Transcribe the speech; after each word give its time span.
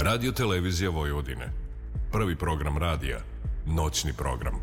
Radio 0.00 0.32
Televizija 0.32 0.90
Vojvodine. 0.90 1.52
Prvi 2.12 2.36
program 2.36 2.78
radija. 2.78 3.18
Noćni 3.66 4.12
program. 4.12 4.54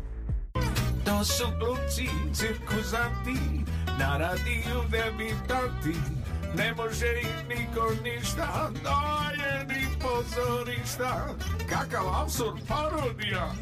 To 1.04 1.24
su 1.24 1.44
glumci, 1.58 2.08
cirkuzanti, 2.34 3.40
na 3.98 4.16
radiju 4.16 4.80
debitanti. 4.90 5.98
Ne 6.56 6.74
može 6.74 7.06
im 7.06 7.48
niko 7.48 7.90
ništa, 8.04 8.70
daje 8.84 9.64
ni 9.64 9.86
pozorišta. 10.00 11.34
Kakav 11.68 12.22
absurd 12.22 12.58
parodija, 12.68 13.52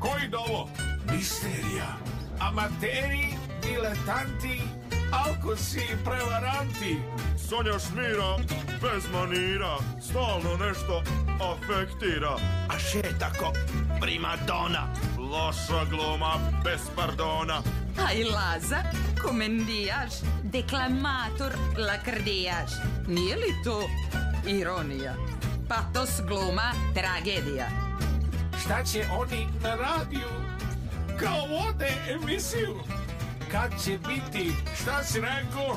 koji 0.00 0.28
da 0.30 0.38
ovo? 0.38 0.68
Misterija, 1.12 1.96
amateri, 2.40 3.26
diletanti, 3.62 4.60
alkosi 5.12 5.78
i 5.80 6.04
prevaranti. 6.04 6.96
Sonja 7.52 7.78
Šmira, 7.78 8.36
bez 8.80 9.04
manira, 9.12 9.76
stalno 10.00 10.56
nešto 10.56 11.02
afektira. 11.36 12.32
A 12.68 12.78
še 12.78 13.02
tako, 13.20 13.50
prima 14.00 14.38
dona. 14.48 14.86
Loša 15.18 15.82
gluma, 15.90 16.30
bez 16.64 16.88
pardona. 16.96 17.60
Aj 18.06 18.24
Laza, 18.24 18.80
komendijaš, 19.20 20.22
deklamator, 20.42 21.52
lakrdijaš. 21.76 22.80
Nije 23.08 23.36
li 23.36 23.52
to 23.64 23.82
ironija? 24.48 25.12
Patos 25.68 26.22
gluma, 26.28 26.72
tragedija. 26.94 27.68
Šta 28.64 28.84
će 28.84 29.04
oni 29.18 29.46
na 29.62 29.74
radiju? 29.74 30.32
Kao 31.20 31.46
vode 31.52 31.92
emisiju. 32.16 32.80
Kad 33.50 33.84
će 33.84 33.98
biti, 34.08 34.52
šta 34.82 35.04
si 35.04 35.20
rekao? 35.20 35.76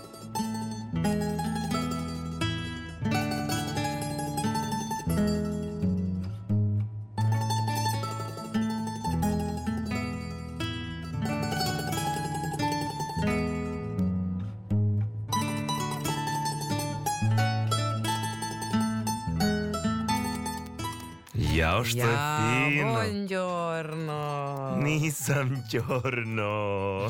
Jao 21.61 21.83
što 21.83 21.97
je 21.97 22.03
Ja, 22.03 22.65
fino. 22.69 22.93
buongiorno. 22.93 24.75
Nisam 24.77 25.63
ćorno. 25.71 27.09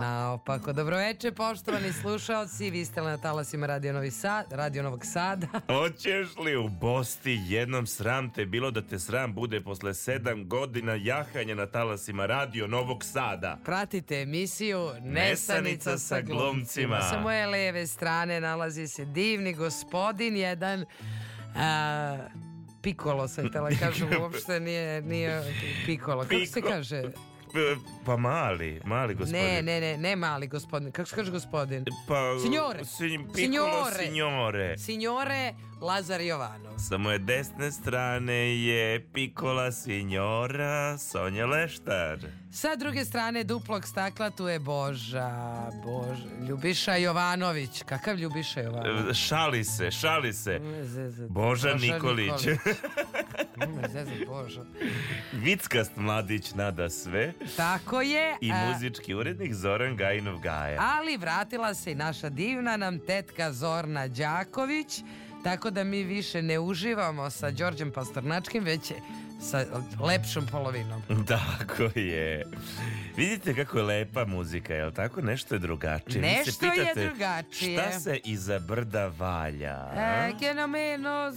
Naopako, 0.00 0.72
dobroveče, 0.72 1.32
poštovani 1.32 1.92
slušaoci, 1.92 2.70
vi 2.70 2.84
ste 2.84 3.02
na 3.02 3.16
talasima 3.16 3.66
Radio 3.66 3.92
Novi 3.92 4.10
Sad, 4.10 4.46
Radio 4.50 4.82
Novog 4.82 5.04
Sada. 5.04 5.46
Hoćeš 5.74 6.36
li 6.36 6.56
u 6.56 6.68
Bosti 6.68 7.40
jednom 7.42 7.86
sram 7.86 8.30
te 8.30 8.46
bilo 8.46 8.70
da 8.70 8.82
te 8.82 8.98
sram 8.98 9.34
bude 9.34 9.60
posle 9.60 9.94
sedam 9.94 10.48
godina 10.48 10.94
jahanja 10.94 11.54
na 11.54 11.66
talasima 11.66 12.26
Radio 12.26 12.66
Novog 12.66 13.04
Sada? 13.04 13.58
Pratite 13.64 14.16
emisiju 14.16 14.90
Nesanica 15.00 15.98
sa 15.98 16.20
glumcima. 16.20 17.00
Sa 17.02 17.20
moje 17.20 17.46
leve 17.46 17.86
strane 17.86 18.40
nalazi 18.40 18.88
se 18.88 19.04
divni 19.04 19.54
gospodin, 19.54 20.36
jedan 20.36 20.84
a, 21.58 22.16
pikolo 22.82 23.28
sam 23.28 23.48
htjela 23.48 23.70
kažem, 23.80 24.08
uopšte 24.20 24.60
nije, 24.60 25.02
nije 25.02 25.42
pikolo. 25.86 26.22
Kako 26.22 26.46
se 26.46 26.62
kaže? 26.62 27.02
Pa 28.04 28.16
mali, 28.16 28.80
mali 28.84 29.14
gospodin. 29.14 29.42
Ne, 29.42 29.62
ne, 29.62 29.80
ne, 29.80 29.96
ne 29.96 30.16
mali 30.16 30.46
gospodin. 30.46 30.92
Kako 30.92 31.08
se 31.08 31.16
kaže 31.16 31.30
gospodin? 31.30 31.84
Pa, 32.08 32.38
Signore. 32.42 32.84
Sin, 32.84 33.28
piccolo 33.34 33.84
Signore. 33.84 34.04
signore. 34.04 34.78
Signore 34.78 35.54
Lazar 35.80 36.20
Jovanov. 36.20 36.78
Sa 36.78 36.98
moje 36.98 37.18
desne 37.18 37.72
strane 37.72 38.56
je 38.62 39.06
Pikola 39.12 39.72
signora 39.72 40.98
Sonja 40.98 41.46
Leštar. 41.46 42.18
Sa 42.50 42.76
druge 42.76 43.04
strane 43.04 43.44
duplog 43.44 43.86
stakla 43.86 44.30
tu 44.30 44.48
je 44.48 44.58
Boža, 44.58 45.30
Boža, 45.84 46.46
Ljubiša 46.48 46.94
Jovanović. 46.94 47.82
Kakav 47.82 48.16
Ljubiša 48.16 48.60
Jovanović? 48.60 49.10
E, 49.10 49.14
Šali 49.14 49.64
se, 49.64 49.90
šali 49.90 50.32
se. 50.32 50.60
Zezat. 50.82 51.30
Boža 51.30 51.74
Nikolić. 51.74 52.42
Zezat, 53.92 54.26
Boža. 54.26 54.64
Vickast 55.32 55.96
mladić 55.96 56.54
nada 56.54 56.90
sve. 56.90 57.32
Tako 57.56 58.00
je. 58.00 58.36
I 58.40 58.52
a, 58.52 58.68
muzički 58.68 59.14
urednik 59.14 59.54
Zoran 59.54 59.96
Gajinov 59.96 60.38
Gaja. 60.38 60.80
ali 60.80 61.16
vratila 61.16 61.74
se 61.74 61.92
i 61.92 61.94
naša 61.94 62.28
divna 62.28 62.76
nam 62.76 62.98
tetka 62.98 63.52
Zorna 63.52 64.08
Đaković, 64.08 65.00
tako 65.48 65.70
da 65.70 65.84
mi 65.84 66.02
više 66.02 66.42
ne 66.42 66.58
uživamo 66.58 67.30
sa 67.30 67.50
Đorđem 67.50 67.90
Pastornačkim, 67.90 68.64
već 68.64 68.92
sa 69.40 69.64
lepšom 70.00 70.46
polovinom. 70.46 71.02
Tako 71.28 71.98
je. 71.98 72.46
Vidite 73.16 73.54
kako 73.54 73.78
je 73.78 73.84
lepa 73.84 74.24
muzika, 74.24 74.74
jel 74.74 74.92
tako? 74.92 75.20
Nešto 75.20 75.54
je 75.54 75.58
drugačije. 75.58 76.22
Vi 76.22 76.28
se 76.28 76.36
Nešto 76.46 76.66
je 76.66 76.72
pitate 76.72 77.06
drugačije. 77.06 77.78
Šta 77.78 78.00
se 78.00 78.20
iza 78.24 78.58
brda 78.58 79.12
valja? 79.18 79.76
E, 79.96 80.32
che 80.40 80.54
no 80.54 80.66
meno 80.66 81.32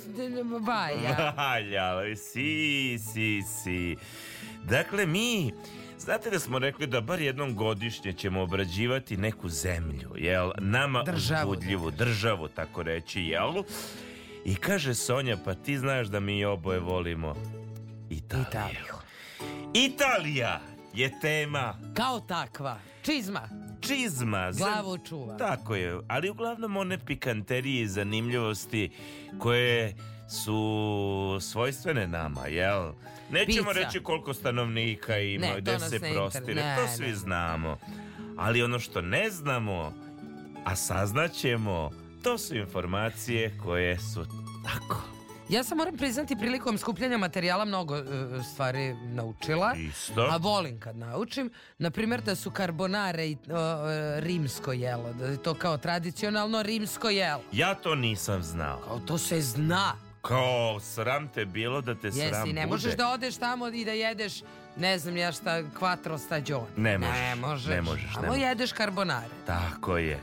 vaja. 0.59 1.33
Valja, 1.38 2.16
si, 2.31 3.00
si, 3.13 3.41
si. 3.63 3.95
Dakle, 4.63 5.05
mi... 5.05 5.53
Znate 6.03 6.29
da 6.29 6.39
smo 6.39 6.59
rekli 6.59 6.88
da 6.88 7.01
bar 7.01 7.22
jednom 7.22 7.56
godišnje 7.56 8.13
ćemo 8.13 8.41
obrađivati 8.41 9.17
neku 9.17 9.50
zemlju, 9.50 10.13
jel? 10.16 10.51
Nama 10.59 11.03
Državu, 11.03 11.51
uzbudljivu 11.51 11.91
državu, 11.91 12.47
tako 12.47 12.84
reći, 12.84 13.22
jel? 13.22 13.63
I 14.45 14.56
kaže 14.56 14.94
Sonja, 14.95 15.38
pa 15.45 15.53
ti 15.53 15.78
znaš 15.78 16.07
da 16.07 16.19
mi 16.19 16.45
oboje 16.45 16.79
volimo 16.79 17.35
Italiju. 18.09 18.45
Italiju. 18.50 18.94
Italija 19.73 20.62
je 20.94 21.19
tema 21.19 21.75
Kao 21.94 22.19
takva. 22.19 22.79
Čizma. 23.03 23.50
Čizma. 23.81 24.52
Glavu 24.52 24.97
čuva. 24.97 25.38
Tako 25.38 25.75
je, 25.75 26.00
ali 26.08 26.30
uglavnom 26.30 26.78
one 26.78 26.97
pikanterije 27.06 27.81
i 27.81 27.88
zanimljivosti 27.88 28.90
koje 29.40 29.96
su 30.30 31.38
svojstvene 31.42 32.08
nama, 32.08 32.47
jel? 32.47 32.92
Nećemo 33.31 33.68
Pizza. 33.69 33.86
reći 33.86 34.03
koliko 34.03 34.34
stanovnika 34.34 35.18
ima, 35.18 35.46
Ne, 35.47 35.62
gde 35.62 35.80
se 35.80 36.00
ne 36.00 36.14
prostire, 36.14 36.53
ne, 36.56 36.75
to 36.75 36.81
ne. 36.81 36.88
svi 36.88 37.14
znamo. 37.16 37.78
Ali 38.38 38.64
ono 38.64 38.80
što 38.80 39.02
ne 39.02 39.30
znamo, 39.30 39.94
a 40.66 40.75
saznaćemo, 40.75 41.90
to 42.24 42.38
su 42.38 42.56
informacije 42.56 43.58
koje 43.63 44.00
su 44.00 44.25
tako. 44.63 45.02
Ja 45.51 45.63
sam 45.63 45.78
moram 45.78 45.97
priznati 45.97 46.35
prilikom 46.35 46.78
skupljanja 46.78 47.17
materijala 47.17 47.66
mnogo 47.66 47.97
e, 47.97 48.03
stvari 48.45 48.94
naučila. 48.95 49.73
Isto. 49.75 50.22
A 50.23 50.38
volim 50.38 50.79
kad 50.79 50.95
naučim. 50.97 51.50
Naprimjer 51.78 52.22
da 52.22 52.35
su 52.35 52.51
karbonare 52.51 53.25
i 53.25 53.31
e, 53.31 53.38
rimsko 54.17 54.72
jelo. 54.72 55.13
Da 55.13 55.25
je 55.25 55.38
to 55.38 55.53
kao 55.53 55.78
tradicionalno 55.78 56.62
rimsko 56.63 57.09
jelo. 57.09 57.41
Ja 57.51 57.75
to 57.75 57.95
nisam 57.95 58.44
znao. 58.44 58.78
Kao 58.79 59.00
to 59.00 59.17
se 59.17 59.41
zna. 59.41 59.94
Kao 60.22 60.79
sram 60.81 61.28
te 61.28 61.45
bilo 61.45 61.81
da 61.81 61.95
te 61.95 62.12
sram 62.12 62.22
Jesi, 62.23 62.38
ne 62.45 62.62
bude. 62.62 62.66
možeš 62.68 62.94
da 62.94 63.09
odeš 63.09 63.38
tamo 63.38 63.68
i 63.68 63.85
da 63.85 63.91
jedeš, 63.91 64.33
ne 64.78 65.00
znam 65.00 65.18
ja 65.18 65.31
šta, 65.31 65.51
quattro 65.79 66.18
stagioni. 66.18 66.66
Ne 66.78 66.97
možeš, 66.97 67.15
Ne 67.15 67.36
možeš. 67.38 67.68
ne 67.68 67.81
možeš, 67.81 68.06
ne 68.06 68.13
Samo 68.13 68.27
možeš. 68.27 68.42
jedeš 68.42 68.71
karbonare. 68.71 69.27
Tako 69.48 69.98
je. 69.98 70.19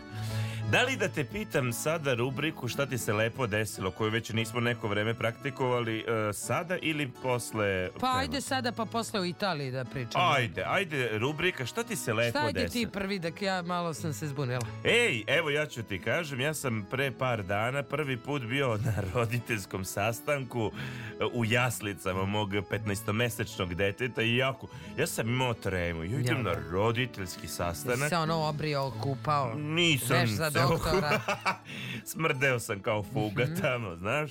Da 0.70 0.82
li 0.82 0.96
da 0.96 1.08
te 1.08 1.24
pitam 1.24 1.72
sada 1.72 2.14
rubriku 2.14 2.68
šta 2.68 2.86
ti 2.86 2.98
se 2.98 3.12
lepo 3.12 3.46
desilo, 3.46 3.90
koju 3.90 4.10
već 4.10 4.30
nismo 4.30 4.60
neko 4.60 4.88
vreme 4.88 5.14
praktikovali, 5.14 5.98
e, 6.00 6.32
sada 6.32 6.76
ili 6.78 7.10
posle? 7.22 7.90
Pa 7.92 7.98
prema? 7.98 8.16
ajde 8.16 8.40
sada 8.40 8.72
pa 8.72 8.84
posle 8.84 9.20
u 9.20 9.24
Italiji 9.24 9.70
da 9.70 9.84
pričamo. 9.84 10.24
Ajde, 10.26 10.64
ajde, 10.66 11.18
rubrika, 11.18 11.66
šta 11.66 11.82
ti 11.82 11.96
se 11.96 12.12
lepo 12.12 12.30
Šta 12.30 12.46
ajde 12.46 12.60
desilo? 12.62 12.84
ti 12.84 12.92
prvi, 12.92 13.18
da 13.18 13.30
ja 13.40 13.62
malo 13.62 13.94
sam 13.94 14.12
se 14.12 14.26
zbunila. 14.28 14.60
Ej, 14.84 15.24
evo 15.26 15.50
ja 15.50 15.66
ću 15.66 15.82
ti 15.82 15.98
kažem, 15.98 16.40
ja 16.40 16.54
sam 16.54 16.86
pre 16.90 17.10
par 17.10 17.42
dana 17.42 17.82
prvi 17.82 18.16
put 18.16 18.42
bio 18.42 18.76
na 18.76 18.94
roditeljskom 19.14 19.84
sastanku 19.84 20.72
e, 21.20 21.24
u 21.24 21.44
jaslicama 21.44 22.24
mog 22.24 22.50
15-mesečnog 22.50 23.74
deteta 23.74 24.22
i 24.22 24.36
jako, 24.36 24.66
ja 24.98 25.06
sam 25.06 25.28
imao 25.28 25.54
tremu, 25.54 26.04
ja 26.04 26.20
idem 26.20 26.36
Ja, 26.36 26.42
na 26.42 26.54
da. 26.54 26.70
roditeljski 26.70 27.48
sastanak. 27.48 28.08
se 28.08 28.16
ono 28.16 28.36
obrio, 28.36 28.92
kupao. 29.00 29.54
Nisam 29.54 30.16
Veš 30.16 30.30
za 30.30 30.50
se- 30.58 30.68
doktora. 30.68 31.20
Smrdeo 32.04 32.58
sam 32.58 32.80
kao 32.80 33.02
fuga 33.04 33.44
Mhm. 33.44 33.54
tamo, 33.56 33.96
znaš. 33.96 34.30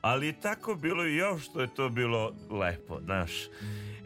Ali 0.00 0.26
je 0.26 0.32
tako 0.34 0.74
bilo 0.74 1.06
i 1.06 1.16
još 1.16 1.42
što 1.42 1.60
je 1.60 1.68
to 1.68 1.88
bilo 1.88 2.32
lepo, 2.50 3.00
znaš. 3.00 3.30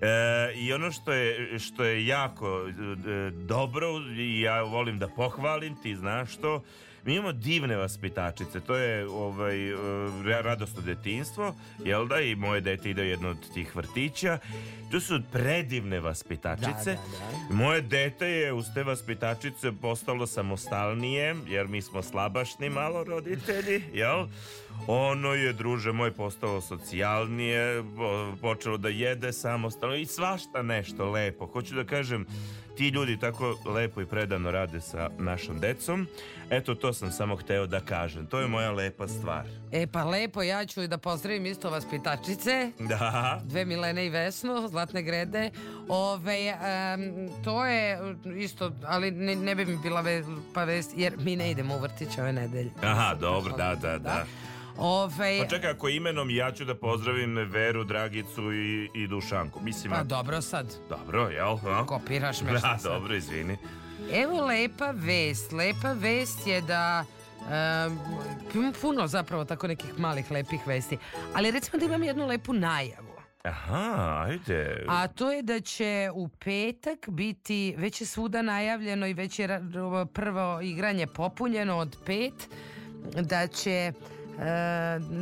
E, 0.00 0.06
I 0.55 0.72
ono 0.72 0.93
što 0.93 1.12
je, 1.12 1.58
što 1.58 1.84
je 1.84 2.06
jako 2.06 2.61
e, 2.61 2.72
dobro 3.31 3.87
i 4.11 4.40
ja 4.40 4.62
volim 4.62 4.99
da 4.99 5.08
pohvalim, 5.08 5.76
ti 5.76 5.96
znaš 5.96 6.37
to, 6.37 6.62
mi 7.04 7.14
imamo 7.14 7.32
divne 7.32 7.76
vaspitačice, 7.76 8.60
to 8.60 8.76
je 8.76 9.08
ovaj, 9.08 9.68
e, 9.70 9.74
radosno 10.42 10.80
detinstvo, 10.80 11.54
jel 11.84 12.06
da, 12.06 12.20
i 12.20 12.34
moje 12.34 12.60
dete 12.60 12.90
ide 12.90 13.02
u 13.02 13.04
jedno 13.04 13.28
od 13.28 13.54
tih 13.54 13.76
vrtića. 13.76 14.38
To 14.90 15.00
su 15.00 15.20
predivne 15.32 16.00
vaspitačice. 16.00 16.90
Da, 16.90 17.00
da, 17.48 17.54
Moje 17.54 17.80
dete 17.80 18.26
je 18.26 18.52
uz 18.52 18.66
te 18.74 18.82
vaspitačice 18.82 19.72
postalo 19.72 20.26
samostalnije, 20.26 21.34
jer 21.46 21.68
mi 21.68 21.82
smo 21.82 22.02
slabašni 22.02 22.70
malo 22.70 23.04
roditelji, 23.04 23.82
jel? 23.92 24.26
Ono 24.86 25.34
je, 25.34 25.52
druže 25.52 25.92
moj, 25.92 26.10
postalo 26.10 26.60
socijalnije, 26.60 27.82
po- 27.96 28.36
počelo 28.40 28.76
da 28.76 28.88
jede 28.88 29.32
samostalno 29.32 29.94
i 29.96 30.06
svašta 30.06 30.62
nešto 30.62 31.10
lepo. 31.10 31.46
Hoću 31.46 31.74
da 31.74 31.84
kažem, 31.84 32.26
ti 32.76 32.88
ljudi 32.88 33.18
tako 33.18 33.58
lepo 33.66 34.00
i 34.00 34.06
predano 34.06 34.50
rade 34.50 34.80
sa 34.80 35.10
našom 35.18 35.60
decom. 35.60 36.06
Eto, 36.50 36.74
to 36.74 36.92
sam 36.92 37.12
samo 37.12 37.36
hteo 37.36 37.66
da 37.66 37.80
kažem. 37.80 38.26
To 38.26 38.40
je 38.40 38.46
moja 38.48 38.70
lepa 38.72 39.08
stvar. 39.08 39.46
E 39.72 39.86
pa 39.86 40.04
lepo, 40.04 40.42
ja 40.42 40.66
ću 40.66 40.82
i 40.82 40.88
da 40.88 40.98
pozdravim 40.98 41.46
isto 41.46 41.70
vaspitačice. 41.70 42.70
Da. 42.78 43.40
Dve 43.44 43.64
Milene 43.64 44.06
i 44.06 44.10
Vesnu, 44.10 44.68
Zlatne 44.68 45.02
grede. 45.02 45.50
Ove, 45.88 46.46
em, 46.46 47.12
to 47.44 47.66
je 47.66 47.98
isto, 48.36 48.72
ali 48.86 49.10
ne, 49.10 49.36
ne 49.36 49.54
bi 49.54 49.64
mi 49.64 49.76
bila 49.76 50.00
ve, 50.00 50.24
pa 50.54 50.64
vest, 50.64 50.90
jer 50.96 51.14
mi 51.18 51.36
ne 51.36 51.50
idemo 51.50 51.76
u 51.76 51.80
vrtić 51.80 52.18
ove 52.18 52.32
nedelje. 52.32 52.70
Aha, 52.82 53.14
dobro, 53.14 53.52
da, 53.56 53.74
da, 53.74 53.98
da. 53.98 54.24
Ove, 54.78 55.38
Pa 55.42 55.48
čekaj, 55.48 55.70
ako 55.70 55.88
imenom 55.88 56.30
ja 56.30 56.52
ću 56.52 56.64
da 56.64 56.74
pozdravim 56.74 57.36
Veru, 57.36 57.84
Dragicu 57.84 58.52
i, 58.52 58.90
i 58.94 59.06
Dušanku. 59.06 59.60
Mislim, 59.60 59.92
pa 59.92 60.02
dobro 60.02 60.40
sad, 60.42 60.74
dobro, 60.88 61.28
jel? 61.28 61.56
a? 61.66 61.86
kopiraš 61.86 62.40
me 62.42 62.52
Da, 62.52 62.58
šta 62.58 62.78
sad. 62.78 62.92
dobro, 62.92 63.14
izvini. 63.14 63.56
Evo 64.12 64.46
lepa 64.46 64.90
vest. 64.90 65.52
Lepa 65.52 65.92
vest 65.92 66.46
je 66.46 66.60
da 66.60 67.04
imam 68.54 68.72
puno 68.80 69.06
zapravo 69.06 69.44
tako 69.44 69.66
nekih 69.66 69.98
malih 69.98 70.30
lepih 70.30 70.60
vesti. 70.66 70.98
Ali 71.34 71.50
recimo 71.50 71.78
da 71.78 71.84
imam 71.84 72.02
jednu 72.02 72.26
lepu 72.26 72.52
najavu. 72.52 73.14
Aha, 73.42 74.24
ajde. 74.26 74.84
A 74.88 75.08
to 75.08 75.32
je 75.32 75.42
da 75.42 75.60
će 75.60 76.10
u 76.14 76.28
petak 76.28 77.08
biti, 77.08 77.74
već 77.78 78.00
je 78.00 78.06
svuda 78.06 78.42
najavljeno 78.42 79.06
i 79.06 79.14
već 79.14 79.38
je 79.38 79.48
prvo 80.12 80.60
igranje 80.60 81.06
popunjeno 81.06 81.76
od 81.76 81.96
pet, 82.06 82.48
da 83.22 83.46
će 83.46 83.92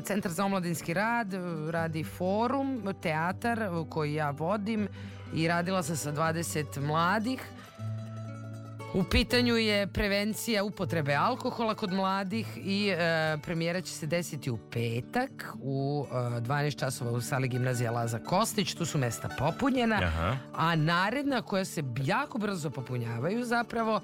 Centar 0.05 0.32
za 0.32 0.44
omladinski 0.44 0.94
rad 0.94 1.35
radi 1.70 2.05
forum, 2.05 2.94
teatar 3.03 3.69
koji 3.88 4.14
ja 4.14 4.31
vodim 4.31 4.88
i 5.35 5.49
radila 5.49 5.82
sam 5.82 5.97
sa 5.97 6.12
20 6.12 6.81
mladih. 6.81 7.41
U 8.94 9.05
pitanju 9.05 9.56
je 9.56 9.87
prevencija 9.87 10.64
upotrebe 10.64 11.14
alkohola 11.14 11.75
kod 11.75 11.93
mladih 11.93 12.47
i 12.56 12.88
e, 12.88 13.38
premijera 13.43 13.81
će 13.81 13.93
se 13.93 14.06
desiti 14.06 14.50
u 14.50 14.59
petak 14.70 15.55
u 15.62 16.06
e, 16.11 16.14
12 16.14 16.79
časova 16.79 17.11
u 17.11 17.20
sali 17.20 17.49
gimnazija 17.49 17.91
Laza 17.91 18.19
Kostić, 18.19 18.75
tu 18.75 18.87
su 18.87 18.99
mesta 18.99 19.29
popunjena, 19.38 19.97
Aha. 20.03 20.37
a 20.55 20.76
naredna 20.76 21.43
koja 21.43 21.64
se 21.64 21.82
jako 21.97 22.38
brzo 22.38 22.70
popunjavaju 22.70 23.44
zapravo 23.44 23.97
e, 23.97 24.00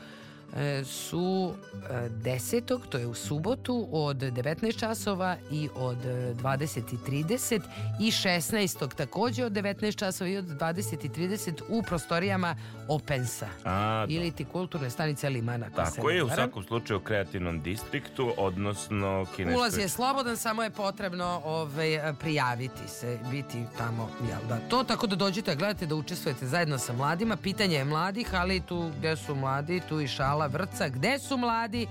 su 0.84 1.54
e, 1.90 2.08
10. 2.08 2.78
to 2.88 2.98
je 2.98 3.06
u 3.06 3.14
subotu 3.14 3.88
od 3.92 4.16
19 4.16 4.78
časova 4.78 5.36
i 5.50 5.68
od 5.74 6.06
e, 6.06 6.34
20.30 6.34 7.60
i 8.00 8.10
16. 8.10 8.94
takođe 8.94 9.44
od 9.44 9.52
19 9.52 9.96
časova 9.96 10.30
i 10.30 10.36
od 10.36 10.44
20.30 10.44 11.62
u 11.68 11.82
prostorijama 11.82 12.56
Opensa 12.88 13.48
A, 13.64 14.06
ili 14.08 14.30
ti 14.30 14.44
kulturne 14.44 14.90
stanice 14.90 15.28
Limana. 15.28 15.70
Tako 15.70 16.10
je, 16.10 16.24
u 16.24 16.28
svakom 16.28 16.62
slučaju 16.62 16.98
u 16.98 17.02
kreativnom 17.02 17.62
distriktu, 17.62 18.32
odnosno 18.36 19.26
kineskoj... 19.36 19.58
Ulaz 19.58 19.78
je 19.78 19.88
slobodan, 19.88 20.36
samo 20.36 20.62
je 20.62 20.70
potrebno 20.70 21.40
ovaj, 21.44 22.14
prijaviti 22.20 22.88
se, 22.88 23.18
biti 23.30 23.64
tamo, 23.78 24.10
jel 24.28 24.40
da, 24.48 24.58
to 24.68 24.84
tako 24.84 25.06
da 25.06 25.16
dođete, 25.16 25.56
gledate 25.56 25.86
da 25.86 25.94
učestvujete 25.94 26.46
zajedno 26.46 26.78
sa 26.78 26.92
mladima, 26.92 27.36
pitanje 27.36 27.76
je 27.76 27.84
mladih, 27.84 28.34
ali 28.34 28.60
tu 28.60 28.90
gde 28.98 29.16
su 29.16 29.34
mladi, 29.34 29.80
tu 29.88 30.00
i 30.00 30.08
šala 30.08 30.37
vrca, 30.46 30.88
gde 30.88 31.18
su 31.18 31.36
mladi, 31.36 31.86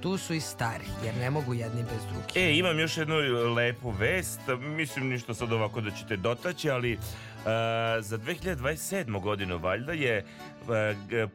tu 0.00 0.18
su 0.18 0.34
i 0.34 0.40
stari, 0.40 0.84
jer 1.04 1.16
ne 1.16 1.30
mogu 1.30 1.54
jedni 1.54 1.82
bez 1.82 2.04
drugih. 2.12 2.36
E, 2.36 2.56
imam 2.56 2.78
još 2.78 2.96
jednu 2.96 3.14
lepu 3.54 3.90
vest, 3.90 4.40
mislim 4.60 5.08
ništa 5.08 5.34
sad 5.34 5.52
ovako 5.52 5.80
da 5.80 5.90
ćete 5.90 6.16
dotaći, 6.16 6.70
ali 6.70 6.92
e, 6.92 6.98
za 8.00 8.18
2027. 8.18 9.20
godinu 9.20 9.58
valjda 9.58 9.92
je 9.92 10.16
e, 10.18 10.24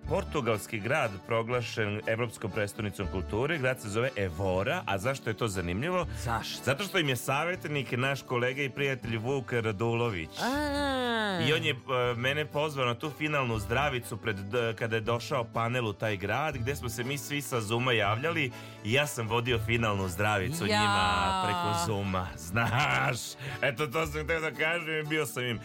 portugalski 0.10 0.80
grad 0.80 1.12
proglašen 1.28 2.02
Evropskom 2.08 2.52
prestonicom 2.52 3.08
kulture, 3.08 3.58
grad 3.58 3.82
se 3.82 3.90
zove 3.90 4.10
Evora, 4.16 4.84
a 4.86 4.98
zašto 4.98 5.30
je 5.30 5.34
to 5.34 5.48
zanimljivo? 5.48 6.06
Zašto? 6.18 6.64
Zato 6.64 6.84
što 6.84 7.00
im 7.00 7.10
je 7.10 7.16
savjetnik 7.16 7.92
naš 7.92 8.22
kolega 8.22 8.62
i 8.62 8.70
prijatelj 8.70 9.18
Vuk 9.18 9.54
Radulović. 9.54 10.30
A, 10.42 11.40
I 11.42 11.54
on 11.54 11.64
je 11.64 11.72
e, 11.72 11.78
mene 12.16 12.46
pozvao 12.46 12.86
na 12.86 12.94
tu 12.96 13.10
finalnu 13.10 13.60
zdravicu 13.60 14.18
pred, 14.18 14.38
kada 14.76 14.96
je 14.96 15.02
došao 15.02 15.44
panel 15.44 15.88
u 15.88 15.94
taj 15.94 16.18
grad 16.18 16.58
gde 16.58 16.76
smo 16.76 16.90
se 16.90 17.04
mi 17.04 17.18
svi 17.18 17.42
sa 17.42 17.62
Zuma 17.62 17.92
javljali 17.92 18.52
i 18.84 18.94
ja 18.94 19.08
sam 19.08 19.28
vodio 19.28 19.60
finalnu 19.60 20.08
zdravicu 20.08 20.66
Ja. 20.66 20.80
njima 20.80 21.44
preko 21.46 21.86
Zuma. 21.86 22.28
Znaš, 22.50 23.18
eto 23.62 23.88
to 23.88 24.06
sam 24.06 24.24
htio 24.24 24.40
da 24.40 24.52
kažem 24.52 24.96
i 24.96 25.04
bio 25.04 25.26
sam 25.26 25.44
im 25.44 25.58
e, 25.58 25.62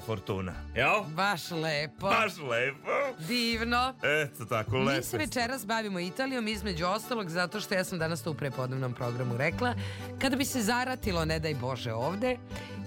fortuna. 0.00 0.52
Jel? 0.74 1.02
baš 1.06 1.50
lepo, 1.50 2.08
Baš 2.08 2.32
lepo. 2.38 2.65
Divno. 3.18 3.94
Eto 4.02 4.44
tako, 4.44 4.78
lepo. 4.78 4.96
Mi 4.96 5.02
se 5.02 5.18
večeras 5.18 5.66
bavimo 5.66 6.00
Italijom 6.00 6.48
između 6.48 6.86
ostalog 6.86 7.30
zato 7.30 7.60
što 7.60 7.74
ja 7.74 7.84
sam 7.84 7.98
danas 7.98 8.22
to 8.22 8.30
u 8.30 8.34
prepodnevnom 8.34 8.94
programu 8.94 9.36
rekla. 9.36 9.74
Kada 10.18 10.36
bi 10.36 10.44
se 10.44 10.62
zaratilo, 10.62 11.24
ne 11.24 11.38
daj 11.38 11.54
Bože, 11.54 11.92
ovde, 11.92 12.36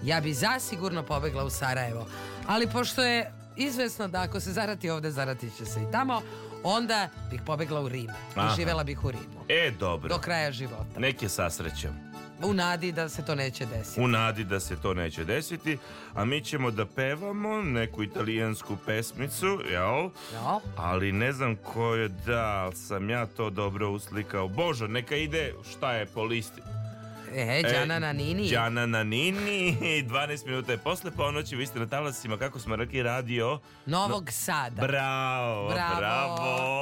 ja 0.03 0.21
bi 0.21 0.33
zasigurno 0.33 1.03
pobegla 1.03 1.43
u 1.43 1.49
Sarajevo. 1.49 2.07
Ali 2.47 2.67
pošto 2.67 3.03
je 3.03 3.31
izvesno 3.57 4.07
da 4.07 4.21
ako 4.21 4.39
se 4.39 4.51
zarati 4.51 4.89
ovde, 4.89 5.11
zaratit 5.11 5.57
će 5.57 5.65
se 5.65 5.79
i 5.81 5.91
tamo, 5.91 6.21
onda 6.63 7.09
bih 7.31 7.41
pobegla 7.45 7.81
u 7.81 7.89
Rim. 7.89 8.09
I 8.35 8.55
živela 8.55 8.83
bih 8.83 9.03
u 9.03 9.11
Rimu. 9.11 9.45
E, 9.49 9.71
dobro. 9.71 10.09
Do 10.09 10.21
kraja 10.21 10.51
života. 10.51 10.99
Neke 10.99 11.29
sasrećem. 11.29 12.08
U 12.43 12.53
nadi 12.53 12.91
da 12.91 13.09
se 13.09 13.25
to 13.25 13.35
neće 13.35 13.65
desiti. 13.65 14.01
u 14.01 14.07
nadi 14.07 14.43
da 14.43 14.59
se 14.59 14.75
to 14.75 14.93
neće 14.93 15.23
desiti, 15.23 15.77
a 16.13 16.25
mi 16.25 16.41
ćemo 16.41 16.71
da 16.71 16.85
pevamo 16.85 17.61
neku 17.61 18.03
italijansku 18.03 18.77
pesmicu, 18.85 19.61
jel? 19.71 20.09
No? 20.33 20.61
Ali 20.77 21.11
ne 21.11 21.31
znam 21.33 21.55
ko 21.55 21.95
je 21.95 22.07
da, 22.07 22.45
ali 22.45 22.75
sam 22.75 23.09
ja 23.09 23.25
to 23.25 23.49
dobro 23.49 23.89
uslikao. 23.89 24.47
Bože, 24.47 24.87
neka 24.87 25.15
ide 25.15 25.53
šta 25.71 25.93
je 25.93 26.05
po 26.05 26.23
listi. 26.23 26.61
E, 27.35 27.61
Đana 27.63 27.99
na 27.99 28.13
Nini. 28.13 28.49
Đana 28.49 28.85
na 28.85 29.03
Nini, 29.03 29.77
12 29.81 30.45
minuta 30.45 30.71
je 30.71 30.77
posle 30.77 31.11
ponoći, 31.11 31.55
vi 31.55 31.65
ste 31.65 31.79
na 31.79 31.87
talasima, 31.87 32.37
kako 32.37 32.59
smo 32.59 32.75
rekli, 32.75 33.03
radio. 33.03 33.59
Novog 33.85 34.31
Sada. 34.31 34.81
Bravo, 34.81 35.69
Bravo. 35.69 35.95
bravo. 35.97 36.81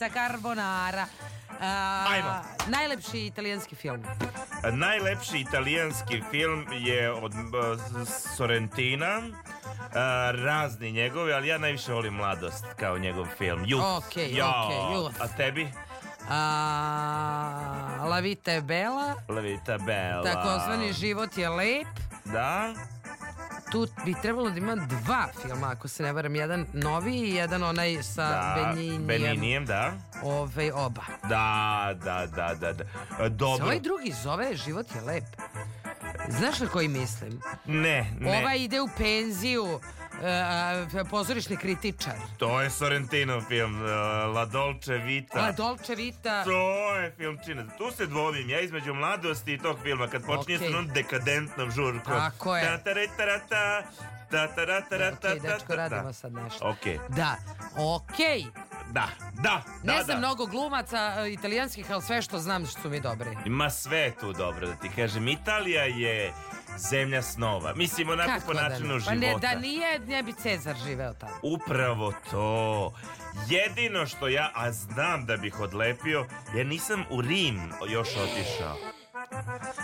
Pizza, 0.00 0.12
carbonara. 0.14 1.06
A, 1.60 2.04
Ajmo. 2.08 2.34
najlepši 2.66 3.26
italijanski 3.26 3.74
film. 3.76 4.02
Najlepši 4.72 5.38
italijanski 5.38 6.22
film 6.30 6.66
je 6.72 7.12
od 7.12 7.34
uh, 7.34 8.08
Sorrentina. 8.36 9.18
Uh, 9.18 9.94
razni 10.44 10.92
njegovi, 10.92 11.32
ali 11.32 11.48
ja 11.48 11.58
najviše 11.58 11.92
volim 11.92 12.14
Mladost 12.14 12.64
kao 12.76 12.98
njegov 12.98 13.26
film. 13.38 13.64
Youth. 13.64 13.96
Okej, 13.96 14.34
Jao. 14.34 14.66
okej, 14.66 14.78
Youth. 14.78 15.14
A 15.20 15.36
tebi? 15.36 15.68
A, 16.30 18.06
La 18.08 18.20
vita 18.20 18.52
je 18.52 18.60
bela, 18.62 19.14
La 19.28 19.40
vita 19.40 19.78
bella. 19.78 20.22
takozvani 20.22 20.92
život 20.92 21.38
je 21.38 21.48
lep. 21.48 21.86
Da? 22.24 22.74
Tu 23.72 23.86
bi 24.04 24.14
trebalo 24.22 24.50
da 24.50 24.58
ima 24.58 24.74
dva 24.76 25.28
filma, 25.42 25.70
ako 25.70 25.88
se 25.88 26.02
ne 26.02 26.12
varam. 26.12 26.34
Jedan 26.34 26.66
novi 26.72 27.12
i 27.16 27.34
jedan 27.34 27.62
onaj 27.62 28.02
sa 28.02 28.28
Da, 28.28 28.72
Beninijem. 28.74 29.06
Beninijem, 29.06 29.66
da. 29.66 29.92
Ove, 30.22 30.72
oba. 30.72 31.02
Da, 31.28 31.90
da, 32.04 32.26
da, 32.26 32.54
da, 32.54 32.72
da. 32.72 32.84
E, 32.84 32.86
Se 33.22 33.28
Dobro. 33.28 33.64
ovaj 33.64 33.80
drugi 33.80 34.12
zove 34.22 34.56
Život 34.56 34.86
je 34.94 35.00
lep. 35.00 35.24
Znaš 36.28 36.60
na 36.60 36.66
koji 36.66 36.88
mislim? 36.88 37.40
Ne, 37.66 38.12
ne. 38.20 38.38
Ova 38.40 38.54
ide 38.54 38.80
u 38.80 38.88
penziju, 38.98 39.80
e, 40.20 41.04
pozorišni 41.04 41.56
kritičar. 41.56 42.14
To 42.38 42.60
je 42.60 42.70
Sorrentinov 42.70 43.42
film, 43.42 43.74
uh, 43.76 43.88
La 44.30 44.44
Dolce 44.46 44.92
Vita. 44.94 45.38
La 45.38 45.52
Dolce 45.52 45.94
Vita. 45.94 46.44
To 46.44 46.60
je 46.94 47.12
filmčina. 47.12 47.64
Tu 47.78 47.90
se 47.90 48.06
dvomim 48.06 48.50
ja 48.50 48.60
između 48.60 48.94
mladosti 48.94 49.52
i 49.52 49.58
tog 49.58 49.78
filma 49.82 50.08
kad 50.08 50.22
počinje 50.22 50.56
Okej. 50.56 50.70
sa 50.70 50.76
onom 50.76 50.88
dekadentnom 50.88 51.70
žurkom. 51.70 52.12
Tako 52.14 52.56
je. 52.56 52.64
Ta-ta-re-ta-ra-ta, 52.64 53.82
ta-ta-ra-ta-ra-ta, 54.30 55.28
Okej, 55.28 55.40
dečko, 55.40 55.58
ta-ta-ta. 55.58 55.76
radimo 55.88 56.12
sad 56.12 56.32
nešto. 56.32 56.68
Okej, 56.70 56.98
Da, 57.08 57.36
okej. 57.76 58.44
da, 58.88 59.08
da, 59.34 59.62
Ne 59.82 59.94
da, 59.94 60.02
znam 60.04 60.14
da. 60.14 60.18
mnogo 60.18 60.46
glumaca 60.46 60.98
e, 61.18 61.32
italijanskih, 61.32 61.90
ali 61.90 62.02
sve 62.02 62.22
što 62.22 62.38
znam 62.38 62.66
što 62.66 62.80
su 62.80 62.90
mi 62.90 63.00
dobri. 63.00 63.36
Ima 63.46 63.70
sve 63.70 64.12
tu 64.20 64.32
dobro 64.32 64.66
da 64.66 64.74
ti 64.74 64.90
kažem. 64.96 65.28
Italija 65.28 65.82
je 65.84 66.32
zemlja 66.90 67.22
snova. 67.22 67.74
Mislim, 67.74 68.08
onako 68.08 68.46
po 68.46 68.54
da 68.54 68.68
načinu 68.68 68.98
ne? 68.98 69.04
Pa 69.04 69.14
ne, 69.14 69.26
života. 69.26 69.48
da 69.54 69.60
nije, 69.60 69.98
ne 69.98 70.22
bi 70.22 70.32
Cezar 70.32 70.76
živeo 70.86 71.14
tamo. 71.14 71.32
Upravo 71.42 72.12
to. 72.30 72.94
Jedino 73.48 74.06
što 74.06 74.28
ja, 74.28 74.50
a 74.54 74.72
znam 74.72 75.26
da 75.26 75.36
bih 75.36 75.60
odlepio, 75.60 76.26
ja 76.56 76.64
nisam 76.64 77.04
u 77.10 77.20
Rim 77.20 77.72
još 77.88 78.08
otišao. 78.08 78.76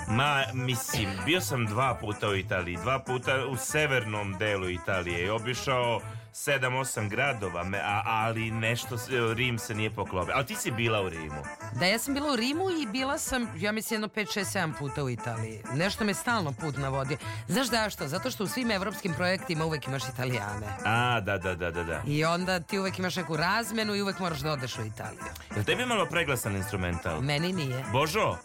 Ma, 0.08 0.44
mislim, 0.54 1.08
bio 1.26 1.40
sam 1.40 1.66
dva 1.66 1.98
puta 2.00 2.28
u 2.28 2.36
Italiji, 2.36 2.76
dva 2.76 2.98
puta 2.98 3.46
u 3.46 3.56
severnom 3.56 4.36
delu 4.38 4.70
Italije 4.70 5.26
i 5.26 5.30
obišao 5.30 6.00
sedam, 6.36 6.76
osam 6.76 7.08
gradova, 7.08 7.64
me, 7.64 7.78
a, 7.78 8.02
ali 8.04 8.50
nešto, 8.50 8.98
se- 8.98 9.06
Rim 9.34 9.58
se 9.58 9.74
nije 9.74 9.90
poklopio. 9.90 10.34
Ali 10.36 10.46
ti 10.46 10.54
si 10.56 10.70
bila 10.70 11.02
u 11.02 11.08
Rimu. 11.08 11.42
Da, 11.72 11.86
ja 11.86 11.98
sam 11.98 12.14
bila 12.14 12.32
u 12.32 12.36
Rimu 12.36 12.70
i 12.72 12.86
bila 12.86 13.18
sam, 13.18 13.48
ja 13.56 13.72
mislim, 13.72 13.94
jedno 13.96 14.08
5, 14.08 14.38
6, 14.40 14.58
7 14.58 14.78
puta 14.78 15.04
u 15.04 15.10
Italiji. 15.10 15.62
Nešto 15.74 16.04
me 16.04 16.14
stalno 16.14 16.52
put 16.52 16.76
navodio. 16.76 17.16
Znaš 17.48 17.66
zašto? 17.66 18.08
Zato 18.08 18.30
što 18.30 18.44
u 18.44 18.48
svim 18.48 18.70
evropskim 18.70 19.14
projektima 19.14 19.64
uvek 19.64 19.86
imaš 19.86 20.02
Italijane. 20.04 20.66
A, 20.84 21.20
da, 21.20 21.38
da, 21.38 21.54
da, 21.54 21.70
da, 21.70 21.84
da. 21.84 22.02
I 22.06 22.24
onda 22.24 22.60
ti 22.60 22.78
uvek 22.78 22.98
imaš 22.98 23.16
neku 23.16 23.36
razmenu 23.36 23.94
i 23.94 24.02
uvek 24.02 24.18
moraš 24.18 24.38
da 24.40 24.52
odeš 24.52 24.78
u 24.78 24.84
Italiju. 24.84 25.24
Jel 25.54 25.64
tebi 25.64 25.86
malo 25.86 26.06
preglasan 26.06 26.56
instrumental? 26.56 27.20
Meni 27.20 27.52
nije. 27.52 27.84
Božo, 27.92 28.36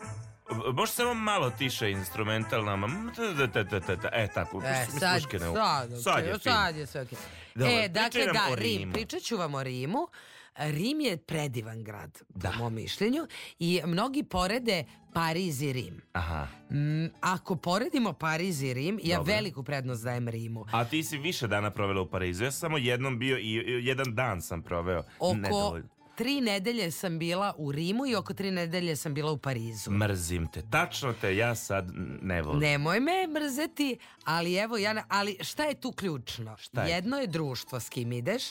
Može 0.74 0.92
samo 0.92 1.14
malo 1.14 1.50
tiše 1.50 1.92
instrumental 1.92 2.64
nama. 2.66 2.88
Ta, 3.16 3.36
ta, 3.38 3.48
ta, 3.48 3.70
ta, 3.70 3.80
ta, 3.80 3.96
ta. 3.96 4.10
E, 4.14 4.28
tako. 4.28 4.62
E, 4.66 4.86
sad, 5.00 5.00
sad, 5.00 6.02
Sad 6.04 6.26
je 6.26 6.40
sad 6.40 6.76
je 6.76 6.86
sve 6.86 7.02
okej. 7.02 7.18
Dobro, 7.56 7.74
E, 7.74 7.88
dakle, 7.90 8.26
da, 8.26 8.56
Rim. 8.56 8.92
Pričat 8.94 9.22
ću 9.22 9.38
vam 9.38 9.54
o 9.56 9.64
Rimu. 9.64 10.08
Rim 10.56 11.02
je 11.02 11.18
predivan 11.18 11.84
grad, 11.84 12.22
Da. 12.30 12.50
po 12.50 12.58
mom 12.58 12.74
mišljenju, 12.74 13.28
i 13.60 13.82
mnogi 13.86 14.24
porede 14.24 14.84
Pariz 15.14 15.62
i 15.62 15.74
Rim. 15.74 16.02
Aha. 16.14 16.48
Mm, 16.72 17.06
ako 17.22 17.56
poredimo 17.56 18.14
Pariz 18.14 18.62
i 18.62 18.74
Rim, 18.74 19.00
ja 19.04 19.18
Dobro. 19.18 19.34
veliku 19.34 19.64
prednost 19.64 20.04
dajem 20.04 20.28
Rimu. 20.28 20.66
A 20.72 20.86
ti 20.86 21.04
si 21.04 21.18
više 21.18 21.48
dana 21.48 21.72
provela 21.72 22.02
u 22.02 22.10
Parizu. 22.10 22.44
Ja 22.44 22.52
sam 22.52 22.60
samo 22.60 22.78
jednom 22.78 23.20
bio 23.20 23.38
i 23.38 23.42
i 23.42 23.86
jedan 23.86 24.16
dan 24.16 24.42
sam 24.42 24.62
proveo. 24.62 25.04
Oko 25.20 25.34
Nedovoljno. 25.34 25.88
Tri 26.16 26.42
nedelje 26.42 26.92
sam 26.92 27.20
bila 27.20 27.54
u 27.58 27.72
Rimu 27.72 28.06
i 28.06 28.16
oko 28.16 28.34
tri 28.34 28.52
nedelje 28.52 28.96
sam 28.96 29.14
bila 29.14 29.32
u 29.32 29.38
Parizu. 29.38 29.92
Mrzim 29.92 30.48
te. 30.48 30.62
Tačno 30.70 31.14
te 31.14 31.36
ja 31.36 31.56
sad 31.56 31.92
ne 32.22 32.42
volim. 32.42 32.60
Nemoj 32.60 33.00
me 33.00 33.28
mrzeti, 33.28 33.98
ali 34.24 34.56
evo 34.56 34.78
ja, 34.78 35.04
ali 35.08 35.38
šta 35.42 35.64
je 35.64 35.76
tu 35.76 35.92
ključno? 35.92 36.58
Šta 36.58 36.84
je? 36.84 36.92
Jedno 36.92 37.18
je 37.18 37.28
društvo 37.28 37.80
s 37.80 37.90
kim 37.90 38.12
ideš, 38.12 38.44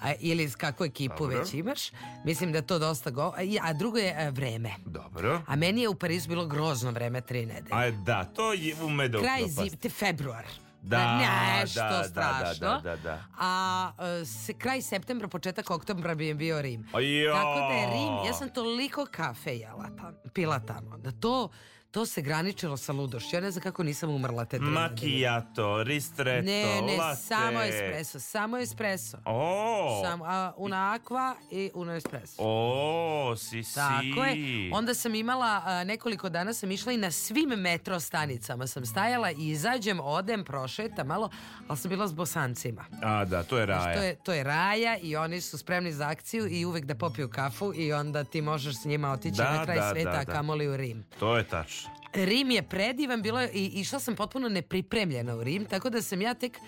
a, 0.00 0.12
ili 0.20 0.48
s 0.48 0.56
kakvu 0.56 0.86
ekipu 0.86 1.18
Dobro. 1.18 1.38
već 1.38 1.54
imaš. 1.54 1.90
Mislim 2.24 2.52
da 2.52 2.62
to 2.62 2.78
dosta 2.78 3.10
go, 3.10 3.22
a, 3.22 3.40
a 3.62 3.72
drugo 3.72 3.98
je 3.98 4.14
e, 4.18 4.30
vreme. 4.30 4.70
Dobro. 4.86 5.42
A 5.46 5.56
meni 5.56 5.82
je 5.82 5.88
u 5.88 5.94
Parizu 5.94 6.28
bilo 6.28 6.46
grozno 6.46 6.90
vreme 6.90 7.20
tri 7.20 7.46
nedelje. 7.46 7.70
A 7.70 7.90
da, 7.90 8.24
to 8.24 8.52
je 8.52 8.76
ume 8.82 9.08
da 9.08 9.18
Kraj 9.18 9.48
zim, 9.48 9.76
te 9.76 9.88
februar. 9.88 10.44
Da, 10.84 11.18
nešto 11.60 11.80
da, 11.80 11.88
da, 11.88 12.04
strašno. 12.04 12.68
da, 12.68 12.80
da, 12.80 12.96
da. 12.96 13.24
A 13.38 13.92
e, 14.20 14.24
se, 14.24 14.52
kraj 14.52 14.82
septembra, 14.82 15.28
početak 15.28 15.70
oktobra 15.70 16.14
bi 16.14 16.26
je 16.26 16.34
bio 16.34 16.62
Rim. 16.62 16.88
A 16.92 17.00
jao. 17.00 17.36
Tako 17.36 17.60
da 17.68 17.74
je 17.74 17.86
Rim, 17.86 18.26
ja 18.26 18.32
sam 18.32 18.48
toliko 18.48 19.06
kafe 19.10 19.56
jela 19.56 19.88
tam, 19.96 20.14
pila 20.32 20.60
tamo, 20.60 20.98
da 20.98 21.10
to, 21.10 21.48
to 21.94 22.06
se 22.06 22.22
graničilo 22.22 22.76
sa 22.76 22.92
ludošću. 22.92 23.36
Ja 23.36 23.40
ne 23.40 23.50
znam 23.50 23.62
kako 23.62 23.82
nisam 23.82 24.10
umrla 24.10 24.44
te 24.44 24.58
nedelje. 24.58 24.72
Macchiato, 24.72 25.82
ristretto, 25.82 26.46
Ne, 26.46 26.82
ne, 26.82 26.96
latte. 26.96 27.16
samo 27.18 27.60
espresso, 27.62 28.20
samo 28.20 28.56
espresso. 28.58 29.18
O, 29.24 30.02
Samo, 30.04 30.24
a, 30.24 30.52
una 30.56 30.76
aqua 30.94 31.34
i 31.50 31.70
una 31.74 31.96
espresso. 31.96 32.36
o, 32.38 33.34
si, 33.38 33.62
si. 33.62 33.74
Tako 33.74 34.24
je. 34.24 34.70
Onda 34.72 34.94
sam 34.94 35.14
imala, 35.14 35.62
a, 35.64 35.84
nekoliko 35.84 36.28
dana 36.28 36.52
sam 36.54 36.70
išla 36.70 36.92
i 36.92 36.96
na 36.96 37.10
svim 37.10 37.48
metro 37.50 38.00
stanicama 38.00 38.66
sam 38.66 38.86
stajala 38.86 39.30
i 39.30 39.48
izađem, 39.48 40.00
odem, 40.00 40.44
prošetam 40.44 41.06
malo, 41.06 41.30
ali 41.68 41.78
sam 41.78 41.88
bila 41.88 42.08
s 42.08 42.12
bosancima. 42.12 42.84
A, 43.02 43.24
da, 43.24 43.42
to 43.42 43.58
je 43.58 43.66
raja. 43.66 43.94
To 43.94 44.02
je, 44.02 44.14
to 44.16 44.32
je 44.32 44.44
raja 44.44 44.98
i 44.98 45.16
oni 45.16 45.40
su 45.40 45.58
spremni 45.58 45.92
za 45.92 46.08
akciju 46.08 46.46
i 46.48 46.64
uvek 46.64 46.84
da 46.84 46.94
popiju 46.94 47.30
kafu 47.30 47.72
i 47.74 47.92
onda 47.92 48.24
ti 48.24 48.42
možeš 48.42 48.76
s 48.76 48.84
njima 48.84 49.12
otići 49.12 49.36
Da, 49.36 49.52
na 49.52 49.64
kraj 49.64 49.76
da, 49.76 49.90
sveta, 49.90 50.10
da, 50.12 50.16
da. 50.18 50.32
kamoli 50.32 50.68
u 50.68 50.76
Rim. 50.76 51.04
To 51.18 51.36
je 51.36 51.44
tačno. 51.44 51.83
Rim 52.12 52.50
je 52.50 52.62
predivan, 52.62 53.22
bilo 53.22 53.40
je, 53.40 53.50
i 53.52 53.66
išla 53.66 53.98
sam 53.98 54.16
potpuno 54.16 54.48
nepripremljena 54.48 55.36
u 55.36 55.44
Rim, 55.44 55.64
tako 55.64 55.90
da 55.90 56.02
sam 56.02 56.22
ja 56.22 56.34
tek 56.34 56.58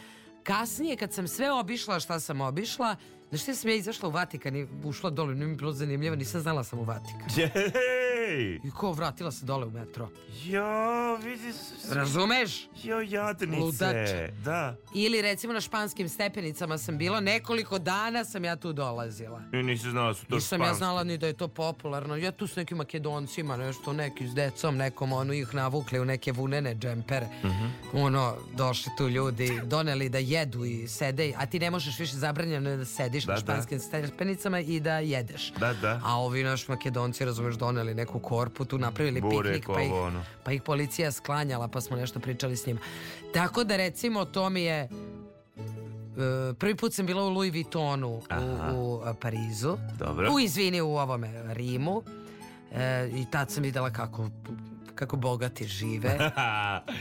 kasnije, 0.42 0.96
kad 0.96 1.12
sam 1.12 1.28
sve 1.28 1.52
obišla 1.52 2.00
šta 2.00 2.20
sam 2.20 2.40
obišla, 2.40 2.96
znaš 3.28 3.42
šta 3.42 3.54
sam 3.54 3.70
ja 3.70 3.76
izašla 3.76 4.08
u 4.08 4.12
Vatikan 4.12 4.56
i 4.56 4.66
ušla 4.84 5.10
dole, 5.10 5.34
nije 5.34 5.46
mi 5.46 5.56
bilo 5.56 5.72
zanimljivo, 5.72 6.16
nisam 6.16 6.40
znala 6.40 6.64
sam 6.64 6.78
u 6.78 6.84
Vatikan. 6.84 7.26
I 8.64 8.70
ko 8.70 8.92
vratila 8.92 9.32
se 9.32 9.46
dole 9.46 9.66
u 9.66 9.70
metro. 9.70 10.08
Jo, 10.44 10.64
vidi... 11.16 11.52
s- 11.52 11.92
Razumeš? 11.92 12.68
Jo, 12.76 13.00
jadnice. 13.00 13.56
Ludače. 13.56 14.32
Da. 14.44 14.76
Ili 14.94 15.22
recimo 15.22 15.52
na 15.52 15.60
španskim 15.60 16.08
stepenicama 16.08 16.78
sam 16.78 16.98
bila, 16.98 17.20
nekoliko 17.20 17.78
dana 17.78 18.24
sam 18.24 18.44
ja 18.44 18.56
tu 18.56 18.72
dolazila. 18.72 19.42
I 19.52 19.56
nisi 19.56 19.90
znala 19.90 20.08
da 20.08 20.14
su 20.14 20.26
to 20.26 20.34
Nisam 20.34 20.60
ja 20.60 20.74
znala 20.74 21.04
ni 21.04 21.18
da 21.18 21.26
je 21.26 21.32
to 21.32 21.48
popularno. 21.48 22.16
Ja 22.16 22.32
tu 22.32 22.46
s 22.46 22.56
nekim 22.56 22.76
makedoncima, 22.76 23.56
nešto, 23.56 23.92
neki 23.92 24.28
s 24.28 24.34
decom, 24.34 24.76
nekom, 24.76 25.12
ono, 25.12 25.32
ih 25.32 25.54
navukli 25.54 26.00
u 26.00 26.04
neke 26.04 26.32
vunene 26.32 26.74
džempere. 26.74 27.26
Mhm. 27.44 27.66
Ono, 27.94 28.34
došli 28.52 28.92
tu 28.98 29.08
ljudi, 29.08 29.60
doneli 29.64 30.08
da 30.08 30.18
jedu 30.18 30.64
i 30.64 30.88
sede, 30.88 31.32
a 31.36 31.46
ti 31.46 31.58
ne 31.58 31.70
možeš 31.70 31.98
više 31.98 32.16
zabranjeno 32.16 32.70
je 32.70 32.76
da 32.76 32.84
sediš 33.20 33.26
Da, 33.26 33.32
na 33.32 33.36
da. 33.36 33.40
španskim 33.40 33.80
stepenicama 33.80 34.60
i 34.60 34.80
da 34.80 34.98
jedeš. 34.98 35.52
Da, 35.52 35.72
da. 35.72 36.00
A 36.04 36.18
ovi 36.20 36.42
naš 36.44 36.68
makedonci, 36.68 37.24
razumeš, 37.24 37.54
doneli 37.54 37.94
neku 37.94 38.18
korpu, 38.18 38.64
tu 38.64 38.78
napravili 38.78 39.20
Burek, 39.20 39.54
piknik, 39.54 39.66
pa 39.76 39.82
ih, 39.82 39.92
ono. 39.92 40.24
pa 40.44 40.52
ih 40.52 40.62
policija 40.62 41.12
sklanjala, 41.12 41.68
pa 41.68 41.80
smo 41.80 41.96
nešto 41.96 42.20
pričali 42.20 42.56
s 42.56 42.66
njima. 42.66 42.80
Tako 43.34 43.64
da, 43.64 43.76
recimo, 43.76 44.24
to 44.24 44.50
mi 44.50 44.62
je... 44.62 44.80
e, 44.80 44.88
prvi 46.58 46.74
put 46.74 46.94
sam 46.94 47.06
bila 47.06 47.24
u 47.24 47.28
Louis 47.28 47.52
Vuittonu 47.52 48.08
u, 48.08 48.22
u 48.74 49.02
e, 49.06 49.14
Parizu. 49.20 49.76
Dobro. 49.98 50.32
U, 50.32 50.40
izvini, 50.40 50.80
u 50.80 50.96
ovome 50.96 51.54
Rimu. 51.54 52.02
E, 52.72 53.10
I 53.14 53.24
tad 53.30 53.50
sam 53.50 53.62
videla 53.62 53.90
kako 53.90 54.28
kako 54.94 55.16
bogati 55.16 55.66
žive. 55.66 56.18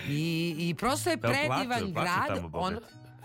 I, 0.09 0.55
i 0.59 0.75
prosto 0.75 1.09
je 1.09 1.15
Da, 1.15 1.27
predivan 1.27 1.67
plaču 1.67 1.91
grad. 1.91 2.27
tamo 2.27 2.49
On. 2.53 2.75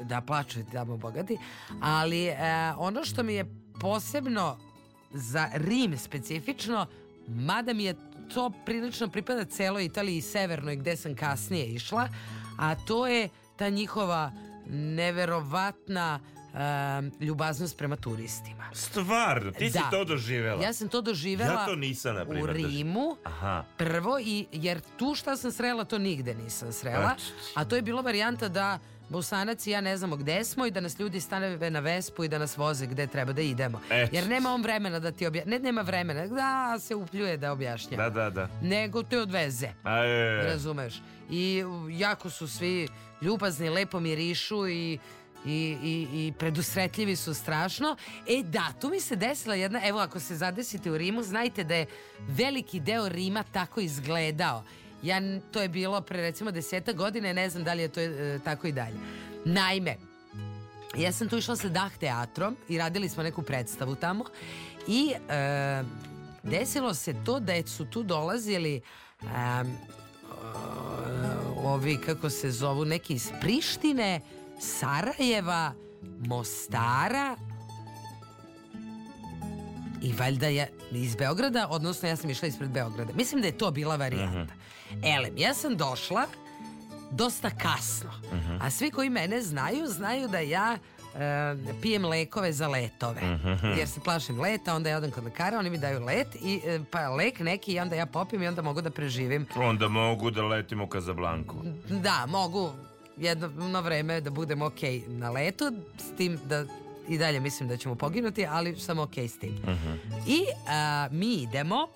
Da, 0.03 0.21
plaču 0.21 0.59
tamo 0.73 0.97
bogati. 0.97 1.39
Ali 1.81 2.27
e, 2.27 2.37
ono 2.77 3.05
što 3.05 3.23
mi 3.23 3.35
je 3.35 3.45
posebno 3.81 4.59
za 5.11 5.49
Rim 5.55 5.99
specifično, 5.99 6.87
mada 7.29 7.73
mi 7.73 7.85
je 7.85 7.95
to 8.35 8.51
prilično 8.67 9.09
pripada 9.09 9.45
celoj 9.45 9.85
Italiji 9.85 10.17
i 10.17 10.23
severnoj 10.23 10.77
gde 10.77 10.97
sam 10.97 11.15
kasnije 11.15 11.67
išla, 11.67 12.09
a 12.59 12.75
to 12.75 13.07
je 13.07 13.29
ta 13.57 13.69
njihova 13.69 14.33
neverovatna 14.67 16.21
e, 16.55 17.25
ljubaznost 17.25 17.79
prema 17.79 17.97
turistima. 17.97 18.65
Stvarno, 18.73 19.51
ti 19.51 19.71
si 19.71 19.79
Da. 19.79 19.91
to 19.91 20.05
doživjela. 20.05 20.63
Ja 20.63 20.73
sam 20.73 20.89
to 20.89 21.01
doživjela 21.01 21.53
Ja 21.53 21.67
to 21.67 21.77
nisam, 21.77 22.15
na 22.15 22.23
u 22.23 22.27
primjer, 22.27 22.47
doživjela. 22.47 22.73
Rimu. 22.73 23.17
Aha. 23.25 23.65
Prvo, 23.77 24.19
i, 24.21 24.47
jer 24.53 24.81
tu 24.97 25.15
šta 25.15 25.37
sam 25.37 25.53
srela, 25.53 25.85
to 25.85 25.99
nigde 25.99 26.35
nisam 26.35 26.73
srela. 26.73 27.15
A 27.55 27.65
to 27.65 27.77
je 27.77 27.83
bilo 27.83 28.03
varijanta 28.03 28.49
da 28.49 28.79
Bosanac 29.11 29.67
i 29.67 29.71
ja 29.71 29.81
ne 29.81 29.97
znamo 29.97 30.17
gde 30.17 30.45
smo 30.45 30.67
i 30.67 30.71
da 30.71 30.81
nas 30.81 30.99
ljudi 30.99 31.21
stane 31.21 31.71
na 31.71 31.81
Vespu 31.81 32.25
i 32.25 32.29
da 32.29 32.39
nas 32.39 32.57
voze 32.57 32.87
gde 32.87 33.07
treba 33.07 33.33
da 33.33 33.43
idemo. 33.43 33.81
Eto. 33.91 34.17
Jer 34.17 34.29
nema 34.29 34.55
on 34.55 34.63
vremena 34.63 34.99
da 34.99 35.13
ti 35.13 35.27
obja... 35.27 35.43
Ne, 35.47 35.59
nema 35.59 35.83
vremena, 35.83 36.27
da 36.27 36.79
se 36.79 36.95
upljuje 36.95 37.37
da 37.37 37.53
objašnja. 37.53 37.97
Da, 37.97 38.11
da, 38.11 38.31
da. 38.31 38.49
Nego 38.63 39.03
te 39.03 39.19
odveze. 39.19 39.69
A, 39.85 40.05
e, 40.05 40.43
Razumeš? 40.45 41.03
I 41.31 41.63
jako 41.91 42.31
su 42.31 42.49
svi 42.49 42.89
ljubazni, 43.21 43.69
lepo 43.69 44.01
mirišu 44.01 44.69
i 44.69 44.99
i, 45.47 45.77
i, 45.83 46.09
i 46.13 46.33
predusretljivi 46.39 47.17
su 47.17 47.35
strašno. 47.35 47.97
E 48.29 48.43
da, 48.43 48.73
tu 48.81 48.89
mi 48.89 49.01
se 49.01 49.17
desila 49.17 49.55
jedna, 49.55 49.81
evo 49.85 49.99
ako 49.99 50.21
se 50.21 50.37
zadesite 50.37 50.91
u 50.91 50.99
Rimu, 50.99 51.23
znajte 51.23 51.65
da 51.65 51.75
je 51.75 51.87
veliki 52.19 52.81
deo 52.81 53.09
Rima 53.09 53.43
tako 53.43 53.81
izgledao. 53.81 54.65
Ja, 55.03 55.21
to 55.51 55.63
je 55.63 55.69
bilo 55.69 56.01
pre 56.01 56.21
recimo 56.21 56.51
deseta 56.51 56.93
godine, 56.93 57.35
ne 57.35 57.51
znam 57.51 57.65
da 57.65 57.73
li 57.73 57.83
je 57.83 57.89
to 57.89 58.01
e, 58.01 58.39
tako 58.45 58.67
i 58.67 58.73
dalje. 58.73 58.97
Naime, 59.45 59.97
ja 60.97 61.13
sam 61.13 61.29
tu 61.29 61.37
išla 61.37 61.57
sa 61.57 61.69
Dah 61.69 61.97
teatrom 61.97 62.57
i 62.69 62.79
radili 62.79 63.09
smo 63.09 63.23
neku 63.23 63.43
predstavu 63.43 63.95
tamo 63.95 64.25
i 64.87 65.13
e, 65.29 65.83
desilo 66.43 66.95
se 66.95 67.15
to 67.25 67.41
da 67.41 67.67
su 67.67 67.85
tu 67.85 68.03
dolazili 68.03 68.81
o- 69.23 69.65
ovi 71.65 71.99
kako 71.99 72.31
se 72.31 72.51
zovu 72.51 72.85
neki 72.85 73.15
iz 73.15 73.29
Prištine, 73.41 74.21
Sarajeva, 74.61 75.73
Mostara 76.19 77.37
i 80.03 80.13
valjda 80.13 80.47
je 80.47 80.69
iz 80.91 81.17
Beograda, 81.17 81.67
odnosno 81.71 82.09
ja 82.09 82.17
sam 82.17 82.31
išla 82.31 82.49
ispred 82.49 82.71
Beograda. 82.71 83.13
Mislim 83.13 83.41
da 83.41 83.47
je 83.47 83.59
to 83.59 83.71
bila 83.71 83.97
varijanta. 83.97 84.55
Elem, 85.05 85.35
ja 85.37 85.55
sam 85.55 85.77
došla 85.77 86.27
dosta 87.11 87.51
kasno. 87.51 88.11
A 88.61 88.71
svi 88.71 88.91
koji 88.91 89.11
mene 89.11 89.43
znaju, 89.43 89.87
znaju 89.87 90.29
da 90.29 90.39
ja 90.39 90.79
e, 91.15 91.55
pijem 91.83 92.05
lekove 92.05 92.53
za 92.53 92.69
letove. 92.69 93.21
Jer 93.79 93.89
se 93.89 94.01
plašim 94.01 94.41
leta, 94.41 94.75
onda 94.75 94.91
ja 94.91 94.97
odem 94.97 95.11
kod 95.11 95.25
lekara, 95.25 95.59
oni 95.59 95.71
mi 95.71 95.79
daju 95.79 96.05
let, 96.05 96.29
i, 96.35 96.61
e, 96.65 96.81
pa 96.91 97.09
lek 97.09 97.41
neki 97.41 97.73
i 97.73 97.81
onda 97.81 97.97
ja 97.97 98.07
popijem 98.07 98.43
i 98.43 98.49
onda 98.49 98.63
mogu 98.63 98.81
da 98.81 98.91
preživim. 98.91 99.47
Onda 99.57 99.89
mogu 99.89 100.31
da 100.31 100.47
letimo 100.47 100.85
u 100.85 100.87
Kazablanku. 100.87 101.57
Da, 101.89 102.27
mogu 102.29 102.73
jedno 103.17 103.81
vreme 103.81 104.21
da 104.21 104.31
budem 104.31 104.63
ok 104.63 104.81
na 105.07 105.31
letu, 105.31 105.73
s 105.99 106.17
tim 106.17 106.39
da 106.45 106.65
i 107.11 107.19
dalje 107.19 107.41
mislim 107.41 107.69
da 107.69 107.77
ćemo 107.77 107.95
poginuti, 107.95 108.47
ali 108.47 108.77
sam 108.77 108.99
ok 108.99 109.19
s 109.19 109.39
tim. 109.39 109.57
I 110.27 110.41
a, 110.69 111.09
mi 111.11 111.35
idemo 111.35 111.89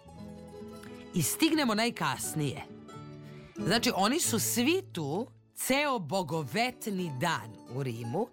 i 1.14 1.22
stignemo 1.22 1.74
najkasnije. 1.74 2.62
Znači, 3.66 3.90
oni 3.94 4.20
su 4.20 4.38
svi 4.38 4.82
tu 4.92 5.26
ceo 5.56 5.98
bogovetni 5.98 7.12
dan 7.20 7.50
u 7.74 7.82
Rimu 7.82 8.28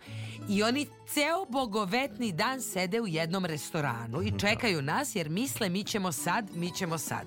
i 0.50 0.64
oni 0.64 0.88
ceo 1.08 1.46
bogovetni 1.50 2.32
dan 2.32 2.62
sede 2.62 3.02
u 3.02 3.08
jednom 3.08 3.46
restoranu 3.46 4.22
i 4.22 4.34
čekaju 4.40 4.82
nas 4.82 5.16
jer 5.16 5.30
misle 5.30 5.70
mi 5.70 5.84
ćemo 5.84 6.12
sad, 6.12 6.50
mi 6.56 6.72
ćemo 6.72 6.98
sad. 6.98 7.26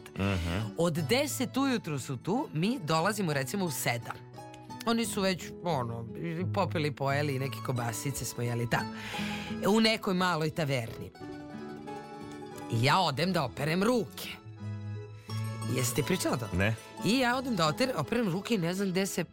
Od 0.79 0.95
10 0.95 1.61
ujutru 1.61 1.99
su 1.99 2.17
tu, 2.17 2.49
mi 2.53 2.79
dolazimo 2.85 3.33
recimo 3.33 3.65
u 3.65 3.71
7. 3.71 4.01
Oni 4.87 5.07
su 5.07 5.21
već, 5.21 5.45
ono, 5.63 6.07
popili, 6.55 6.97
pojeli 6.97 7.35
i 7.35 7.39
neke 7.39 7.57
kobasice 7.67 8.25
smo 8.25 8.43
jeli 8.43 8.71
tamo. 8.71 8.91
U 9.69 9.81
nekoj 9.81 10.15
maloj 10.15 10.51
taverni. 10.51 11.11
I 12.73 12.85
ja 12.85 13.01
odem 13.01 13.33
da 13.33 13.45
operem 13.45 13.83
ruke. 13.83 14.29
Jeste 15.77 16.03
pričala 16.03 16.37
to? 16.37 16.49
Ne? 16.57 16.75
I 17.05 17.19
ja 17.19 17.37
odem 17.37 17.57
da 17.57 17.67
oter, 17.67 17.93
operem 17.97 18.29
ruke 18.29 18.55
i 18.55 18.59
ne 18.59 18.75
znam 18.75 18.91
gde 18.91 19.07
se, 19.07 19.25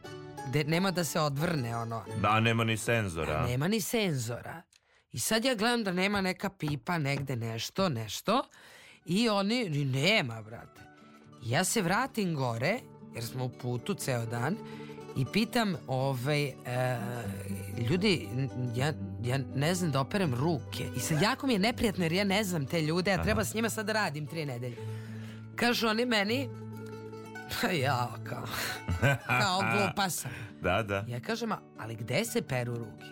gde 0.50 0.64
nema 0.64 0.92
da 0.92 1.04
se 1.04 1.20
odvrne 1.20 1.78
ono. 1.78 2.04
Da, 2.22 2.40
nema 2.40 2.64
ni 2.64 2.78
senzora. 2.78 3.46
Nema 3.48 3.68
ni 3.68 3.82
senzora. 3.82 4.62
I 5.12 5.20
sad 5.20 5.46
ja 5.46 5.56
gledam 5.56 5.84
da 5.84 5.92
nema 5.92 6.22
neka 6.22 6.50
pipa 6.50 6.98
negde 6.98 7.36
nešto, 7.36 7.90
nešto. 7.90 8.44
I 9.06 9.30
oni, 9.30 9.86
nema, 9.86 10.42
brate. 10.42 10.82
Ja 11.44 11.64
se 11.64 11.82
vratim 11.82 12.36
gore, 12.36 12.80
jer 13.16 13.26
smo 13.26 13.46
u 13.46 13.50
putu 13.50 13.94
ceo 13.94 14.26
dan, 14.26 14.58
i 15.15 15.26
pitam, 15.26 15.76
ovaj, 15.88 16.43
e, 16.45 16.54
ljudi, 17.80 18.30
ja, 18.76 18.93
ja 19.24 19.39
ne 19.56 19.76
znam 19.76 19.91
da 19.91 20.00
operem 20.00 20.34
ruke. 20.34 20.86
I 20.95 21.00
sad 21.00 21.21
jako 21.21 21.47
mi 21.47 21.54
je 21.54 21.60
neprijatno 21.60 22.06
jer 22.06 22.12
ja 22.12 22.24
ne 22.24 22.43
znam 22.43 22.65
te 22.65 22.82
ljude, 22.82 23.12
a 23.12 23.24
treba 23.24 23.43
s 23.43 23.54
njima 23.54 23.69
sad 23.69 23.86
da 23.86 23.93
radim 23.93 24.28
tri 24.28 24.45
nedelje. 24.45 24.78
Kažu 25.56 25.88
oni 25.88 26.06
meni, 26.06 26.50
pa 27.62 27.67
ja, 27.69 28.10
kao, 28.24 28.43
kao 29.41 29.62
glupa 29.62 30.10
sam. 30.10 30.32
Da, 30.62 30.84
da. 30.84 31.06
Ja 31.08 31.19
kažem, 31.19 31.52
"A- 31.52 31.62
ali 31.80 31.95
gde 31.95 32.26
se 32.26 32.41
peru 32.41 32.76
ruke? 32.76 33.06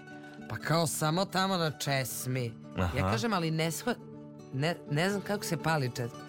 Pa 0.49 0.57
kao 0.57 0.87
samo 0.87 1.25
tamo 1.25 1.57
na 1.57 1.71
česmi. 1.71 2.45
Ja 2.77 2.83
Aha. 2.83 3.11
kažem, 3.11 3.33
ali 3.33 3.51
ne 3.51 3.71
shva... 3.71 3.95
Ne, 4.53 4.75
ne 4.91 5.09
znam 5.09 5.21
kako 5.21 5.43
se 5.45 5.57
pali 5.57 5.91
česma. 5.95 6.19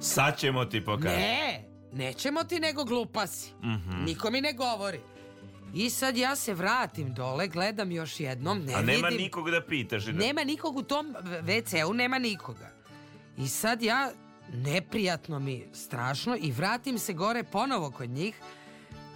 Sad 0.00 0.38
ćemo 0.38 0.64
ti 0.64 0.84
pokazati. 0.84 1.16
Ne, 1.16 1.64
nećemo 1.96 2.44
ti 2.44 2.60
nego 2.60 2.84
glupa 2.84 3.26
si. 3.26 3.50
Mhm. 3.54 4.04
Niko 4.04 4.30
mi 4.30 4.40
ne 4.40 4.52
govori. 4.52 5.00
I 5.74 5.90
sad 5.90 6.16
ja 6.16 6.36
se 6.36 6.54
vratim 6.54 7.14
dole, 7.14 7.48
gledam 7.48 7.92
još 7.92 8.20
jednom, 8.20 8.58
ne 8.58 8.74
A 8.74 8.82
nema 8.82 9.08
vidim. 9.08 9.24
nikog 9.24 9.50
da 9.50 9.60
pitaš. 9.62 10.04
Da... 10.04 10.12
Nema 10.12 10.44
nikog 10.44 10.76
u 10.76 10.82
tom 10.82 11.14
WC-u, 11.42 11.92
nema 11.94 12.18
nikoga. 12.18 12.70
I 13.38 13.48
sad 13.48 13.82
ja, 13.82 14.10
neprijatno 14.54 15.38
mi, 15.38 15.66
strašno, 15.74 16.36
i 16.36 16.52
vratim 16.52 16.98
se 16.98 17.12
gore 17.12 17.42
ponovo 17.44 17.90
kod 17.90 18.10
njih, 18.10 18.40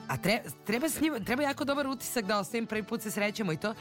a 0.08 0.16
tre- 0.16 0.50
treba, 0.66 0.88
s 0.88 1.00
njima, 1.00 1.20
treba 1.20 1.42
jako 1.42 1.64
dobar 1.64 1.86
utisak 1.86 2.24
da 2.24 2.38
ostavim, 2.38 2.66
prvi 2.66 2.82
put 2.82 3.02
se 3.02 3.10
srećemo 3.10 3.52
i 3.52 3.56
to. 3.56 3.74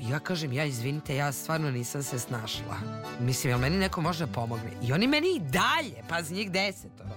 Ja 0.00 0.18
kažem, 0.18 0.52
ja 0.52 0.64
izvinite, 0.64 1.16
ja 1.16 1.32
stvarno 1.32 1.70
nisam 1.70 2.02
se 2.02 2.18
snašla. 2.18 2.76
Mislim, 3.20 3.50
jel 3.50 3.58
meni 3.58 3.78
neko 3.78 4.00
može 4.00 4.26
da 4.26 4.32
pomogne? 4.32 4.70
I 4.82 4.92
oni 4.92 5.06
meni 5.06 5.28
i 5.28 5.40
dalje, 5.40 6.02
pazi 6.08 6.34
njih 6.34 6.50
desetoro. 6.50 7.10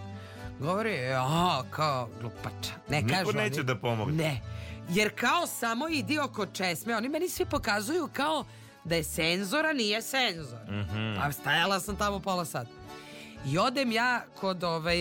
Govori, 0.60 1.14
a, 1.14 1.64
kao 1.70 2.10
glupača. 2.22 2.72
Ne, 2.90 3.02
Niko 3.02 3.16
kažu 3.16 3.38
neće 3.38 3.60
oni, 3.60 3.64
da 3.68 3.76
pomogne. 3.76 4.24
Ne, 4.24 4.42
jer 4.90 5.16
kao 5.16 5.48
samo 5.48 5.90
idi 5.90 6.20
oko 6.20 6.46
česme, 6.46 6.98
oni 6.98 7.10
meni 7.10 7.30
svi 7.30 7.46
pokazuju 7.46 8.10
kao 8.14 8.46
da 8.84 8.96
je 8.96 9.04
senzora, 9.04 9.74
nije 9.74 10.02
senzor. 10.02 10.60
Mhm. 10.70 11.16
Pa 11.22 11.32
stajala 11.32 11.80
sam 11.80 11.96
tamo 11.96 12.20
pola 12.20 12.46
sata. 12.46 12.70
I 13.46 13.58
odem 13.58 13.92
ja 13.92 14.22
kod 14.40 14.64
ovaj, 14.64 14.98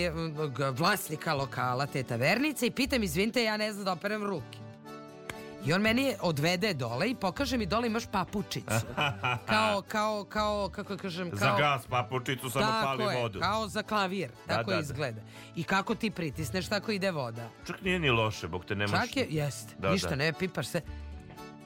vlasnika 0.79 1.35
lokala 1.35 1.87
te 1.87 2.03
tavernice 2.03 2.67
i 2.67 2.71
pitam, 2.71 3.03
izvinite, 3.03 3.45
ja 3.45 3.57
ne 3.57 3.73
znam 3.73 3.85
da 3.85 3.93
operem 3.93 4.25
ruke. 4.25 4.59
I 5.65 5.73
on 5.73 5.83
meni 5.83 6.15
odvede 6.21 6.75
dole 6.75 7.11
i 7.11 7.15
pokaže 7.15 7.57
mi 7.57 7.67
dole 7.67 7.87
imaš 7.87 8.07
papučicu. 8.07 8.75
Kao, 9.47 9.83
kao, 9.83 10.25
kao, 10.25 10.69
kako 10.69 10.97
kažem, 10.97 11.31
kao... 11.31 11.39
Za 11.39 11.57
gas 11.59 11.87
papučicu 11.87 12.51
samo 12.51 12.67
tako 12.67 12.85
pali 12.85 13.05
je, 13.07 13.23
vodu. 13.23 13.41
kao 13.41 13.69
za 13.69 13.83
klavir, 13.83 14.31
Da, 14.47 14.55
tako 14.55 14.71
da, 14.71 14.77
da. 14.77 14.83
izgleda. 14.83 15.21
I 15.57 15.65
kako 15.65 15.95
ti 15.95 16.11
pritisneš, 16.11 16.69
tako 16.69 16.93
ide 16.93 17.11
voda. 17.11 17.49
Čak 17.67 17.83
nije 17.83 17.99
ni 17.99 18.11
loše, 18.11 18.49
bog 18.49 18.65
te 18.65 18.75
nemaš... 18.75 19.01
Čak 19.01 19.17
je, 19.17 19.27
jeste, 19.31 19.75
Da, 19.79 19.91
ništa 19.91 20.09
da. 20.09 20.17
ne, 20.17 20.33
pipaš 20.33 20.67
se. 20.67 20.81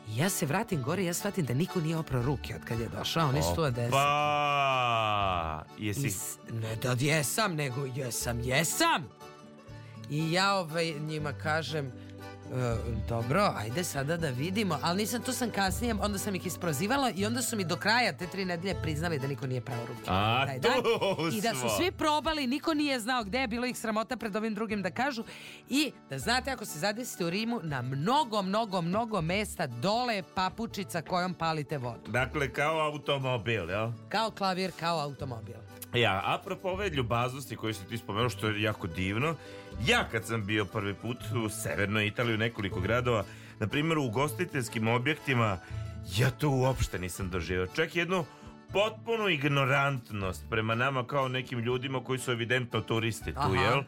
Ja 0.09 0.29
se 0.29 0.47
vratim 0.47 0.83
gore 0.83 1.05
ja 1.05 1.15
shvatim 1.15 1.45
da 1.45 1.55
niko 1.55 1.81
nije 1.81 1.97
oprao 1.97 2.23
ruke 2.23 2.55
od 2.55 2.65
kad 2.65 2.81
je 2.81 2.89
došao, 2.89 3.29
oni 3.29 3.43
su 3.45 3.71
deset. 3.71 3.91
Pa, 3.91 5.63
jesi... 5.79 6.11
S- 6.11 6.39
ne 6.53 6.77
da 6.77 6.97
jesam, 6.99 7.55
nego 7.55 7.87
jesam, 7.87 8.41
jesam. 8.41 9.09
I 10.11 10.33
ja 10.33 10.55
ovaj, 10.55 10.95
njima 11.01 11.33
kažem, 11.33 11.93
"E, 12.53 12.77
dobro, 13.09 13.53
ajde 13.57 13.85
sada 13.85 14.17
da 14.17 14.29
vidimo, 14.31 14.79
ali 14.83 14.97
nisam, 14.97 15.23
to 15.23 15.33
sam 15.33 15.51
kasnije, 15.51 15.95
onda 16.01 16.19
sam 16.19 16.35
ih 16.35 16.47
isprozivala 16.47 17.11
i 17.11 17.27
onda 17.27 17.43
su 17.43 17.57
mi 17.57 17.65
do 17.65 17.77
kraja 17.77 18.13
te 18.17 18.27
tri 18.27 18.45
nedelje 18.45 18.75
priznali 18.83 19.19
da 19.19 19.27
niko 19.27 19.47
nije 19.47 19.61
pravo 19.61 19.87
ruke. 19.87 20.03
A, 20.07 20.47
taj 20.47 20.59
dan. 20.59 20.73
I 21.33 21.41
da 21.41 21.55
su 21.55 21.69
svi 21.77 21.93
probali, 21.93 22.47
niko 22.47 22.75
nije 22.75 23.01
znao 23.01 23.25
gde 23.25 23.39
je, 23.39 23.49
bilo 23.49 23.67
ih 23.67 23.79
sramota 23.79 24.17
pred 24.17 24.37
ovim 24.37 24.55
drugim 24.55 24.83
da 24.83 24.91
kažu. 24.91 25.25
I 25.69 25.93
da 26.11 26.19
znate, 26.19 26.51
ako 26.51 26.65
se 26.65 26.79
zadesite 26.79 27.25
u 27.25 27.31
Rimu, 27.31 27.61
na 27.63 27.83
mnogo, 27.83 28.43
mnogo, 28.43 28.83
mnogo 28.83 29.21
mesta 29.21 29.67
dole 29.67 30.17
je 30.17 30.23
papučica 30.35 31.03
kojom 31.03 31.35
palite 31.35 31.79
vodu. 31.79 32.11
Dakle, 32.11 32.53
kao 32.53 32.81
automobil, 32.81 33.71
jel? 33.71 33.91
Kao 34.09 34.31
klavir, 34.31 34.73
kao 34.81 35.01
automobil. 35.01 35.57
Ja, 35.95 36.23
apropo 36.25 36.69
ove 36.69 36.91
ljubaznosti 36.91 37.57
koje 37.57 37.75
si 37.75 37.87
ti 37.89 37.99
spomenuo, 37.99 38.31
što 38.31 38.49
je 38.49 38.63
jako 38.63 38.87
divno, 38.87 39.35
ja 39.87 40.09
kad 40.09 40.27
sam 40.27 40.47
bio 40.47 40.65
prvi 40.65 40.95
put 40.95 41.17
u 41.45 41.49
severnoj 41.49 42.07
Italiji 42.07 42.35
u 42.35 42.39
nekoliko 42.39 42.81
gradova, 42.81 43.25
na 43.59 43.67
primjer 43.67 43.99
u 43.99 44.05
ugostiteljskim 44.05 44.89
objektima, 44.89 45.59
ja 46.17 46.31
to 46.31 46.51
uopšte 46.51 46.99
nisam 46.99 47.31
doživio. 47.31 47.67
Čak 47.67 47.97
jednu 47.97 48.25
potpunu 48.73 49.29
ignorantnost 49.29 50.45
prema 50.51 50.75
nama 50.75 51.07
kao 51.07 51.29
nekim 51.29 51.59
ljudima 51.59 52.05
koji 52.05 52.19
su 52.19 52.33
evidentno 52.33 52.81
turisti 52.81 53.33
tu, 53.33 53.39
Aha. 53.41 53.63
jel? 53.63 53.83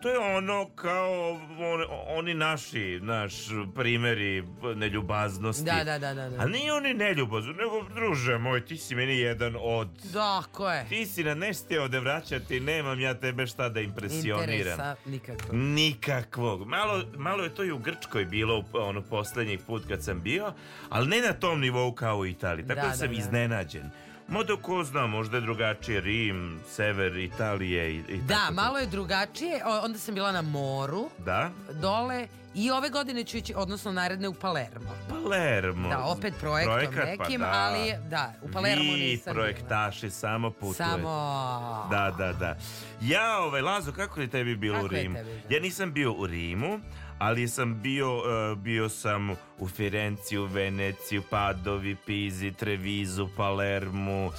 To 0.00 0.08
je 0.08 0.18
ono 0.18 0.68
kao 0.68 1.30
on- 1.58 1.86
oni 2.08 2.34
naši, 2.34 3.00
naš 3.02 3.32
primjeri 3.74 4.44
neljubaznosti. 4.76 5.64
Da, 5.64 5.84
da, 5.84 5.98
da, 5.98 6.14
da. 6.14 6.28
da. 6.28 6.36
A 6.38 6.46
nije 6.46 6.72
oni 6.72 6.94
neljubazni, 6.94 7.52
nego 7.52 7.82
druže 7.94 8.38
moj, 8.38 8.60
ti 8.60 8.76
si 8.76 8.94
meni 8.94 9.18
jedan 9.18 9.56
od... 9.58 9.88
Tako 10.12 10.70
je. 10.70 10.86
Ti 10.88 11.06
si 11.06 11.24
na 11.24 11.34
nešto 11.34 11.82
ovde 11.82 12.00
vraćati, 12.00 12.60
nemam 12.60 13.00
ja 13.00 13.14
tebe 13.14 13.46
šta 13.46 13.68
da 13.68 13.80
impresioniram. 13.80 14.50
Interesa 14.50 14.96
nikako. 15.06 15.42
Nikakvog. 15.52 16.66
Malo, 16.66 17.04
malo 17.16 17.42
je 17.42 17.50
to 17.50 17.64
i 17.64 17.72
u 17.72 17.78
Grčkoj 17.78 18.24
bilo 18.24 18.64
ono 18.74 19.02
posljednji 19.02 19.58
put 19.58 19.82
kad 19.88 20.04
sam 20.04 20.20
bio, 20.20 20.52
ali 20.88 21.08
ne 21.08 21.20
na 21.20 21.32
tom 21.32 21.60
nivou 21.60 21.92
kao 21.92 22.18
u 22.18 22.26
Italiji. 22.26 22.66
Tako 22.66 22.74
da, 22.74 22.82
Da, 22.82 22.88
da, 22.88 22.94
sam 22.94 23.08
da. 23.08 23.14
iznenađen. 23.14 23.90
Moda 24.28 24.56
ko 24.56 24.84
zna, 24.84 25.06
možda 25.06 25.36
je 25.36 25.40
drugačije 25.40 26.00
Rim, 26.00 26.60
sever 26.68 27.16
Italije 27.16 27.90
i, 27.90 28.02
i 28.08 28.18
Da, 28.18 28.34
tako 28.34 28.52
malo 28.54 28.78
je 28.78 28.86
drugačije. 28.86 29.62
O, 29.64 29.80
Onda 29.80 29.98
sam 29.98 30.14
bila 30.14 30.32
na 30.32 30.42
moru, 30.42 31.10
Da? 31.18 31.50
dole 31.72 32.26
i 32.54 32.70
ove 32.70 32.88
godine 32.88 33.24
ću 33.24 33.36
ići, 33.36 33.54
odnosno 33.56 33.92
naredne 33.92 34.28
u 34.28 34.34
Palermo. 34.34 34.90
Palermo. 35.10 35.88
Da, 35.88 35.98
opet 36.00 36.34
projektom 36.40 36.74
Projekat, 36.74 36.94
pa 36.94 37.22
nekim, 37.24 37.40
da. 37.40 37.52
ali 37.52 37.94
da, 38.10 38.32
u 38.42 38.48
Palermo 38.48 38.82
Vi 38.84 38.90
nisam 38.90 39.22
bila. 39.24 39.34
projektaši 39.36 40.10
samo 40.10 40.50
putujete. 40.50 40.76
Samo... 40.84 41.88
Da, 41.90 42.14
da, 42.18 42.32
da. 42.32 42.56
Ja, 43.00 43.38
ovaj, 43.38 43.60
Lazo, 43.62 43.92
kako 43.92 44.20
je 44.20 44.28
tebi 44.28 44.56
bilo 44.56 44.74
Kako 44.74 44.86
u 44.86 44.96
je 44.96 45.02
Rimu? 45.02 45.16
tebi, 45.16 45.30
da? 45.48 45.54
Ja 45.54 45.60
nisam 45.60 45.92
bio 45.92 46.12
u 46.12 46.26
Rimu, 46.26 46.80
ali 47.18 47.48
sam 47.48 47.82
bio, 47.82 48.22
e, 48.52 48.56
bio 48.56 48.88
sam 48.88 49.30
u 49.58 49.68
Firenci, 49.68 50.38
u 50.38 50.44
Veneciju, 50.44 51.22
Padovi, 51.30 51.96
Pizi, 52.06 52.52
Trevizu, 52.52 53.28
Palermu. 53.36 54.30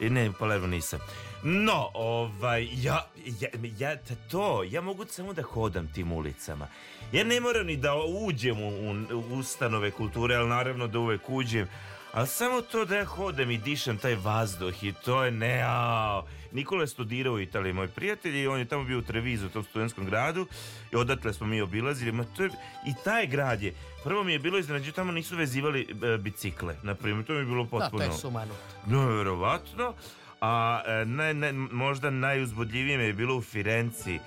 I 0.00 0.10
ne, 0.10 0.30
u 0.30 0.32
Palermu 0.32 0.66
nisam. 0.66 1.00
No, 1.42 1.90
ovaj, 1.94 2.68
ja, 2.72 3.06
ja, 3.40 3.48
ja, 3.78 3.96
to, 4.30 4.64
ja 4.64 4.80
mogu 4.80 5.04
samo 5.06 5.32
da 5.32 5.42
hodam 5.42 5.92
tim 5.92 6.12
ulicama. 6.12 6.68
Ja 7.12 7.24
ne 7.24 7.40
moram 7.40 7.66
ni 7.66 7.76
da 7.76 7.94
uđem 7.94 8.62
u, 8.62 8.70
u 9.12 9.38
ustanove 9.38 9.90
kulture, 9.90 10.34
ali 10.34 10.48
naravno 10.48 10.86
da 10.86 10.98
uvek 10.98 11.30
uđem. 11.30 11.68
Ali 12.16 12.26
samo 12.26 12.62
to 12.62 12.84
da 12.84 12.96
ja 12.96 13.04
hodam 13.04 13.50
i 13.50 13.58
dišem 13.58 13.98
taj 13.98 14.14
vazduh 14.14 14.84
i 14.84 14.92
to 15.04 15.24
je 15.24 15.30
ne, 15.30 15.62
ao. 15.66 16.24
Nikola 16.52 16.80
je 16.80 16.86
studirao 16.86 17.34
u 17.34 17.40
Italiji, 17.40 17.72
moj 17.72 17.88
prijatelj, 17.88 18.36
i 18.36 18.46
on 18.46 18.58
je 18.58 18.64
tamo 18.64 18.84
bio 18.84 18.98
u 18.98 19.02
Trevizu, 19.02 19.46
u 19.46 19.48
tom 19.48 19.64
studentskom 19.64 20.04
gradu, 20.06 20.46
i 20.92 20.96
odatle 20.96 21.32
smo 21.32 21.46
mi 21.46 21.60
obilazili. 21.60 22.12
Ma 22.12 22.24
to 22.24 22.42
je, 22.42 22.50
I 22.86 22.94
taj 23.04 23.26
grad 23.26 23.62
je, 23.62 23.74
prvo 24.04 24.24
mi 24.24 24.32
je 24.32 24.38
bilo 24.38 24.58
iznenađenje, 24.58 24.92
tamo 24.92 25.12
nisu 25.12 25.36
vezivali 25.36 25.88
e, 26.14 26.18
bicikle, 26.18 26.76
na 26.82 26.94
primjer, 26.94 27.26
to 27.26 27.32
mi 27.32 27.38
je 27.38 27.44
bilo 27.44 27.64
Da, 27.64 27.70
potpuno... 27.70 28.04
to 28.04 28.10
je 28.10 28.18
sumanut. 28.18 28.56
Nevjerovatno. 28.86 29.94
A 30.40 30.82
e, 30.86 31.04
naj, 31.04 31.34
naj, 31.34 31.52
možda 31.52 32.10
najuzbudljivije 32.10 32.98
mi 32.98 33.04
je 33.04 33.12
bilo 33.12 33.36
u 33.36 33.42
Firenci. 33.42 34.18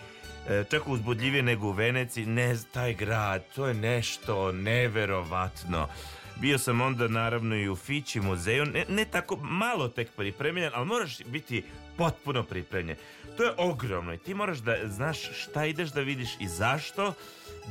E, 0.50 0.64
čak 0.72 0.88
uzbudljivije 0.88 1.44
nego 1.44 1.68
u 1.68 1.72
Veneciji. 1.72 2.26
Ne, 2.26 2.56
taj 2.72 2.94
grad, 2.94 3.44
to 3.56 3.68
je 3.68 3.74
nešto 3.74 4.52
neverovatno. 4.52 5.88
Bio 6.42 6.58
sam 6.58 6.82
onda 6.82 7.08
naravno 7.08 7.56
i 7.56 7.70
u 7.70 7.76
Fići 7.76 8.20
muzeju, 8.20 8.66
ne, 8.66 8.86
ne 8.90 9.06
tako 9.06 9.36
malo 9.36 9.88
tek 9.88 10.10
pripremljen, 10.16 10.72
ali 10.74 10.86
moraš 10.86 11.24
biti 11.26 11.64
potpuno 11.98 12.44
pripremljen. 12.44 12.98
To 13.38 13.44
je 13.44 13.54
ogromno 13.58 14.14
i 14.14 14.18
ti 14.18 14.34
moraš 14.34 14.58
da 14.58 14.76
znaš 14.88 15.18
šta 15.34 15.66
ideš 15.66 15.90
da 15.90 16.02
vidiš 16.02 16.30
i 16.40 16.48
zašto 16.48 17.14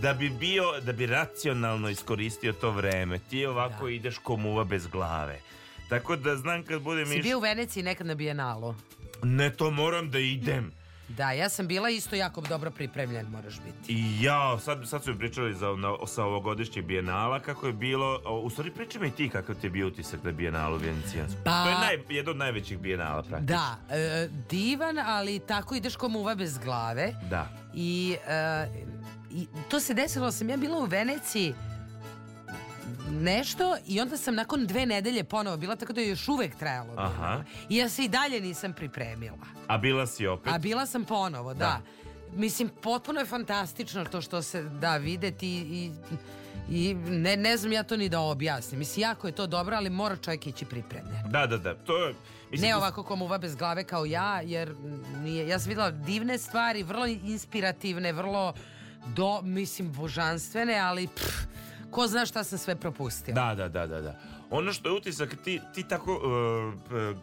da 0.03 0.15
bi 0.15 0.29
bio, 0.31 0.81
da 0.81 0.93
bi 0.93 1.07
racionalno 1.07 1.89
iskoristio 1.89 2.53
to 2.53 2.71
vreme. 2.71 3.19
Ti 3.31 3.47
ovako 3.47 3.89
ideš 3.89 4.19
ko 4.19 4.37
muva 4.37 4.65
bez 4.65 4.87
glave. 4.87 5.41
Tako 5.89 6.17
da 6.17 6.37
znam 6.37 6.63
kad 6.63 6.83
budem 6.83 7.07
Si 7.07 7.17
iš... 7.17 7.23
bio 7.23 7.39
u 7.39 7.41
Veneciji 7.41 7.83
nekad 7.83 8.07
na 8.07 8.15
Bijenalu? 8.15 8.75
Ne, 9.23 9.51
to 9.51 9.71
moram 9.71 10.11
da 10.11 10.19
idem. 10.19 10.73
Da, 11.09 11.33
ja 11.33 11.49
sam 11.49 11.67
bila 11.67 11.91
isto 11.91 12.17
jako 12.17 12.41
dobro 12.41 12.71
pripremljen, 12.71 13.27
moraš 13.27 13.55
biti. 13.57 13.93
I 13.93 14.23
ja, 14.23 14.59
sad, 14.59 14.89
sad 14.89 15.05
su 15.05 15.13
mi 15.13 15.19
pričali 15.19 15.55
za, 15.55 15.67
na, 15.69 16.07
sa 16.07 16.25
ovogodišnjeg 16.25 16.85
bijenala, 16.85 17.41
kako 17.41 17.67
je 17.67 17.73
bilo, 17.73 18.21
o, 18.25 18.41
u 18.41 18.51
stvari 18.51 18.71
pričaj 18.71 19.01
mi 19.01 19.11
ti 19.11 19.29
kakav 19.29 19.55
ti 19.55 19.67
je 19.67 19.71
bio 19.71 19.87
utisak 19.87 20.25
na 20.25 20.33
bijenalu 20.33 20.77
venecijansku. 20.77 21.39
Pa- 21.45 21.63
To 21.65 21.69
je 21.69 21.75
naj, 21.77 21.99
jedan 22.09 22.31
od 22.31 22.37
najvećih 22.37 22.79
bijenala, 22.79 23.23
praktično. 23.23 23.57
Da, 23.57 23.77
e, 23.91 24.29
divan, 24.51 24.99
ali 24.99 25.39
tako 25.39 25.75
ideš 25.75 25.97
ko 25.97 26.09
muva 26.09 26.35
bez 26.35 26.59
glave. 26.59 27.13
Da. 27.31 27.49
I, 27.75 28.17
e, 28.29 28.67
i 29.31 29.47
to 29.69 29.81
se 29.81 29.95
desilo, 29.95 30.33
sam 30.33 30.49
ja 30.51 30.57
bila 30.57 30.79
u 30.79 30.85
Veneciji 30.85 31.55
nešto 33.11 33.77
i 33.87 34.01
onda 34.01 34.17
sam 34.17 34.35
nakon 34.35 34.67
dve 34.67 34.87
nedelje 34.87 35.25
ponovo 35.25 35.57
bila, 35.57 35.77
tako 35.77 35.93
da 35.93 36.01
je 36.01 36.09
još 36.09 36.29
uvek 36.29 36.57
trajalo. 36.57 36.95
Aha. 36.97 37.45
I 37.69 37.77
ja 37.77 37.89
se 37.89 38.05
i 38.05 38.09
dalje 38.09 38.41
nisam 38.41 38.73
pripremila. 38.73 39.47
A 39.67 39.79
bila 39.79 40.07
si 40.07 40.27
opet? 40.27 40.53
A 40.53 40.59
bila 40.59 40.87
sam 40.87 41.05
ponovo, 41.05 41.55
da. 41.55 41.59
Da. 41.59 41.81
Mislim, 42.37 42.71
potpuno 42.83 43.21
je 43.21 43.27
fantastično 43.27 44.05
to 44.05 44.21
što 44.21 44.43
se 44.43 44.63
da 44.63 44.97
videti 44.97 45.49
i, 45.49 45.93
i 46.71 46.95
ne, 46.95 47.37
ne 47.37 47.57
znam 47.57 47.73
ja 47.73 47.83
to 47.83 47.97
ni 47.97 48.09
da 48.09 48.21
objasnim. 48.21 48.79
Mislim, 48.79 49.03
jako 49.03 49.27
je 49.27 49.33
to 49.33 49.47
dobro, 49.47 49.77
ali 49.77 49.91
mora 49.91 50.17
čovjek 50.17 50.47
ići 50.47 50.65
pripremljen. 50.65 51.23
Da, 51.31 51.47
da, 51.47 51.59
da. 51.59 51.75
To 51.75 52.07
je... 52.07 52.15
Ne 52.53 52.77
ovako 52.77 53.03
ko 53.03 53.17
muva 53.17 53.39
bez 53.39 53.57
glave 53.57 53.85
kao 53.85 54.05
ja, 54.05 54.41
jer 54.41 54.75
nije, 55.23 55.49
ja 55.49 55.59
sam 55.59 55.69
vidjela 55.69 55.91
divne 55.91 56.39
stvari, 56.39 56.83
vrlo 56.83 57.07
inspirativne, 57.07 58.13
vrlo 58.13 58.55
do, 59.07 59.43
mislim, 59.43 59.93
božanstvene, 59.93 60.79
ali 60.79 61.07
pff, 61.07 61.49
ko 61.91 62.07
zna 62.07 62.27
šta 62.27 62.45
sam 62.45 62.59
sve 62.59 62.77
propustila. 62.77 63.35
Da, 63.35 63.55
da, 63.55 63.69
da, 63.69 63.87
da, 63.87 64.01
da. 64.01 64.19
Ono 64.51 64.73
što 64.73 64.89
je 64.89 64.95
utisak, 64.95 65.37
ti, 65.45 65.61
ti 65.75 65.83
tako 65.83 66.15
uh, 66.15 67.17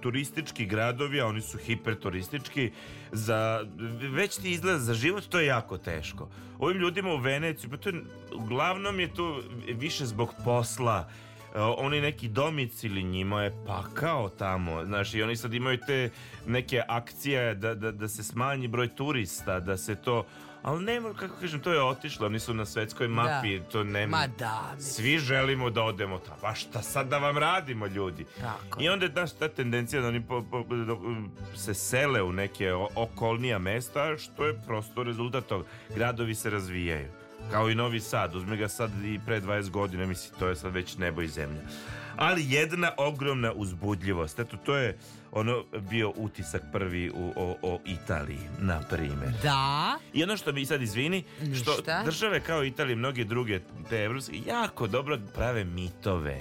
turistički 0.00 0.66
gradovi, 0.66 1.20
a 1.20 1.26
oni 1.26 1.40
su 1.40 1.58
hiperturistički, 1.58 2.70
za, 3.12 3.66
već 4.12 4.36
ti 4.36 4.50
izgleda 4.50 4.78
za 4.78 4.94
život, 4.94 5.24
to 5.28 5.40
je 5.40 5.46
jako 5.46 5.78
teško. 5.78 6.28
Ovim 6.58 6.78
ljudima 6.78 7.12
u 7.12 7.18
Veneciju, 7.18 7.70
pa 7.70 7.76
to 7.76 7.88
je, 7.88 8.02
uglavnom 8.34 9.00
je 9.00 9.14
to 9.14 9.42
više 9.74 10.06
zbog 10.06 10.34
posla, 10.44 11.08
Uh, 11.54 11.58
oni 11.76 12.00
neki 12.00 12.28
domicili 12.28 13.02
njima 13.02 13.42
je 13.42 13.64
pakao 13.66 14.28
tamo, 14.28 14.84
znaš, 14.84 15.14
i 15.14 15.22
oni 15.22 15.36
sad 15.36 15.54
imaju 15.54 15.78
te 15.86 16.10
neke 16.46 16.82
akcije 16.88 17.54
da, 17.54 17.74
da, 17.74 17.92
da 17.92 18.08
se 18.08 18.22
smanji 18.22 18.68
broj 18.68 18.88
turista, 18.88 19.60
da 19.60 19.76
se 19.76 19.94
to, 19.94 20.24
ali 20.62 20.84
nema, 20.84 21.14
kako 21.14 21.34
kažem, 21.40 21.60
to 21.60 21.72
je 21.72 21.82
otišlo, 21.82 22.26
oni 22.26 22.38
su 22.40 22.54
na 22.54 22.66
svetskoj 22.66 23.08
mapi, 23.08 23.60
to 23.72 23.84
nema. 23.84 24.16
Ma 24.16 24.26
da, 24.26 24.72
mislim. 24.76 24.92
Svi 24.94 25.18
želimo 25.18 25.70
da 25.70 25.82
odemo 25.82 26.18
tamo. 26.18 26.36
Pa 26.40 26.54
šta 26.54 26.82
sad 26.82 27.08
da 27.08 27.18
vam 27.18 27.38
radimo, 27.38 27.86
ljudi? 27.86 28.24
Tako 28.40 28.82
I 28.82 28.88
onda 28.88 29.06
je 29.06 29.14
ta, 29.14 29.26
ta 29.26 29.48
tendencija 29.48 30.02
da 30.02 30.08
oni 30.08 30.22
po- 30.22 30.44
po- 30.50 30.64
da, 30.64 30.96
se 31.56 31.74
sele 31.74 32.22
u 32.22 32.32
neke 32.32 32.72
okolnija 32.94 33.58
mesta, 33.58 34.18
što 34.18 34.46
je 34.46 34.62
prosto 34.66 35.02
rezultat 35.02 35.44
toga. 35.46 35.64
Gradovi 35.94 36.34
se 36.34 36.50
razvijaju. 36.50 37.08
Kao 37.50 37.70
i 37.70 37.74
Novi 37.74 38.00
Sad, 38.00 38.34
uzme 38.34 38.56
ga 38.56 38.68
sad 38.68 38.90
i 39.04 39.20
pre 39.26 39.40
20 39.40 39.70
godina, 39.70 40.06
mislim, 40.06 40.38
to 40.38 40.48
je 40.48 40.56
sad 40.56 40.72
već 40.72 40.96
nebo 40.96 41.22
i 41.22 41.28
zemlja. 41.28 41.60
Ali 42.16 42.44
jedna 42.48 42.90
ogromna 42.96 43.52
uzbudljivost, 43.52 44.38
eto, 44.38 44.56
to 44.56 44.76
je 44.76 44.98
ono 45.32 45.64
bio 45.90 46.12
utisak 46.16 46.62
prvi 46.72 47.10
u, 47.10 47.32
o, 47.36 47.56
o 47.62 47.80
Italiji, 47.86 48.48
na 48.58 48.80
primjer. 48.90 49.32
Da. 49.42 49.98
I 50.12 50.22
ono 50.22 50.36
što 50.36 50.52
mi 50.52 50.66
sad 50.66 50.82
izvini, 50.82 51.24
što 51.38 51.76
Ništa. 51.76 52.02
države 52.04 52.40
kao 52.40 52.64
Italija 52.64 52.92
i 52.92 52.96
mnoge 52.96 53.24
druge 53.24 53.60
te 53.90 53.96
evropske 53.96 54.32
jako 54.46 54.86
dobro 54.86 55.18
prave 55.34 55.64
mitove. 55.64 56.40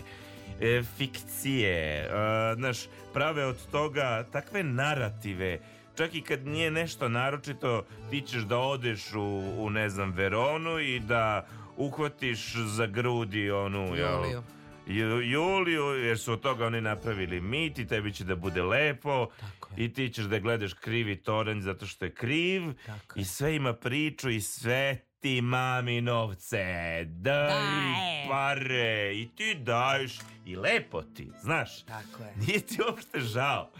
e, 0.62 0.84
fikcije, 0.98 2.04
e, 2.04 2.10
znaš, 2.56 2.78
prave 3.14 3.46
od 3.46 3.58
toga 3.72 4.26
takve 4.32 4.64
narative. 4.64 5.60
Čak 5.96 6.16
i 6.16 6.22
kad 6.22 6.46
nije 6.46 6.72
nešto 6.72 7.10
naročito, 7.10 7.86
ti 8.10 8.22
ćeš 8.22 8.42
da 8.42 8.58
odeš 8.58 9.14
u, 9.14 9.54
u 9.58 9.70
ne 9.70 9.90
znam, 9.90 10.12
Veronu 10.12 10.80
i 10.80 11.00
da 11.00 11.46
uhvatiš 11.78 12.56
za 12.56 12.86
grudi 12.86 13.52
onu, 13.52 13.96
jel, 13.96 14.42
Juliju. 14.88 15.08
Ju- 15.12 15.22
Juliju, 15.24 15.84
jer 15.86 16.20
su 16.20 16.34
od 16.34 16.42
toga 16.42 16.66
oni 16.66 16.82
napravili 16.82 17.42
mit 17.42 17.80
i 17.80 17.88
tebi 17.88 18.14
će 18.14 18.24
da 18.24 18.36
bude 18.36 18.64
lepo 18.64 19.28
i 19.78 19.94
ti 19.94 20.10
ćeš 20.10 20.26
da 20.26 20.40
gledaš 20.40 20.74
krivi 20.74 21.16
toranj 21.16 21.62
zato 21.62 21.86
što 21.86 22.06
je 22.06 22.14
kriv 22.14 22.64
i 23.16 23.26
sve 23.26 23.56
ima 23.56 23.74
priču 23.74 24.30
i 24.30 24.42
sve 24.42 24.98
ti 25.20 25.42
mami 25.42 26.02
novce, 26.02 26.58
daj 27.06 27.48
Daje. 27.48 28.28
pare 28.30 29.12
i 29.14 29.28
ti 29.28 29.56
daješ 29.56 30.14
i 30.46 30.56
lepo 30.56 31.02
ti, 31.04 31.30
znaš. 31.36 31.84
Tako 31.84 32.24
je. 32.24 32.34
Nije 32.38 32.60
ti 32.60 32.78
uopšte 32.82 33.20
žao. 33.20 33.72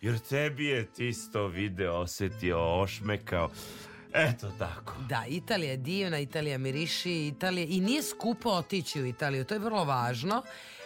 Jer 0.00 0.18
tebi 0.20 0.66
je 0.66 0.86
ti 0.86 1.12
sto 1.12 1.46
video 1.46 1.94
osjetio, 1.94 2.80
ošmekao. 2.80 3.50
Eto 4.14 4.50
tako. 4.50 4.94
Da, 5.00 5.24
Italija 5.28 5.70
je 5.70 5.76
divna, 5.76 6.18
Italija 6.18 6.58
miriši, 6.58 7.26
Italija 7.26 7.66
i 7.66 7.80
nije 7.80 8.02
skupo 8.02 8.50
otići 8.50 9.02
u 9.02 9.06
Italiju, 9.06 9.44
to 9.44 9.54
je 9.54 9.60
vrlo 9.60 9.84
važno. 9.84 10.42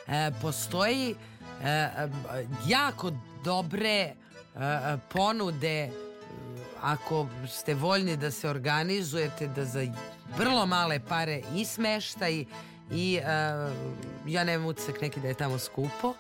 E, 0.08 0.30
postoji 0.42 1.14
e, 1.62 1.68
e, 1.68 2.08
jako 2.66 3.12
dobre 3.44 3.88
e, 3.88 4.14
ponude 5.08 5.68
e, 5.78 5.90
ako 6.80 7.26
ste 7.48 7.74
voljni 7.74 8.16
da 8.16 8.30
se 8.30 8.48
organizujete 8.48 9.46
da 9.46 9.64
za 9.64 9.87
vrlo 10.37 10.66
male 10.66 11.00
pare 11.00 11.42
i 11.54 11.64
smeštaj 11.64 12.44
i 12.92 13.16
e, 13.16 13.22
ja 14.26 14.44
nemam 14.44 14.66
utisak 14.66 15.00
neki 15.00 15.20
da 15.20 15.28
je 15.28 15.35
tamo 15.35 15.58
skupo. 15.58 16.14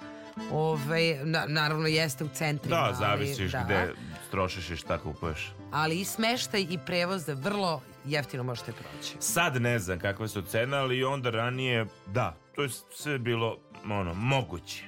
Ove, 0.52 1.20
na- 1.24 1.44
naravno 1.48 1.86
jeste 1.86 2.24
u 2.24 2.28
centrima. 2.28 2.76
Da, 2.76 2.82
ali- 2.82 2.96
zavisiš 2.96 3.52
da. 3.52 3.62
gde 3.64 3.92
trošiš 4.30 4.70
i 4.70 4.76
šta 4.76 4.98
kupuješ. 4.98 5.52
Ali 5.72 6.00
i 6.00 6.04
smeštaj 6.04 6.66
i 6.70 6.78
prevoz 6.86 7.26
da 7.26 7.32
vrlo 7.34 7.82
jeftino 8.04 8.42
možete 8.42 8.72
proći. 8.72 9.16
Sad 9.20 9.62
ne 9.62 9.78
znam 9.78 9.98
kakve 9.98 10.28
su 10.28 10.42
cene, 10.42 10.76
ali 10.76 11.04
onda 11.04 11.30
ranije, 11.30 11.86
da, 12.06 12.36
to 12.54 12.62
je 12.62 12.68
sve 12.90 13.18
bilo 13.18 13.58
ono, 13.84 14.14
moguće. 14.14 14.84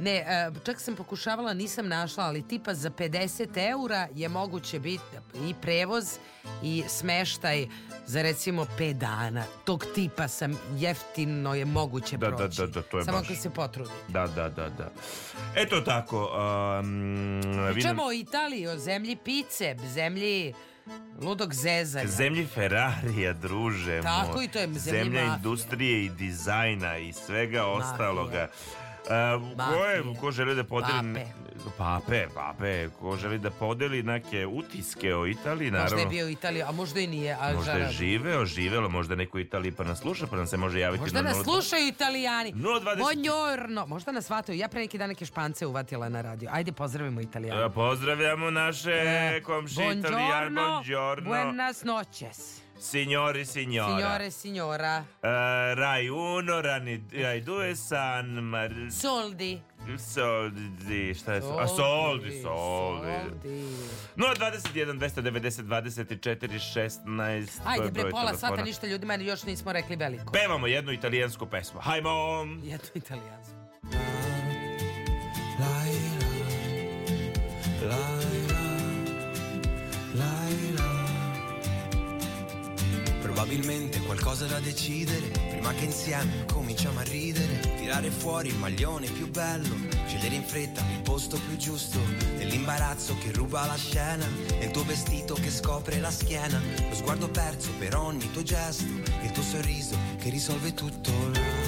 Ne, 0.00 0.16
e, 0.16 0.24
čak 0.64 0.80
sam 0.80 0.96
pokušavala, 0.96 1.52
nisam 1.54 1.88
našla, 1.88 2.24
ali 2.24 2.42
tipa 2.42 2.74
za 2.74 2.90
50 2.90 3.48
eura 3.70 4.08
je 4.14 4.28
moguće 4.28 4.78
biti 4.80 5.02
i 5.38 5.54
prevoz 5.54 6.18
i 6.62 6.84
smeštaj 6.88 7.66
za 8.06 8.22
recimo 8.22 8.66
5 8.78 8.92
dana. 8.92 9.44
Tog 9.64 9.86
tipa 9.94 10.28
sam 10.28 10.58
jeftino 10.74 11.54
je 11.54 11.64
moguće 11.64 12.16
Da, 12.16 12.30
da, 12.30 12.36
proći. 12.36 12.56
da, 12.56 12.66
da, 12.66 12.82
to 12.82 12.98
je 12.98 13.04
Samo 13.04 13.18
baš- 13.18 13.26
ako 13.26 13.34
se 13.34 13.50
potrudi. 13.50 13.90
Da, 14.08 14.26
da, 14.26 14.48
da, 14.48 14.68
da. 14.68 14.90
Eto 15.56 15.80
tako. 15.80 16.30
Um, 16.80 17.40
Pričamo 17.72 18.02
o 18.04 18.12
Italiji, 18.12 18.66
o 18.66 18.78
zemlji 18.78 19.16
pice, 19.16 19.76
zemlji 19.84 20.54
ludog 21.20 21.54
zezanja. 21.54 22.06
Zemlji 22.08 22.46
Ferrarija, 22.46 23.32
druže 23.32 24.00
Tako 24.02 24.32
moj. 24.32 24.44
i 24.44 24.48
to 24.48 24.58
je, 24.58 24.68
zemlji 24.68 25.02
Zemlja 25.02 25.24
industrije 25.26 26.04
i 26.04 26.10
dizajna 26.10 26.98
i 26.98 27.12
svega 27.12 27.64
ostaloga. 27.64 28.48
Uh, 29.10 29.42
ko, 29.68 29.84
je, 29.84 30.20
ko 30.20 30.30
želi 30.30 30.54
da 30.54 30.64
podeli... 30.64 31.14
Pape. 31.14 31.26
Pape, 31.78 32.26
pape. 32.34 32.88
Ko 32.90 33.16
želi 33.16 33.38
da 33.38 33.50
podeli 33.50 34.02
neke 34.02 34.46
utiske 34.46 35.14
o 35.14 35.26
Italiji, 35.26 35.70
naravno. 35.70 35.96
Možda 35.96 36.00
je 36.00 36.06
bio 36.08 36.26
u 36.26 36.30
Italiji, 36.30 36.62
a 36.62 36.72
možda 36.72 37.00
i 37.00 37.06
nije. 37.06 37.36
A 37.40 37.52
Možda 37.54 37.72
je 37.72 37.90
živeo, 37.90 38.44
živelo, 38.44 38.88
možda 38.88 39.14
neko 39.14 39.38
Italiji 39.38 39.72
pa 39.72 39.84
nas 39.84 39.98
sluša, 39.98 40.26
pa 40.26 40.36
nam 40.36 40.46
se 40.46 40.56
može 40.56 40.80
javiti 40.80 41.00
Možda 41.00 41.22
na 41.22 41.28
nas 41.28 41.38
0- 41.38 41.44
slušaju 41.44 41.86
italijani. 41.88 42.52
020. 42.52 42.98
Buongiorno. 42.98 43.86
Možda 43.86 44.12
nas 44.12 44.24
shvataju. 44.24 44.58
Ja 44.58 44.68
pre 44.68 44.80
neki 44.80 44.98
dan 44.98 45.08
neke 45.08 45.26
špance 45.26 45.66
uvatila 45.66 46.08
na 46.08 46.20
radio. 46.20 46.50
Ajde, 46.52 46.72
pozdravimo 46.72 47.20
italijani. 47.20 47.62
E, 47.62 47.70
Pozdravljamo 47.70 48.50
naše 48.50 48.90
E, 48.90 49.40
komšije 49.42 49.92
italijane. 49.92 50.60
Buongiorno. 50.62 51.28
Buenas 51.28 51.84
noches. 51.84 52.59
Signori, 52.80 53.44
signora. 53.44 53.94
Signore, 53.94 54.30
signora. 54.30 55.04
Eh, 55.20 55.74
Rai 55.74 56.08
1, 56.08 56.60
Rani, 56.62 57.04
Rai 57.12 57.42
2, 57.42 57.74
San 57.74 58.26
Mar... 58.42 58.70
Soldi. 58.90 59.60
Soldi, 59.98 61.14
šta 61.14 61.34
je? 61.34 61.38
A, 61.38 61.66
soldi, 61.66 62.40
soldi. 62.40 62.42
soldi. 62.42 63.64
021 64.16 64.98
290 64.98 65.62
24 65.62 66.58
16 66.58 67.04
to 67.04 67.22
je 67.22 67.46
Ajde, 67.64 67.90
bre, 67.90 68.10
pola 68.10 68.24
telefona. 68.24 68.36
sata 68.38 68.62
ništa 68.62 68.86
ljudima 68.86 69.14
još 69.14 69.42
nismo 69.42 69.72
rekli 69.72 69.96
veliko. 69.96 70.32
Pevamo 70.32 70.66
jednu 70.66 70.92
italijansku 70.92 71.46
pesmu. 71.46 71.80
Hajmo! 71.80 72.46
Jedno 72.62 72.88
italijansko. 72.94 73.60
Probabilmente 83.40 84.02
qualcosa 84.02 84.44
da 84.44 84.60
decidere 84.60 85.28
Prima 85.48 85.72
che 85.72 85.86
insieme 85.86 86.44
cominciamo 86.52 86.98
a 86.98 87.04
ridere. 87.04 87.58
Tirare 87.78 88.10
fuori 88.10 88.48
il 88.48 88.56
maglione 88.56 89.06
più 89.06 89.30
bello 89.30 89.76
Scegliere 90.06 90.34
in 90.34 90.42
fretta 90.42 90.82
il 90.92 91.00
posto 91.00 91.40
più 91.48 91.56
giusto. 91.56 91.98
Nell'imbarazzo 92.36 93.16
che 93.16 93.32
ruba 93.32 93.64
la 93.64 93.76
scena 93.76 94.26
il 94.60 94.70
tuo 94.70 94.84
vestito 94.84 95.32
che 95.32 95.50
scopre 95.50 96.00
la 96.00 96.10
schiena. 96.10 96.60
Lo 96.86 96.94
sguardo 96.94 97.30
perso 97.30 97.70
per 97.78 97.96
ogni 97.96 98.30
tuo 98.30 98.42
gesto 98.42 98.84
Il 99.22 99.30
tuo 99.32 99.42
sorriso 99.42 99.96
che 100.18 100.28
risolve 100.28 100.74
tutto. 100.74 101.10
La, 101.32 101.59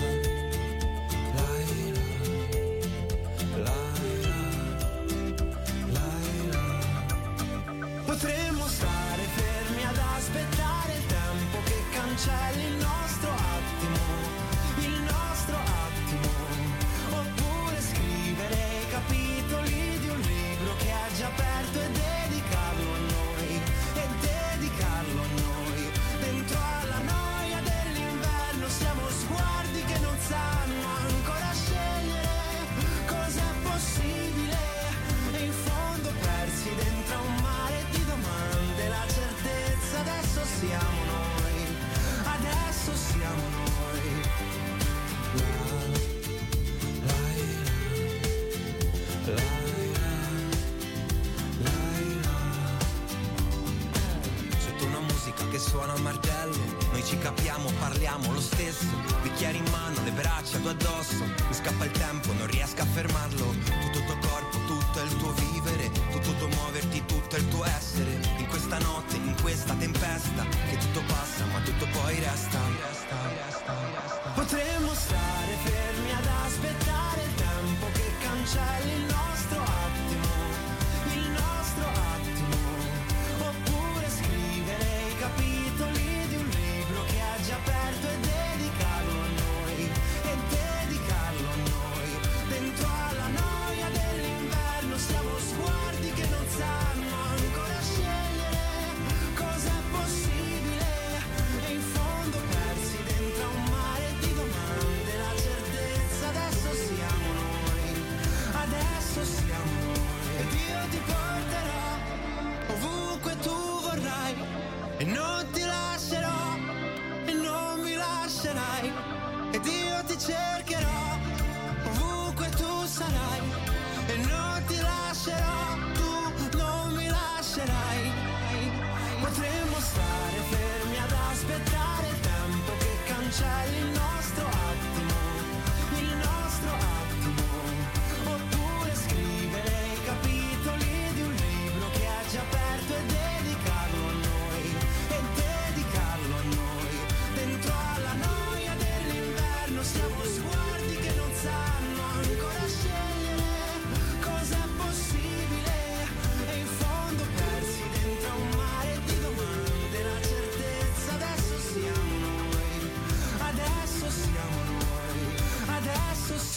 ci 57.12 57.18
capiamo, 57.18 57.70
parliamo 57.78 58.32
lo 58.32 58.40
stesso. 58.40 58.86
Bicchieri 59.20 59.58
in 59.58 59.68
mano, 59.70 60.02
le 60.02 60.12
braccia 60.12 60.58
tu 60.58 60.68
addosso. 60.68 61.24
Mi 61.24 61.54
scappa 61.54 61.84
il 61.84 61.90
tempo, 61.90 62.32
non 62.32 62.46
riesco 62.46 62.80
a 62.80 62.86
fermarlo. 62.86 63.51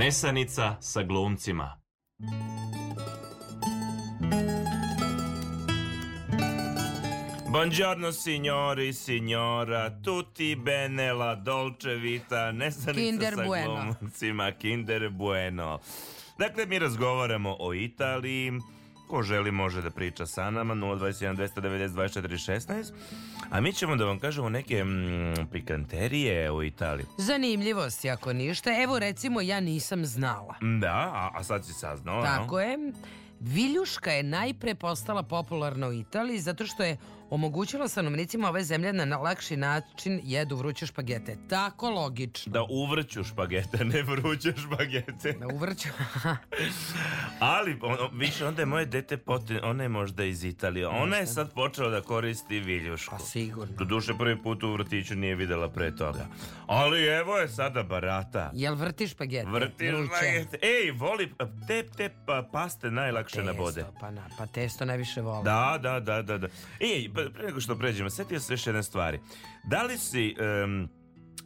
Nesanica 0.00 0.78
sa 0.80 1.02
glumcima. 1.02 1.78
Buongiorno 7.50 8.10
signori, 8.10 8.94
signora, 8.94 9.90
tutti 9.90 10.56
bene 10.56 11.12
la 11.12 11.34
dolce 11.34 11.98
vita, 11.98 12.50
nesanica 12.50 12.98
Kinder 12.98 13.34
sa 13.34 13.42
bueno. 13.42 13.96
glumcima, 13.98 14.50
kinder 14.52 15.10
bueno. 15.10 15.80
Dakle, 16.38 16.64
mi 16.64 16.78
razgovaramo 16.78 17.50
o 17.50 17.74
Italiji, 17.74 18.56
ko 19.10 19.22
želi 19.22 19.50
može 19.50 19.82
da 19.82 19.90
priča 19.90 20.26
sa 20.26 20.50
nama, 20.50 20.74
021 20.74 21.36
290 21.36 21.88
24 21.88 22.60
16, 22.68 22.92
a 23.50 23.60
mi 23.60 23.72
ćemo 23.72 23.96
da 23.96 24.04
vam 24.04 24.18
kažemo 24.18 24.48
neke 24.48 24.84
mm, 24.84 25.34
pikanterije 25.52 26.50
o 26.50 26.62
Italiji. 26.62 27.06
Zanimljivosti 27.18 28.10
ako 28.10 28.32
ništa. 28.32 28.82
Evo 28.82 28.98
recimo 28.98 29.40
ja 29.40 29.60
nisam 29.60 30.04
znala. 30.06 30.54
Da, 30.80 31.10
a, 31.14 31.30
a 31.34 31.44
sad 31.44 31.66
si 31.66 31.72
saznao, 31.72 32.22
Tako 32.22 32.54
no? 32.54 32.60
je. 32.60 32.78
Viljuška 33.40 34.10
je 34.10 34.22
najpre 34.22 34.74
postala 34.74 35.22
popularna 35.22 35.88
u 35.88 35.92
Italiji 35.92 36.38
zato 36.38 36.66
što 36.66 36.82
je 36.82 36.96
omogućila 37.30 37.88
stanovnicima 37.88 38.48
ove 38.48 38.64
zemlje 38.64 38.92
na 38.92 39.16
lakši 39.16 39.56
način 39.56 40.20
jedu 40.24 40.56
vruće 40.56 40.86
špagete. 40.86 41.36
Tako 41.48 41.90
logično. 41.90 42.52
Da 42.52 42.62
uvrću 42.70 43.24
špagete, 43.24 43.84
ne 43.92 44.02
vruće 44.02 44.52
špagete. 44.56 45.32
Da 45.32 45.46
uvrću. 45.46 45.88
Ali, 47.40 47.78
ono, 47.82 48.10
više, 48.12 48.46
onda 48.46 48.62
je 48.62 48.66
moje 48.66 48.86
dete 48.86 49.16
pote, 49.16 49.60
ona 49.62 49.82
je 49.82 49.88
možda 49.88 50.24
iz 50.24 50.44
Italije. 50.44 50.88
Ona 50.88 51.16
je 51.16 51.26
sad 51.26 51.54
počela 51.54 51.90
da 51.90 52.00
koristi 52.00 52.60
viljušku. 52.60 53.16
Pa 53.18 53.24
sigurno. 53.24 53.74
Doduše, 53.76 54.12
prvi 54.18 54.42
put 54.42 54.62
u 54.62 54.72
vrtiću 54.72 55.14
nije 55.14 55.34
videla 55.34 55.68
pre 55.68 55.96
toga. 55.96 56.26
Ali 56.66 57.06
evo 57.06 57.36
je 57.38 57.48
sada 57.48 57.82
barata. 57.82 58.50
Jel 58.54 58.74
vrti 58.74 59.08
špagete? 59.08 59.50
Vrti 59.50 59.92
špagete. 60.06 60.58
Ej, 60.62 60.90
voli, 60.90 61.32
te, 61.66 61.82
te 61.96 62.10
pa, 62.26 62.48
paste 62.52 62.90
najlakše 62.90 63.42
na 63.42 63.52
bode. 63.52 63.82
Testo, 63.82 63.98
pa, 64.00 64.10
na, 64.10 64.22
pa 64.38 64.46
testo 64.46 64.84
najviše 64.84 65.20
volim. 65.20 65.44
Da, 65.44 65.78
da, 65.82 66.00
da, 66.00 66.22
da, 66.22 66.38
da. 66.38 66.48
Ej, 66.80 67.08
pre 67.26 67.44
nego 67.44 67.60
što 67.60 67.76
pređemo, 67.76 68.10
setio 68.10 68.40
se 68.40 68.52
još 68.52 68.66
jedne 68.66 68.82
stvari. 68.82 69.20
Da 69.64 69.82
li 69.82 69.98
si, 69.98 70.36
em, 70.64 70.88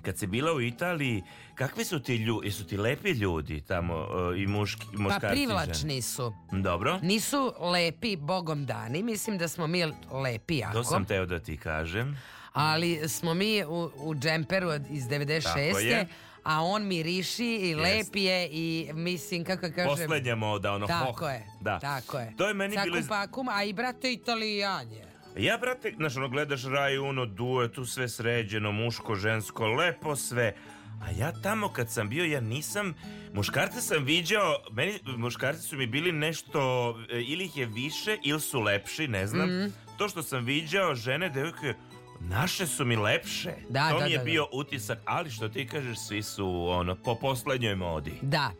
kad 0.02 0.18
si 0.18 0.26
bila 0.26 0.52
u 0.52 0.60
Italiji, 0.62 1.22
kakvi 1.55 1.84
su 1.84 2.01
ti 2.01 2.16
ljudi, 2.16 2.46
jesu 2.46 2.66
ti 2.66 2.76
lepi 2.76 3.11
ljudi 3.11 3.61
tamo 3.62 3.94
e, 4.32 4.38
i 4.38 4.46
muški, 4.46 4.86
Pa 4.88 5.03
muškarci 5.03 5.26
i 5.26 5.28
žene? 5.28 5.46
privlačni 5.46 6.03
su. 6.03 6.32
Dobro, 6.53 6.99
Nisu 7.01 7.53
lepi 7.62 8.16
bogom 8.16 8.66
dani, 8.66 9.03
mislim 9.03 9.38
da 9.38 9.49
smo 9.49 9.66
mi 9.66 9.84
lepi 10.12 10.57
jako. 10.57 10.72
to 10.72 10.84
sam 10.84 11.05
teo 11.05 11.26
da 11.26 11.38
ti 11.38 11.57
kažem. 11.57 12.20
Ali 12.53 13.09
smo 13.09 13.34
mi 13.34 13.64
u, 13.64 13.90
u 13.96 14.14
džemperu 14.14 14.68
iz 14.90 15.05
96. 15.05 15.42
Tako 15.42 15.78
je. 15.78 16.07
A 16.44 16.62
on 16.62 16.82
miriši 16.84 17.44
i 17.46 17.68
Jest. 17.68 17.80
lep 17.80 18.16
je 18.16 18.49
i 18.49 18.90
mislim 18.94 19.44
kako 19.44 19.61
kažem... 19.62 19.84
Poslednja 19.86 20.34
moda, 20.34 20.72
ono 20.72 20.86
Tako 20.86 21.12
hoh. 21.14 21.22
je, 21.24 21.46
Da. 21.61 21.78
tako 21.78 22.18
je. 22.18 22.32
To 22.36 22.49
je 22.49 22.55
meni 22.55 22.76
bilo... 22.84 22.99
Iz- 22.99 23.09
pakum, 23.09 23.49
a 23.49 23.62
i 23.62 23.72
brate 23.72 24.12
italijan 24.12 24.92
je. 24.92 25.13
Ja, 25.37 25.59
brate, 25.59 25.93
znaš, 25.97 26.16
ono, 26.16 26.28
gledaš 26.28 26.64
Rai 26.64 26.99
Uno, 26.99 27.26
duo, 27.26 27.68
tu 27.68 27.87
sve 27.87 28.09
sređeno, 28.09 28.72
muško, 28.72 29.14
žensko, 29.14 29.66
lepo 29.66 30.16
sve. 30.16 30.55
A 31.03 31.11
ja 31.18 31.32
tamo 31.43 31.68
kad 31.68 31.91
sam 31.91 32.09
bio, 32.09 32.24
ja 32.24 32.41
nisam... 32.41 32.95
Muškarce 33.32 33.80
sam 33.80 34.05
viđao, 34.05 34.57
meni 34.72 34.99
muškarci 35.16 35.62
su 35.62 35.76
mi 35.76 35.87
bili 35.87 36.12
nešto, 36.12 36.91
e, 37.11 37.22
ili 37.22 37.45
ih 37.45 37.57
je 37.57 37.66
više, 37.66 38.16
ili 38.22 38.41
su 38.41 38.61
lepši, 38.61 39.09
ne 39.09 39.26
znam. 39.26 39.49
Mhm. 39.49 39.66
To 39.99 40.09
što 40.09 40.22
sam 40.22 40.45
viđao, 40.45 40.95
žene, 40.95 41.28
devojke, 41.28 41.74
naše 42.20 42.66
su 42.66 42.85
mi 42.85 42.97
lepše. 42.97 43.53
Da, 43.68 43.91
to 43.91 43.99
da, 43.99 44.05
mi 44.05 44.11
je 44.11 44.18
da, 44.18 44.24
da. 44.24 44.30
bio 44.30 44.47
utisak, 44.53 44.99
ali 45.05 45.30
što 45.30 45.49
ti 45.49 45.66
kažeš, 45.68 45.99
svi 45.99 46.22
su, 46.22 46.66
ono, 46.68 46.97
po 46.97 47.14
poslednjoj 47.14 47.74
modi. 47.74 48.12
Da. 48.22 48.51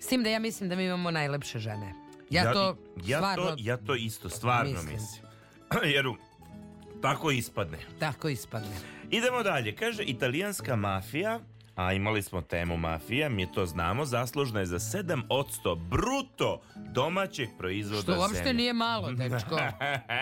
S 0.00 0.06
tim 0.06 0.22
da 0.22 0.30
ja 0.30 0.38
mislim 0.38 0.68
da 0.68 0.76
mi 0.76 0.84
imamo 0.84 1.10
najlepše 1.10 1.58
žene. 1.58 1.94
Ja, 2.30 2.52
to 2.52 2.76
ja 3.06 3.18
stvarno 3.18 3.44
to, 3.44 3.54
ja 3.58 3.76
to 3.76 3.94
isto 3.94 4.28
stvarno 4.28 4.72
mislim. 4.72 4.92
mislim. 4.92 5.27
Jer 5.94 6.04
tako 7.02 7.30
ispadne. 7.30 7.78
tako 7.98 8.28
ispadne. 8.28 8.76
Idemo 9.10 9.42
dalje. 9.42 9.74
Kaže, 9.76 10.02
italijanska 10.02 10.76
mafija, 10.76 11.40
a 11.74 11.92
imali 11.92 12.22
smo 12.22 12.42
temu 12.42 12.76
mafija, 12.76 13.28
mi 13.28 13.52
to 13.52 13.66
znamo, 13.66 14.04
zaslužna 14.04 14.60
je 14.60 14.66
za 14.66 14.78
7% 14.78 15.78
bruto 15.78 16.60
domaćeg 16.76 17.48
proizvoda 17.58 18.02
Što 18.02 18.18
uopšte 18.18 18.36
zemlje. 18.36 18.52
nije 18.54 18.72
malo, 18.72 19.12
dečko. 19.12 19.58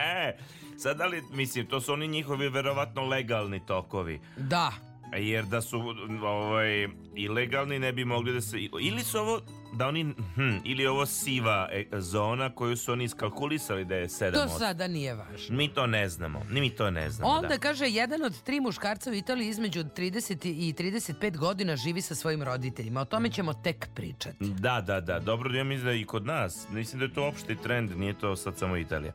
Sad 0.82 0.96
da 0.96 1.06
li, 1.06 1.22
mislim, 1.32 1.66
to 1.66 1.80
su 1.80 1.92
oni 1.92 2.08
njihovi 2.08 2.48
verovatno 2.48 3.02
legalni 3.02 3.66
tokovi. 3.66 4.20
Da. 4.36 4.72
Jer 5.16 5.44
da 5.44 5.60
su 5.60 5.94
ovaj, 6.24 6.88
ilegalni 7.14 7.78
ne 7.78 7.92
bi 7.92 8.04
mogli 8.04 8.32
da 8.32 8.40
se... 8.40 8.56
Ili 8.80 9.02
su 9.02 9.18
ovo, 9.18 9.40
da 9.76 9.88
oni, 9.88 10.14
hm, 10.34 10.56
ili 10.64 10.86
ovo 10.86 11.06
siva 11.06 11.68
e, 11.72 11.86
zona 11.92 12.54
koju 12.54 12.76
su 12.76 12.92
oni 12.92 13.04
iskalkulisali 13.04 13.84
da 13.84 13.94
je 13.94 14.08
7%. 14.08 14.32
To 14.32 14.48
sada 14.48 14.88
nije 14.88 15.14
važno. 15.14 15.56
Mi 15.56 15.68
to 15.68 15.86
ne 15.86 16.08
znamo. 16.08 16.42
Ni 16.50 16.60
mi 16.60 16.70
to 16.70 16.90
ne 16.90 17.10
znamo. 17.10 17.32
Onda 17.32 17.48
da. 17.48 17.58
kaže, 17.58 17.86
jedan 17.88 18.22
od 18.22 18.42
tri 18.42 18.60
muškarca 18.60 19.10
u 19.10 19.14
Italiji 19.14 19.48
između 19.48 19.84
30 19.84 20.48
i 20.48 20.74
35 20.78 21.36
godina 21.36 21.76
živi 21.76 22.00
sa 22.00 22.14
svojim 22.14 22.42
roditeljima. 22.42 23.00
O 23.00 23.04
tome 23.04 23.30
ćemo 23.30 23.54
tek 23.54 23.88
pričati. 23.94 24.36
Da, 24.40 24.80
da, 24.80 25.00
da. 25.00 25.18
Dobro, 25.18 25.54
ja 25.54 25.64
mislim 25.64 25.86
da 25.86 25.92
i 25.92 26.04
kod 26.04 26.26
nas. 26.26 26.66
Mislim 26.70 26.98
da 26.98 27.04
je 27.04 27.14
to 27.14 27.26
opšti 27.26 27.56
trend, 27.56 27.98
nije 27.98 28.18
to 28.18 28.36
sad 28.36 28.58
samo 28.58 28.76
Italija. 28.76 29.12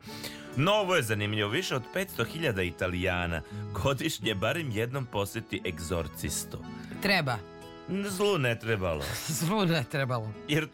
No, 0.56 0.72
ovo 0.72 0.96
je 0.96 1.04
zanimljivo. 1.04 1.50
Više 1.50 1.76
od 1.76 1.84
500.000 1.96 2.68
Italijana 2.68 3.42
godišnje 3.84 4.36
barem 4.36 4.72
jednom 4.72 5.06
posjeti 5.06 5.62
egzorcistu. 5.66 6.58
Treba. 7.02 7.51
Zlu 8.08 8.38
ne 8.38 8.60
trebalo. 8.60 9.04
Zlu 9.40 9.66
ne 9.66 9.84
trebalo. 9.84 10.32
Jer 10.48 10.68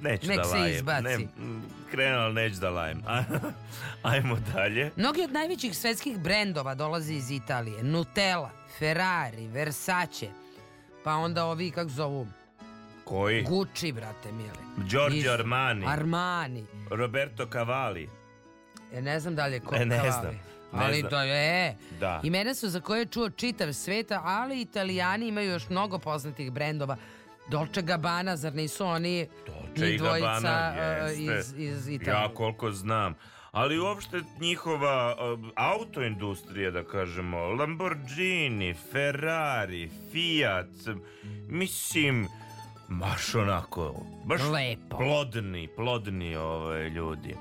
neću 0.00 0.28
Nek 0.28 0.36
da 0.36 0.44
se 0.44 0.56
lajem. 0.56 0.74
izbaci. 0.74 1.28
Ne, 1.96 2.06
ali 2.08 2.34
neću 2.34 2.56
da 2.56 2.70
lajem. 2.70 3.02
Ajmo 4.02 4.36
dalje. 4.54 4.90
Mnogi 4.96 5.22
od 5.22 5.32
najvećih 5.32 5.76
svetskih 5.76 6.18
brendova 6.18 6.74
dolaze 6.74 7.14
iz 7.14 7.30
Italije. 7.30 7.82
Nutella, 7.82 8.50
Ferrari, 8.78 9.46
Versace, 9.46 10.28
pa 11.04 11.12
onda 11.12 11.44
ovi, 11.44 11.70
kako 11.70 11.90
zovu, 11.90 12.26
Koji? 13.04 13.42
Gucci, 13.42 13.92
brate 13.92 14.32
mili. 14.32 14.88
Giorgio 14.88 15.32
Armani. 15.32 15.86
Armani. 15.86 16.66
Roberto 16.90 17.46
Cavalli. 17.46 18.08
E, 18.92 19.02
ne 19.02 19.20
znam 19.20 19.34
da 19.34 19.46
li 19.46 19.52
je 19.54 19.60
ko 19.60 19.74
E, 19.74 19.84
ne 19.84 19.96
Cavalli. 19.96 20.12
znam, 20.20 20.40
ali 20.74 20.98
znam. 20.98 21.10
to 21.10 21.22
je. 21.22 21.76
Da. 22.00 22.20
Imena 22.24 22.54
su 22.54 22.68
za 22.68 22.80
koje 22.80 22.98
je 22.98 23.06
čuo 23.06 23.30
čitav 23.30 23.72
sveta, 23.72 24.20
ali 24.24 24.60
italijani 24.60 25.28
imaju 25.28 25.50
još 25.50 25.68
mnogo 25.68 25.98
poznatih 25.98 26.52
brendova. 26.52 26.96
Dolce 27.48 27.82
Gabbana, 27.82 28.36
zar 28.36 28.54
nisu 28.54 28.86
oni 28.86 29.28
Dolce 29.46 29.94
i 29.94 29.98
dvojica 29.98 30.30
Gabbana, 30.30 30.74
e, 30.78 31.14
iz, 31.16 31.54
iz 31.56 31.88
Italije? 31.88 32.22
Ja 32.22 32.28
koliko 32.34 32.70
znam. 32.72 33.14
Ali 33.52 33.78
uopšte 33.78 34.22
njihova 34.40 35.16
uh, 35.32 35.48
autoindustrija, 35.54 36.70
da 36.70 36.84
kažemo, 36.84 37.38
Lamborghini, 37.38 38.74
Ferrari, 38.92 39.90
Fiat, 40.12 40.96
mislim, 41.48 42.28
baš 42.88 43.34
onako, 43.34 44.06
baš 44.24 44.40
Lepo. 44.42 44.96
plodni, 44.96 45.68
plodni 45.76 46.36
ovaj, 46.36 46.88
ljudi. 46.88 47.36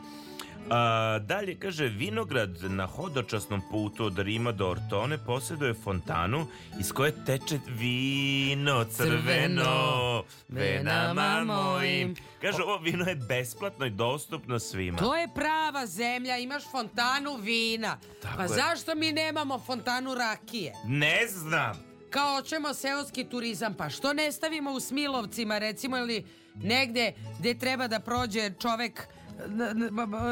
A, 0.69 1.19
dalje 1.19 1.59
kaže, 1.59 1.87
vinograd 1.87 2.57
na 2.63 2.85
hodočasnom 2.85 3.61
putu 3.71 4.05
od 4.05 4.19
Rima 4.19 4.51
do 4.51 4.69
Ortone 4.69 5.17
posjeduje 5.17 5.73
fontanu 5.73 6.47
iz 6.79 6.91
koje 6.91 7.25
teče 7.25 7.59
vino 7.67 8.85
crveno 8.85 10.23
venama 10.49 11.43
mojim. 11.45 12.15
Kaže, 12.41 12.63
ovo 12.63 12.77
vino 12.77 13.05
je 13.05 13.15
besplatno 13.15 13.85
i 13.85 13.89
dostupno 13.89 14.59
svima. 14.59 14.97
To 14.97 15.15
je 15.15 15.27
prava 15.35 15.85
zemlja, 15.85 16.37
imaš 16.37 16.63
fontanu 16.71 17.35
vina. 17.35 17.97
Tako 18.21 18.37
pa 18.37 18.43
je. 18.43 18.49
zašto 18.49 18.95
mi 18.95 19.11
nemamo 19.11 19.59
fontanu 19.59 20.15
rakije? 20.15 20.73
Ne 20.85 21.27
znam. 21.27 21.93
Kao 22.09 22.35
hoćemo 22.35 22.73
seoski 22.73 23.23
turizam, 23.23 23.73
pa 23.73 23.89
što 23.89 24.13
ne 24.13 24.31
stavimo 24.31 24.71
u 24.71 24.79
Smilovcima 24.79 25.57
recimo 25.57 25.97
ili 25.97 26.25
negde 26.55 27.13
gde 27.39 27.59
treba 27.59 27.87
da 27.87 27.99
prođe 27.99 28.51
čovek 28.61 29.07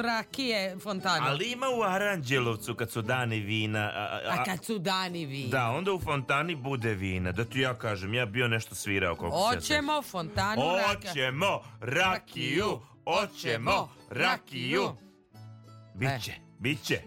rakije 0.01 0.77
fontanu. 0.79 1.25
Ali 1.27 1.51
ima 1.51 1.65
u 1.69 1.81
Aranđelovcu 1.83 2.75
kad 2.75 2.91
su 2.91 3.01
dani 3.01 3.39
vina. 3.39 3.91
A, 3.95 4.19
A 4.29 4.43
kad 4.43 4.65
su 4.65 4.79
dani 4.79 5.25
vina? 5.25 5.49
Da, 5.49 5.69
onda 5.69 5.93
u 5.93 5.99
fontani 5.99 6.55
bude 6.55 6.93
vina. 6.93 7.31
Da 7.31 7.45
ti 7.45 7.59
ja 7.59 7.73
kažem, 7.73 8.13
ja 8.13 8.25
bio 8.25 8.47
nešto 8.47 8.75
svirao 8.75 9.15
koliko 9.15 9.61
se 9.61 9.73
ja 9.73 10.01
fontanu 10.01 10.61
rakija. 10.61 11.11
Oćemo 11.11 11.61
rakiju, 11.81 12.79
oćemo 13.05 13.89
rakiju. 14.09 14.89
Biće, 15.95 16.33
biće. 16.59 17.01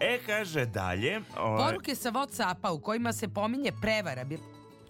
E, 0.00 0.18
kaže 0.26 0.66
dalje. 0.66 1.20
ovaj, 1.38 1.66
Poruke 1.66 1.94
sa 1.94 2.10
Whatsappa 2.10 2.68
u 2.70 2.80
kojima 2.80 3.12
se 3.12 3.28
pominje 3.28 3.72
prevara 3.82 4.24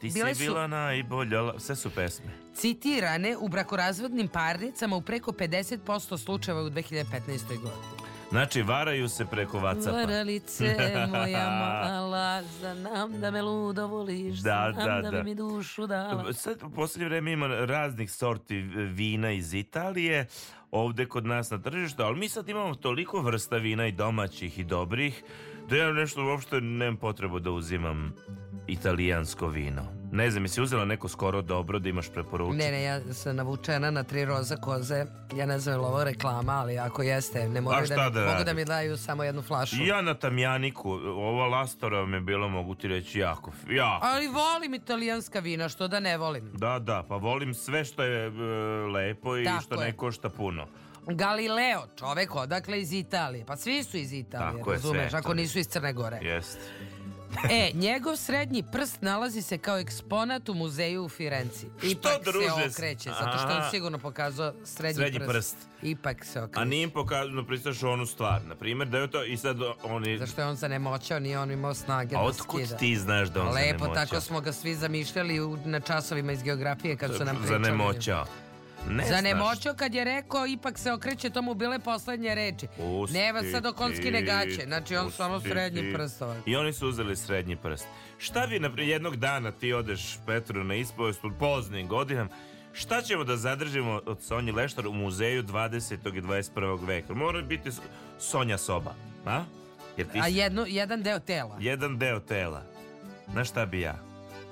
ti 0.05 0.11
si 0.11 0.19
bile 0.19 0.35
su 0.35 0.41
bila 0.41 0.67
najbolja, 0.67 1.59
sve 1.59 1.77
su 1.77 1.91
pesme. 1.91 2.31
citirane 2.55 3.37
u 3.37 3.49
brakorazvodnim 3.49 4.29
parnicama 4.29 4.97
u 4.97 5.01
preko 5.01 5.33
50% 5.33 6.19
slučajeva 6.19 6.63
u 6.63 6.71
2015. 6.71 7.05
godini. 7.49 8.05
Znači, 8.31 8.63
varaju 8.63 9.09
se 9.09 9.27
preko 9.27 9.59
Whatsappa. 9.59 9.93
Varalice 9.93 10.77
moja 11.09 11.51
mala, 11.85 12.43
znam 12.43 13.21
da 13.21 13.31
me 13.31 13.43
ludo 13.43 13.87
voliš, 13.87 14.39
Da, 14.39 14.71
znam 14.75 14.87
da, 14.87 15.01
da, 15.03 15.11
da. 15.11 15.23
bi 15.23 15.31
mi 15.31 15.35
dušu 15.35 15.87
dala. 15.87 16.33
Sad 16.33 16.63
u 16.63 16.71
posljednje 16.71 17.09
vreme 17.09 17.33
ima 17.33 17.47
raznih 17.47 18.13
sorti 18.13 18.57
vina 18.93 19.31
iz 19.33 19.55
Italije 19.55 20.27
ovde 20.71 21.07
kod 21.07 21.27
nas 21.27 21.51
na 21.51 21.59
tržištu, 21.59 22.03
ali 22.03 22.19
mi 22.19 22.29
sad 22.29 22.49
imamo 22.49 22.75
toliko 22.75 23.21
vrsta 23.21 23.57
vina 23.57 23.87
i 23.87 23.93
domaćih 23.93 24.59
i 24.59 24.65
dobrih 24.65 25.23
da 25.69 25.77
ja 25.77 25.93
nešto 25.93 26.25
uopšte 26.25 26.61
nemam 26.61 26.97
potrebu 26.97 27.39
da 27.39 27.51
uzimam 27.51 28.12
italijansko 28.67 29.49
vino. 29.49 29.83
Ne 30.12 30.31
znam, 30.31 30.45
jesi 30.45 30.62
uzela 30.62 30.85
neko 30.85 31.09
skoro 31.09 31.43
dobro 31.43 31.79
da 31.79 31.89
imaš 31.89 32.12
preporučiti? 32.12 32.65
Ne, 32.65 32.71
ne, 32.71 32.83
ja 32.83 33.01
sam 33.15 33.37
navučena 33.37 33.91
na 33.91 34.03
tri 34.03 34.25
roza 34.25 34.57
koze. 34.57 35.05
Ja 35.37 35.47
ne 35.47 35.59
znam 35.59 35.75
je 35.75 35.79
li 35.79 35.85
ovo 35.85 36.05
reklama, 36.05 36.53
ali 36.53 36.79
ako 36.79 37.03
jeste, 37.03 37.49
ne 37.49 37.62
šta 37.87 38.11
da, 38.11 38.21
da 38.21 38.33
mogu 38.33 38.45
da 38.45 38.53
mi 38.53 38.65
daju 38.65 38.97
samo 38.97 39.25
jednu 39.25 39.43
flašu. 39.43 39.77
Ja 39.85 40.03
na 40.03 40.15
Tamjaniku, 40.15 40.91
ova 41.05 41.47
Lastora 41.47 42.07
mi 42.07 42.17
je 42.17 42.21
bilo, 42.21 42.49
mogu 42.49 42.75
ti 42.75 42.89
reći, 42.89 43.19
jako, 43.19 43.53
jako. 43.71 44.07
Ali 44.07 44.29
volim 44.29 44.75
italijanska 44.75 45.39
vina, 45.39 45.69
što 45.69 45.89
da 45.89 46.01
ne 46.01 46.17
volim. 46.17 46.51
Da, 46.55 46.79
da, 46.79 47.05
pa 47.09 47.17
volim 47.17 47.55
sve 47.55 47.85
što 47.85 48.03
je 48.03 48.27
e, 48.27 48.31
lepo 48.87 49.39
i 49.39 49.45
Tako 49.45 49.62
što 49.62 49.75
je. 49.75 49.81
ne 49.81 49.93
košta 49.93 50.29
puno. 50.29 50.67
Galileo, 51.07 51.87
čovek 51.99 52.35
odakle 52.35 52.81
iz 52.81 52.93
Italije. 52.93 53.45
Pa 53.45 53.57
svi 53.57 53.85
su 53.85 53.97
iz 53.97 54.13
Italije, 54.13 54.59
Tako 54.59 54.71
je, 54.71 54.77
razumeš, 54.77 55.11
sve, 55.11 55.19
ako 55.19 55.29
je. 55.29 55.35
nisu 55.35 55.59
iz 55.59 55.67
Crne 55.67 55.93
Gore. 55.93 56.19
Jest. 56.23 56.59
E, 57.51 57.71
njegov 57.75 58.17
srednji 58.17 58.63
prst 58.63 59.03
nalazi 59.03 59.43
se 59.43 59.59
kao 59.59 59.79
eksponat 59.79 60.49
u 60.49 60.55
muzeju 60.55 61.05
u 61.05 61.09
Firenci. 61.09 61.67
Ipak 61.83 62.13
druže, 62.25 62.49
se 62.49 62.69
okreće, 62.71 63.11
zato 63.11 63.39
što 63.39 63.49
je 63.51 63.57
on 63.57 63.71
sigurno 63.71 63.99
pokazao 63.99 64.53
srednji, 64.65 64.95
Srednji 64.95 65.19
prst. 65.19 65.29
prst. 65.31 65.57
Ipak 65.83 66.25
se 66.25 66.43
okreće. 66.43 66.61
A 66.61 66.65
nije 66.65 66.83
im 66.83 66.91
pokazano 66.91 67.47
pristaš 67.47 67.83
onu 67.83 68.07
stvar. 68.07 68.45
Na 68.45 68.55
primjer, 68.55 68.89
da 68.89 68.99
je 68.99 69.11
to 69.11 69.25
i 69.25 69.37
sad 69.37 69.57
oni... 69.85 70.19
Zašto 70.19 70.41
je 70.41 70.47
on 70.47 70.57
zanemoćao, 70.57 71.19
nije 71.19 71.39
on 71.39 71.51
imao 71.51 71.75
snage 71.75 72.17
A 72.17 72.19
da 72.19 72.25
otkud 72.25 72.61
skida. 72.63 72.77
ti 72.77 72.97
znaš 72.97 73.29
da 73.29 73.43
on 73.43 73.47
Lepo, 73.47 73.61
zanemoćao? 73.79 73.95
tako 73.97 74.21
smo 74.21 74.41
ga 74.41 74.53
svi 74.53 74.75
zamišljali 74.75 75.35
na 75.65 75.81
časovima 75.81 76.33
iz 76.33 76.43
geografije 76.43 76.97
kad 76.97 77.15
su 77.15 77.25
nam 77.25 77.37
pričali. 77.37 77.65
Zanemoćao. 77.65 78.25
Ne 78.89 79.05
Zanemoćao 79.05 79.74
kad 79.74 79.95
je 79.95 80.05
rekao 80.05 80.47
ipak 80.47 80.78
se 80.78 80.93
okreće, 80.93 81.30
to 81.30 81.43
mu 81.43 81.55
bile 81.55 81.78
poslednje 81.78 82.35
reči. 82.35 82.66
Pusti 82.76 83.16
Nema 83.18 83.43
sad 83.43 83.62
dok 83.62 83.80
on 83.80 83.93
skine 83.97 84.18
ti, 84.18 84.24
gaće. 84.24 84.64
Znači 84.66 84.97
on 84.97 85.11
samo 85.11 85.41
srednji 85.41 85.82
ti. 85.82 85.93
prst 85.95 86.22
ovaj. 86.22 86.39
I 86.47 86.57
oni 86.57 86.72
su 86.72 86.89
uzeli 86.89 87.16
srednji 87.16 87.57
prst. 87.57 87.87
Šta 88.18 88.47
bi, 88.47 88.59
naprijed, 88.59 88.89
jednog 88.89 89.16
dana 89.16 89.53
ti 89.53 89.72
odeš, 89.72 90.18
Petru, 90.26 90.64
na 90.64 90.74
ispovest 90.74 91.24
u 91.24 91.30
poznim 91.39 91.89
godinama, 91.89 92.30
šta 92.72 93.03
ćemo 93.03 93.24
da 93.24 93.37
zadržimo 93.37 94.01
od 94.07 94.22
Sonji 94.22 94.53
Leštar 94.53 94.87
u 94.87 94.93
muzeju 94.93 95.43
20. 95.43 96.18
i 96.18 96.22
21. 96.22 96.87
veka? 96.87 97.14
Mora 97.14 97.43
biti 97.43 97.70
Sonja 98.18 98.59
soba, 98.59 98.95
a? 99.26 99.45
Jer 99.97 100.07
ti 100.07 100.18
A 100.22 100.28
jedno, 100.28 100.64
jedan 100.68 101.03
deo 101.03 101.18
tela. 101.18 101.57
jedan 101.61 101.99
deo 101.99 102.20
tela. 102.20 102.62
Znaš 103.32 103.49
šta 103.49 103.66
bi 103.66 103.80
ja? 103.80 103.99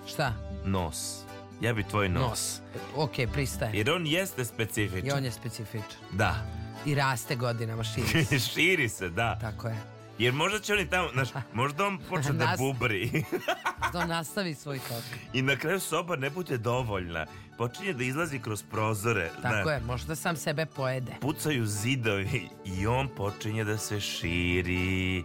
Šta? 0.06 0.32
Nos. 0.64 1.21
Ja 1.60 1.72
bi 1.72 1.84
tvoj 1.84 2.08
nos. 2.08 2.22
Nos. 2.22 2.60
Ok, 2.96 3.12
pristaje. 3.32 3.70
Jer 3.78 3.90
on 3.90 4.06
jeste 4.06 4.44
specifičan. 4.44 5.06
I 5.06 5.12
on 5.12 5.24
je 5.24 5.32
specifičan. 5.32 6.00
Da. 6.12 6.34
I 6.86 6.94
raste 6.94 7.36
godinama, 7.36 7.84
širi 7.84 8.24
se. 8.24 8.38
Širi 8.52 8.88
se, 8.88 9.08
da. 9.08 9.38
Tako 9.40 9.68
je. 9.68 9.76
Jer 10.18 10.32
možda 10.32 10.58
će 10.58 10.72
oni 10.72 10.90
tamo, 10.90 11.08
znaš, 11.12 11.28
možda 11.52 11.86
on 11.86 11.98
počne 12.08 12.32
da 12.32 12.54
bubri 12.58 13.24
Da 13.92 13.98
on 13.98 14.08
nastavi 14.08 14.54
svoj 14.54 14.78
tok. 14.78 15.02
i 15.32 15.42
na 15.42 15.56
kraju 15.56 15.80
soba 15.80 16.16
ne 16.16 16.30
bude 16.30 16.58
dovoljna. 16.58 17.26
Počinje 17.58 17.92
da 17.92 18.04
izlazi 18.04 18.38
kroz 18.38 18.62
prozore. 18.62 19.30
Tako 19.42 19.62
znaš. 19.62 19.66
je, 19.66 19.80
možda 19.86 20.16
sam 20.16 20.36
sebe 20.36 20.66
pojede. 20.66 21.12
Pucaju 21.20 21.66
zidovi 21.66 22.48
i 22.64 22.86
on 22.86 23.08
počinje 23.16 23.64
da 23.64 23.78
se 23.78 24.00
širi. 24.00 25.24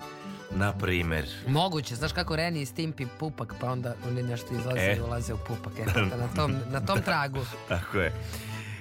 Na 0.51 0.73
primer. 0.73 1.25
Moguće, 1.47 1.95
znaš 1.95 2.11
kako 2.11 2.35
Reni 2.35 2.61
i 2.61 2.65
Stimpi 2.65 3.05
pupak, 3.19 3.53
pa 3.59 3.71
onda 3.71 3.95
oni 4.07 4.23
nešto 4.23 4.53
izlaze 4.53 4.79
E. 4.81 4.95
i 4.97 5.01
ulaze 5.01 5.33
u 5.33 5.37
pupak. 5.37 5.73
E, 5.79 5.85
da 6.09 6.17
na, 6.17 6.27
tom, 6.35 6.55
na 6.71 6.79
tom 6.79 7.01
tragu. 7.07 7.39
Tako 7.67 7.97
je. 7.99 8.13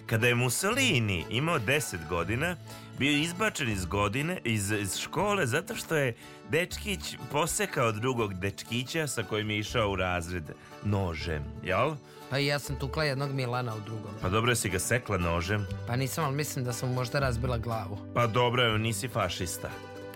Kada 0.06 0.26
je 0.26 0.34
Mussolini 0.34 1.24
imao 1.30 1.58
10 1.58 2.08
godina, 2.08 2.56
bio 2.98 3.10
je 3.10 3.22
izbačen 3.22 3.68
iz 3.68 3.84
godine, 3.84 4.40
iz, 4.44 4.70
iz 4.70 4.96
škole, 4.98 5.46
zato 5.46 5.74
što 5.74 5.96
je 5.96 6.14
dečkić 6.50 7.16
posekao 7.32 7.92
drugog 7.92 8.34
dečkića 8.34 9.06
sa 9.06 9.22
kojim 9.22 9.50
je 9.50 9.58
išao 9.58 9.90
u 9.90 9.96
razred 9.96 10.44
nožem, 10.84 11.44
jel? 11.62 11.94
Pa 12.30 12.38
i 12.38 12.46
ja 12.46 12.58
sam 12.58 12.76
tukla 12.76 13.04
jednog 13.04 13.32
Milana 13.32 13.74
u 13.74 13.80
drugom. 13.80 14.10
Pa 14.22 14.28
dobro 14.28 14.54
si 14.54 14.68
ga 14.68 14.78
sekla 14.78 15.18
nožem. 15.18 15.66
Pa 15.86 15.96
nisam, 15.96 16.24
ali 16.24 16.36
mislim 16.36 16.64
da 16.64 16.72
sam 16.72 16.92
možda 16.92 17.18
razbila 17.18 17.58
glavu. 17.58 17.98
Pa 18.14 18.26
dobro, 18.26 18.78
nisi 18.78 19.08
fašista. 19.08 19.70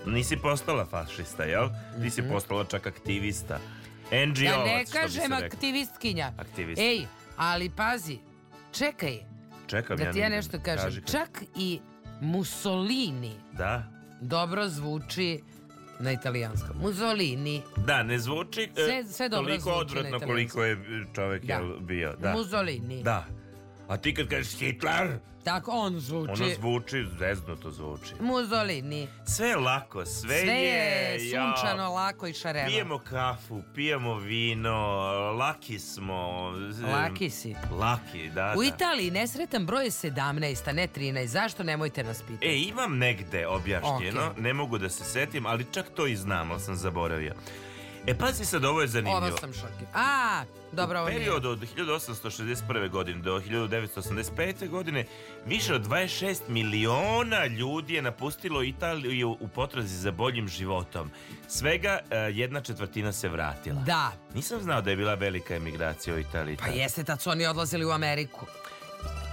Nisi 0.07 0.37
postala 0.37 0.87
fašista, 0.87 1.45
jel? 1.45 1.69
Ti 2.03 2.11
si 2.11 2.23
postala 2.25 2.65
čak 2.65 2.87
aktivista. 2.87 3.59
NGO, 4.27 4.43
Ja 4.43 4.65
ne 4.65 4.85
kažem 4.93 5.33
aktivistkinja. 5.35 6.33
Aktivist. 6.39 6.81
Ej, 6.81 7.07
ali 7.37 7.71
pazi, 7.71 8.19
čekaj, 8.73 9.19
Čekam 9.67 9.97
da 9.97 10.13
ti 10.13 10.19
ja 10.19 10.29
nešto 10.29 10.59
kažem. 10.59 10.85
Kaži, 10.85 11.01
kaži. 11.01 11.13
Čak 11.13 11.43
i 11.57 11.81
Mussolini 12.21 13.33
Da. 13.53 13.83
dobro 14.21 14.69
zvuči 14.69 15.41
na 16.01 16.13
italijanskom. 16.13 16.77
Mussolini. 16.77 17.63
Da, 17.77 18.03
ne 18.03 18.19
zvuči 18.19 18.63
e, 18.63 18.69
Sve- 18.77 19.05
sve 19.05 19.29
dobro 19.29 19.47
toliko 19.47 19.71
zvuči 19.73 19.99
odvratno 19.99 20.21
koliko 20.21 20.65
je 20.65 20.77
čovjek 21.15 21.45
Da. 21.45 21.61
bio. 21.81 22.17
Da. 22.17 22.33
Mussolini. 22.33 23.03
Da. 23.03 23.25
A 23.91 23.97
ti 23.97 24.15
kad 24.15 24.29
kažeš 24.29 24.53
Hitler, 24.53 25.19
Tako 25.45 25.71
on 25.71 26.01
zvuči. 26.01 26.31
ono 26.33 26.55
zvuči, 26.55 27.05
zeznuto 27.19 27.71
zvuči. 27.71 28.15
Mussolini. 28.21 29.09
Sve 29.27 29.49
je 29.49 29.57
lako, 29.57 30.07
sve, 30.07 30.41
Sve 30.41 30.55
je 30.55 31.31
ja, 31.31 31.55
sunčano, 31.57 31.91
lako 31.91 32.27
i 32.27 32.33
šareno. 32.33 32.69
Pijemo 32.69 32.99
kafu, 33.01 33.63
pijemo 33.75 34.15
vino, 34.15 34.77
laki 35.33 35.79
smo. 35.79 36.51
Laki 36.85 37.31
si. 37.31 37.55
Laki, 37.73 38.31
da, 38.31 38.55
U 38.57 38.61
da. 38.61 38.69
Italiji 38.69 39.11
nesretan 39.11 39.67
broj 39.67 39.85
je 39.85 39.91
17, 39.91 40.69
a 40.69 40.73
ne 40.73 40.89
13. 40.89 41.27
Zašto 41.27 41.63
nemojte 41.63 42.05
nas 42.05 42.23
pitati? 42.23 42.47
E, 42.47 42.59
imam 42.59 42.99
negde 42.99 43.47
objašnjeno, 43.47 44.27
Ok. 44.27 44.39
ne 44.39 44.55
mogu 44.55 44.79
da 44.79 44.89
se 44.89 45.05
setim, 45.05 45.47
ali 45.47 45.67
čak 45.73 45.87
to 45.97 46.07
i 46.07 46.17
znam, 46.17 46.51
ali 46.51 46.61
sam 46.61 46.77
zaboravio. 46.77 47.35
E, 48.11 48.15
pazi 48.15 48.45
sad, 48.45 48.65
ovo 48.65 48.81
je 48.81 48.89
zanimljivo. 48.89 49.27
Ovo 49.27 49.37
sam 49.37 49.53
šokir. 49.53 49.87
A, 49.95 50.43
dobro, 50.73 51.01
ovo 51.01 51.09
U 51.09 51.13
periodu 51.13 51.49
od 51.49 51.59
1861. 51.77 52.89
godine 52.91 53.21
do 53.23 53.41
1985. 53.41 54.69
godine 54.69 55.05
više 55.47 55.75
od 55.75 55.87
26 55.87 56.41
miliona 56.49 57.47
ljudi 57.47 57.95
je 57.95 58.03
napustilo 58.03 58.63
Italiju 58.63 59.37
u 59.41 59.49
potrazi 59.49 59.97
za 59.97 60.11
boljim 60.13 60.49
životom. 60.49 61.11
Svega 61.49 61.99
e, 62.11 62.17
jedna 62.17 62.61
četvrtina 62.61 63.13
se 63.13 63.29
vratila. 63.29 63.81
Da, 63.81 64.13
Nisam 64.35 64.63
znao 64.63 64.83
da 64.83 64.91
je 64.91 64.97
bila 64.97 65.15
velika 65.15 65.55
emigracija 65.55 66.15
u 66.15 66.19
Italiji. 66.19 66.57
pa 66.57 66.67
jeste, 66.67 67.05
tad 67.05 67.21
su 67.21 67.31
oni 67.31 67.47
odlazili 67.47 67.85
u 67.85 67.91
Ameriku. 67.91 68.47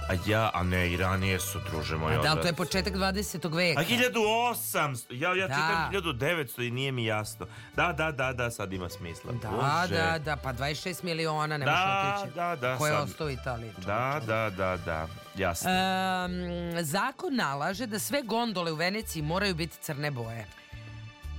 A 0.08 0.14
ja, 0.26 0.50
a 0.54 0.62
ne, 0.62 0.88
i 0.88 0.96
ranije 0.96 1.40
su, 1.40 1.60
druže 1.62 1.96
moji. 1.96 2.16
A 2.16 2.20
da, 2.20 2.34
to 2.34 2.46
je 2.46 2.52
početak 2.54 2.94
20. 2.94 3.54
veka. 3.54 3.80
A 3.80 3.84
1800, 3.84 5.06
ja, 5.12 5.34
ja 5.34 5.48
Da. 5.48 5.54
čitam 5.54 5.92
1900 6.14 6.62
i 6.62 6.70
nije 6.70 6.92
mi 6.92 7.04
jasno. 7.04 7.46
Da, 7.76 7.92
da, 7.92 8.12
da, 8.12 8.32
da, 8.32 8.50
sad 8.50 8.72
ima 8.72 8.88
smisla. 8.88 9.32
Da, 9.32 9.48
Bože. 9.50 9.94
da, 9.94 10.18
da, 10.18 10.36
pa 10.36 10.52
26 10.52 11.04
miliona 11.04 11.56
ne 11.56 11.64
Da, 11.64 11.74
otići. 12.16 12.34
da, 12.34 12.56
da, 12.56 12.76
Ko 12.76 12.86
je 12.86 12.92
sad- 12.92 13.02
ostao 13.04 13.26
u 13.26 13.30
Italiji? 13.30 13.70
čoveče? 13.72 13.86
Da, 13.86 14.20
da, 14.26 14.50
da, 14.50 14.76
da, 14.78 15.06
jasno. 15.36 15.70
Em, 15.70 16.32
zakon 16.80 17.34
nalaže 17.34 17.86
da 17.86 17.98
sve 17.98 18.22
gondole 18.22 18.72
u 18.72 18.76
Veneciji 18.76 19.22
moraju 19.22 19.54
biti 19.54 19.76
crne 19.78 20.10
boje. 20.10 20.46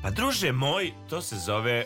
Pa 0.01 0.09
druže 0.09 0.51
moj, 0.51 0.93
to 1.09 1.22
se 1.22 1.36
zove 1.38 1.72
e, 1.74 1.86